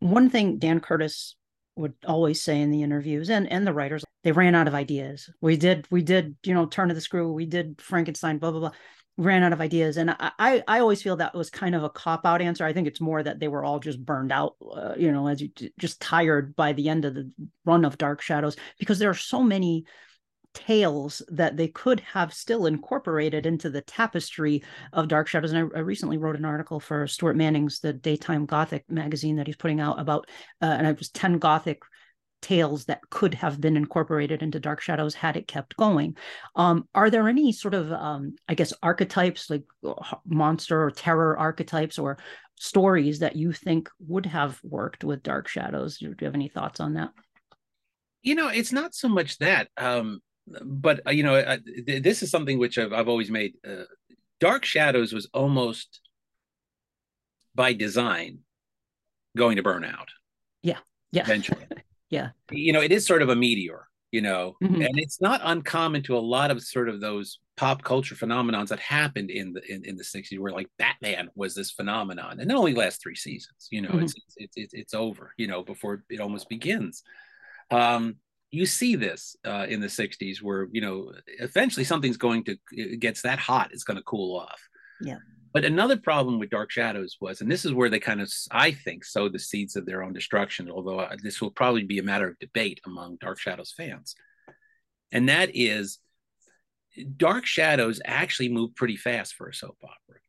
One 0.01 0.31
thing 0.31 0.59
Dan 0.59 0.81
Curtis 0.81 1.37
would 1.77 1.95
always 2.07 2.43
say 2.43 2.61
in 2.61 2.71
the 2.71 2.83
interviews 2.83 3.31
and 3.31 3.51
and 3.51 3.67
the 3.67 3.73
writers 3.73 4.05
they 4.23 4.33
ran 4.33 4.55
out 4.55 4.69
of 4.69 4.75
ideas 4.75 5.29
we 5.41 5.57
did 5.57 5.87
we 5.91 6.03
did 6.03 6.37
you 6.45 6.55
know 6.55 6.67
turn 6.67 6.91
of 6.91 6.95
the 6.95 7.01
screw 7.01 7.33
we 7.33 7.47
did 7.47 7.81
frankenstein 7.81 8.39
blah 8.39 8.51
blah 8.51 8.61
blah 8.61 8.71
ran 9.17 9.43
out 9.43 9.53
of 9.53 9.61
ideas 9.61 9.97
and 9.97 10.15
i 10.19 10.63
i 10.69 10.79
always 10.79 11.03
feel 11.03 11.17
that 11.17 11.35
was 11.35 11.51
kind 11.51 11.75
of 11.75 11.83
a 11.83 11.91
cop 11.91 12.25
out 12.25 12.41
answer 12.41 12.65
i 12.65 12.73
think 12.73 12.87
it's 12.87 13.01
more 13.01 13.23
that 13.23 13.39
they 13.39 13.49
were 13.49 13.65
all 13.65 13.79
just 13.79 14.05
burned 14.05 14.33
out 14.33 14.55
uh, 14.73 14.95
you 14.97 15.11
know 15.11 15.27
as 15.27 15.41
you 15.41 15.49
just 15.79 16.01
tired 16.01 16.55
by 16.57 16.73
the 16.73 16.89
end 16.89 17.05
of 17.05 17.15
the 17.15 17.31
run 17.65 17.85
of 17.85 17.99
dark 17.99 18.21
shadows 18.21 18.57
because 18.79 18.99
there 18.99 19.11
are 19.11 19.15
so 19.15 19.43
many 19.43 19.85
tales 20.55 21.21
that 21.29 21.57
they 21.57 21.69
could 21.69 22.01
have 22.01 22.33
still 22.33 22.67
incorporated 22.67 23.45
into 23.45 23.69
the 23.69 23.83
tapestry 23.83 24.63
of 24.93 25.09
Dark 25.09 25.27
Shadows. 25.27 25.53
And 25.53 25.71
I, 25.75 25.79
I 25.79 25.81
recently 25.81 26.17
wrote 26.17 26.37
an 26.37 26.45
article 26.45 26.81
for 26.81 27.07
Stuart 27.07 27.37
Manning's 27.37 27.81
the 27.81 27.93
Daytime 27.93 28.47
Gothic 28.47 28.85
magazine 28.89 29.37
that 29.37 29.47
he's 29.47 29.57
putting 29.57 29.81
out 29.81 30.01
about, 30.01 30.29
uh, 30.63 30.67
and 30.67 30.87
it 30.87 30.99
was 30.99 31.11
10 31.11 31.39
Gothic 31.39 31.83
tales 32.41 32.85
that 32.85 33.01
could 33.09 33.33
have 33.33 33.59
been 33.59 33.77
incorporated 33.77 34.43
into 34.43 34.61
Dark 34.61 34.83
Shadows 34.83 35.15
had 35.15 35.37
it 35.37 35.49
kept 35.49 35.77
going. 35.77 36.17
Um, 36.55 36.87
are 36.95 37.09
there 37.09 37.27
any 37.27 37.53
sort 37.53 37.73
of, 37.73 37.91
um, 37.91 38.37
I 38.49 38.55
guess, 38.55 38.73
archetypes 38.83 39.49
like 39.49 39.65
monster 40.27 40.85
or 40.85 40.91
terror 40.91 41.39
archetypes 41.39 41.99
or 41.99 42.19
stories 42.57 43.21
that 43.21 43.35
you 43.35 43.53
think 43.53 43.89
would 43.99 44.27
have 44.27 44.61
worked 44.63 45.05
with 45.05 45.23
Dark 45.23 45.49
Shadows? 45.49 45.99
Do 45.99 46.07
you 46.07 46.15
have 46.21 46.35
any 46.35 46.49
thoughts 46.49 46.81
on 46.81 46.95
that? 46.95 47.11
You 48.23 48.35
know, 48.35 48.49
it's 48.49 48.73
not 48.73 48.95
so 48.95 49.09
much 49.09 49.39
that. 49.39 49.69
Um, 49.79 50.21
but 50.47 51.01
uh, 51.07 51.11
you 51.11 51.23
know, 51.23 51.37
I, 51.37 51.59
this 51.87 52.23
is 52.23 52.31
something 52.31 52.59
which 52.59 52.79
I've, 52.79 52.93
I've 52.93 53.09
always 53.09 53.31
made. 53.31 53.55
Uh, 53.67 53.85
Dark 54.41 54.65
Shadows 54.65 55.13
was 55.13 55.29
almost 55.33 56.01
by 57.55 57.73
design 57.73 58.41
going 59.37 59.57
to 59.57 59.63
burn 59.63 59.85
out. 59.85 60.09
Yeah. 60.63 60.79
Yeah. 61.13 61.23
Eventually. 61.23 61.67
yeah. 62.11 62.31
You 62.51 62.73
know, 62.73 62.81
it 62.81 62.93
is 62.93 63.07
sort 63.07 63.23
of 63.23 63.29
a 63.29 63.37
meteor, 63.37 63.89
you 64.11 64.21
know, 64.21 64.57
mm-hmm. 64.63 64.83
and 64.83 64.99
it's 64.99 65.21
not 65.21 65.41
uncommon 65.45 66.03
to 66.05 66.17
a 66.17 66.21
lot 66.21 66.51
of 66.51 66.63
sort 66.63 66.89
of 66.89 67.01
those 67.01 67.39
pop 67.57 67.83
culture 67.83 68.17
phenomenons 68.17 68.69
that 68.69 68.81
happened 68.81 69.31
in 69.31 69.53
the 69.53 69.63
in, 69.73 69.85
in 69.85 69.97
the 69.97 70.03
60s 70.03 70.39
where 70.39 70.53
like 70.53 70.69
Batman 70.79 71.31
was 71.37 71.55
this 71.55 71.71
phenomenon 71.71 72.41
and 72.41 72.51
it 72.51 72.55
only 72.55 72.75
lasts 72.75 73.01
three 73.03 73.15
seasons, 73.15 73.69
you 73.71 73.81
know, 73.81 73.91
mm-hmm. 73.91 74.05
it's, 74.05 74.15
it's, 74.37 74.57
it's, 74.57 74.75
it's 74.75 74.95
over, 74.95 75.33
you 75.37 75.47
know, 75.47 75.63
before 75.63 76.03
it 76.11 76.21
almost 76.21 76.49
begins. 76.49 77.03
Um, 77.71 78.17
you 78.55 78.67
see 78.67 78.95
this 78.95 79.37
uh, 79.45 79.67
in 79.69 79.81
the 79.81 79.89
60s 79.89 80.41
where 80.41 80.69
you 80.71 80.81
know 80.81 81.13
eventually 81.41 81.85
something's 81.85 82.17
going 82.17 82.45
to 82.45 82.57
it 82.71 83.01
gets 83.01 83.23
that 83.23 83.39
hot 83.39 83.71
it's 83.73 83.85
going 83.85 83.97
to 83.97 84.03
cool 84.05 84.39
off. 84.39 84.61
Yeah. 85.01 85.19
But 85.53 85.65
another 85.65 85.97
problem 85.97 86.39
with 86.39 86.51
dark 86.51 86.71
shadows 86.71 87.17
was 87.21 87.41
and 87.41 87.51
this 87.51 87.65
is 87.65 87.73
where 87.73 87.91
they 87.91 87.99
kind 87.99 88.21
of 88.21 88.33
i 88.53 88.71
think 88.71 89.05
sowed 89.05 89.33
the 89.33 89.39
seeds 89.39 89.77
of 89.77 89.87
their 89.87 90.03
own 90.03 90.13
destruction 90.13 90.71
although 90.71 91.01
uh, 91.01 91.17
this 91.23 91.41
will 91.41 91.51
probably 91.51 91.85
be 91.85 91.99
a 91.99 92.03
matter 92.03 92.29
of 92.29 92.39
debate 92.39 92.81
among 92.87 93.17
dark 93.17 93.39
shadows 93.39 93.75
fans. 93.77 94.15
And 95.11 95.29
that 95.29 95.51
is 95.55 95.99
dark 97.17 97.45
shadows 97.45 98.01
actually 98.05 98.49
move 98.51 98.75
pretty 98.77 98.97
fast 98.97 99.35
for 99.35 99.49
a 99.49 99.55
soap 99.55 99.79
opera. 99.83 100.21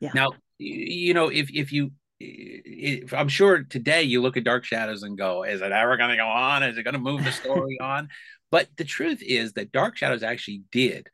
Yeah. 0.00 0.10
Now 0.14 0.32
you 0.58 1.14
know 1.14 1.28
if 1.28 1.50
if 1.50 1.72
you 1.72 1.92
I'm 2.20 3.28
sure 3.28 3.62
today 3.62 4.02
you 4.02 4.20
look 4.20 4.36
at 4.36 4.44
Dark 4.44 4.64
Shadows 4.64 5.02
and 5.02 5.16
go, 5.16 5.44
is 5.44 5.60
it 5.60 5.72
ever 5.72 5.96
going 5.96 6.10
to 6.10 6.16
go 6.16 6.26
on? 6.26 6.62
Is 6.62 6.76
it 6.76 6.82
going 6.82 6.94
to 6.94 7.00
move 7.00 7.24
the 7.24 7.32
story 7.32 7.78
on? 7.82 8.08
But 8.50 8.68
the 8.76 8.84
truth 8.84 9.22
is 9.22 9.52
that 9.52 9.72
Dark 9.72 9.96
Shadows 9.96 10.22
actually 10.22 10.62
did, 10.72 11.08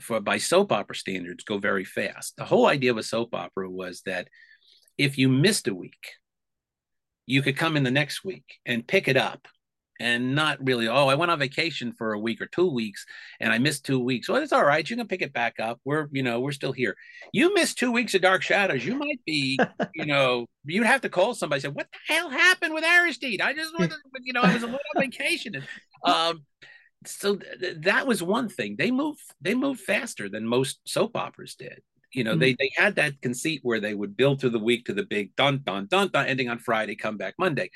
for 0.00 0.20
by 0.20 0.38
soap 0.38 0.72
opera 0.72 0.96
standards, 0.96 1.44
go 1.44 1.58
very 1.58 1.84
fast. 1.84 2.34
The 2.36 2.44
whole 2.44 2.66
idea 2.66 2.90
of 2.90 2.98
a 2.98 3.02
soap 3.02 3.34
opera 3.34 3.70
was 3.70 4.02
that 4.06 4.28
if 4.96 5.16
you 5.16 5.28
missed 5.28 5.68
a 5.68 5.74
week, 5.74 6.14
you 7.26 7.42
could 7.42 7.56
come 7.56 7.76
in 7.76 7.84
the 7.84 7.90
next 7.90 8.24
week 8.24 8.58
and 8.64 8.86
pick 8.86 9.06
it 9.06 9.16
up 9.16 9.46
and 10.00 10.34
not 10.34 10.64
really, 10.64 10.88
oh, 10.88 11.08
I 11.08 11.14
went 11.14 11.30
on 11.30 11.38
vacation 11.38 11.92
for 11.92 12.12
a 12.12 12.18
week 12.18 12.40
or 12.40 12.46
two 12.46 12.70
weeks 12.70 13.04
and 13.40 13.52
I 13.52 13.58
missed 13.58 13.84
two 13.84 13.98
weeks. 13.98 14.28
Well, 14.28 14.42
it's 14.42 14.52
all 14.52 14.64
right. 14.64 14.88
You 14.88 14.96
can 14.96 15.08
pick 15.08 15.22
it 15.22 15.32
back 15.32 15.58
up. 15.58 15.80
We're, 15.84 16.08
you 16.12 16.22
know, 16.22 16.40
we're 16.40 16.52
still 16.52 16.72
here. 16.72 16.96
You 17.32 17.54
missed 17.54 17.78
two 17.78 17.90
weeks 17.90 18.14
of 18.14 18.22
Dark 18.22 18.42
Shadows. 18.42 18.84
You 18.84 18.94
might 18.94 19.20
be, 19.26 19.58
you 19.94 20.06
know, 20.06 20.46
you'd 20.64 20.86
have 20.86 21.00
to 21.02 21.08
call 21.08 21.34
somebody 21.34 21.60
say, 21.60 21.68
what 21.68 21.88
the 21.92 22.14
hell 22.14 22.30
happened 22.30 22.74
with 22.74 22.84
Aristide? 22.84 23.40
I 23.40 23.52
just 23.54 23.76
wanted, 23.78 23.96
you 24.22 24.32
know, 24.32 24.42
I 24.42 24.54
was 24.54 24.62
a 24.62 24.66
little 24.66 24.80
on 24.96 25.02
vacation. 25.02 25.56
And, 25.56 25.64
um, 26.04 26.44
so 27.04 27.36
th- 27.36 27.78
that 27.82 28.06
was 28.06 28.22
one 28.22 28.48
thing. 28.48 28.76
They 28.76 28.90
moved, 28.90 29.20
they 29.40 29.54
moved 29.54 29.80
faster 29.80 30.28
than 30.28 30.46
most 30.46 30.80
soap 30.84 31.16
operas 31.16 31.54
did. 31.54 31.80
You 32.12 32.24
know, 32.24 32.32
mm-hmm. 32.32 32.40
they 32.40 32.56
they 32.58 32.70
had 32.74 32.96
that 32.96 33.20
conceit 33.20 33.60
where 33.62 33.80
they 33.80 33.92
would 33.92 34.16
build 34.16 34.40
through 34.40 34.50
the 34.50 34.58
week 34.58 34.86
to 34.86 34.94
the 34.94 35.02
big 35.02 35.36
dun 35.36 35.60
dun 35.62 35.86
dun 35.90 36.08
dun, 36.08 36.26
ending 36.26 36.48
on 36.48 36.58
Friday, 36.58 36.96
come 36.96 37.18
back 37.18 37.34
Monday. 37.38 37.70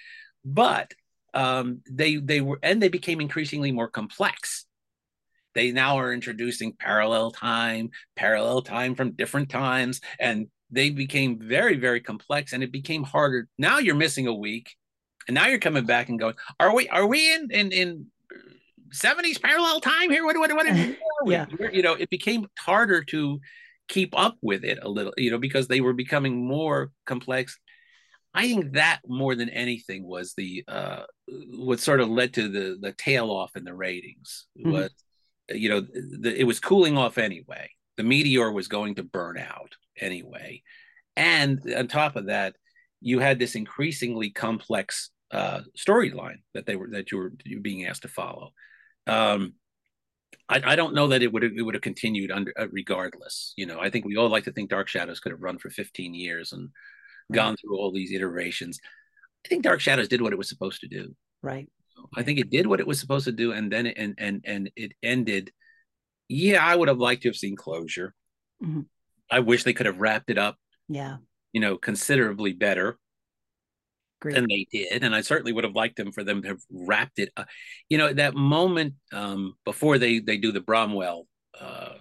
But 0.44 0.93
um, 1.34 1.80
they 1.90 2.16
they 2.16 2.40
were 2.40 2.59
and 2.62 2.82
they 2.82 2.88
became 2.88 3.20
increasingly 3.20 3.72
more 3.72 3.88
complex. 3.88 4.66
They 5.54 5.70
now 5.70 5.98
are 5.98 6.12
introducing 6.12 6.72
parallel 6.72 7.30
time, 7.30 7.90
parallel 8.16 8.62
time 8.62 8.94
from 8.94 9.12
different 9.12 9.50
times, 9.50 10.00
and 10.18 10.46
they 10.70 10.90
became 10.90 11.38
very 11.38 11.76
very 11.76 12.00
complex, 12.00 12.52
and 12.52 12.62
it 12.62 12.72
became 12.72 13.02
harder. 13.02 13.48
Now 13.59 13.78
you're 13.78 13.94
missing 13.94 14.26
a 14.26 14.34
week, 14.34 14.74
and 15.28 15.34
now 15.34 15.46
you're 15.46 15.59
coming 15.59 15.84
back 15.84 16.09
and 16.09 16.18
going, 16.18 16.34
are 16.59 16.74
we 16.74 16.88
are 16.88 17.06
we 17.06 17.34
in 17.34 17.50
in 17.50 17.72
in 17.72 18.06
70s 18.92 19.40
parallel 19.40 19.80
time 19.80 20.10
here? 20.10 20.24
What 20.24 20.38
what 20.38 20.52
what? 20.52 20.66
yeah, 21.26 21.46
you 21.72 21.82
know, 21.82 21.94
it 21.94 22.10
became 22.10 22.46
harder 22.59 23.02
to 23.04 23.40
keep 23.88 24.16
up 24.16 24.36
with 24.42 24.64
it 24.64 24.78
a 24.82 24.88
little, 24.88 25.12
you 25.16 25.30
know, 25.30 25.38
because 25.38 25.68
they 25.68 25.80
were 25.80 25.92
becoming 25.92 26.46
more 26.46 26.92
complex 27.04 27.59
I 28.34 28.48
think 28.48 28.72
that 28.72 29.00
more 29.06 29.34
than 29.34 29.50
anything 29.50 30.04
was 30.04 30.34
the 30.34 30.64
uh, 30.66 31.02
what 31.50 31.80
sort 31.80 32.00
of 32.00 32.09
led 32.09 32.34
to 32.34 32.48
the 32.48 32.78
the 32.80 32.92
tail 32.92 33.30
off 33.30 33.56
in 33.56 33.64
the 33.64 33.74
ratings 33.74 34.46
mm-hmm. 34.59 34.72
was 34.72 34.90
you 35.50 35.68
know 35.68 35.80
the, 35.80 36.34
it 36.38 36.44
was 36.44 36.60
cooling 36.60 36.96
off 36.96 37.18
anyway. 37.18 37.70
The 37.96 38.04
meteor 38.04 38.50
was 38.50 38.68
going 38.68 38.94
to 38.96 39.02
burn 39.02 39.36
out 39.38 39.74
anyway, 39.98 40.62
and 41.16 41.60
on 41.76 41.88
top 41.88 42.16
of 42.16 42.26
that, 42.26 42.56
you 43.00 43.18
had 43.18 43.38
this 43.38 43.54
increasingly 43.54 44.30
complex 44.30 45.10
uh, 45.30 45.60
storyline 45.76 46.38
that 46.54 46.66
they 46.66 46.76
were 46.76 46.88
that 46.92 47.12
you 47.12 47.18
were 47.18 47.32
you 47.44 47.59
were 47.59 47.62
being 47.62 47.86
asked 47.86 48.02
to 48.02 48.09
follow. 48.09 48.52
Um, 49.06 49.54
I, 50.48 50.62
I, 50.64 50.76
don't 50.76 50.94
know 50.94 51.09
that 51.09 51.22
it 51.22 51.32
would 51.32 51.44
it 51.44 51.62
would 51.62 51.74
have 51.74 51.82
continued 51.82 52.30
under 52.30 52.52
uh, 52.59 52.68
regardless. 52.70 53.52
You 53.56 53.66
know, 53.66 53.80
I 53.80 53.90
think 53.90 54.04
we 54.04 54.16
all 54.16 54.28
like 54.28 54.44
to 54.44 54.52
think 54.52 54.70
Dark 54.70 54.88
Shadows 54.88 55.20
could 55.20 55.32
have 55.32 55.42
run 55.42 55.59
for 55.59 55.70
15 55.70 56.14
years 56.14 56.52
and 56.52 56.70
gone 57.32 57.56
through 57.56 57.78
all 57.78 57.92
these 57.92 58.12
iterations. 58.12 58.78
I 59.44 59.48
think 59.48 59.62
Dark 59.62 59.80
Shadows 59.80 60.09
did 60.09 60.22
what 60.22 60.32
it 60.32 60.38
was 60.38 60.48
supposed 60.48 60.80
to 60.80 60.88
do. 60.88 61.14
Right. 61.42 61.68
I 62.16 62.22
think 62.22 62.38
it 62.38 62.50
did 62.50 62.66
what 62.66 62.80
it 62.80 62.86
was 62.86 63.00
supposed 63.00 63.24
to 63.26 63.32
do, 63.32 63.52
and 63.52 63.70
then 63.70 63.86
it, 63.86 63.96
and 63.96 64.14
and 64.18 64.42
and 64.44 64.70
it 64.76 64.92
ended. 65.02 65.52
Yeah, 66.28 66.64
I 66.64 66.74
would 66.74 66.88
have 66.88 66.98
liked 66.98 67.22
to 67.22 67.28
have 67.28 67.36
seen 67.36 67.56
closure. 67.56 68.14
Mm-hmm. 68.62 68.82
I 69.30 69.40
wish 69.40 69.64
they 69.64 69.72
could 69.72 69.86
have 69.86 70.00
wrapped 70.00 70.30
it 70.30 70.38
up. 70.38 70.56
Yeah. 70.88 71.16
You 71.52 71.60
know, 71.60 71.76
considerably 71.76 72.52
better 72.52 72.98
Great. 74.20 74.34
than 74.34 74.46
they 74.48 74.66
did, 74.70 75.02
and 75.02 75.14
I 75.14 75.20
certainly 75.20 75.52
would 75.52 75.64
have 75.64 75.74
liked 75.74 75.96
them 75.96 76.12
for 76.12 76.24
them 76.24 76.42
to 76.42 76.48
have 76.48 76.60
wrapped 76.70 77.18
it. 77.18 77.30
Up. 77.36 77.48
You 77.88 77.98
know, 77.98 78.12
that 78.12 78.34
moment 78.34 78.94
um, 79.12 79.54
before 79.64 79.98
they 79.98 80.20
they 80.20 80.38
do 80.38 80.52
the 80.52 80.60
Bramwell 80.60 81.26
uh, 81.59 81.94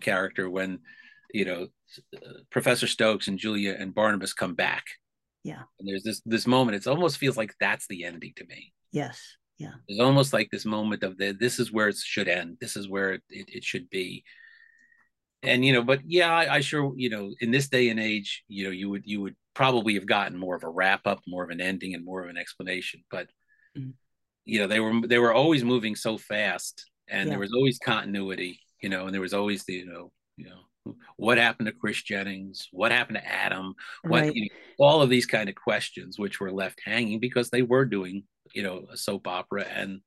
character 0.00 0.48
when 0.48 0.80
you 1.32 1.44
know 1.44 1.68
Professor 2.50 2.86
Stokes 2.86 3.28
and 3.28 3.38
Julia 3.38 3.76
and 3.78 3.94
Barnabas 3.94 4.32
come 4.32 4.54
back. 4.54 4.84
Yeah. 5.42 5.62
And 5.78 5.88
there's 5.88 6.02
this 6.02 6.22
this 6.24 6.46
moment. 6.46 6.76
It 6.76 6.86
almost 6.88 7.18
feels 7.18 7.36
like 7.36 7.54
that's 7.60 7.86
the 7.86 8.04
ending 8.04 8.32
to 8.36 8.46
me. 8.46 8.72
Yes. 8.92 9.36
Yeah. 9.58 9.74
It's 9.86 10.00
almost 10.00 10.32
like 10.32 10.50
this 10.50 10.64
moment 10.64 11.02
of 11.02 11.16
the 11.16 11.32
this 11.32 11.58
is 11.58 11.70
where 11.70 11.88
it 11.88 11.96
should 11.96 12.28
end. 12.28 12.56
This 12.60 12.76
is 12.76 12.88
where 12.88 13.14
it, 13.14 13.22
it, 13.28 13.48
it 13.48 13.64
should 13.64 13.88
be. 13.90 14.24
And 15.42 15.64
you 15.64 15.74
know, 15.74 15.82
but 15.82 16.00
yeah, 16.06 16.34
I, 16.34 16.56
I, 16.56 16.60
sure 16.60 16.94
you 16.96 17.10
know, 17.10 17.34
in 17.40 17.50
this 17.50 17.68
day 17.68 17.90
and 17.90 18.00
age, 18.00 18.42
you 18.48 18.64
know, 18.64 18.70
you 18.70 18.88
would 18.88 19.02
you 19.04 19.20
would 19.20 19.36
probably 19.52 19.94
have 19.94 20.06
gotten 20.06 20.38
more 20.38 20.56
of 20.56 20.64
a 20.64 20.68
wrap 20.70 21.02
up, 21.06 21.20
more 21.26 21.44
of 21.44 21.50
an 21.50 21.60
ending, 21.60 21.94
and 21.94 22.04
more 22.04 22.24
of 22.24 22.30
an 22.30 22.38
explanation. 22.38 23.04
But 23.10 23.28
mm-hmm. 23.76 23.90
you 24.46 24.60
know, 24.60 24.66
they 24.66 24.80
were 24.80 25.06
they 25.06 25.18
were 25.18 25.34
always 25.34 25.62
moving 25.62 25.96
so 25.96 26.16
fast, 26.16 26.90
and 27.08 27.26
yeah. 27.26 27.30
there 27.30 27.38
was 27.38 27.52
always 27.52 27.78
continuity. 27.78 28.60
You 28.80 28.88
know, 28.88 29.04
and 29.04 29.14
there 29.14 29.20
was 29.20 29.34
always 29.34 29.64
the 29.64 29.74
you 29.74 29.86
know 29.86 30.10
you 30.38 30.46
know 30.46 30.60
what 31.16 31.38
happened 31.38 31.66
to 31.66 31.72
Chris 31.72 32.02
Jennings? 32.02 32.68
What 32.72 32.92
happened 32.92 33.18
to 33.18 33.26
Adam? 33.26 33.74
What 34.02 34.22
right. 34.22 34.34
you 34.34 34.42
know, 34.42 34.84
all 34.84 35.02
of 35.02 35.10
these 35.10 35.26
kind 35.26 35.48
of 35.48 35.54
questions, 35.54 36.18
which 36.18 36.40
were 36.40 36.52
left 36.52 36.80
hanging 36.84 37.20
because 37.20 37.50
they 37.50 37.62
were 37.62 37.84
doing, 37.84 38.24
you 38.52 38.62
know, 38.62 38.86
a 38.92 38.96
soap 38.96 39.26
opera 39.26 39.64
and 39.64 40.00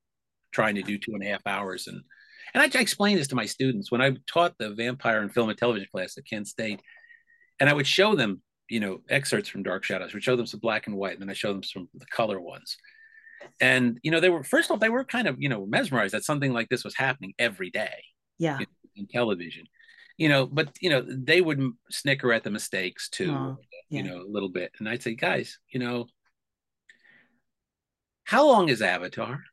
trying 0.52 0.76
to 0.76 0.84
do 0.84 0.98
two 0.98 1.14
and 1.14 1.24
a 1.24 1.28
half 1.28 1.46
hours. 1.46 1.88
And 1.88 2.02
and 2.54 2.64
I, 2.64 2.80
explained 2.80 3.20
this 3.20 3.28
to 3.30 3.36
my 3.36 3.46
students 3.46 3.92
when 3.92 4.02
I 4.02 4.16
taught 4.26 4.56
the 4.58 4.74
vampire 4.74 5.22
and 5.22 5.34
film 5.34 5.50
and 5.50 5.58
television 5.58 5.90
class 5.92 6.18
at 6.18 6.26
Kent 6.26 6.48
State, 6.48 6.82
and 7.60 7.70
I 7.70 7.74
would 7.74 7.88
show 7.88 8.16
them, 8.16 8.42
you 8.70 8.80
know, 8.80 9.02
excerpts 9.10 9.50
from 9.50 9.64
Dark 9.64 9.84
Shadows. 9.84 10.14
would 10.14 10.24
show 10.24 10.36
them 10.36 10.46
some 10.46 10.62
black 10.62 10.88
and 10.88 10.96
white, 10.96 11.14
and 11.14 11.22
then 11.22 11.30
I 11.30 11.34
show 11.34 11.52
them 11.52 11.64
some 11.64 11.90
the 11.94 12.06
color 12.06 12.40
ones. 12.40 12.78
And 13.60 14.00
you 14.04 14.12
know, 14.12 14.20
they 14.20 14.30
were 14.30 14.44
first 14.44 14.68
of 14.68 14.72
all, 14.72 14.78
they 14.78 14.90
were 14.90 15.04
kind 15.04 15.28
of 15.28 15.36
you 15.40 15.50
know 15.50 15.66
mesmerized 15.66 16.14
that 16.14 16.24
something 16.24 16.54
like 16.54 16.70
this 16.70 16.84
was 16.84 16.96
happening 16.96 17.34
every 17.38 17.70
day. 17.70 18.04
Yeah. 18.40 18.60
in, 18.60 18.68
in 18.96 19.08
television 19.08 19.66
you 20.18 20.30
know, 20.30 20.46
but 20.46 20.70
you 20.82 20.90
know, 20.90 21.06
they 21.08 21.42
would 21.42 21.62
snicker 21.90 22.34
at 22.34 22.44
the 22.44 22.50
mistakes 22.50 23.10
too, 23.10 23.32
oh, 23.32 23.58
yeah. 23.90 24.02
you 24.02 24.04
know, 24.04 24.22
a 24.22 24.30
little 24.30 24.50
bit. 24.50 24.72
And 24.80 24.90
I'd 24.90 25.04
say, 25.04 25.16
guys, 25.16 25.60
you 25.70 25.80
know, 25.80 26.08
how 28.26 28.48
long 28.48 28.70
is 28.70 28.82
Avatar? 28.82 29.44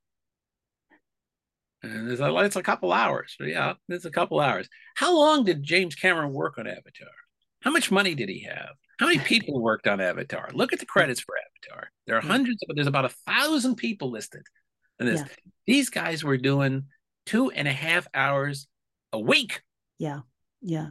And 1.83 2.11
it's 2.11 2.21
like, 2.21 2.47
it's 2.47 2.57
a 2.57 2.63
couple 2.63 2.93
hours. 2.93 3.37
Yeah, 3.39 3.75
it's 3.91 4.07
a 4.07 4.11
couple 4.11 4.41
hours. 4.41 4.69
How 4.97 5.15
long 5.15 5.45
did 5.45 5.63
James 5.63 5.95
Cameron 5.95 6.33
work 6.33 6.57
on 6.59 6.67
Avatar? 6.67 7.09
How 7.61 7.71
much 7.71 7.91
money 7.91 8.15
did 8.15 8.31
he 8.31 8.45
have? 8.45 8.71
How 8.99 9.07
many 9.07 9.19
people 9.25 9.61
worked 9.61 9.87
on 9.87 10.01
Avatar? 10.01 10.49
Look 10.55 10.73
at 10.73 10.81
the 10.81 10.87
credits 10.87 11.21
for 11.21 11.35
Avatar. 11.37 11.91
There 12.07 12.17
are 12.17 12.23
hundreds, 12.23 12.65
but 12.67 12.75
there's 12.75 12.87
about 12.87 13.05
a 13.05 13.15
thousand 13.27 13.77
people 13.77 14.11
listed. 14.11 14.43
And 14.99 15.09
this, 15.09 15.21
yeah. 15.21 15.27
these 15.67 15.91
guys 15.91 16.25
were 16.25 16.39
doing 16.39 16.85
two 17.27 17.51
and 17.51 17.69
a 17.69 17.73
half 17.73 18.07
hours 18.15 18.67
a 19.13 19.21
week. 19.21 19.63
Yeah. 19.99 20.21
Yeah. 20.65 20.89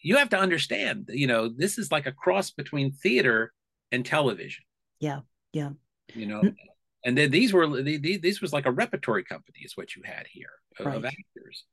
You 0.00 0.16
have 0.16 0.28
to 0.30 0.38
understand, 0.38 1.10
you 1.12 1.26
know, 1.26 1.48
this 1.48 1.76
is 1.76 1.90
like 1.90 2.06
a 2.06 2.12
cross 2.12 2.52
between 2.52 2.92
theater 2.92 3.52
and 3.90 4.06
television. 4.06 4.64
Yeah. 5.00 5.20
Yeah. 5.52 5.70
You 6.14 6.26
know, 6.26 6.40
mm. 6.42 6.54
and 7.04 7.18
then 7.18 7.30
these 7.30 7.52
were 7.52 7.82
these 7.82 8.40
was 8.40 8.52
like 8.52 8.66
a 8.66 8.70
repertory 8.70 9.24
company 9.24 9.58
is 9.64 9.76
what 9.76 9.96
you 9.96 10.02
had 10.04 10.26
here 10.26 10.50
of, 10.78 10.86
right. 10.86 10.96
of 10.96 11.04
actors. 11.04 11.64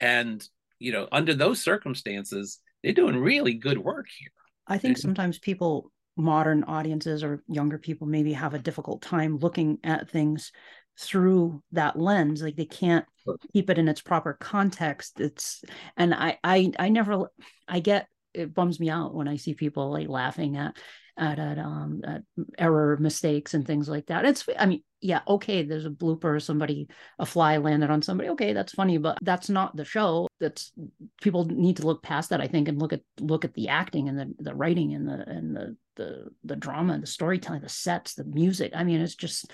And, 0.00 0.44
you 0.78 0.92
know, 0.92 1.06
under 1.12 1.34
those 1.34 1.62
circumstances, 1.62 2.60
they're 2.82 2.92
doing 2.92 3.16
really 3.16 3.54
good 3.54 3.78
work 3.78 4.06
here. 4.18 4.30
I 4.66 4.78
think 4.78 4.96
sometimes 4.98 5.38
people 5.38 5.92
modern 6.16 6.64
audiences 6.64 7.22
or 7.22 7.42
younger 7.48 7.78
people 7.78 8.06
maybe 8.06 8.32
have 8.32 8.54
a 8.54 8.58
difficult 8.58 9.02
time 9.02 9.38
looking 9.38 9.78
at 9.84 10.10
things 10.10 10.52
through 10.98 11.62
that 11.72 11.98
lens 11.98 12.42
like 12.42 12.56
they 12.56 12.64
can't 12.64 13.04
keep 13.52 13.70
it 13.70 13.78
in 13.78 13.88
its 13.88 14.00
proper 14.00 14.36
context. 14.40 15.20
It's 15.20 15.62
and 15.96 16.12
i 16.12 16.38
i 16.42 16.72
i 16.78 16.88
never 16.88 17.28
i 17.68 17.80
get 17.80 18.08
it 18.34 18.54
bums 18.54 18.80
me 18.80 18.90
out 18.90 19.14
when 19.14 19.28
i 19.28 19.36
see 19.36 19.54
people 19.54 19.90
like 19.90 20.08
laughing 20.08 20.56
at 20.56 20.76
at, 21.16 21.38
at 21.38 21.58
um 21.58 22.00
at 22.04 22.22
error 22.58 22.96
mistakes 23.00 23.54
and 23.54 23.66
things 23.66 23.88
like 23.88 24.06
that. 24.06 24.24
It's 24.24 24.44
i 24.58 24.66
mean 24.66 24.82
yeah 25.00 25.20
okay 25.28 25.62
there's 25.62 25.86
a 25.86 25.90
blooper 25.90 26.42
somebody 26.42 26.88
a 27.20 27.26
fly 27.26 27.58
landed 27.58 27.90
on 27.90 28.02
somebody. 28.02 28.30
Okay 28.30 28.52
that's 28.52 28.72
funny 28.72 28.98
but 28.98 29.18
that's 29.22 29.48
not 29.48 29.76
the 29.76 29.84
show. 29.84 30.26
That's 30.40 30.72
people 31.20 31.44
need 31.44 31.76
to 31.78 31.86
look 31.86 32.02
past 32.02 32.30
that 32.30 32.40
i 32.40 32.46
think 32.46 32.68
and 32.68 32.80
look 32.80 32.92
at 32.92 33.02
look 33.20 33.44
at 33.44 33.54
the 33.54 33.68
acting 33.68 34.08
and 34.08 34.18
the 34.18 34.34
the 34.38 34.54
writing 34.54 34.94
and 34.94 35.08
the 35.08 35.28
and 35.28 35.54
the 35.54 35.76
the 35.96 36.24
the 36.44 36.56
drama 36.56 36.94
and 36.94 37.02
the 37.02 37.08
storytelling 37.08 37.60
the 37.60 37.68
sets 37.68 38.14
the 38.14 38.24
music. 38.24 38.72
I 38.74 38.82
mean 38.82 39.00
it's 39.00 39.14
just 39.14 39.50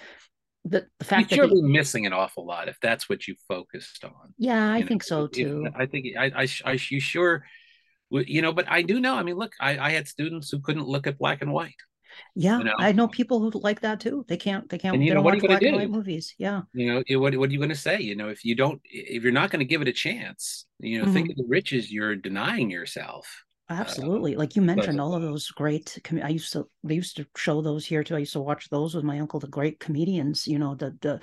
the, 0.65 0.87
the 0.99 1.05
fact 1.05 1.31
you 1.31 1.37
that 1.37 1.49
you're 1.49 1.63
missing 1.63 2.07
an 2.07 2.13
awful 2.13 2.47
lot 2.47 2.69
if 2.69 2.79
that's 2.81 3.09
what 3.09 3.29
you 3.29 3.35
focused 3.49 4.05
on. 4.05 4.35
Yeah, 4.39 4.73
I 4.73 4.83
think 4.83 5.03
know? 5.03 5.07
so 5.07 5.27
too. 5.27 5.69
I 5.75 5.87
think 5.87 6.07
I, 6.19 6.33
I, 6.43 6.49
I, 6.65 6.79
you 6.91 7.01
sure, 7.01 7.45
you 8.11 8.43
know, 8.43 8.53
but 8.53 8.71
I 8.71 8.83
do 8.83 9.01
know. 9.01 9.15
I 9.15 9.23
mean, 9.23 9.37
look, 9.37 9.53
I, 9.61 9.79
I 9.79 9.91
had 9.91 10.09
students 10.09 10.51
who 10.51 10.61
couldn't 10.61 10.87
look 10.87 11.07
at 11.07 11.19
black 11.19 11.43
and 11.43 11.53
white. 11.53 11.75
Yeah, 12.37 12.59
you 12.59 12.65
know? 12.65 12.75
I 12.79 12.93
know 12.93 13.09
people 13.09 13.41
who 13.41 13.51
like 13.61 13.81
that 13.81 14.01
too. 14.01 14.25
They 14.29 14.37
can't. 14.37 14.69
They 14.69 14.79
can't. 14.79 14.95
And, 14.95 15.05
you 15.05 15.15
know, 15.15 15.23
what 15.23 15.35
are 15.35 15.37
you 15.37 15.43
going 15.49 15.59
to 15.59 15.71
do? 15.71 15.89
Movies. 15.89 16.35
Yeah. 16.39 16.63
You 16.73 16.95
know, 16.95 17.21
what 17.21 17.37
what 17.37 17.51
are 17.51 17.53
you 17.53 17.59
going 17.59 17.71
to 17.71 17.75
say? 17.75 18.01
You 18.01 18.15
know, 18.15 18.29
if 18.29 18.45
you 18.45 18.55
don't, 18.55 18.81
if 18.85 19.23
you're 19.23 19.33
not 19.33 19.51
going 19.51 19.61
to 19.61 19.65
give 19.65 19.83
it 19.83 19.89
a 19.89 19.93
chance, 19.93 20.65
you 20.79 20.99
know, 20.99 21.05
mm-hmm. 21.05 21.13
think 21.13 21.31
of 21.31 21.37
the 21.37 21.45
riches 21.49 21.93
you're 21.93 22.15
denying 22.15 22.71
yourself. 22.71 23.45
Uh, 23.71 23.75
Absolutely. 23.75 24.37
Like 24.37 24.57
you 24.57 24.63
mentioned, 24.63 25.01
all 25.01 25.15
of 25.15 25.23
those 25.23 25.49
great. 25.51 25.99
Com- 26.05 26.23
I 26.23 26.29
used 26.29 26.53
to. 26.53 26.69
They 26.83 26.95
used 26.95 27.17
to 27.17 27.27
show 27.37 27.63
those 27.63 27.87
here 27.87 28.05
too. 28.05 28.15
I 28.17 28.21
used 28.21 28.35
to 28.35 28.41
watch 28.41 28.69
those 28.69 28.95
with 28.95 29.05
my 29.05 29.19
uncle. 29.19 29.41
The 29.41 29.49
great 29.49 29.81
comedians, 29.81 30.47
you 30.47 30.59
know, 30.59 30.75
the 30.75 30.97
the 31.01 31.21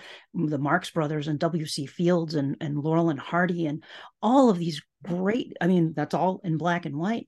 the 0.48 0.58
Marx 0.58 0.90
Brothers 0.90 1.28
and 1.28 1.38
W. 1.40 1.66
C. 1.68 1.86
Fields 1.86 2.34
and 2.36 2.58
and 2.60 2.80
Laurel 2.80 3.12
and 3.12 3.20
Hardy 3.20 3.68
and 3.68 3.84
all 4.24 4.50
of 4.50 4.58
these 4.58 4.82
great. 5.04 5.54
I 5.62 5.68
mean, 5.68 5.94
that's 5.96 6.16
all 6.16 6.42
in 6.44 6.58
black 6.58 6.86
and 6.88 6.98
white 6.98 7.28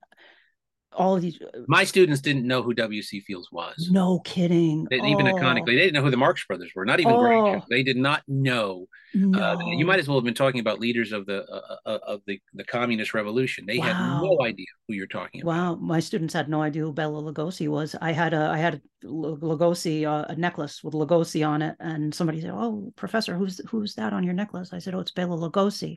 all 0.95 1.19
these. 1.19 1.41
Uh, 1.41 1.59
My 1.67 1.83
students 1.83 2.21
didn't 2.21 2.47
know 2.47 2.61
who 2.61 2.73
W.C. 2.73 3.21
Fields 3.21 3.49
was. 3.51 3.89
No 3.91 4.19
kidding. 4.19 4.87
They, 4.89 4.99
oh. 4.99 5.05
Even 5.05 5.25
iconically, 5.25 5.67
they 5.67 5.75
didn't 5.75 5.93
know 5.93 6.01
who 6.01 6.11
the 6.11 6.17
Marx 6.17 6.45
Brothers 6.45 6.71
were. 6.75 6.85
Not 6.85 6.99
even 6.99 7.13
oh. 7.13 7.61
They 7.69 7.83
did 7.83 7.97
not 7.97 8.23
know. 8.27 8.87
No. 9.13 9.39
Uh, 9.39 9.59
you 9.67 9.85
might 9.85 9.99
as 9.99 10.07
well 10.07 10.17
have 10.17 10.25
been 10.25 10.33
talking 10.33 10.59
about 10.59 10.79
leaders 10.79 11.11
of 11.11 11.25
the 11.27 11.45
uh, 11.45 11.75
uh, 11.85 11.99
of 12.07 12.21
the, 12.25 12.41
the 12.53 12.63
communist 12.63 13.13
revolution. 13.13 13.65
They 13.65 13.77
wow. 13.77 13.85
had 13.85 14.21
no 14.21 14.37
idea 14.41 14.65
who 14.87 14.95
you're 14.95 15.05
talking 15.05 15.41
about. 15.41 15.53
Wow, 15.53 15.75
my 15.75 15.99
students 15.99 16.33
had 16.33 16.49
no 16.49 16.61
idea 16.61 16.81
who 16.81 16.93
Bela 16.93 17.21
Lugosi 17.21 17.67
was. 17.67 17.95
I 18.01 18.11
had 18.11 18.33
a 18.33 18.49
I 18.49 18.57
had 18.57 18.75
a 18.75 19.07
Lugosi 19.07 20.05
uh, 20.05 20.25
a 20.29 20.35
necklace 20.35 20.83
with 20.83 20.95
Lugosi 20.95 21.47
on 21.47 21.61
it, 21.61 21.75
and 21.79 22.13
somebody 22.13 22.41
said, 22.41 22.51
"Oh, 22.51 22.91
professor, 22.95 23.35
who's 23.35 23.61
who's 23.69 23.93
that 23.95 24.13
on 24.13 24.23
your 24.23 24.33
necklace?" 24.33 24.73
I 24.73 24.79
said, 24.79 24.95
"Oh, 24.95 24.99
it's 24.99 25.11
Bela 25.11 25.37
Lugosi." 25.37 25.95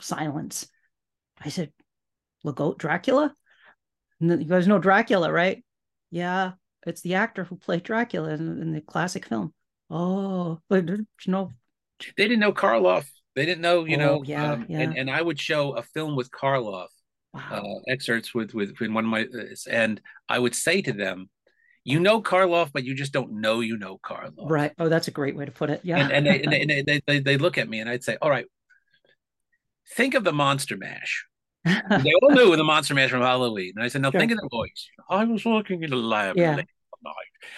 Silence. 0.00 0.66
I 1.40 1.48
said, 1.48 1.72
"Lugo 2.42 2.74
Dracula." 2.74 3.34
You 4.30 4.44
guys 4.44 4.68
know 4.68 4.78
Dracula, 4.78 5.32
right? 5.32 5.64
Yeah, 6.10 6.52
it's 6.86 7.00
the 7.00 7.14
actor 7.14 7.44
who 7.44 7.56
played 7.56 7.82
Dracula 7.82 8.30
in, 8.30 8.60
in 8.60 8.72
the 8.72 8.80
classic 8.80 9.26
film. 9.26 9.52
Oh, 9.90 10.60
but 10.68 10.88
you 10.88 11.06
know, 11.26 11.50
they 12.16 12.24
didn't 12.24 12.40
know 12.40 12.52
Karloff. 12.52 13.06
They 13.34 13.46
didn't 13.46 13.62
know, 13.62 13.84
you 13.84 13.96
oh, 13.96 14.00
know, 14.00 14.22
yeah, 14.24 14.52
um, 14.52 14.66
yeah. 14.68 14.80
And, 14.80 14.96
and 14.96 15.10
I 15.10 15.22
would 15.22 15.40
show 15.40 15.72
a 15.72 15.82
film 15.82 16.16
with 16.16 16.30
Karloff, 16.30 16.88
wow. 17.32 17.50
uh, 17.50 17.90
excerpts 17.90 18.34
with 18.34 18.54
with 18.54 18.80
in 18.80 18.94
one 18.94 19.04
of 19.04 19.10
my, 19.10 19.22
uh, 19.22 19.54
and 19.70 20.00
I 20.28 20.38
would 20.38 20.54
say 20.54 20.82
to 20.82 20.92
them, 20.92 21.30
you 21.84 21.98
know 21.98 22.22
Karloff, 22.22 22.70
but 22.72 22.84
you 22.84 22.94
just 22.94 23.12
don't 23.12 23.40
know 23.40 23.60
you 23.60 23.76
know 23.76 23.98
Karloff. 23.98 24.50
Right. 24.50 24.72
Oh, 24.78 24.88
that's 24.88 25.08
a 25.08 25.12
great 25.12 25.36
way 25.36 25.44
to 25.44 25.52
put 25.52 25.70
it. 25.70 25.80
Yeah. 25.82 25.98
And, 25.98 26.12
and, 26.12 26.26
they, 26.26 26.42
and 26.42 26.52
they, 26.70 26.82
they, 26.86 27.00
they, 27.06 27.20
they, 27.20 27.38
look 27.38 27.58
at 27.58 27.68
me 27.68 27.80
and 27.80 27.88
I'd 27.88 28.04
say, 28.04 28.16
all 28.20 28.30
right, 28.30 28.46
think 29.96 30.14
of 30.14 30.24
the 30.24 30.32
Monster 30.32 30.76
Mash 30.76 31.26
they 31.64 32.12
all 32.22 32.30
knew 32.30 32.56
the 32.56 32.64
Monster 32.64 32.94
Mash 32.94 33.10
from 33.10 33.20
Halloween. 33.20 33.72
And 33.76 33.84
I 33.84 33.88
said, 33.88 34.02
now 34.02 34.10
sure. 34.10 34.20
think 34.20 34.32
of 34.32 34.38
the 34.38 34.48
voice. 34.50 34.88
I 35.08 35.24
was 35.24 35.44
working 35.44 35.82
in 35.82 35.92
a 35.92 35.96
lab. 35.96 36.36
Yeah. 36.36 36.56
night. 36.56 36.66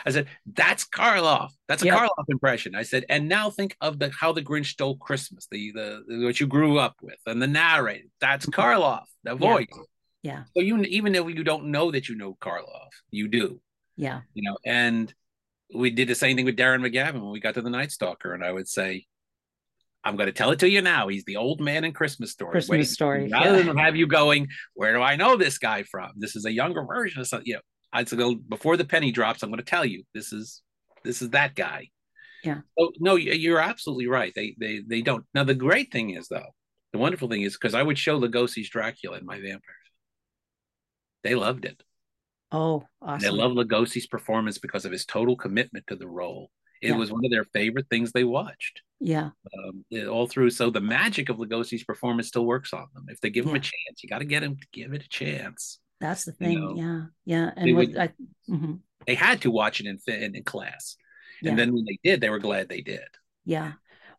I 0.06 0.10
said, 0.10 0.28
that's 0.46 0.84
Karloff. 0.84 1.50
That's 1.68 1.82
a 1.82 1.86
Yep. 1.86 1.98
Karloff 1.98 2.24
impression. 2.28 2.74
I 2.74 2.82
said, 2.82 3.04
and 3.08 3.28
now 3.28 3.50
think 3.50 3.76
of 3.80 3.98
the 3.98 4.10
how 4.10 4.32
the 4.32 4.42
Grinch 4.42 4.66
stole 4.66 4.96
Christmas, 4.96 5.46
the 5.50 5.72
the, 5.72 6.02
the 6.06 6.24
what 6.24 6.40
you 6.40 6.46
grew 6.46 6.78
up 6.78 6.96
with, 7.02 7.18
and 7.26 7.40
the 7.40 7.46
narrator. 7.46 8.08
That's 8.20 8.46
mm-hmm. 8.46 8.60
Karloff, 8.60 9.04
the 9.22 9.34
voice. 9.34 9.66
Yeah. 10.22 10.44
So 10.54 10.62
you 10.62 10.80
even 10.82 11.12
though 11.12 11.28
you 11.28 11.44
don't 11.44 11.66
know 11.66 11.90
that 11.90 12.08
you 12.08 12.16
know 12.16 12.36
Karloff, 12.40 12.88
you 13.10 13.28
do. 13.28 13.60
Yeah. 13.96 14.22
You 14.32 14.50
know, 14.50 14.56
and 14.64 15.12
we 15.74 15.90
did 15.90 16.08
the 16.08 16.14
same 16.14 16.36
thing 16.36 16.44
with 16.44 16.56
Darren 16.56 16.80
McGavin 16.80 17.14
when 17.20 17.30
we 17.30 17.40
got 17.40 17.54
to 17.54 17.62
the 17.62 17.70
Night 17.70 17.90
Stalker, 17.90 18.32
and 18.32 18.44
I 18.44 18.52
would 18.52 18.68
say, 18.68 19.06
I'm 20.04 20.16
going 20.16 20.26
to 20.26 20.32
tell 20.32 20.50
it 20.50 20.58
to 20.60 20.68
you 20.68 20.82
now. 20.82 21.08
He's 21.08 21.24
the 21.24 21.36
old 21.36 21.60
man 21.60 21.84
in 21.84 21.92
Christmas 21.92 22.30
Story. 22.32 22.52
Christmas 22.52 22.70
Wait, 22.78 22.84
Story, 22.88 23.28
Rather 23.32 23.56
yeah. 23.58 23.62
than 23.62 23.76
have 23.78 23.96
you 23.96 24.06
going, 24.06 24.48
where 24.74 24.92
do 24.92 25.00
I 25.00 25.16
know 25.16 25.36
this 25.36 25.56
guy 25.58 25.82
from? 25.84 26.10
This 26.16 26.36
is 26.36 26.44
a 26.44 26.52
younger 26.52 26.84
version 26.84 27.20
of 27.20 27.26
something. 27.26 27.46
You 27.46 27.54
know, 27.54 27.60
I'd 27.92 28.08
say, 28.08 28.16
go 28.16 28.34
before 28.34 28.76
the 28.76 28.84
penny 28.84 29.12
drops. 29.12 29.42
I'm 29.42 29.50
going 29.50 29.58
to 29.58 29.64
tell 29.64 29.84
you 29.84 30.02
this 30.14 30.32
is 30.32 30.62
this 31.04 31.22
is 31.22 31.30
that 31.30 31.54
guy. 31.54 31.88
Yeah. 32.42 32.60
So 32.78 32.92
no, 33.00 33.16
you- 33.16 33.32
you're 33.32 33.60
absolutely 33.60 34.06
right. 34.06 34.32
They 34.36 34.54
they 34.60 34.80
they 34.86 35.00
don't. 35.00 35.24
Now 35.34 35.44
the 35.44 35.54
great 35.54 35.90
thing 35.90 36.10
is 36.10 36.28
though, 36.28 36.50
the 36.92 36.98
wonderful 36.98 37.28
thing 37.28 37.42
is 37.42 37.54
because 37.54 37.74
I 37.74 37.82
would 37.82 37.98
show 37.98 38.20
Lugosi's 38.20 38.68
Dracula 38.68 39.16
in 39.18 39.24
my 39.24 39.36
vampires. 39.36 39.62
They 41.22 41.34
loved 41.34 41.64
it. 41.64 41.82
Oh, 42.52 42.84
And 43.00 43.20
They 43.22 43.28
awesome. 43.28 43.38
love 43.38 43.52
Lugosi's 43.52 44.06
performance 44.06 44.58
because 44.58 44.84
of 44.84 44.92
his 44.92 45.06
total 45.06 45.36
commitment 45.36 45.86
to 45.88 45.96
the 45.96 46.06
role. 46.06 46.50
It 46.84 46.90
Yeah. 46.90 46.96
was 46.96 47.10
one 47.10 47.24
of 47.24 47.30
their 47.30 47.44
favorite 47.44 47.86
things 47.90 48.12
they 48.12 48.24
watched 48.24 48.82
yeah. 49.00 49.30
um, 49.58 49.84
it- 49.90 50.06
all 50.06 50.26
through. 50.26 50.50
So 50.50 50.70
the 50.70 50.80
magic 50.80 51.28
of 51.30 51.38
Lugosi's 51.38 51.84
performance 51.84 52.28
still 52.28 52.46
works 52.46 52.72
on 52.72 52.86
them. 52.94 53.06
If 53.08 53.20
they 53.20 53.30
give 53.30 53.46
him 53.46 53.54
a 53.54 53.58
chance, 53.60 54.02
you 54.02 54.08
got 54.08 54.18
to 54.18 54.24
get 54.24 54.42
him 54.42 54.56
to 54.56 54.66
give 54.72 54.92
it 54.92 55.02
a 55.04 55.08
chance. 55.08 55.78
That's 56.00 56.24
the 56.24 56.32
You 56.32 56.46
thing. 56.46 56.60
know, 56.60 56.74
yeah. 56.76 57.02
Yeah. 57.24 57.50
they 57.56 57.68
And 57.70 57.76
would- 57.76 57.96
I, 57.96 58.12
mhm. 58.48 58.80
They 59.06 59.14
had 59.14 59.42
to 59.42 59.50
watch 59.50 59.80
it 59.80 59.86
in 59.86 59.98
in, 60.06 60.34
in 60.34 60.44
class, 60.44 60.96
and 61.42 61.50
Yeah. 61.50 61.56
then 61.56 61.74
when 61.74 61.84
they 61.84 61.98
did, 62.02 62.20
they 62.20 62.30
were 62.30 62.38
glad 62.38 62.68
they 62.68 62.80
did. 62.80 63.08
Yeah. 63.44 63.72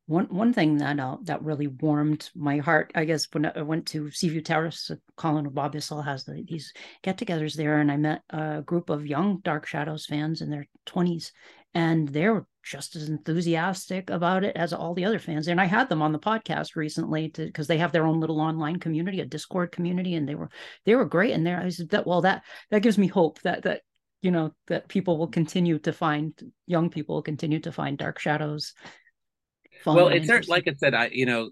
One 0.07 0.25
one 0.27 0.53
thing 0.53 0.77
that 0.77 0.99
uh, 0.99 1.17
that 1.23 1.41
really 1.41 1.65
warmed 1.65 2.29
my 2.35 2.57
heart, 2.59 2.91
I 2.93 3.05
guess, 3.05 3.27
when 3.33 3.45
I 3.47 3.63
went 3.63 3.87
to 3.87 4.11
Seaview 4.11 4.41
Terrace, 4.41 4.91
uh, 4.91 4.97
Colin 5.17 5.49
Bob 5.49 5.71
Bissell 5.71 6.03
has 6.03 6.23
the, 6.25 6.45
these 6.47 6.71
get-togethers 7.01 7.55
there, 7.55 7.79
and 7.79 7.91
I 7.91 7.97
met 7.97 8.21
a 8.29 8.61
group 8.61 8.91
of 8.91 9.07
young 9.07 9.39
Dark 9.39 9.65
Shadows 9.65 10.05
fans 10.05 10.41
in 10.43 10.51
their 10.51 10.67
twenties, 10.85 11.33
and 11.73 12.07
they 12.07 12.29
were 12.29 12.45
just 12.65 12.95
as 12.95 13.09
enthusiastic 13.09 14.09
about 14.09 14.43
it 14.43 14.55
as 14.55 14.73
all 14.73 14.93
the 14.93 15.05
other 15.05 15.19
fans. 15.19 15.47
And 15.47 15.61
I 15.61 15.65
had 15.65 15.87
them 15.87 16.01
on 16.01 16.11
the 16.11 16.19
podcast 16.19 16.75
recently 16.75 17.29
to 17.29 17.45
because 17.45 17.67
they 17.67 17.77
have 17.77 17.91
their 17.91 18.05
own 18.05 18.19
little 18.19 18.41
online 18.41 18.79
community, 18.79 19.21
a 19.21 19.25
Discord 19.25 19.71
community, 19.71 20.15
and 20.15 20.27
they 20.27 20.35
were 20.35 20.49
they 20.85 20.95
were 20.95 21.05
great. 21.05 21.33
And 21.33 21.45
there, 21.45 21.59
I 21.59 21.69
said 21.69 21.89
that 21.89 22.07
well, 22.07 22.21
that 22.21 22.43
that 22.71 22.81
gives 22.81 22.97
me 22.97 23.07
hope 23.07 23.41
that 23.43 23.63
that 23.63 23.81
you 24.21 24.31
know 24.31 24.51
that 24.67 24.87
people 24.87 25.17
will 25.17 25.27
continue 25.27 25.79
to 25.79 25.93
find 25.93 26.33
young 26.65 26.89
people 26.89 27.15
will 27.15 27.21
continue 27.21 27.59
to 27.59 27.71
find 27.71 27.97
Dark 27.97 28.19
Shadows 28.19 28.73
well, 29.85 30.07
it's 30.07 30.47
like 30.47 30.67
I 30.67 30.73
said, 30.73 30.93
I 30.93 31.07
you 31.07 31.25
know, 31.25 31.51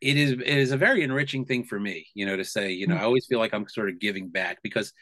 it 0.00 0.16
is 0.16 0.32
it 0.32 0.42
is 0.42 0.72
a 0.72 0.76
very 0.76 1.02
enriching 1.02 1.44
thing 1.44 1.64
for 1.64 1.78
me, 1.78 2.06
you 2.14 2.26
know, 2.26 2.36
to 2.36 2.44
say, 2.44 2.72
you 2.72 2.86
know, 2.86 2.94
Mm. 2.94 3.00
I 3.00 3.04
always 3.04 3.26
feel 3.26 3.38
like 3.38 3.54
I'm 3.54 3.68
sort 3.68 3.88
of 3.88 3.98
giving 3.98 4.28
back 4.28 4.58
because, 4.62 4.92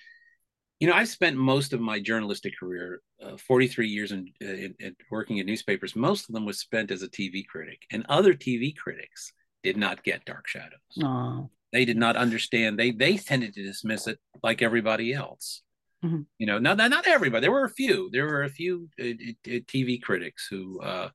you 0.80 0.86
know, 0.86 0.94
I've 0.94 1.08
spent 1.08 1.36
most 1.36 1.72
of 1.72 1.80
my 1.80 1.98
journalistic 2.00 2.54
career, 2.58 3.02
uh, 3.22 3.36
43 3.36 3.88
years 3.88 4.12
in, 4.12 4.32
in, 4.40 4.74
in 4.78 4.96
working 5.10 5.38
in 5.38 5.46
newspapers. 5.46 5.96
Most 5.96 6.28
of 6.28 6.34
them 6.34 6.44
was 6.44 6.60
spent 6.60 6.90
as 6.90 7.02
a 7.02 7.08
TV 7.08 7.44
critic, 7.46 7.82
and 7.90 8.06
other 8.08 8.34
TV 8.34 8.76
critics 8.76 9.32
did 9.62 9.76
not 9.76 10.04
get 10.04 10.24
Dark 10.24 10.46
Shadows. 10.46 10.78
Oh, 11.02 11.50
They 11.72 11.84
did 11.84 11.96
not 11.96 12.16
understand. 12.16 12.78
They 12.78 12.92
they 12.92 13.16
tended 13.16 13.54
to 13.54 13.62
dismiss 13.62 14.06
it 14.06 14.18
like 14.42 14.62
everybody 14.62 15.12
else. 15.12 15.62
Mhm. 16.04 16.26
You 16.38 16.46
know, 16.46 16.58
not 16.58 16.76
not 16.78 17.06
everybody. 17.08 17.40
There 17.42 17.52
were 17.52 17.64
a 17.64 17.70
few. 17.70 18.08
There 18.12 18.26
were 18.26 18.44
a 18.44 18.48
few 18.50 18.88
uh, 19.00 19.04
uh, 19.04 19.60
TV 19.66 20.00
critics 20.00 20.46
who. 20.48 20.80
Uh, 20.80 21.10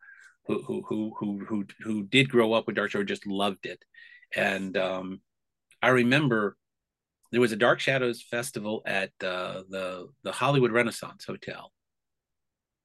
who 0.45 0.61
who 0.61 0.83
who 0.89 1.15
who 1.17 1.45
who 1.47 1.65
who 1.79 2.03
did 2.03 2.27
grow 2.27 2.51
up 2.51 2.67
with 2.67 2.75
Dark 2.75 2.91
Shadows, 2.91 3.07
just 3.07 3.25
loved 3.25 3.65
it, 3.65 3.81
and 4.35 4.75
um, 4.75 5.21
I 5.81 5.87
remember 5.87 6.57
there 7.33 7.41
was 7.41 7.51
a 7.51 7.55
Dark 7.57 7.79
Shadows 7.79 8.21
festival 8.21 8.83
at 8.85 9.09
uh, 9.23 9.63
the 9.67 10.07
the 10.23 10.31
Hollywood 10.31 10.71
Renaissance 10.71 11.25
Hotel 11.25 11.73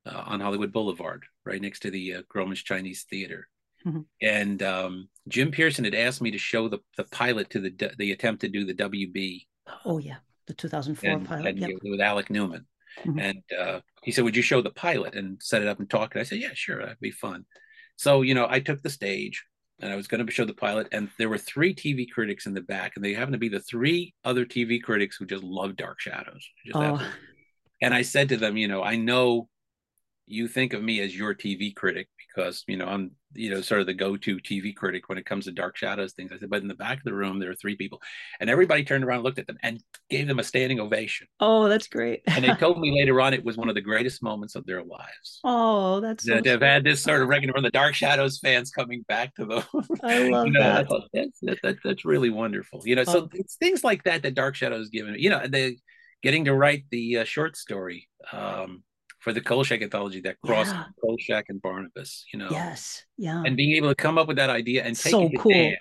uh, 0.06 0.22
on 0.26 0.40
Hollywood 0.40 0.72
Boulevard, 0.72 1.24
right 1.44 1.60
next 1.60 1.80
to 1.80 1.90
the 1.90 2.14
uh, 2.14 2.22
Grauman's 2.34 2.62
Chinese 2.62 3.04
Theater, 3.10 3.46
Mhm. 3.86 4.06
and 4.22 4.62
um, 4.62 5.08
Jim 5.28 5.50
Pierson 5.50 5.84
had 5.84 5.94
asked 5.94 6.22
me 6.22 6.30
to 6.30 6.38
show 6.38 6.66
the 6.68 6.78
the 6.96 7.04
pilot 7.04 7.50
to 7.50 7.60
the 7.60 7.94
the 7.98 8.12
attempt 8.12 8.40
to 8.40 8.48
do 8.48 8.64
the 8.64 8.74
WB 8.74 9.46
oh 9.84 9.98
yeah, 9.98 10.16
the 10.46 10.54
2004 10.54 11.10
and, 11.10 11.26
pilot. 11.28 11.46
and 11.46 11.58
Yep. 11.58 11.70
with 11.84 12.00
Alec 12.00 12.30
Newman. 12.30 12.66
Mhm. 13.04 13.20
And 13.20 13.42
uh, 13.56 13.80
he 14.02 14.10
said, 14.12 14.24
Would 14.24 14.34
you 14.34 14.42
show 14.42 14.62
the 14.62 14.70
pilot 14.70 15.14
and 15.14 15.40
set 15.42 15.60
it 15.62 15.68
up 15.68 15.78
and 15.78 15.88
talk? 15.90 16.14
And 16.14 16.20
I 16.22 16.24
said, 16.24 16.38
Yeah, 16.38 16.54
sure, 16.54 16.80
that'd 16.80 16.98
be 17.00 17.10
fun. 17.10 17.44
So, 17.96 18.22
you 18.22 18.34
know, 18.34 18.46
I 18.48 18.60
took 18.60 18.80
the 18.82 18.88
stage 18.90 19.44
and 19.80 19.92
I 19.92 19.96
was 19.96 20.08
going 20.08 20.24
to 20.24 20.32
show 20.32 20.44
the 20.44 20.54
pilot, 20.54 20.88
and 20.92 21.08
there 21.18 21.28
were 21.28 21.38
three 21.38 21.74
TV 21.74 22.10
critics 22.10 22.46
in 22.46 22.54
the 22.54 22.60
back, 22.60 22.92
and 22.96 23.04
they 23.04 23.14
happened 23.14 23.34
to 23.34 23.38
be 23.38 23.48
the 23.48 23.60
three 23.60 24.14
other 24.24 24.44
TV 24.44 24.82
critics 24.82 25.16
who 25.16 25.26
just 25.26 25.44
love 25.44 25.76
Dark 25.76 26.00
Shadows. 26.00 26.48
Just 26.66 26.76
Oh. 26.76 27.00
And 27.80 27.94
I 27.94 28.02
said 28.02 28.28
to 28.30 28.36
them, 28.36 28.56
You 28.56 28.68
know, 28.68 28.82
I 28.82 28.96
know 28.96 29.48
you 30.26 30.48
think 30.48 30.72
of 30.72 30.82
me 30.82 31.00
as 31.00 31.16
your 31.16 31.34
TV 31.34 31.74
critic 31.74 32.08
because, 32.38 32.62
you 32.68 32.76
know, 32.76 32.86
I'm, 32.86 33.10
you 33.34 33.50
know, 33.50 33.60
sort 33.60 33.80
of 33.80 33.86
the 33.88 33.94
go 33.94 34.16
to 34.16 34.36
TV 34.38 34.74
critic 34.74 35.08
when 35.08 35.18
it 35.18 35.26
comes 35.26 35.44
to 35.46 35.52
Dark 35.52 35.76
Shadows 35.76 36.12
things. 36.12 36.30
I 36.32 36.38
said, 36.38 36.48
But 36.50 36.62
in 36.62 36.68
the 36.68 36.74
back 36.74 36.98
of 36.98 37.04
the 37.04 37.12
room, 37.12 37.38
there 37.40 37.50
are 37.50 37.54
three 37.54 37.76
people. 37.76 38.00
And 38.40 38.48
everybody 38.48 38.84
turned 38.84 39.02
around 39.04 39.16
and 39.16 39.24
looked 39.24 39.38
at 39.40 39.46
them 39.48 39.58
and 39.62 39.82
gave 40.08 40.28
them 40.28 40.38
a 40.38 40.44
standing 40.44 40.78
ovation 40.80 41.26
Oh, 41.40 41.68
that's 41.68 41.88
great. 41.88 42.22
and 42.28 42.44
they 42.44 42.54
told 42.54 42.78
me 42.80 42.96
later 42.98 43.20
on 43.20 43.34
it 43.34 43.44
was 43.44 43.56
one 43.56 43.68
of 43.68 43.74
the 43.74 43.80
greatest 43.80 44.22
moments 44.22 44.54
of 44.54 44.64
their 44.66 44.82
lives. 44.84 45.40
oh, 45.44 46.00
that's 46.00 46.24
so 46.24 46.36
That 46.36 46.44
they've 46.44 46.60
had 46.60 46.84
this 46.84 47.02
sort 47.02 47.20
of 47.22 47.28
reckoning 47.28 47.52
from 47.54 47.64
the 47.64 47.70
Dark 47.70 47.94
Shadows 47.94 48.38
fans 48.38 48.70
coming 48.70 49.04
back 49.08 49.34
to 49.34 49.44
them. 49.44 49.62
I 50.02 50.28
love 50.30 50.46
you 50.46 50.52
know, 50.52 50.60
that. 50.60 50.88
That's, 51.12 51.40
that, 51.42 51.58
that, 51.62 51.76
that's 51.84 52.04
really 52.04 52.30
wonderful. 52.30 52.82
You 52.84 52.94
know, 52.96 53.04
so 53.04 53.22
Oh. 53.24 53.28
it's 53.32 53.56
things 53.56 53.82
like 53.82 54.04
that 54.04 54.22
that 54.22 54.34
Dark 54.34 54.54
Shadows 54.54 54.88
given. 54.90 55.16
You 55.18 55.30
know, 55.30 55.46
they 55.46 55.78
getting 56.22 56.44
to 56.46 56.54
write 56.54 56.84
the 56.90 57.18
uh, 57.18 57.24
short 57.24 57.56
story 57.56 58.08
um, 58.32 58.82
for 59.20 59.32
the 59.32 59.40
Kolchak 59.40 59.82
anthology 59.82 60.20
that 60.22 60.36
crossed 60.44 60.72
Yeah. 60.74 60.84
Kolchak 61.02 61.46
and 61.48 61.60
Barnabas. 61.60 62.24
You 62.32 62.38
know, 62.40 62.48
Yes. 62.50 63.04
Yeah. 63.16 63.42
and 63.44 63.56
being 63.56 63.76
able 63.76 63.88
to 63.88 63.94
come 63.94 64.18
up 64.18 64.28
with 64.28 64.36
that 64.36 64.50
idea 64.50 64.84
and 64.84 64.96
take 64.96 65.10
So 65.10 65.24
it 65.26 65.30
to 65.30 65.36
cool. 65.38 65.52
Dan. 65.52 65.76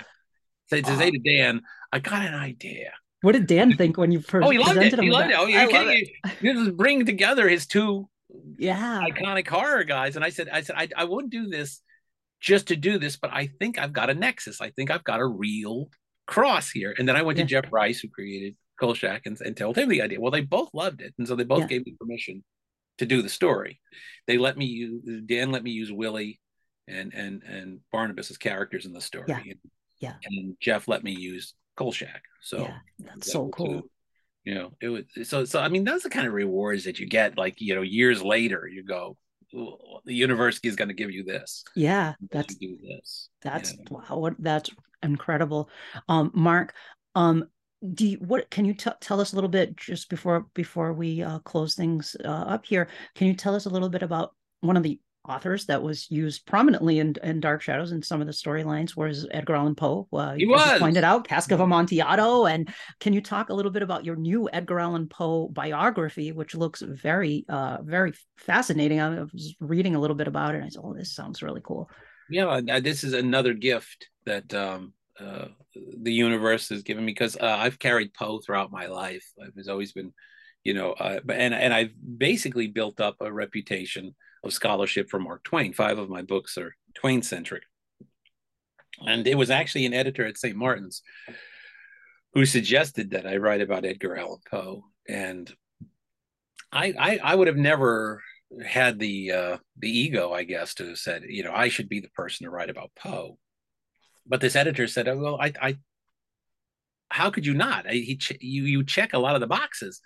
Say 0.69 0.81
to 0.81 0.97
say 0.97 1.07
Oh. 1.07 1.11
to 1.11 1.19
Dan, 1.19 1.61
ah. 1.64 1.69
I 1.93 1.99
got 1.99 2.26
an 2.26 2.34
idea. 2.34 2.91
what 3.22 3.31
did 3.31 3.47
Dan 3.47 3.76
think 3.76 3.97
when 3.97 4.11
you 4.11 4.22
first 4.22 4.45
Oh, 4.45 4.49
he 4.51 4.57
loved 4.59 4.77
it. 4.77 4.99
He 4.99 5.09
loved 5.09 5.31
it. 5.31 5.35
Oh, 5.38 5.47
you're 5.47 5.61
love 5.61 5.69
kidding 5.72 6.05
You 6.41 6.53
just 6.53 6.77
bring 6.77 7.05
together 7.05 7.47
his 7.49 7.65
two 7.65 8.07
Yeah. 8.57 9.01
iconic 9.09 9.47
horror 9.47 9.84
guys. 9.84 10.15
And 10.15 10.23
I 10.26 10.30
said, 10.30 10.49
I 10.49 10.61
said, 10.61 10.76
I, 10.77 10.88
I 10.95 11.03
wouldn't 11.05 11.31
do 11.31 11.47
this 11.47 11.81
just 12.39 12.68
to 12.68 12.76
do 12.76 12.99
this, 12.99 13.18
but 13.18 13.31
I 13.34 13.47
think 13.59 13.80
I've 13.80 13.93
got 13.93 14.09
a 14.11 14.14
nexus. 14.14 14.61
I 14.61 14.69
think 14.72 14.91
I've 14.91 15.03
got 15.03 15.19
a 15.19 15.26
real 15.26 15.89
cross 16.27 16.69
here. 16.69 16.93
And 16.97 17.07
then 17.07 17.15
I 17.15 17.22
went 17.23 17.38
Yeah. 17.39 17.45
to 17.45 17.49
Jeff 17.49 17.73
Rice, 17.73 17.99
who 18.01 18.09
created 18.09 18.55
Kolchak, 18.80 19.26
and, 19.26 19.39
and 19.41 19.57
told 19.57 19.77
him 19.77 19.89
the 19.89 20.01
idea. 20.03 20.19
Well, 20.22 20.31
they 20.31 20.41
both 20.41 20.69
loved 20.73 21.01
it. 21.01 21.14
And 21.18 21.27
so 21.27 21.35
they 21.35 21.43
both 21.45 21.61
Yeah. 21.61 21.68
gave 21.68 21.85
me 21.88 21.95
permission 21.99 22.43
to 22.98 23.06
do 23.06 23.22
the 23.22 23.30
story. 23.30 23.80
They 24.28 24.38
let 24.38 24.57
me 24.57 24.65
use 24.65 25.03
Dan 25.26 25.52
let 25.52 25.64
me 25.64 25.72
use 25.72 25.91
Willie 25.91 26.40
and 26.88 27.14
and 27.14 27.44
and 27.44 27.80
Barnabas 27.91 28.32
as 28.32 28.38
characters 28.38 28.86
in 28.86 28.94
the 28.94 29.02
story. 29.02 29.26
Yeah. 29.28 29.40
And, 29.40 29.60
Yeah. 29.99 30.14
And 30.26 30.56
Jeff 30.60 30.88
let 30.88 31.03
me 31.03 31.11
use 31.11 31.53
Kolchak. 31.76 32.24
So 32.41 32.60
yeah. 32.64 32.78
That's 32.99 33.26
that 33.26 33.32
so 33.32 33.49
cool. 33.49 33.90
you 34.44 34.56
know 34.56 34.72
it 34.82 34.90
was 34.90 35.03
so 35.24 35.44
so 35.45 35.60
i 35.60 35.68
mean 35.68 35.84
those 35.84 36.06
are 36.06 36.10
the 36.10 36.14
kind 36.15 36.28
of 36.28 36.34
rewards 36.34 36.86
that 36.86 36.99
you 36.99 37.06
get 37.06 37.38
like 37.38 37.60
you 37.60 37.76
know 37.76 37.82
years 37.82 38.24
later 38.24 38.65
you 38.68 38.82
go 38.84 39.18
the 39.52 40.14
university 40.14 40.68
is 40.68 40.76
going 40.76 40.88
to 40.88 40.94
give 40.94 41.11
you 41.11 41.24
this 41.24 41.64
Yeah. 41.76 42.14
That's 42.32 42.56
do 42.56 42.78
this 42.82 43.30
That's 43.41 43.74
Yeah. 43.74 43.86
wow, 43.90 44.18
what 44.18 44.36
that's 44.40 44.69
incredible. 45.03 45.69
Um, 46.10 46.32
Mark, 46.34 46.74
um, 47.15 47.45
do 47.93 48.07
you, 48.07 48.17
what 48.17 48.49
can 48.49 48.65
you 48.65 48.73
t- 48.73 48.91
tell 49.01 49.21
us 49.21 49.33
a 49.33 49.35
little 49.35 49.49
bit 49.49 49.75
just 49.75 50.09
before 50.09 50.47
before 50.53 50.93
we 50.93 51.21
uh, 51.21 51.39
close 51.39 51.75
things 51.75 52.15
uh, 52.23 52.27
up 52.27 52.65
here? 52.65 52.87
Can 53.15 53.27
you 53.27 53.33
tell 53.33 53.55
us 53.55 53.65
a 53.65 53.69
little 53.69 53.89
bit 53.89 54.03
about 54.03 54.33
one 54.61 54.77
of 54.77 54.83
the 54.83 54.99
authors 55.27 55.65
that 55.65 55.83
was 55.83 56.09
used 56.09 56.45
prominently 56.45 56.99
in, 56.99 57.13
in 57.21 57.39
Dark 57.39 57.61
Shadows 57.61 57.91
and 57.91 58.03
some 58.03 58.21
of 58.21 58.27
the 58.27 58.33
storylines 58.33 58.95
was 58.95 59.27
Edgar 59.31 59.55
Allan 59.55 59.75
Poe. 59.75 60.07
Uh, 60.13 60.35
He 60.35 60.47
was. 60.47 60.79
Pointed 60.79 61.03
out, 61.03 61.27
Cask 61.27 61.51
of 61.51 61.59
Amontillado. 61.59 62.45
And 62.45 62.73
can 63.01 63.11
you 63.13 63.21
talk 63.21 63.49
a 63.49 63.53
little 63.53 63.71
bit 63.71 63.83
about 63.83 64.05
your 64.05 64.15
new 64.15 64.49
Edgar 64.51 64.79
Allan 64.79 65.07
Poe 65.07 65.49
biography, 65.49 66.31
which 66.31 66.55
looks 66.55 66.81
very, 66.81 67.45
uh, 67.49 67.79
very 67.83 68.13
fascinating? 68.37 69.01
I 69.01 69.23
was 69.23 69.55
reading 69.59 69.95
a 69.95 69.99
little 69.99 70.15
bit 70.15 70.29
about 70.29 70.55
it. 70.55 70.59
And 70.59 70.65
I 70.65 70.69
said, 70.69 70.81
"Oh, 70.83 70.93
this 70.93 71.13
sounds 71.13 71.43
really 71.43 71.61
cool." 71.61 71.89
yeah 72.29 72.45
uh, 72.45 72.79
this 72.79 73.03
is 73.03 73.13
another 73.13 73.53
gift 73.53 74.09
that 74.25 74.53
um 74.53 74.93
uh 75.19 75.48
the 76.02 76.14
universe 76.14 76.69
has 76.69 76.84
given 76.84 77.06
me 77.06 77.11
because 77.11 77.35
uh, 77.38 77.57
i've 77.60 77.80
carried 77.80 78.14
poe 78.14 78.39
throughout 78.39 78.72
my 78.72 78.88
life. 78.88 79.26
I've 79.41 79.69
always 79.69 79.91
been 79.91 80.14
you 80.64 80.73
know 80.73 80.94
uh, 80.94 81.19
and 81.30 81.53
and 81.53 81.73
i've 81.73 81.91
basically 82.18 82.68
built 82.68 82.99
up 82.99 83.18
a 83.22 83.31
reputation 83.31 84.15
of 84.44 84.53
scholarship 84.53 85.10
for 85.10 85.19
mark 85.19 85.44
twain. 85.44 85.73
Five 85.73 85.98
of 85.98 86.10
my 86.10 86.22
books 86.22 86.57
are 86.57 86.76
twain 86.94 87.22
centric 87.22 87.64
and 89.06 89.27
it 89.27 89.35
was 89.35 89.49
actually 89.49 89.85
an 89.85 89.94
editor 89.94 90.26
at 90.26 90.38
st 90.38 90.56
martin's 90.56 91.02
who 92.34 92.45
suggested 92.45 93.11
that 93.11 93.27
i 93.27 93.38
write 93.38 93.61
about 93.61 93.85
edgar 93.85 94.15
allan 94.15 94.39
poe. 94.49 94.84
And 95.10 95.53
I, 96.72 96.94
I, 96.99 97.19
I 97.23 97.35
would 97.35 97.48
have 97.48 97.57
never 97.57 98.22
had 98.65 98.99
the 98.99 99.31
uh, 99.31 99.57
the 99.77 99.89
ego, 99.89 100.31
I 100.34 100.44
guess, 100.44 100.73
to 100.76 100.88
have 100.88 100.98
said, 100.98 101.23
you 101.27 101.44
know, 101.44 101.53
I 101.53 101.69
should 101.69 101.89
be 101.89 101.99
the 101.99 102.10
person 102.10 102.45
to 102.45 102.49
write 102.49 102.69
about 102.69 102.91
Poe. 102.95 103.38
But 104.27 104.41
this 104.41 104.55
editor 104.55 104.87
said, 104.87 105.07
oh, 105.07 105.17
well, 105.17 105.37
I, 105.39 105.53
I 105.61 105.77
how 107.09 107.29
could 107.29 107.45
you 107.45 107.53
not? 107.53 107.87
I, 107.87 107.93
he, 107.93 108.19
you, 108.41 108.63
you 108.63 108.83
check 108.83 109.13
a 109.13 109.19
lot 109.19 109.35
of 109.35 109.41
the 109.41 109.47
boxes. 109.47 110.01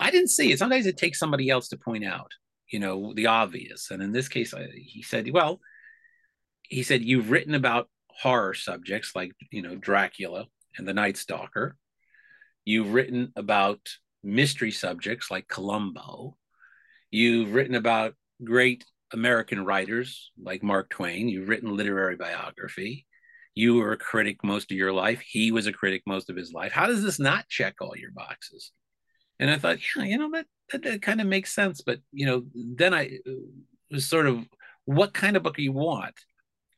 I 0.00 0.10
didn't 0.10 0.28
see 0.28 0.52
it. 0.52 0.58
Sometimes 0.58 0.86
it 0.86 0.96
takes 0.96 1.18
somebody 1.18 1.50
else 1.50 1.68
to 1.68 1.76
point 1.76 2.04
out, 2.04 2.30
you 2.70 2.78
know, 2.78 3.12
the 3.14 3.26
obvious. 3.26 3.90
And 3.90 4.02
in 4.02 4.12
this 4.12 4.28
case, 4.28 4.54
I, 4.54 4.68
he 4.72 5.02
said, 5.02 5.30
well, 5.32 5.60
he 6.62 6.82
said, 6.82 7.02
you've 7.02 7.30
written 7.30 7.54
about 7.54 7.88
horror 8.08 8.54
subjects 8.54 9.12
like, 9.14 9.32
you 9.50 9.62
know, 9.62 9.74
Dracula 9.74 10.46
and 10.78 10.86
the 10.86 10.94
Night 10.94 11.16
Stalker. 11.16 11.76
You've 12.64 12.94
written 12.94 13.32
about 13.36 13.80
mystery 14.22 14.70
subjects 14.70 15.30
like 15.30 15.48
Columbo. 15.48 16.36
You've 17.10 17.52
written 17.52 17.74
about 17.74 18.14
great 18.44 18.84
American 19.12 19.64
writers 19.64 20.30
like 20.40 20.62
Mark 20.62 20.90
Twain. 20.90 21.28
You've 21.28 21.48
written 21.48 21.76
literary 21.76 22.16
biography. 22.16 23.06
You 23.54 23.74
were 23.74 23.92
a 23.92 23.96
critic 23.96 24.44
most 24.44 24.70
of 24.70 24.76
your 24.76 24.92
life. 24.92 25.20
He 25.20 25.52
was 25.52 25.66
a 25.66 25.72
critic 25.72 26.02
most 26.06 26.30
of 26.30 26.36
his 26.36 26.52
life. 26.52 26.72
How 26.72 26.86
does 26.86 27.02
this 27.02 27.18
not 27.18 27.48
check 27.48 27.76
all 27.80 27.96
your 27.96 28.12
boxes? 28.12 28.72
And 29.38 29.50
I 29.50 29.58
thought, 29.58 29.78
yeah, 29.96 30.04
you 30.04 30.18
know, 30.18 30.30
that, 30.32 30.46
that, 30.70 30.82
that 30.84 31.02
kind 31.02 31.20
of 31.20 31.26
makes 31.26 31.52
sense. 31.52 31.80
But, 31.80 31.98
you 32.12 32.26
know, 32.26 32.44
then 32.54 32.94
I 32.94 33.18
was 33.90 34.06
sort 34.06 34.26
of, 34.26 34.44
what 34.84 35.12
kind 35.12 35.36
of 35.36 35.42
book 35.42 35.56
do 35.56 35.62
you 35.62 35.72
want? 35.72 36.14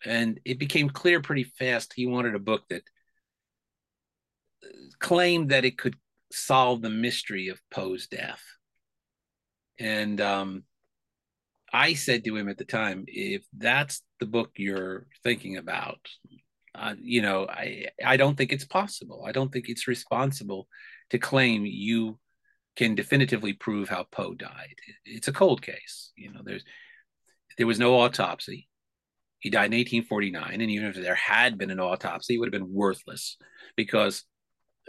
And 0.04 0.40
it 0.44 0.58
became 0.58 0.88
clear 0.88 1.20
pretty 1.20 1.44
fast 1.44 1.92
he 1.94 2.06
wanted 2.06 2.34
a 2.34 2.40
book 2.40 2.62
that 2.70 2.82
claimed 4.98 5.50
that 5.50 5.64
it 5.64 5.76
could 5.78 5.96
solve 6.32 6.82
the 6.82 6.90
mystery 6.90 7.48
of 7.48 7.60
Poe's 7.70 8.06
death. 8.06 8.42
And 9.78 10.20
um, 10.20 10.64
I 11.72 11.94
said 11.94 12.24
to 12.24 12.36
him 12.36 12.48
at 12.48 12.58
the 12.58 12.64
time, 12.64 13.04
if 13.06 13.44
that's 13.56 14.02
the 14.20 14.26
book 14.26 14.52
you're 14.56 15.06
thinking 15.24 15.56
about, 15.56 15.98
uh, 16.74 16.94
you 17.00 17.22
know, 17.22 17.46
I 17.48 17.86
I 18.04 18.16
don't 18.16 18.36
think 18.36 18.52
it's 18.52 18.64
possible. 18.64 19.24
I 19.26 19.32
don't 19.32 19.52
think 19.52 19.68
it's 19.68 19.88
responsible 19.88 20.68
to 21.10 21.18
claim 21.18 21.66
you 21.66 22.18
can 22.76 22.94
definitively 22.94 23.52
prove 23.52 23.88
how 23.88 24.04
Poe 24.04 24.34
died. 24.34 24.76
It's 25.04 25.28
a 25.28 25.32
cold 25.32 25.62
case. 25.62 26.12
You 26.16 26.32
know, 26.32 26.40
there's 26.42 26.64
there 27.58 27.66
was 27.66 27.78
no 27.78 28.00
autopsy. 28.00 28.68
He 29.38 29.50
died 29.50 29.72
in 29.72 29.78
1849, 29.78 30.60
and 30.60 30.70
even 30.70 30.88
if 30.88 30.94
there 30.94 31.16
had 31.16 31.58
been 31.58 31.70
an 31.70 31.80
autopsy, 31.80 32.34
it 32.34 32.38
would 32.38 32.46
have 32.46 32.60
been 32.60 32.72
worthless 32.72 33.36
because 33.76 34.24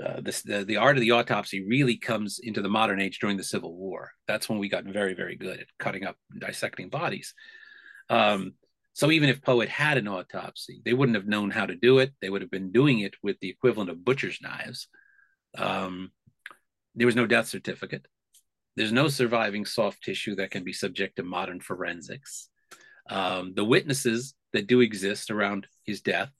uh, 0.01 0.22
this, 0.22 0.41
the, 0.43 0.64
the 0.64 0.77
art 0.77 0.95
of 0.95 1.01
the 1.01 1.11
autopsy 1.11 1.65
really 1.68 1.97
comes 1.97 2.39
into 2.41 2.61
the 2.61 2.69
modern 2.69 3.01
age 3.01 3.19
during 3.19 3.38
the 3.38 3.43
Civil 3.43 3.76
War. 3.76 4.11
That's 4.27 4.47
when 4.47 4.60
we 4.60 4.69
got 4.69 4.85
very, 4.85 5.14
very 5.14 5.35
good 5.35 5.60
at 5.60 5.68
cutting 5.80 6.05
up 6.05 6.18
and 6.31 6.39
dissecting 6.39 6.89
bodies. 6.89 7.34
Um, 8.10 8.53
so 8.94 9.10
even 9.10 9.30
if 9.30 9.41
Poe 9.41 9.60
had 9.60 9.70
had 9.70 9.98
an 9.98 10.07
autopsy, 10.07 10.82
they 10.86 10.94
wouldn't 10.94 11.15
have 11.15 11.28
known 11.28 11.49
how 11.49 11.65
to 11.65 11.76
do 11.76 11.99
it. 11.99 12.14
They 12.22 12.30
would 12.30 12.41
have 12.41 12.52
been 12.52 12.72
doing 12.72 12.99
it 12.99 13.15
with 13.24 13.40
the 13.40 13.49
equivalent 13.49 13.90
of 13.90 14.06
butcher's 14.06 14.40
knives. 14.41 14.88
Um, 15.57 16.11
there 16.95 17.07
was 17.07 17.15
no 17.15 17.26
death 17.26 17.48
certificate. 17.48 18.07
There's 18.76 18.91
no 18.91 19.07
surviving 19.07 19.65
soft 19.65 20.03
tissue 20.03 20.36
that 20.36 20.52
can 20.52 20.64
be 20.64 20.74
subject 20.74 21.15
to 21.15 21.24
modern 21.24 21.60
forensics. 21.60 22.49
Um, 23.10 23.53
the 23.56 23.65
witnesses 23.65 24.36
that 24.53 24.68
do 24.68 24.82
exist 24.82 25.32
around 25.32 25.68
his 25.84 26.02
death 26.02 26.32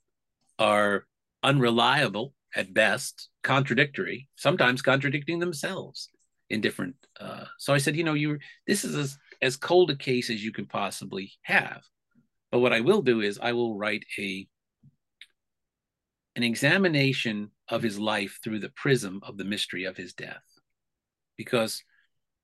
are 0.58 1.04
unreliable 1.42 2.34
at 2.54 2.72
best, 2.72 3.28
contradictory, 3.42 4.28
sometimes 4.36 4.80
contradicting 4.80 5.40
themselves 5.40 6.08
in 6.48 6.60
different. 6.60 6.94
Uh, 7.18 7.44
so 7.58 7.74
I 7.74 7.78
said, 7.78 7.96
you 7.96 8.04
know, 8.04 8.14
you 8.14 8.38
this 8.66 8.84
is 8.84 8.94
as, 8.94 9.18
as 9.42 9.56
cold 9.56 9.90
a 9.90 9.96
case 9.96 10.30
as 10.30 10.44
you 10.44 10.52
can 10.52 10.66
possibly 10.66 11.32
have. 11.42 11.82
But 12.54 12.60
what 12.60 12.72
I 12.72 12.82
will 12.82 13.02
do 13.02 13.20
is 13.20 13.40
I 13.42 13.50
will 13.50 13.76
write 13.76 14.04
a 14.16 14.46
an 16.36 16.44
examination 16.44 17.50
of 17.68 17.82
his 17.82 17.98
life 17.98 18.38
through 18.44 18.60
the 18.60 18.68
prism 18.76 19.18
of 19.24 19.36
the 19.36 19.44
mystery 19.44 19.86
of 19.86 19.96
his 19.96 20.12
death. 20.12 20.44
Because 21.36 21.82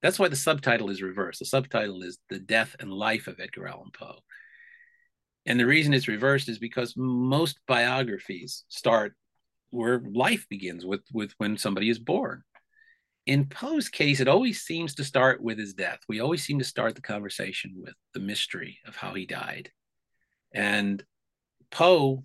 that's 0.03 0.19
why 0.19 0.27
the 0.27 0.35
subtitle 0.35 0.91
is 0.91 1.01
reversed. 1.01 1.39
The 1.39 1.45
subtitle 1.45 2.03
is 2.03 2.19
The 2.29 2.41
Death 2.41 2.75
and 2.81 2.93
Life 2.93 3.29
of 3.29 3.39
Edgar 3.39 3.69
Allan 3.69 3.93
Poe. 3.97 4.19
And 5.47 5.61
the 5.61 5.67
reason 5.67 5.95
it's 5.95 6.09
reversed 6.09 6.49
is 6.49 6.59
because 6.59 6.95
most 6.97 7.61
biographies 7.69 8.65
start 8.69 9.15
where 9.71 10.03
life 10.13 10.45
begins 10.51 10.85
with 10.85 11.03
with 11.13 11.35
when 11.39 11.57
somebody 11.57 11.89
is 11.89 12.01
born. 12.01 12.43
In 13.27 13.47
Poe's 13.47 13.89
case, 13.89 14.19
it 14.19 14.27
always 14.27 14.63
seems 14.63 14.97
to 14.97 15.05
start 15.05 15.41
with 15.41 15.57
his 15.57 15.73
death. 15.73 16.01
We 16.09 16.19
always 16.19 16.43
seem 16.43 16.59
to 16.59 16.65
start 16.65 16.97
the 16.97 17.01
conversation 17.01 17.75
with 17.77 17.95
the 18.13 18.19
mystery 18.19 18.81
of 18.89 18.97
how 18.97 19.15
he 19.15 19.25
died. 19.25 19.71
And 20.53 21.03
Poe 21.71 22.25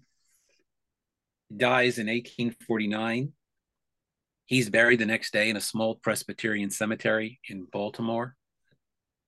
dies 1.56 2.00
in 2.00 2.08
1849. 2.08 3.34
He's 4.46 4.70
buried 4.70 5.00
the 5.00 5.06
next 5.06 5.34
day 5.34 5.50
in 5.50 5.58
a 5.58 5.62
small 5.62 5.96
Presbyterian 5.96 6.70
cemetery 6.70 7.40
in 7.50 7.66
Baltimore. 7.72 8.36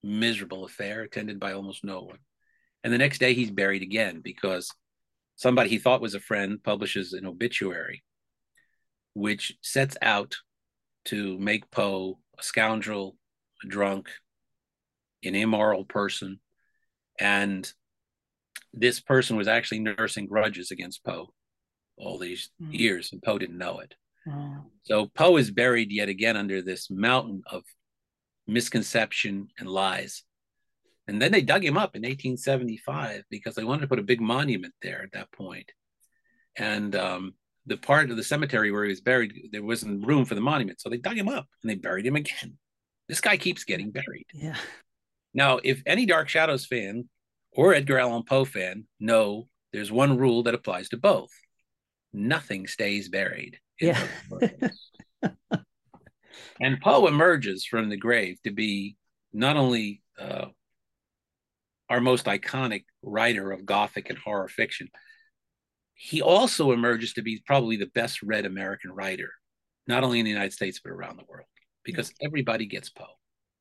Miserable 0.02 0.64
affair, 0.64 1.02
attended 1.02 1.40
by 1.40 1.52
almost 1.52 1.84
no 1.84 2.02
one. 2.02 2.18
And 2.84 2.92
the 2.92 2.98
next 2.98 3.18
day, 3.18 3.34
he's 3.34 3.50
buried 3.50 3.82
again 3.82 4.20
because 4.22 4.70
somebody 5.34 5.70
he 5.70 5.78
thought 5.78 6.00
was 6.00 6.14
a 6.14 6.20
friend 6.20 6.62
publishes 6.62 7.12
an 7.12 7.26
obituary 7.26 8.04
which 9.18 9.56
sets 9.62 9.96
out 10.00 10.36
to 11.04 11.38
make 11.40 11.70
Poe 11.72 12.20
a 12.38 12.42
scoundrel, 12.42 13.16
a 13.64 13.66
drunk, 13.66 14.08
an 15.24 15.34
immoral 15.34 15.84
person. 15.84 16.38
And 17.18 17.70
this 18.72 19.00
person 19.00 19.36
was 19.36 19.48
actually 19.48 19.80
nursing 19.80 20.26
grudges 20.26 20.70
against 20.70 21.04
Poe 21.04 21.32
all 21.96 22.18
these 22.18 22.50
mm. 22.62 22.72
years, 22.72 23.12
and 23.12 23.22
Poe 23.22 23.38
didn't 23.38 23.58
know 23.58 23.80
it. 23.80 23.94
So 24.82 25.06
Poe 25.06 25.36
is 25.36 25.50
buried 25.50 25.90
yet 25.90 26.08
again 26.08 26.36
under 26.36 26.62
this 26.62 26.90
mountain 26.90 27.42
of 27.50 27.64
misconception 28.46 29.48
and 29.58 29.68
lies. 29.68 30.22
And 31.06 31.20
then 31.20 31.32
they 31.32 31.40
dug 31.40 31.64
him 31.64 31.78
up 31.78 31.96
in 31.96 32.02
1875 32.02 33.24
because 33.30 33.54
they 33.54 33.64
wanted 33.64 33.82
to 33.82 33.88
put 33.88 33.98
a 33.98 34.02
big 34.02 34.20
monument 34.20 34.74
there 34.82 35.02
at 35.02 35.12
that 35.12 35.32
point. 35.32 35.72
And 36.56 36.94
um, 36.94 37.34
the 37.66 37.78
part 37.78 38.10
of 38.10 38.16
the 38.16 38.22
cemetery 38.22 38.70
where 38.70 38.84
he 38.84 38.90
was 38.90 39.00
buried, 39.00 39.48
there 39.52 39.62
wasn't 39.62 40.06
room 40.06 40.24
for 40.24 40.34
the 40.34 40.40
monument. 40.40 40.80
So 40.80 40.90
they 40.90 40.98
dug 40.98 41.16
him 41.16 41.28
up 41.28 41.46
and 41.62 41.70
they 41.70 41.76
buried 41.76 42.06
him 42.06 42.16
again. 42.16 42.58
This 43.08 43.20
guy 43.22 43.38
keeps 43.38 43.64
getting 43.64 43.90
buried. 43.90 44.26
Yeah. 44.34 44.56
Now, 45.32 45.60
if 45.64 45.82
any 45.86 46.04
Dark 46.04 46.28
Shadows 46.28 46.66
fan 46.66 47.08
or 47.58 47.74
Edgar 47.74 47.98
Allan 47.98 48.22
Poe 48.22 48.44
fan 48.44 48.84
know 49.00 49.48
there's 49.72 49.90
one 49.90 50.16
rule 50.16 50.44
that 50.44 50.54
applies 50.54 50.88
to 50.90 50.96
both 50.96 51.32
nothing 52.12 52.68
stays 52.68 53.08
buried. 53.08 53.58
Yeah. 53.80 54.00
and 56.60 56.80
Poe 56.80 57.08
emerges 57.08 57.64
from 57.64 57.88
the 57.88 57.96
grave 57.96 58.40
to 58.44 58.52
be 58.52 58.96
not 59.32 59.56
only 59.56 60.02
uh, 60.18 60.46
our 61.90 62.00
most 62.00 62.26
iconic 62.26 62.84
writer 63.02 63.50
of 63.50 63.66
Gothic 63.66 64.08
and 64.08 64.18
horror 64.18 64.48
fiction, 64.48 64.88
he 65.94 66.22
also 66.22 66.70
emerges 66.70 67.14
to 67.14 67.22
be 67.22 67.42
probably 67.44 67.76
the 67.76 67.86
best 67.86 68.22
read 68.22 68.46
American 68.46 68.92
writer, 68.92 69.32
not 69.88 70.04
only 70.04 70.20
in 70.20 70.24
the 70.24 70.30
United 70.30 70.52
States, 70.52 70.80
but 70.82 70.92
around 70.92 71.18
the 71.18 71.24
world, 71.28 71.48
because 71.82 72.12
yeah. 72.20 72.26
everybody 72.26 72.66
gets 72.66 72.88
Poe. 72.88 73.04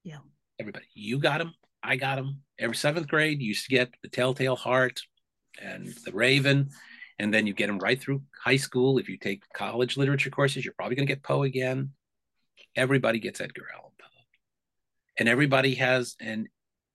Yeah. 0.04 0.20
Everybody. 0.60 0.86
You 0.94 1.18
got 1.18 1.42
him. 1.42 1.54
I 1.84 1.96
got 1.96 2.16
them 2.16 2.42
Every 2.60 2.76
seventh 2.76 3.08
grade, 3.08 3.40
you 3.40 3.50
used 3.50 3.66
to 3.66 3.76
get 3.76 3.94
The 4.02 4.10
Telltale 4.10 4.56
Heart 4.56 5.02
and 5.62 5.94
The 6.06 6.12
Raven. 6.12 6.70
And 7.20 7.34
then 7.34 7.46
you 7.46 7.54
get 7.54 7.68
them 7.68 7.80
right 7.80 8.00
through 8.00 8.24
high 8.44 8.58
school. 8.58 8.98
If 8.98 9.10
you 9.10 9.18
take 9.18 9.44
college 9.54 9.98
literature 9.98 10.30
courses, 10.30 10.66
you're 10.66 10.74
probably 10.74 10.96
going 10.96 11.08
to 11.08 11.14
get 11.14 11.24
Poe 11.24 11.44
again. 11.44 11.92
Everybody 12.76 13.20
gets 13.20 13.42
Edgar 13.42 13.66
Allan 13.74 13.92
Poe. 14.00 14.08
And 15.20 15.30
everybody 15.30 15.76
has 15.76 16.16
an 16.20 16.48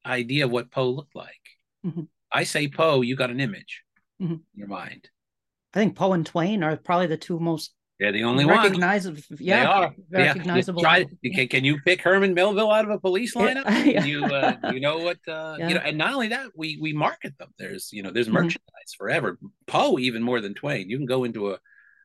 idea 0.04 0.44
of 0.44 0.50
what 0.50 0.70
Poe 0.70 0.90
looked 0.90 1.14
like. 1.14 1.40
Mm-hmm. 1.86 2.02
I 2.30 2.44
say 2.44 2.68
Poe, 2.68 3.02
you 3.02 3.14
got 3.16 3.30
an 3.30 3.40
image 3.40 3.82
mm-hmm. 4.20 4.34
in 4.34 4.42
your 4.54 4.68
mind. 4.68 5.08
I 5.74 5.78
think 5.78 5.96
Poe 5.96 6.12
and 6.12 6.26
Twain 6.26 6.62
are 6.62 6.76
probably 6.76 7.06
the 7.06 7.16
two 7.16 7.38
most 7.38 7.72
they're 8.02 8.10
the 8.10 8.24
only 8.24 8.44
one 8.44 8.56
recognizable. 8.56 9.20
Ones. 9.30 9.40
Yeah, 9.40 9.60
they 9.60 9.66
are 9.66 9.94
recognizable. 10.24 10.82
Yeah. 10.82 10.96
You 10.96 11.06
try, 11.06 11.34
can, 11.34 11.48
can 11.48 11.64
you 11.64 11.80
pick 11.82 12.02
Herman 12.02 12.34
Melville 12.34 12.72
out 12.72 12.84
of 12.84 12.90
a 12.90 12.98
police 12.98 13.34
lineup? 13.34 13.62
Yeah. 13.92 14.04
You 14.04 14.24
uh, 14.24 14.56
you 14.72 14.80
know 14.80 14.98
what 14.98 15.18
uh, 15.28 15.56
yeah. 15.58 15.68
you 15.68 15.74
know, 15.74 15.80
and 15.80 15.98
not 15.98 16.14
only 16.14 16.28
that, 16.28 16.48
we 16.56 16.78
we 16.80 16.92
market 16.92 17.36
them. 17.38 17.48
There's 17.58 17.92
you 17.92 18.02
know 18.02 18.10
there's 18.10 18.26
mm-hmm. 18.26 18.34
merchandise 18.34 18.60
mm-hmm. 18.60 19.04
forever. 19.04 19.38
Poe 19.66 19.98
even 19.98 20.22
more 20.22 20.40
than 20.40 20.54
Twain. 20.54 20.90
You 20.90 20.96
can 20.96 21.06
go 21.06 21.24
into 21.24 21.52
a 21.52 21.58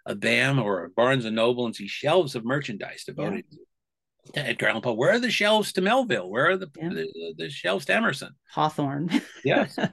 a 0.06 0.16
BAM 0.16 0.60
or 0.60 0.86
a 0.86 0.90
Barnes 0.90 1.26
and 1.26 1.36
Noble 1.36 1.66
and 1.66 1.76
see 1.76 1.88
shelves 1.88 2.36
of 2.36 2.46
merchandise 2.46 3.06
devoted 3.06 3.46
to 4.34 4.46
Edgar 4.46 4.68
Allan 4.68 4.82
Poe. 4.82 4.94
Where 4.94 5.14
are 5.14 5.20
the 5.20 5.32
shelves 5.32 5.74
to 5.74 5.82
Melville? 5.82 6.30
Where 6.30 6.52
are 6.52 6.58
the 6.58 6.68
the, 6.76 7.34
the, 7.38 7.50
shelves 7.50 7.86
to 7.86 7.96
Emerson? 7.96 8.36
Hawthorne. 8.52 9.22
yes. 9.44 9.78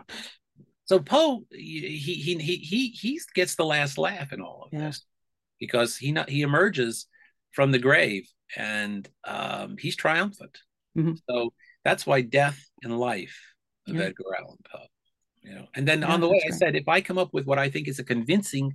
So 0.86 0.98
Poe, 0.98 1.44
he 1.50 1.96
he 1.96 2.36
he 2.36 2.56
he 2.56 2.88
he 2.88 3.20
gets 3.34 3.54
the 3.54 3.64
last 3.64 3.96
laugh 3.96 4.34
in 4.34 4.42
all 4.42 4.64
of 4.66 4.68
yeah. 4.70 4.88
this 4.88 5.02
because 5.58 5.96
he 5.96 6.12
not 6.12 6.28
he 6.28 6.42
emerges 6.42 7.06
from 7.52 7.70
the 7.72 7.78
grave 7.78 8.28
and 8.56 9.08
um, 9.26 9.76
he's 9.78 9.96
triumphant. 9.96 10.58
Mm-hmm. 10.96 11.14
So 11.28 11.52
that's 11.84 12.06
why 12.06 12.20
death 12.22 12.60
and 12.82 12.98
life 12.98 13.38
of 13.88 13.94
Yeah. 13.96 14.02
Edgar 14.04 14.24
Allan 14.38 14.58
Poe. 14.70 14.86
You 15.42 15.54
know, 15.56 15.66
and 15.74 15.86
then 15.86 16.00
Yeah, 16.00 16.12
on 16.12 16.20
the 16.20 16.28
way, 16.28 16.42
I 16.46 16.50
said 16.50 16.74
if 16.74 16.88
I 16.88 17.00
come 17.00 17.18
up 17.18 17.34
with 17.34 17.46
what 17.46 17.58
I 17.58 17.68
think 17.68 17.86
is 17.88 17.98
a 17.98 18.04
convincing, 18.04 18.74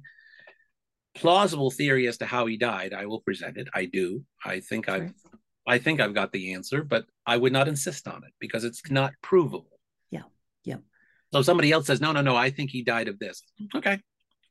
plausible 1.15 1.71
theory 1.71 2.07
as 2.07 2.17
to 2.19 2.25
how 2.25 2.45
he 2.45 2.57
died, 2.57 2.93
I 2.93 3.05
will 3.07 3.21
present 3.21 3.57
it. 3.57 3.67
I 3.73 3.85
do. 3.85 4.23
I 4.45 4.59
think 4.59 4.85
That's 4.85 4.95
I've 4.95 5.01
right. 5.01 5.13
I 5.67 5.77
think 5.77 5.99
I've 5.99 6.15
got 6.15 6.31
the 6.31 6.53
answer, 6.53 6.83
but 6.83 7.05
I 7.27 7.37
would 7.37 7.53
not 7.53 7.67
insist 7.67 8.07
on 8.07 8.23
it 8.23 8.33
because 8.39 8.63
it's 8.63 8.81
not 8.89 9.13
provable. 9.21 9.79
Yeah. 10.09 10.23
Yeah. 10.63 10.77
So 11.31 11.43
somebody 11.43 11.71
else 11.71 11.85
says, 11.85 12.01
no, 12.01 12.11
no, 12.11 12.21
no, 12.21 12.35
I 12.35 12.49
think 12.49 12.71
he 12.71 12.81
died 12.81 13.07
of 13.07 13.19
this. 13.19 13.43
Okay, 13.75 13.99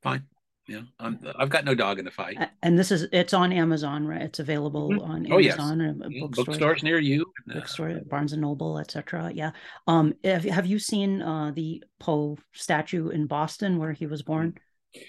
fine. 0.02 0.24
Yeah, 0.68 0.82
I'm, 1.00 1.18
I've 1.38 1.48
got 1.48 1.64
no 1.64 1.74
dog 1.74 1.98
in 1.98 2.04
the 2.04 2.10
fight. 2.10 2.36
And 2.62 2.78
this 2.78 2.92
is 2.92 3.06
it's 3.10 3.32
on 3.32 3.52
Amazon, 3.54 4.06
right? 4.06 4.20
It's 4.20 4.38
available 4.38 4.90
Mhm. 4.90 5.02
on 5.02 5.32
Oh, 5.32 5.38
yes. 5.38 5.58
Amazon 5.58 5.98
bookstores. 6.20 6.46
bookstores 6.46 6.82
near 6.82 6.98
you. 6.98 7.24
uh, 7.50 7.54
bookstore, 7.54 8.00
Barnes 8.06 8.34
and 8.34 8.42
Noble, 8.42 8.78
etc. 8.78 9.30
Yeah. 9.34 9.52
Um, 9.86 10.12
have, 10.22 10.44
have 10.44 10.66
you 10.66 10.78
seen 10.78 11.22
uh, 11.22 11.52
the 11.52 11.82
Poe 11.98 12.36
statue 12.52 13.08
in 13.08 13.26
Boston 13.26 13.78
where 13.78 13.92
he 13.92 14.06
was 14.06 14.22
born? 14.22 14.58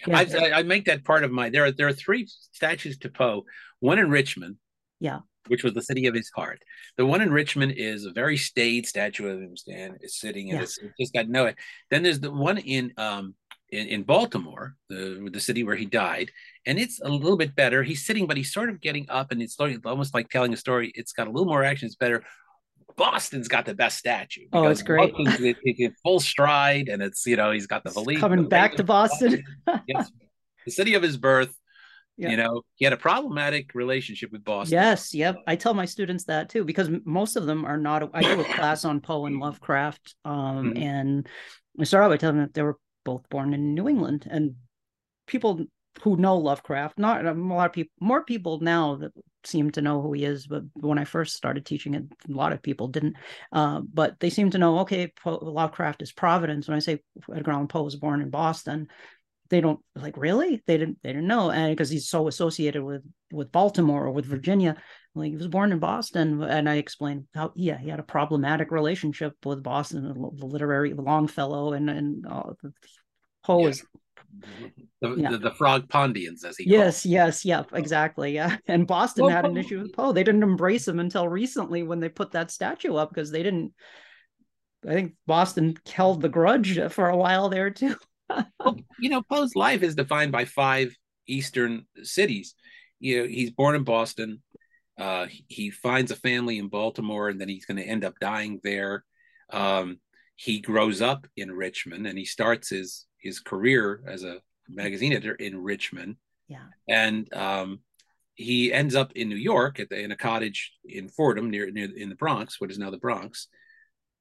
Yeah. 0.08 0.20
I, 0.20 0.52
I, 0.60 0.64
make 0.64 0.86
that 0.86 1.04
part 1.04 1.26
of 1.26 1.32
my. 1.32 1.50
There 1.50 1.66
are 1.66 1.72
there 1.72 1.88
are 1.88 1.94
three 1.94 2.26
statues 2.54 2.98
to 3.00 3.10
Poe. 3.10 3.44
One 3.82 4.00
in 4.00 4.10
Richmond, 4.10 4.56
Yeah. 5.02 5.20
which 5.48 5.64
was 5.64 5.74
the 5.74 5.82
city 5.82 6.08
of 6.08 6.14
his 6.16 6.32
heart. 6.34 6.62
The 6.98 7.06
one 7.06 7.22
in 7.22 7.32
Richmond 7.34 7.74
is 7.76 8.06
a 8.06 8.12
very 8.12 8.38
staid 8.38 8.88
statue 8.88 9.28
of 9.28 9.42
him 9.42 9.58
stand 9.58 9.98
is 10.02 10.18
sitting, 10.18 10.52
and 10.52 10.60
Yeah. 10.60 10.64
it's 10.64 10.80
just 11.00 11.14
got 11.14 11.28
no. 11.28 11.52
Then 11.90 12.04
there's 12.04 12.20
the 12.22 12.32
one 12.32 12.58
in 12.60 12.94
um 12.98 13.36
in, 13.72 13.88
in 13.88 14.04
Baltimore, 14.04 14.76
the 14.90 15.30
the 15.32 15.40
city 15.40 15.64
where 15.64 15.76
he 15.76 15.86
died, 15.86 16.32
and 16.66 16.80
it's 16.80 17.00
a 17.02 17.08
little 17.10 17.38
bit 17.38 17.56
better. 17.56 17.84
He's 17.84 18.06
sitting, 18.06 18.26
but 18.28 18.38
he's 18.38 18.52
sort 18.52 18.70
of 18.70 18.82
getting 18.82 19.06
up, 19.10 19.32
and 19.32 19.42
it's 19.42 19.58
almost 19.60 20.14
like 20.14 20.30
telling 20.30 20.54
a 20.54 20.58
story. 20.58 20.92
It's 20.96 21.14
got 21.14 21.28
a 21.28 21.32
little 21.32 21.46
more 21.48 21.64
action. 21.64 21.86
It's 21.88 21.96
better. 21.96 22.24
Boston's 22.96 23.48
got 23.48 23.66
the 23.66 23.76
best 23.76 23.98
statue. 23.98 24.48
Oh, 24.52 24.68
it's 24.68 24.82
great. 24.82 25.14
Boston's 25.14 25.56
in- 25.64 25.96
full 26.04 26.20
stride, 26.20 26.90
and 26.90 27.02
it's 27.02 27.26
you 27.26 27.36
know 27.36 27.52
he's 27.52 27.68
got 27.68 27.84
the 27.84 27.92
valise 27.92 28.20
coming 28.20 28.44
the 28.44 28.48
back 28.48 28.76
to 28.76 28.84
Boston. 28.84 29.44
yes, 29.88 30.12
the 30.66 30.72
city 30.72 30.96
of 30.96 31.04
his 31.04 31.18
birth. 31.18 31.54
You 32.18 32.36
know, 32.36 32.64
he 32.76 32.84
had 32.84 32.92
a 32.92 32.98
problematic 32.98 33.74
relationship 33.74 34.34
with 34.34 34.44
Boston. 34.44 34.74
Yes, 34.74 35.14
yep. 35.14 35.38
I 35.48 35.56
tell 35.56 35.74
my 35.74 35.86
students 35.86 36.26
that 36.26 36.50
too 36.50 36.66
because 36.66 36.90
most 37.06 37.38
of 37.38 37.46
them 37.46 37.64
are 37.64 37.78
not. 37.78 38.10
I 38.14 38.22
do 38.22 38.42
a 38.42 38.44
class 38.44 38.84
on 38.84 39.00
Poe 39.00 39.26
and 39.26 39.40
Lovecraft, 39.40 40.16
um, 40.26 40.74
Mhm. 40.74 40.82
and 40.82 41.30
I 41.80 41.86
start 41.86 42.04
out 42.04 42.10
by 42.10 42.18
telling 42.18 42.36
them 42.36 42.46
that 42.48 42.54
there 42.54 42.66
were 42.66 42.78
both 43.10 43.28
born 43.30 43.56
in 43.56 43.74
New 43.74 43.90
England, 43.90 44.28
and 44.30 44.54
people 45.26 45.66
who 46.04 46.16
know 46.16 46.38
Lovecraft, 46.38 47.00
not 47.00 47.26
a 47.26 47.34
lot 47.34 47.66
of 47.66 47.74
people, 47.74 47.92
more 48.00 48.24
people 48.24 48.60
now 48.60 48.98
that 48.98 49.12
seem 49.44 49.72
to 49.72 49.82
know 49.82 50.00
who 50.00 50.14
he 50.14 50.24
is. 50.26 50.46
But 50.46 50.64
when 50.76 51.00
I 51.00 51.06
first 51.06 51.36
started 51.36 51.66
teaching 51.66 51.96
it, 51.96 52.04
a 52.30 52.32
lot 52.32 52.54
of 52.54 52.62
people 52.62 52.88
didn't. 52.88 53.16
Uh, 53.52 53.82
but 53.82 54.20
they 54.20 54.30
seem 54.30 54.52
to 54.52 54.60
know. 54.60 54.80
Okay, 54.80 55.12
Poe, 55.24 55.40
Lovecraft 55.42 56.04
is 56.04 56.12
Providence. 56.12 56.68
When 56.68 56.78
I 56.78 56.82
say 56.82 57.00
Edgar 57.36 57.52
Allan 57.52 57.68
Poe 57.68 57.84
was 57.84 57.96
born 57.96 58.22
in 58.22 58.30
Boston, 58.30 58.88
they 59.50 59.62
don't 59.62 59.80
like 59.96 60.16
really 60.18 60.62
they 60.68 60.78
didn't 60.78 60.98
they 61.04 61.10
didn't 61.10 61.28
know 61.28 61.50
and 61.52 61.76
because 61.76 61.90
he's 61.90 62.08
so 62.08 62.28
associated 62.28 62.84
with 62.84 63.02
with 63.32 63.52
baltimore 63.52 64.06
or 64.06 64.12
with 64.12 64.26
virginia 64.26 64.76
like 65.16 65.32
he 65.32 65.38
was 65.38 65.48
born 65.48 65.72
in 65.72 65.80
boston 65.80 66.42
and 66.44 66.70
i 66.70 66.76
explained 66.76 67.26
how 67.34 67.52
yeah 67.56 67.78
he 67.78 67.90
had 67.90 68.00
a 68.00 68.04
problematic 68.04 68.72
relationship 68.72 69.34
with 69.44 69.64
boston 69.64 70.04
the 70.04 70.46
literary 70.46 70.94
longfellow 70.94 71.74
and 71.74 71.90
and 71.90 72.26
uh, 72.28 72.54
poe 73.46 73.64
Yeah. 73.64 73.70
is 73.70 73.84
The, 75.02 75.16
Yeah. 75.16 75.32
the, 75.32 75.38
the 75.38 75.54
Frog 75.54 75.88
Pondians, 75.88 76.44
as 76.44 76.58
he 76.58 76.70
yes 76.70 77.06
yes 77.06 77.46
yeah 77.46 77.64
exactly 77.74 78.34
yeah 78.34 78.58
and 78.68 78.86
boston 78.86 79.26
Well, 79.26 79.36
had 79.36 79.46
an 79.46 79.58
issue 79.58 79.82
with 79.82 79.94
poe 79.94 80.12
they 80.12 80.24
didn't 80.24 80.44
embrace 80.44 80.88
him 80.88 81.00
until 81.00 81.28
recently 81.28 81.84
when 81.84 82.00
they 82.00 82.10
put 82.10 82.32
that 82.32 82.52
statue 82.52 82.96
up 82.96 83.10
because 83.10 83.32
they 83.32 83.44
didn't 83.44 83.74
i 84.88 84.94
think 84.94 85.14
boston 85.26 85.76
held 85.92 86.22
the 86.22 86.30
grudge 86.30 86.80
for 86.92 87.10
a 87.10 87.18
while 87.18 87.50
there 87.50 87.70
too 87.70 87.96
Well, 88.60 88.78
you 89.00 89.10
know, 89.10 89.24
Poe's 89.24 89.56
life 89.56 89.82
is 89.82 89.96
defined 89.96 90.32
by 90.32 90.46
five 90.46 90.96
Eastern 91.28 91.88
cities. 92.04 92.54
You 93.00 93.22
know, 93.24 93.28
he's 93.28 93.50
born 93.50 93.76
in 93.76 93.84
Boston. 93.84 94.44
Uh, 95.00 95.26
he, 95.26 95.46
he 95.48 95.70
finds 95.72 96.12
a 96.12 96.16
family 96.16 96.60
in 96.60 96.68
Baltimore, 96.68 97.30
and 97.30 97.42
then 97.42 97.50
he's 97.50 97.66
going 97.66 97.78
to 97.78 97.84
end 97.88 98.06
up 98.06 98.14
dying 98.22 98.60
there. 98.64 99.04
Um, 99.52 100.00
he 100.36 100.60
grows 100.60 101.02
up 101.02 101.26
in 101.36 101.52
Richmond, 101.52 102.06
and 102.06 102.20
he 102.20 102.26
starts 102.26 102.70
his 102.70 103.08
his 103.22 103.40
career 103.40 104.02
as 104.08 104.24
a 104.24 104.42
magazine 104.68 105.14
editor 105.14 105.36
in 105.36 105.62
Richmond. 105.62 106.16
yeah 106.48 106.68
and 106.88 107.32
um, 107.34 107.80
he 108.36 108.72
ends 108.72 108.96
up 108.96 109.12
in 109.16 109.28
New 109.30 109.36
York 109.54 109.80
at 109.80 109.90
the, 109.90 110.00
in 110.00 110.12
a 110.12 110.16
cottage 110.16 110.72
in 110.86 111.10
Fordham 111.10 111.50
near 111.50 111.70
near 111.72 111.90
in 111.96 112.10
the 112.10 112.16
Bronx, 112.16 112.60
what 112.62 112.72
is 112.72 112.78
now 112.80 112.90
the 112.90 112.98
Bronx. 112.98 113.48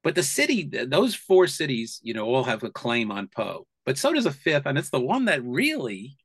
But 0.05 0.15
the 0.15 0.23
city, 0.23 0.69
those 0.87 1.15
four 1.15 1.47
cities, 1.47 2.01
you 2.03 2.15
know, 2.15 2.27
all 2.27 2.45
have 2.45 2.63
a 2.65 2.71
claim 2.71 3.11
on 3.11 3.29
Poe. 3.29 3.67
But 3.87 3.99
so 3.99 4.13
does 4.13 4.27
a 4.27 4.33
fifth, 4.33 4.67
and 4.67 4.77
it's 4.79 4.91
the 4.91 5.01
one 5.01 5.25
that 5.27 5.43
really 5.45 6.17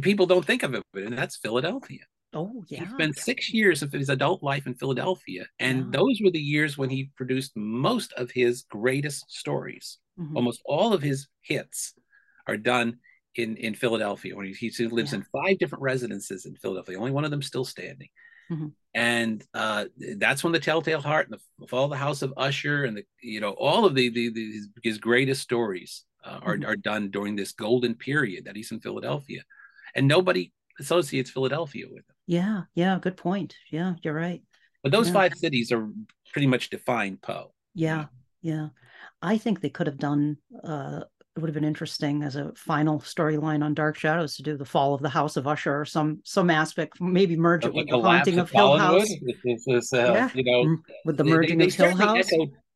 people 0.00 0.26
don't 0.26 0.44
think 0.44 0.62
of 0.62 0.74
it, 0.74 0.82
and 0.94 1.16
that's 1.16 1.36
Philadelphia. 1.36 2.00
oh 2.34 2.64
yeah 2.68 2.80
He 2.84 2.90
spent 2.90 3.18
six 3.18 3.52
years 3.52 3.82
of 3.82 3.92
his 3.92 4.08
adult 4.08 4.42
life 4.42 4.66
in 4.66 4.74
Philadelphia, 4.74 5.46
and 5.58 5.78
Yeah. 5.78 5.98
those 5.98 6.20
were 6.22 6.30
the 6.30 6.40
years 6.54 6.76
when 6.78 6.90
he 6.90 7.10
produced 7.16 7.52
most 7.56 8.12
of 8.14 8.30
his 8.30 8.62
greatest 8.70 9.30
stories 9.30 9.98
Mhm. 10.18 10.36
almost 10.36 10.60
all 10.64 10.92
of 10.92 11.02
his 11.02 11.28
hits 11.40 11.94
are 12.46 12.56
done 12.56 12.98
in 13.34 13.56
in 13.56 13.74
Philadelphia. 13.74 14.36
When 14.36 14.46
he, 14.46 14.52
he 14.52 14.86
lives 14.88 15.12
Yeah. 15.12 15.18
in 15.20 15.24
five 15.32 15.58
different 15.58 15.82
residences 15.82 16.44
in 16.46 16.54
Philadelphia, 16.56 16.98
only 16.98 17.10
one 17.12 17.24
of 17.24 17.30
them 17.30 17.42
still 17.42 17.64
standing. 17.64 18.08
Mhm. 18.50 18.72
And 18.94 19.42
uh, 19.54 19.86
that's 20.18 20.44
when 20.44 20.52
the 20.52 20.60
Telltale 20.60 21.00
Heart 21.00 21.30
and 21.30 21.40
the 21.58 21.66
Fall 21.66 21.84
of 21.84 21.90
the 21.90 21.96
House 21.96 22.20
of 22.22 22.34
Usher 22.36 22.84
and 22.84 22.96
the 22.96 23.04
you 23.22 23.40
know 23.40 23.52
all 23.52 23.84
of 23.86 23.94
the, 23.94 24.10
the, 24.10 24.28
the 24.30 24.52
his, 24.52 24.68
his 24.82 24.98
greatest 24.98 25.40
stories 25.42 26.04
uh, 26.24 26.40
are 26.42 26.56
Mhm. 26.58 26.66
are 26.66 26.76
done 26.76 27.10
during 27.10 27.34
this 27.36 27.52
golden 27.52 27.94
period 27.94 28.44
that 28.44 28.54
he's 28.56 28.70
in 28.70 28.80
Philadelphia, 28.80 29.42
and 29.94 30.06
nobody 30.06 30.52
associates 30.78 31.30
Philadelphia 31.30 31.86
with 31.88 32.04
him. 32.08 32.16
yeah 32.26 32.62
yeah 32.74 32.98
good 33.00 33.16
point 33.16 33.54
yeah 33.70 33.94
you're 34.02 34.14
right 34.14 34.42
But 34.82 34.90
those 34.92 35.08
Yeah. 35.08 35.14
five 35.20 35.34
cities 35.34 35.70
are 35.72 35.88
pretty 36.32 36.48
much 36.48 36.68
define 36.70 37.16
Poe. 37.16 37.54
Yeah, 37.74 38.06
yeah. 38.42 38.68
I 39.22 39.38
think 39.38 39.60
they 39.60 39.70
could 39.70 39.86
have 39.86 39.98
done 39.98 40.36
uh 40.64 41.00
it 41.34 41.40
would 41.40 41.48
have 41.48 41.54
been 41.54 41.64
interesting 41.64 42.22
as 42.24 42.36
a 42.36 42.52
final 42.54 43.00
storyline 43.00 43.64
on 43.64 43.72
Dark 43.72 43.96
Shadows 43.96 44.36
to 44.36 44.42
do 44.42 44.54
the 44.58 44.66
fall 44.66 44.92
of 44.92 45.00
the 45.00 45.08
House 45.08 45.38
of 45.38 45.46
Usher 45.46 45.80
or 45.80 45.86
some 45.86 46.20
some 46.24 46.50
aspect, 46.50 47.00
maybe 47.00 47.36
merge 47.36 47.64
it 47.64 47.72
with 47.72 47.88
the 47.88 47.98
haunting 48.00 48.38
of 48.38 48.50
Hill 48.50 48.76
House. 48.76 49.08
Is, 49.46 49.90
uh, 49.94 50.12
Yeah. 50.12 50.30
you 50.34 50.44
know, 50.44 50.64
Mm, 50.64 50.76
With 51.06 51.16
the 51.16 51.24
they- 51.24 51.30
merging 51.30 51.56
they, 51.58 51.68
of 51.68 51.74
Hill 51.74 51.96
House. 51.96 52.28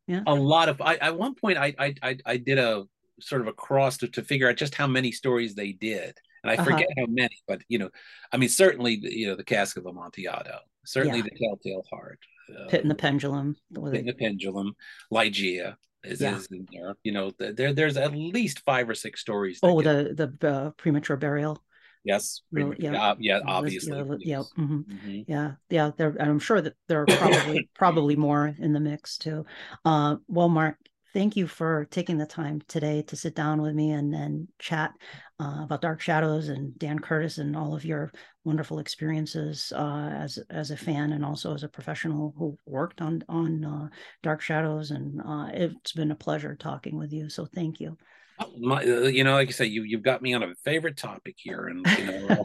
Yeah. 0.07 0.23
a 0.27 0.35
lot 0.35 0.69
of. 0.71 0.81
I, 0.81 0.95
at 0.97 1.19
one 1.19 1.35
point, 1.35 1.59
I, 1.59 1.75
I 1.79 1.95
I 2.03 2.19
I 2.25 2.37
did 2.39 2.59
a 2.59 2.85
sort 3.21 3.43
of 3.43 3.49
a 3.49 3.53
cross 3.53 3.99
to, 3.99 4.09
to 4.09 4.23
figure 4.23 4.49
out 4.49 4.57
just 4.57 4.75
how 4.75 4.87
many 4.87 5.11
stories 5.13 5.55
they 5.55 5.73
did, 5.73 6.17
and 6.43 6.51
I 6.51 6.55
Uh-huh. 6.55 6.65
forget 6.65 6.87
how 6.97 7.07
many. 7.09 7.37
But 7.49 7.61
you 7.69 7.79
know, 7.79 7.91
I 8.33 8.37
mean, 8.39 8.49
certainly 8.49 8.95
you 9.03 9.27
know 9.27 9.35
the 9.37 9.45
Cask 9.45 9.77
of 9.77 9.85
Amontillado, 9.87 10.61
certainly 10.87 11.19
Yeah. 11.19 11.25
the 11.25 11.39
Telltale 11.39 11.85
Heart, 11.91 12.21
uh, 12.51 12.67
Pit 12.69 12.83
and 12.83 12.91
the 12.91 12.95
Pendulum. 12.95 13.57
Pit 13.75 13.95
and 13.95 14.09
the 14.09 14.13
Pendulum, 14.15 14.75
Ligeia 15.13 15.77
is, 16.05 16.21
Yeah. 16.21 16.37
is 16.37 16.47
in 16.47 16.67
there. 16.73 16.95
You 17.03 17.13
know, 17.13 17.33
there 17.39 17.73
there's 17.73 17.97
at 17.97 18.13
least 18.15 18.61
five 18.61 18.89
or 18.89 18.95
six 18.95 19.21
stories. 19.21 19.59
Oh, 19.63 19.81
get- 19.81 20.17
the 20.17 20.27
the 20.41 20.49
uh, 20.51 20.71
premature 20.73 21.17
burial. 21.17 21.63
yes, 22.05 22.43
Well, 22.53 22.73
yeah. 22.79 23.03
uh, 23.11 23.17
yeah, 23.19 23.41
obviously, 23.47 23.97
Yeah, 23.97 24.05
yeah, 24.05 24.17
yes. 24.39 24.53
mhm. 24.57 24.85
Mhm. 24.85 25.25
yeah, 25.27 25.53
yeah. 25.71 25.91
There, 25.97 26.15
I'm 26.21 26.39
sure 26.39 26.61
that 26.61 26.75
there 26.89 27.03
are 27.03 27.07
probably 27.07 27.69
probably 27.75 28.17
more 28.17 28.55
in 28.59 28.73
the 28.73 28.81
mix 28.81 29.19
too. 29.19 29.45
Uh, 29.85 30.17
well, 30.29 30.49
Mark, 30.49 30.77
thank 31.17 31.35
you 31.35 31.47
for 31.47 31.87
taking 31.91 32.19
the 32.19 32.27
time 32.27 32.61
today 32.69 33.01
to 33.01 33.17
sit 33.17 33.35
down 33.35 33.63
with 33.63 33.75
me 33.75 33.91
and 33.93 34.15
and 34.15 34.47
chat 34.59 34.93
uh, 35.41 35.63
about 35.63 35.81
Dark 35.81 36.03
Shadows 36.03 36.51
and 36.51 36.79
Dan 36.79 36.99
Curtis 36.99 37.39
and 37.39 37.57
all 37.57 37.75
of 37.75 37.87
your 37.87 38.13
wonderful 38.45 38.81
experiences 38.81 39.73
uh, 39.75 40.11
as 40.13 40.39
as 40.51 40.71
a 40.71 40.77
fan 40.77 41.13
and 41.13 41.25
also 41.25 41.55
as 41.55 41.63
a 41.63 41.71
professional 41.71 42.35
who 42.37 42.59
worked 42.67 43.01
on 43.01 43.25
on 43.31 43.65
uh, 43.65 43.89
Dark 44.23 44.43
Shadows. 44.43 44.91
And 44.91 45.23
uh, 45.23 45.49
it's 45.55 45.93
been 45.93 46.11
a 46.11 46.17
pleasure 46.17 46.55
talking 46.55 46.99
with 46.99 47.15
you. 47.15 47.31
So 47.31 47.47
thank 47.47 47.81
you. 47.81 47.97
Oh, 48.39 48.51
My, 48.59 48.85
uh, 48.85 49.09
you 49.09 49.25
know, 49.25 49.33
like 49.33 49.49
I 49.49 49.53
say, 49.53 49.65
you 49.65 49.85
you've 49.85 50.03
got 50.03 50.21
me 50.21 50.35
on 50.35 50.43
a 50.43 50.55
favorite 50.67 50.99
topic 50.99 51.37
here, 51.39 51.69
and 51.69 51.87
you 51.97 52.05
know, 52.05 52.45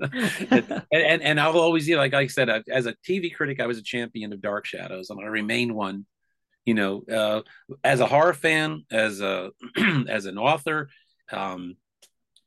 and, 0.50 0.82
and 0.90 1.22
and 1.22 1.38
I'll 1.38 1.58
always, 1.58 1.86
you 1.86 1.96
know, 1.96 2.00
like 2.00 2.14
I 2.14 2.28
said, 2.28 2.48
I- 2.48 2.62
as 2.72 2.86
a 2.86 2.94
TV 3.06 3.28
critic, 3.34 3.60
I 3.60 3.66
was 3.66 3.76
a 3.76 3.82
champion 3.82 4.32
of 4.32 4.40
Dark 4.40 4.64
Shadows, 4.64 5.10
and 5.10 5.20
I 5.20 5.26
remain 5.26 5.74
one. 5.74 6.06
You 6.64 6.74
know, 6.74 7.02
uh, 7.10 7.42
as 7.82 8.00
a 8.00 8.06
horror 8.06 8.34
fan, 8.34 8.84
as 8.90 9.20
a 9.20 9.50
as 10.08 10.26
an 10.26 10.38
author, 10.38 10.88
um, 11.32 11.76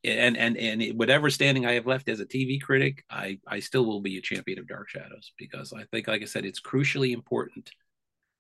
and 0.04 0.38
and 0.38 0.58
and 0.58 0.98
whatever 0.98 1.30
standing 1.30 1.66
I 1.66 1.74
have 1.74 1.88
left 1.88 2.10
as 2.10 2.20
a 2.20 2.26
TV 2.26 2.62
critic, 2.62 3.04
I 3.10 3.40
I 3.48 3.60
still 3.60 3.86
will 3.86 4.02
be 4.02 4.18
a 4.18 4.22
champion 4.22 4.60
of 4.60 4.68
Dark 4.68 4.90
Shadows 4.90 5.34
because 5.38 5.74
I 5.74 5.84
think, 5.86 6.08
like 6.08 6.22
I 6.22 6.26
said, 6.26 6.46
it's 6.46 6.62
crucially 6.62 7.14
important, 7.14 7.72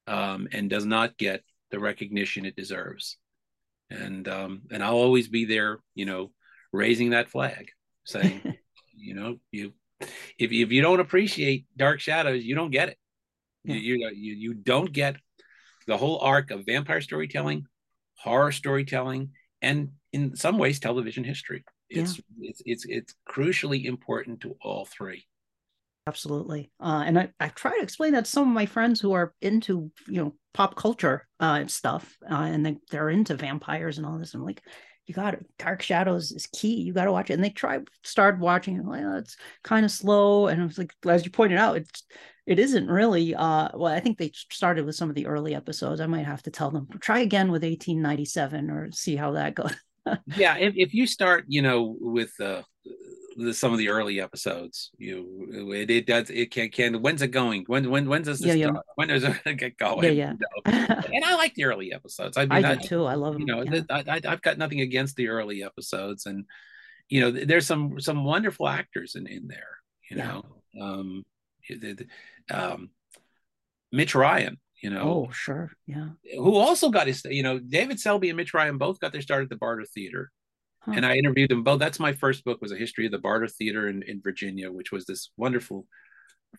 um, 0.07 0.47
and 0.51 0.69
does 0.69 0.85
not 0.85 1.17
get 1.17 1.43
the 1.71 1.79
recognition 1.79 2.45
it 2.45 2.55
deserves 2.55 3.17
and 3.93 4.27
um, 4.27 4.61
and 4.71 4.83
I'll 4.83 4.95
always 4.95 5.27
be 5.27 5.45
there, 5.45 5.79
you 5.95 6.05
know, 6.05 6.31
raising 6.71 7.11
that 7.11 7.29
flag, 7.29 7.69
saying, 8.05 8.41
you 8.95 9.13
know, 9.13 9.37
you 9.51 9.73
if 9.99 10.51
if 10.51 10.71
you 10.71 10.81
don't 10.81 10.99
appreciate 10.99 11.65
Dark 11.77 11.99
Shadows, 11.99 12.43
you 12.43 12.55
don't 12.55 12.71
get 12.71 12.89
it. 12.89 12.97
Yeah. 13.63 13.75
You, 13.75 14.11
you 14.13 14.33
you 14.33 14.53
don't 14.53 14.91
get 14.91 15.15
the 15.85 15.97
whole 15.97 16.19
arc 16.19 16.51
of 16.51 16.65
vampire 16.65 17.01
storytelling, 17.01 17.65
horror 18.15 18.51
storytelling, 18.51 19.31
and 19.61 19.89
in 20.11 20.35
some 20.35 20.57
ways 20.57 20.79
television 20.79 21.23
history. 21.23 21.63
It's 21.89 22.17
yeah. 22.17 22.49
it's 22.49 22.61
it's 22.65 22.85
it's 22.85 23.15
crucially 23.29 23.85
important 23.85 24.41
to 24.41 24.55
all 24.61 24.85
three. 24.85 25.25
Absolutely. 26.05 26.69
Uh, 26.81 27.03
and 27.05 27.17
I, 27.17 27.29
I 27.39 27.47
try 27.47 27.77
to 27.77 27.83
explain 27.83 28.11
that 28.13 28.25
to 28.25 28.31
some 28.31 28.47
of 28.49 28.53
my 28.53 28.65
friends 28.65 28.99
who 28.99 29.13
are 29.13 29.33
into, 29.41 29.89
you 30.07 30.21
know, 30.21 30.35
pop 30.53 30.75
culture 30.75 31.25
uh, 31.39 31.65
stuff, 31.67 32.17
uh, 32.29 32.33
and 32.35 32.65
they, 32.65 32.77
they're 32.91 33.09
into 33.09 33.35
vampires 33.35 33.97
and 33.97 34.05
all 34.05 34.17
this. 34.17 34.33
I'm 34.33 34.43
like, 34.43 34.61
you 35.05 35.13
got 35.13 35.33
it. 35.33 35.45
Dark 35.59 35.81
Shadows 35.81 36.31
is 36.31 36.47
key. 36.47 36.75
You 36.75 36.93
got 36.93 37.05
to 37.05 37.11
watch 37.11 37.29
it. 37.29 37.33
And 37.33 37.43
they 37.43 37.49
tried, 37.49 37.89
started 38.03 38.39
watching 38.39 38.77
it. 38.77 38.85
Like, 38.85 39.03
oh, 39.03 39.17
it's 39.17 39.35
kind 39.63 39.85
of 39.85 39.91
slow. 39.91 40.47
And 40.47 40.61
I 40.61 40.65
was 40.65 40.77
like, 40.77 40.93
as 41.05 41.25
you 41.25 41.31
pointed 41.31 41.57
out, 41.57 41.77
it's, 41.77 42.03
it 42.45 42.59
isn't 42.59 42.87
really, 42.87 43.35
uh, 43.35 43.69
well, 43.73 43.93
I 43.93 43.99
think 43.99 44.17
they 44.17 44.31
started 44.33 44.85
with 44.85 44.95
some 44.95 45.09
of 45.09 45.15
the 45.15 45.27
early 45.27 45.55
episodes. 45.55 46.01
I 46.01 46.07
might 46.07 46.25
have 46.25 46.43
to 46.43 46.51
tell 46.51 46.71
them, 46.71 46.87
try 46.99 47.19
again 47.19 47.51
with 47.51 47.63
1897 47.63 48.69
or 48.69 48.91
see 48.91 49.15
how 49.15 49.31
that 49.31 49.55
goes. 49.55 49.75
yeah. 50.35 50.57
If, 50.57 50.73
if 50.75 50.93
you 50.93 51.07
start, 51.07 51.45
you 51.47 51.61
know, 51.61 51.95
with, 51.99 52.33
uh, 52.39 52.63
the, 53.37 53.53
some 53.53 53.71
of 53.71 53.79
the 53.79 53.89
early 53.89 54.19
episodes. 54.19 54.91
You 54.97 55.71
it, 55.73 55.89
it 55.89 56.07
does 56.07 56.29
it 56.29 56.51
can 56.51 56.69
can 56.69 57.01
when's 57.01 57.21
it 57.21 57.29
going? 57.29 57.63
When 57.67 57.89
when 57.89 58.07
when's 58.07 58.27
this 58.27 58.43
yeah, 58.43 58.53
yeah. 58.53 58.71
when 58.95 59.07
does 59.07 59.23
it 59.23 59.43
get 59.57 59.77
going? 59.77 60.15
Yeah, 60.15 60.33
yeah. 60.65 61.01
and 61.13 61.25
I 61.25 61.35
like 61.35 61.53
the 61.55 61.65
early 61.65 61.93
episodes. 61.93 62.37
I 62.37 62.45
mean, 62.45 62.65
I, 62.65 62.71
I 62.71 62.75
do 62.75 62.87
too. 62.87 63.05
I 63.05 63.15
love 63.15 63.33
them. 63.33 63.41
You 63.41 63.47
know, 63.47 63.61
yeah. 63.63 63.81
I, 63.89 64.03
I 64.07 64.29
have 64.29 64.41
got 64.41 64.57
nothing 64.57 64.81
against 64.81 65.15
the 65.15 65.29
early 65.29 65.63
episodes, 65.63 66.25
and 66.25 66.45
you 67.09 67.21
know, 67.21 67.31
there's 67.31 67.67
some 67.67 67.99
some 67.99 68.23
wonderful 68.23 68.67
actors 68.67 69.15
in 69.15 69.27
in 69.27 69.47
there. 69.47 69.77
You 70.09 70.17
know, 70.17 70.43
um, 70.81 71.23
um, 72.51 72.89
Mitch 73.91 74.15
Ryan. 74.15 74.59
You 74.81 74.89
know, 74.89 75.01
oh 75.01 75.31
sure, 75.31 75.71
yeah. 75.87 76.09
Who 76.35 76.55
also 76.55 76.89
got 76.89 77.07
his, 77.07 77.23
you 77.23 77.41
know, 77.41 77.57
David 77.57 78.01
Selby 78.01 78.29
and 78.29 78.35
Mitch 78.35 78.53
Ryan 78.53 78.77
both 78.77 78.99
got 78.99 79.13
their 79.13 79.21
start 79.21 79.43
at 79.43 79.49
the 79.49 79.55
Barter 79.55 79.85
Theater. 79.85 80.29
Huh. 80.85 80.93
And 80.95 81.05
I 81.05 81.15
interviewed 81.15 81.49
them 81.49 81.63
both. 81.63 81.79
That's 81.79 81.99
my 81.99 82.13
first 82.13 82.43
book 82.43 82.61
was 82.61 82.71
a 82.71 82.77
history 82.77 83.05
of 83.05 83.11
the 83.11 83.19
Barter 83.19 83.47
Theater 83.47 83.87
in, 83.87 84.03
in 84.03 84.21
Virginia, 84.21 84.71
which 84.71 84.91
was 84.91 85.05
this 85.05 85.31
wonderful 85.37 85.87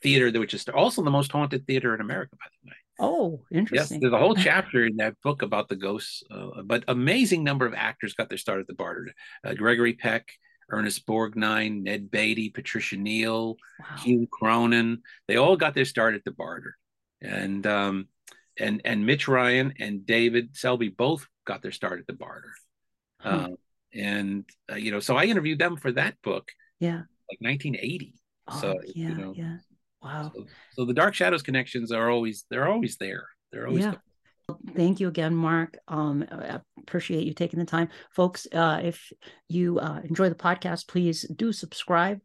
theater 0.02 0.30
that 0.30 0.40
which 0.40 0.54
is 0.54 0.66
also 0.68 1.02
the 1.02 1.10
most 1.10 1.30
haunted 1.30 1.66
theater 1.66 1.94
in 1.94 2.00
America, 2.00 2.36
by 2.36 2.46
the 2.50 2.68
way. 2.68 2.76
Oh, 3.00 3.42
interesting. 3.50 3.96
Yes, 3.96 4.00
there's 4.00 4.12
a 4.12 4.18
whole 4.18 4.34
chapter 4.34 4.86
in 4.86 4.96
that 4.96 5.20
book 5.22 5.42
about 5.42 5.68
the 5.68 5.76
ghosts. 5.76 6.22
Uh, 6.30 6.62
but 6.64 6.84
amazing 6.88 7.44
number 7.44 7.66
of 7.66 7.74
actors 7.74 8.14
got 8.14 8.28
their 8.28 8.38
start 8.38 8.60
at 8.60 8.66
the 8.66 8.74
Barter. 8.74 9.12
Uh, 9.44 9.54
Gregory 9.54 9.94
Peck, 9.94 10.28
Ernest 10.70 11.06
Borgnine, 11.06 11.82
Ned 11.82 12.10
Beatty, 12.10 12.50
Patricia 12.50 12.96
Neal, 12.96 13.56
wow. 13.80 13.96
Hume 13.98 14.26
Cronyn. 14.26 14.98
They 15.28 15.36
all 15.36 15.56
got 15.56 15.74
their 15.74 15.84
start 15.84 16.14
at 16.14 16.24
the 16.24 16.30
Barter. 16.30 16.76
And 17.20 17.66
um, 17.66 18.08
and 18.58 18.80
and 18.84 19.06
Mitch 19.06 19.28
Ryan 19.28 19.74
and 19.80 20.06
David 20.06 20.56
Selby 20.56 20.88
both 20.88 21.26
got 21.46 21.62
their 21.62 21.72
start 21.72 22.00
at 22.00 22.06
the 22.06 22.12
Barter. 22.12 22.54
Um, 23.22 23.56
and 23.94 24.44
uh, 24.70 24.76
you 24.76 24.90
know 24.90 25.00
so 25.00 25.16
i 25.16 25.24
interviewed 25.24 25.58
them 25.58 25.76
for 25.76 25.92
that 25.92 26.14
book 26.22 26.50
yeah 26.80 27.02
like 27.30 27.38
1980 27.40 28.14
oh, 28.48 28.60
so 28.60 28.74
yeah 28.94 29.08
you 29.08 29.14
know, 29.14 29.32
yeah 29.36 29.56
wow 30.02 30.30
so, 30.34 30.44
so, 30.72 30.84
the 30.84 30.94
dark 30.94 31.14
shadows 31.14 31.42
connections 31.42 31.92
are 31.92 32.10
always 32.10 32.44
they're 32.50 32.68
always 32.68 32.96
there 32.96 33.28
they're 33.52 33.66
always 33.66 33.84
yeah. 33.84 33.90
there. 33.92 34.00
Thank 34.76 35.00
you 35.00 35.08
again, 35.08 35.34
Mark. 35.34 35.78
Um, 35.88 36.26
I 36.30 36.60
appreciate 36.78 37.24
you 37.24 37.32
taking 37.32 37.58
the 37.58 37.64
time, 37.64 37.88
folks. 38.10 38.46
Uh, 38.52 38.80
if 38.82 39.10
you 39.48 39.78
uh, 39.78 40.00
enjoy 40.04 40.28
the 40.28 40.34
podcast, 40.34 40.86
please 40.86 41.22
do 41.34 41.50
subscribe 41.50 42.20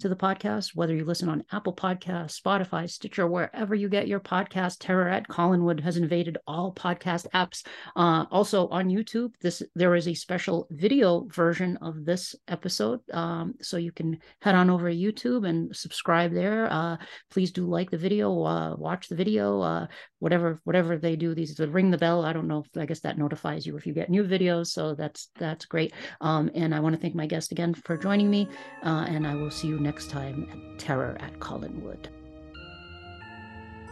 to 0.00 0.08
the 0.08 0.16
podcast, 0.16 0.74
whether 0.74 0.94
you 0.94 1.04
listen 1.04 1.28
on 1.28 1.44
Apple 1.52 1.74
Podcasts, 1.74 2.40
Spotify, 2.40 2.88
Stitcher, 2.88 3.26
wherever 3.26 3.74
you 3.74 3.88
get 3.88 4.08
your 4.08 4.20
podcast. 4.20 4.76
Terror 4.80 5.08
at 5.08 5.28
Collinwood 5.28 5.80
has 5.80 5.96
invaded 5.96 6.38
all 6.46 6.72
podcast 6.72 7.26
apps. 7.34 7.64
Uh, 7.94 8.24
also 8.30 8.68
on 8.68 8.88
YouTube, 8.88 9.32
this 9.40 9.62
there 9.74 9.94
is 9.94 10.08
a 10.08 10.14
special 10.14 10.66
video 10.70 11.26
version 11.32 11.76
of 11.82 12.04
this 12.04 12.34
episode, 12.48 13.00
um, 13.12 13.54
so 13.60 13.76
you 13.76 13.92
can 13.92 14.18
head 14.40 14.54
on 14.54 14.70
over 14.70 14.90
to 14.90 14.96
YouTube 14.96 15.46
and 15.46 15.74
subscribe 15.76 16.32
there. 16.32 16.72
Uh, 16.72 16.96
please 17.30 17.52
do 17.52 17.66
like 17.66 17.90
the 17.90 17.98
video, 17.98 18.42
uh, 18.42 18.74
watch 18.76 19.08
the 19.08 19.14
video, 19.14 19.60
uh, 19.60 19.86
whatever 20.18 20.60
whatever 20.64 20.96
they 20.96 21.16
do. 21.16 21.34
These 21.34 21.58
ring 21.58 21.90
the 21.90 21.98
bell. 21.98 22.24
I 22.24 22.32
don't 22.32 22.48
know. 22.48 22.64
If, 22.64 22.80
I 22.80 22.86
guess 22.86 23.00
that 23.00 23.18
notifies 23.18 23.66
you 23.66 23.76
if 23.76 23.86
you 23.86 23.92
get 23.92 24.10
new 24.10 24.24
videos. 24.24 24.68
So 24.68 24.94
that's 24.94 25.28
that's 25.38 25.66
great. 25.66 25.92
Um, 26.20 26.50
and 26.54 26.74
I 26.74 26.80
want 26.80 26.94
to 26.94 27.00
thank 27.00 27.14
my 27.14 27.26
guest 27.26 27.52
again 27.52 27.74
for 27.74 27.98
joining 27.98 28.30
me, 28.30 28.48
uh, 28.82 29.04
and 29.08 29.26
I 29.26 29.34
will 29.34 29.50
see 29.50 29.68
you 29.68 29.82
next 29.92 30.08
time 30.08 30.48
at 30.50 30.78
Terror 30.78 31.18
at 31.20 31.38
Collinwood. 31.38 32.06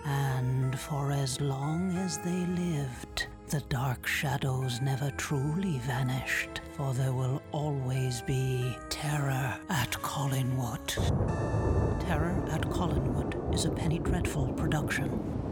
And 0.06 0.78
for 0.78 1.12
as 1.12 1.42
long 1.42 1.94
as 1.94 2.16
they 2.16 2.46
lived, 2.46 3.26
the 3.50 3.60
dark 3.68 4.06
shadows 4.06 4.80
never 4.80 5.10
truly 5.18 5.76
vanished, 5.84 6.62
for 6.72 6.94
there 6.94 7.12
will 7.12 7.42
always 7.52 8.22
be 8.22 8.74
terror 8.88 9.54
at 9.68 9.90
Collinwood. 9.90 10.88
Terror 12.06 12.48
at 12.50 12.62
Collinwood 12.62 13.54
is 13.54 13.66
a 13.66 13.70
Penny 13.70 13.98
Dreadful 13.98 14.54
production. 14.54 15.49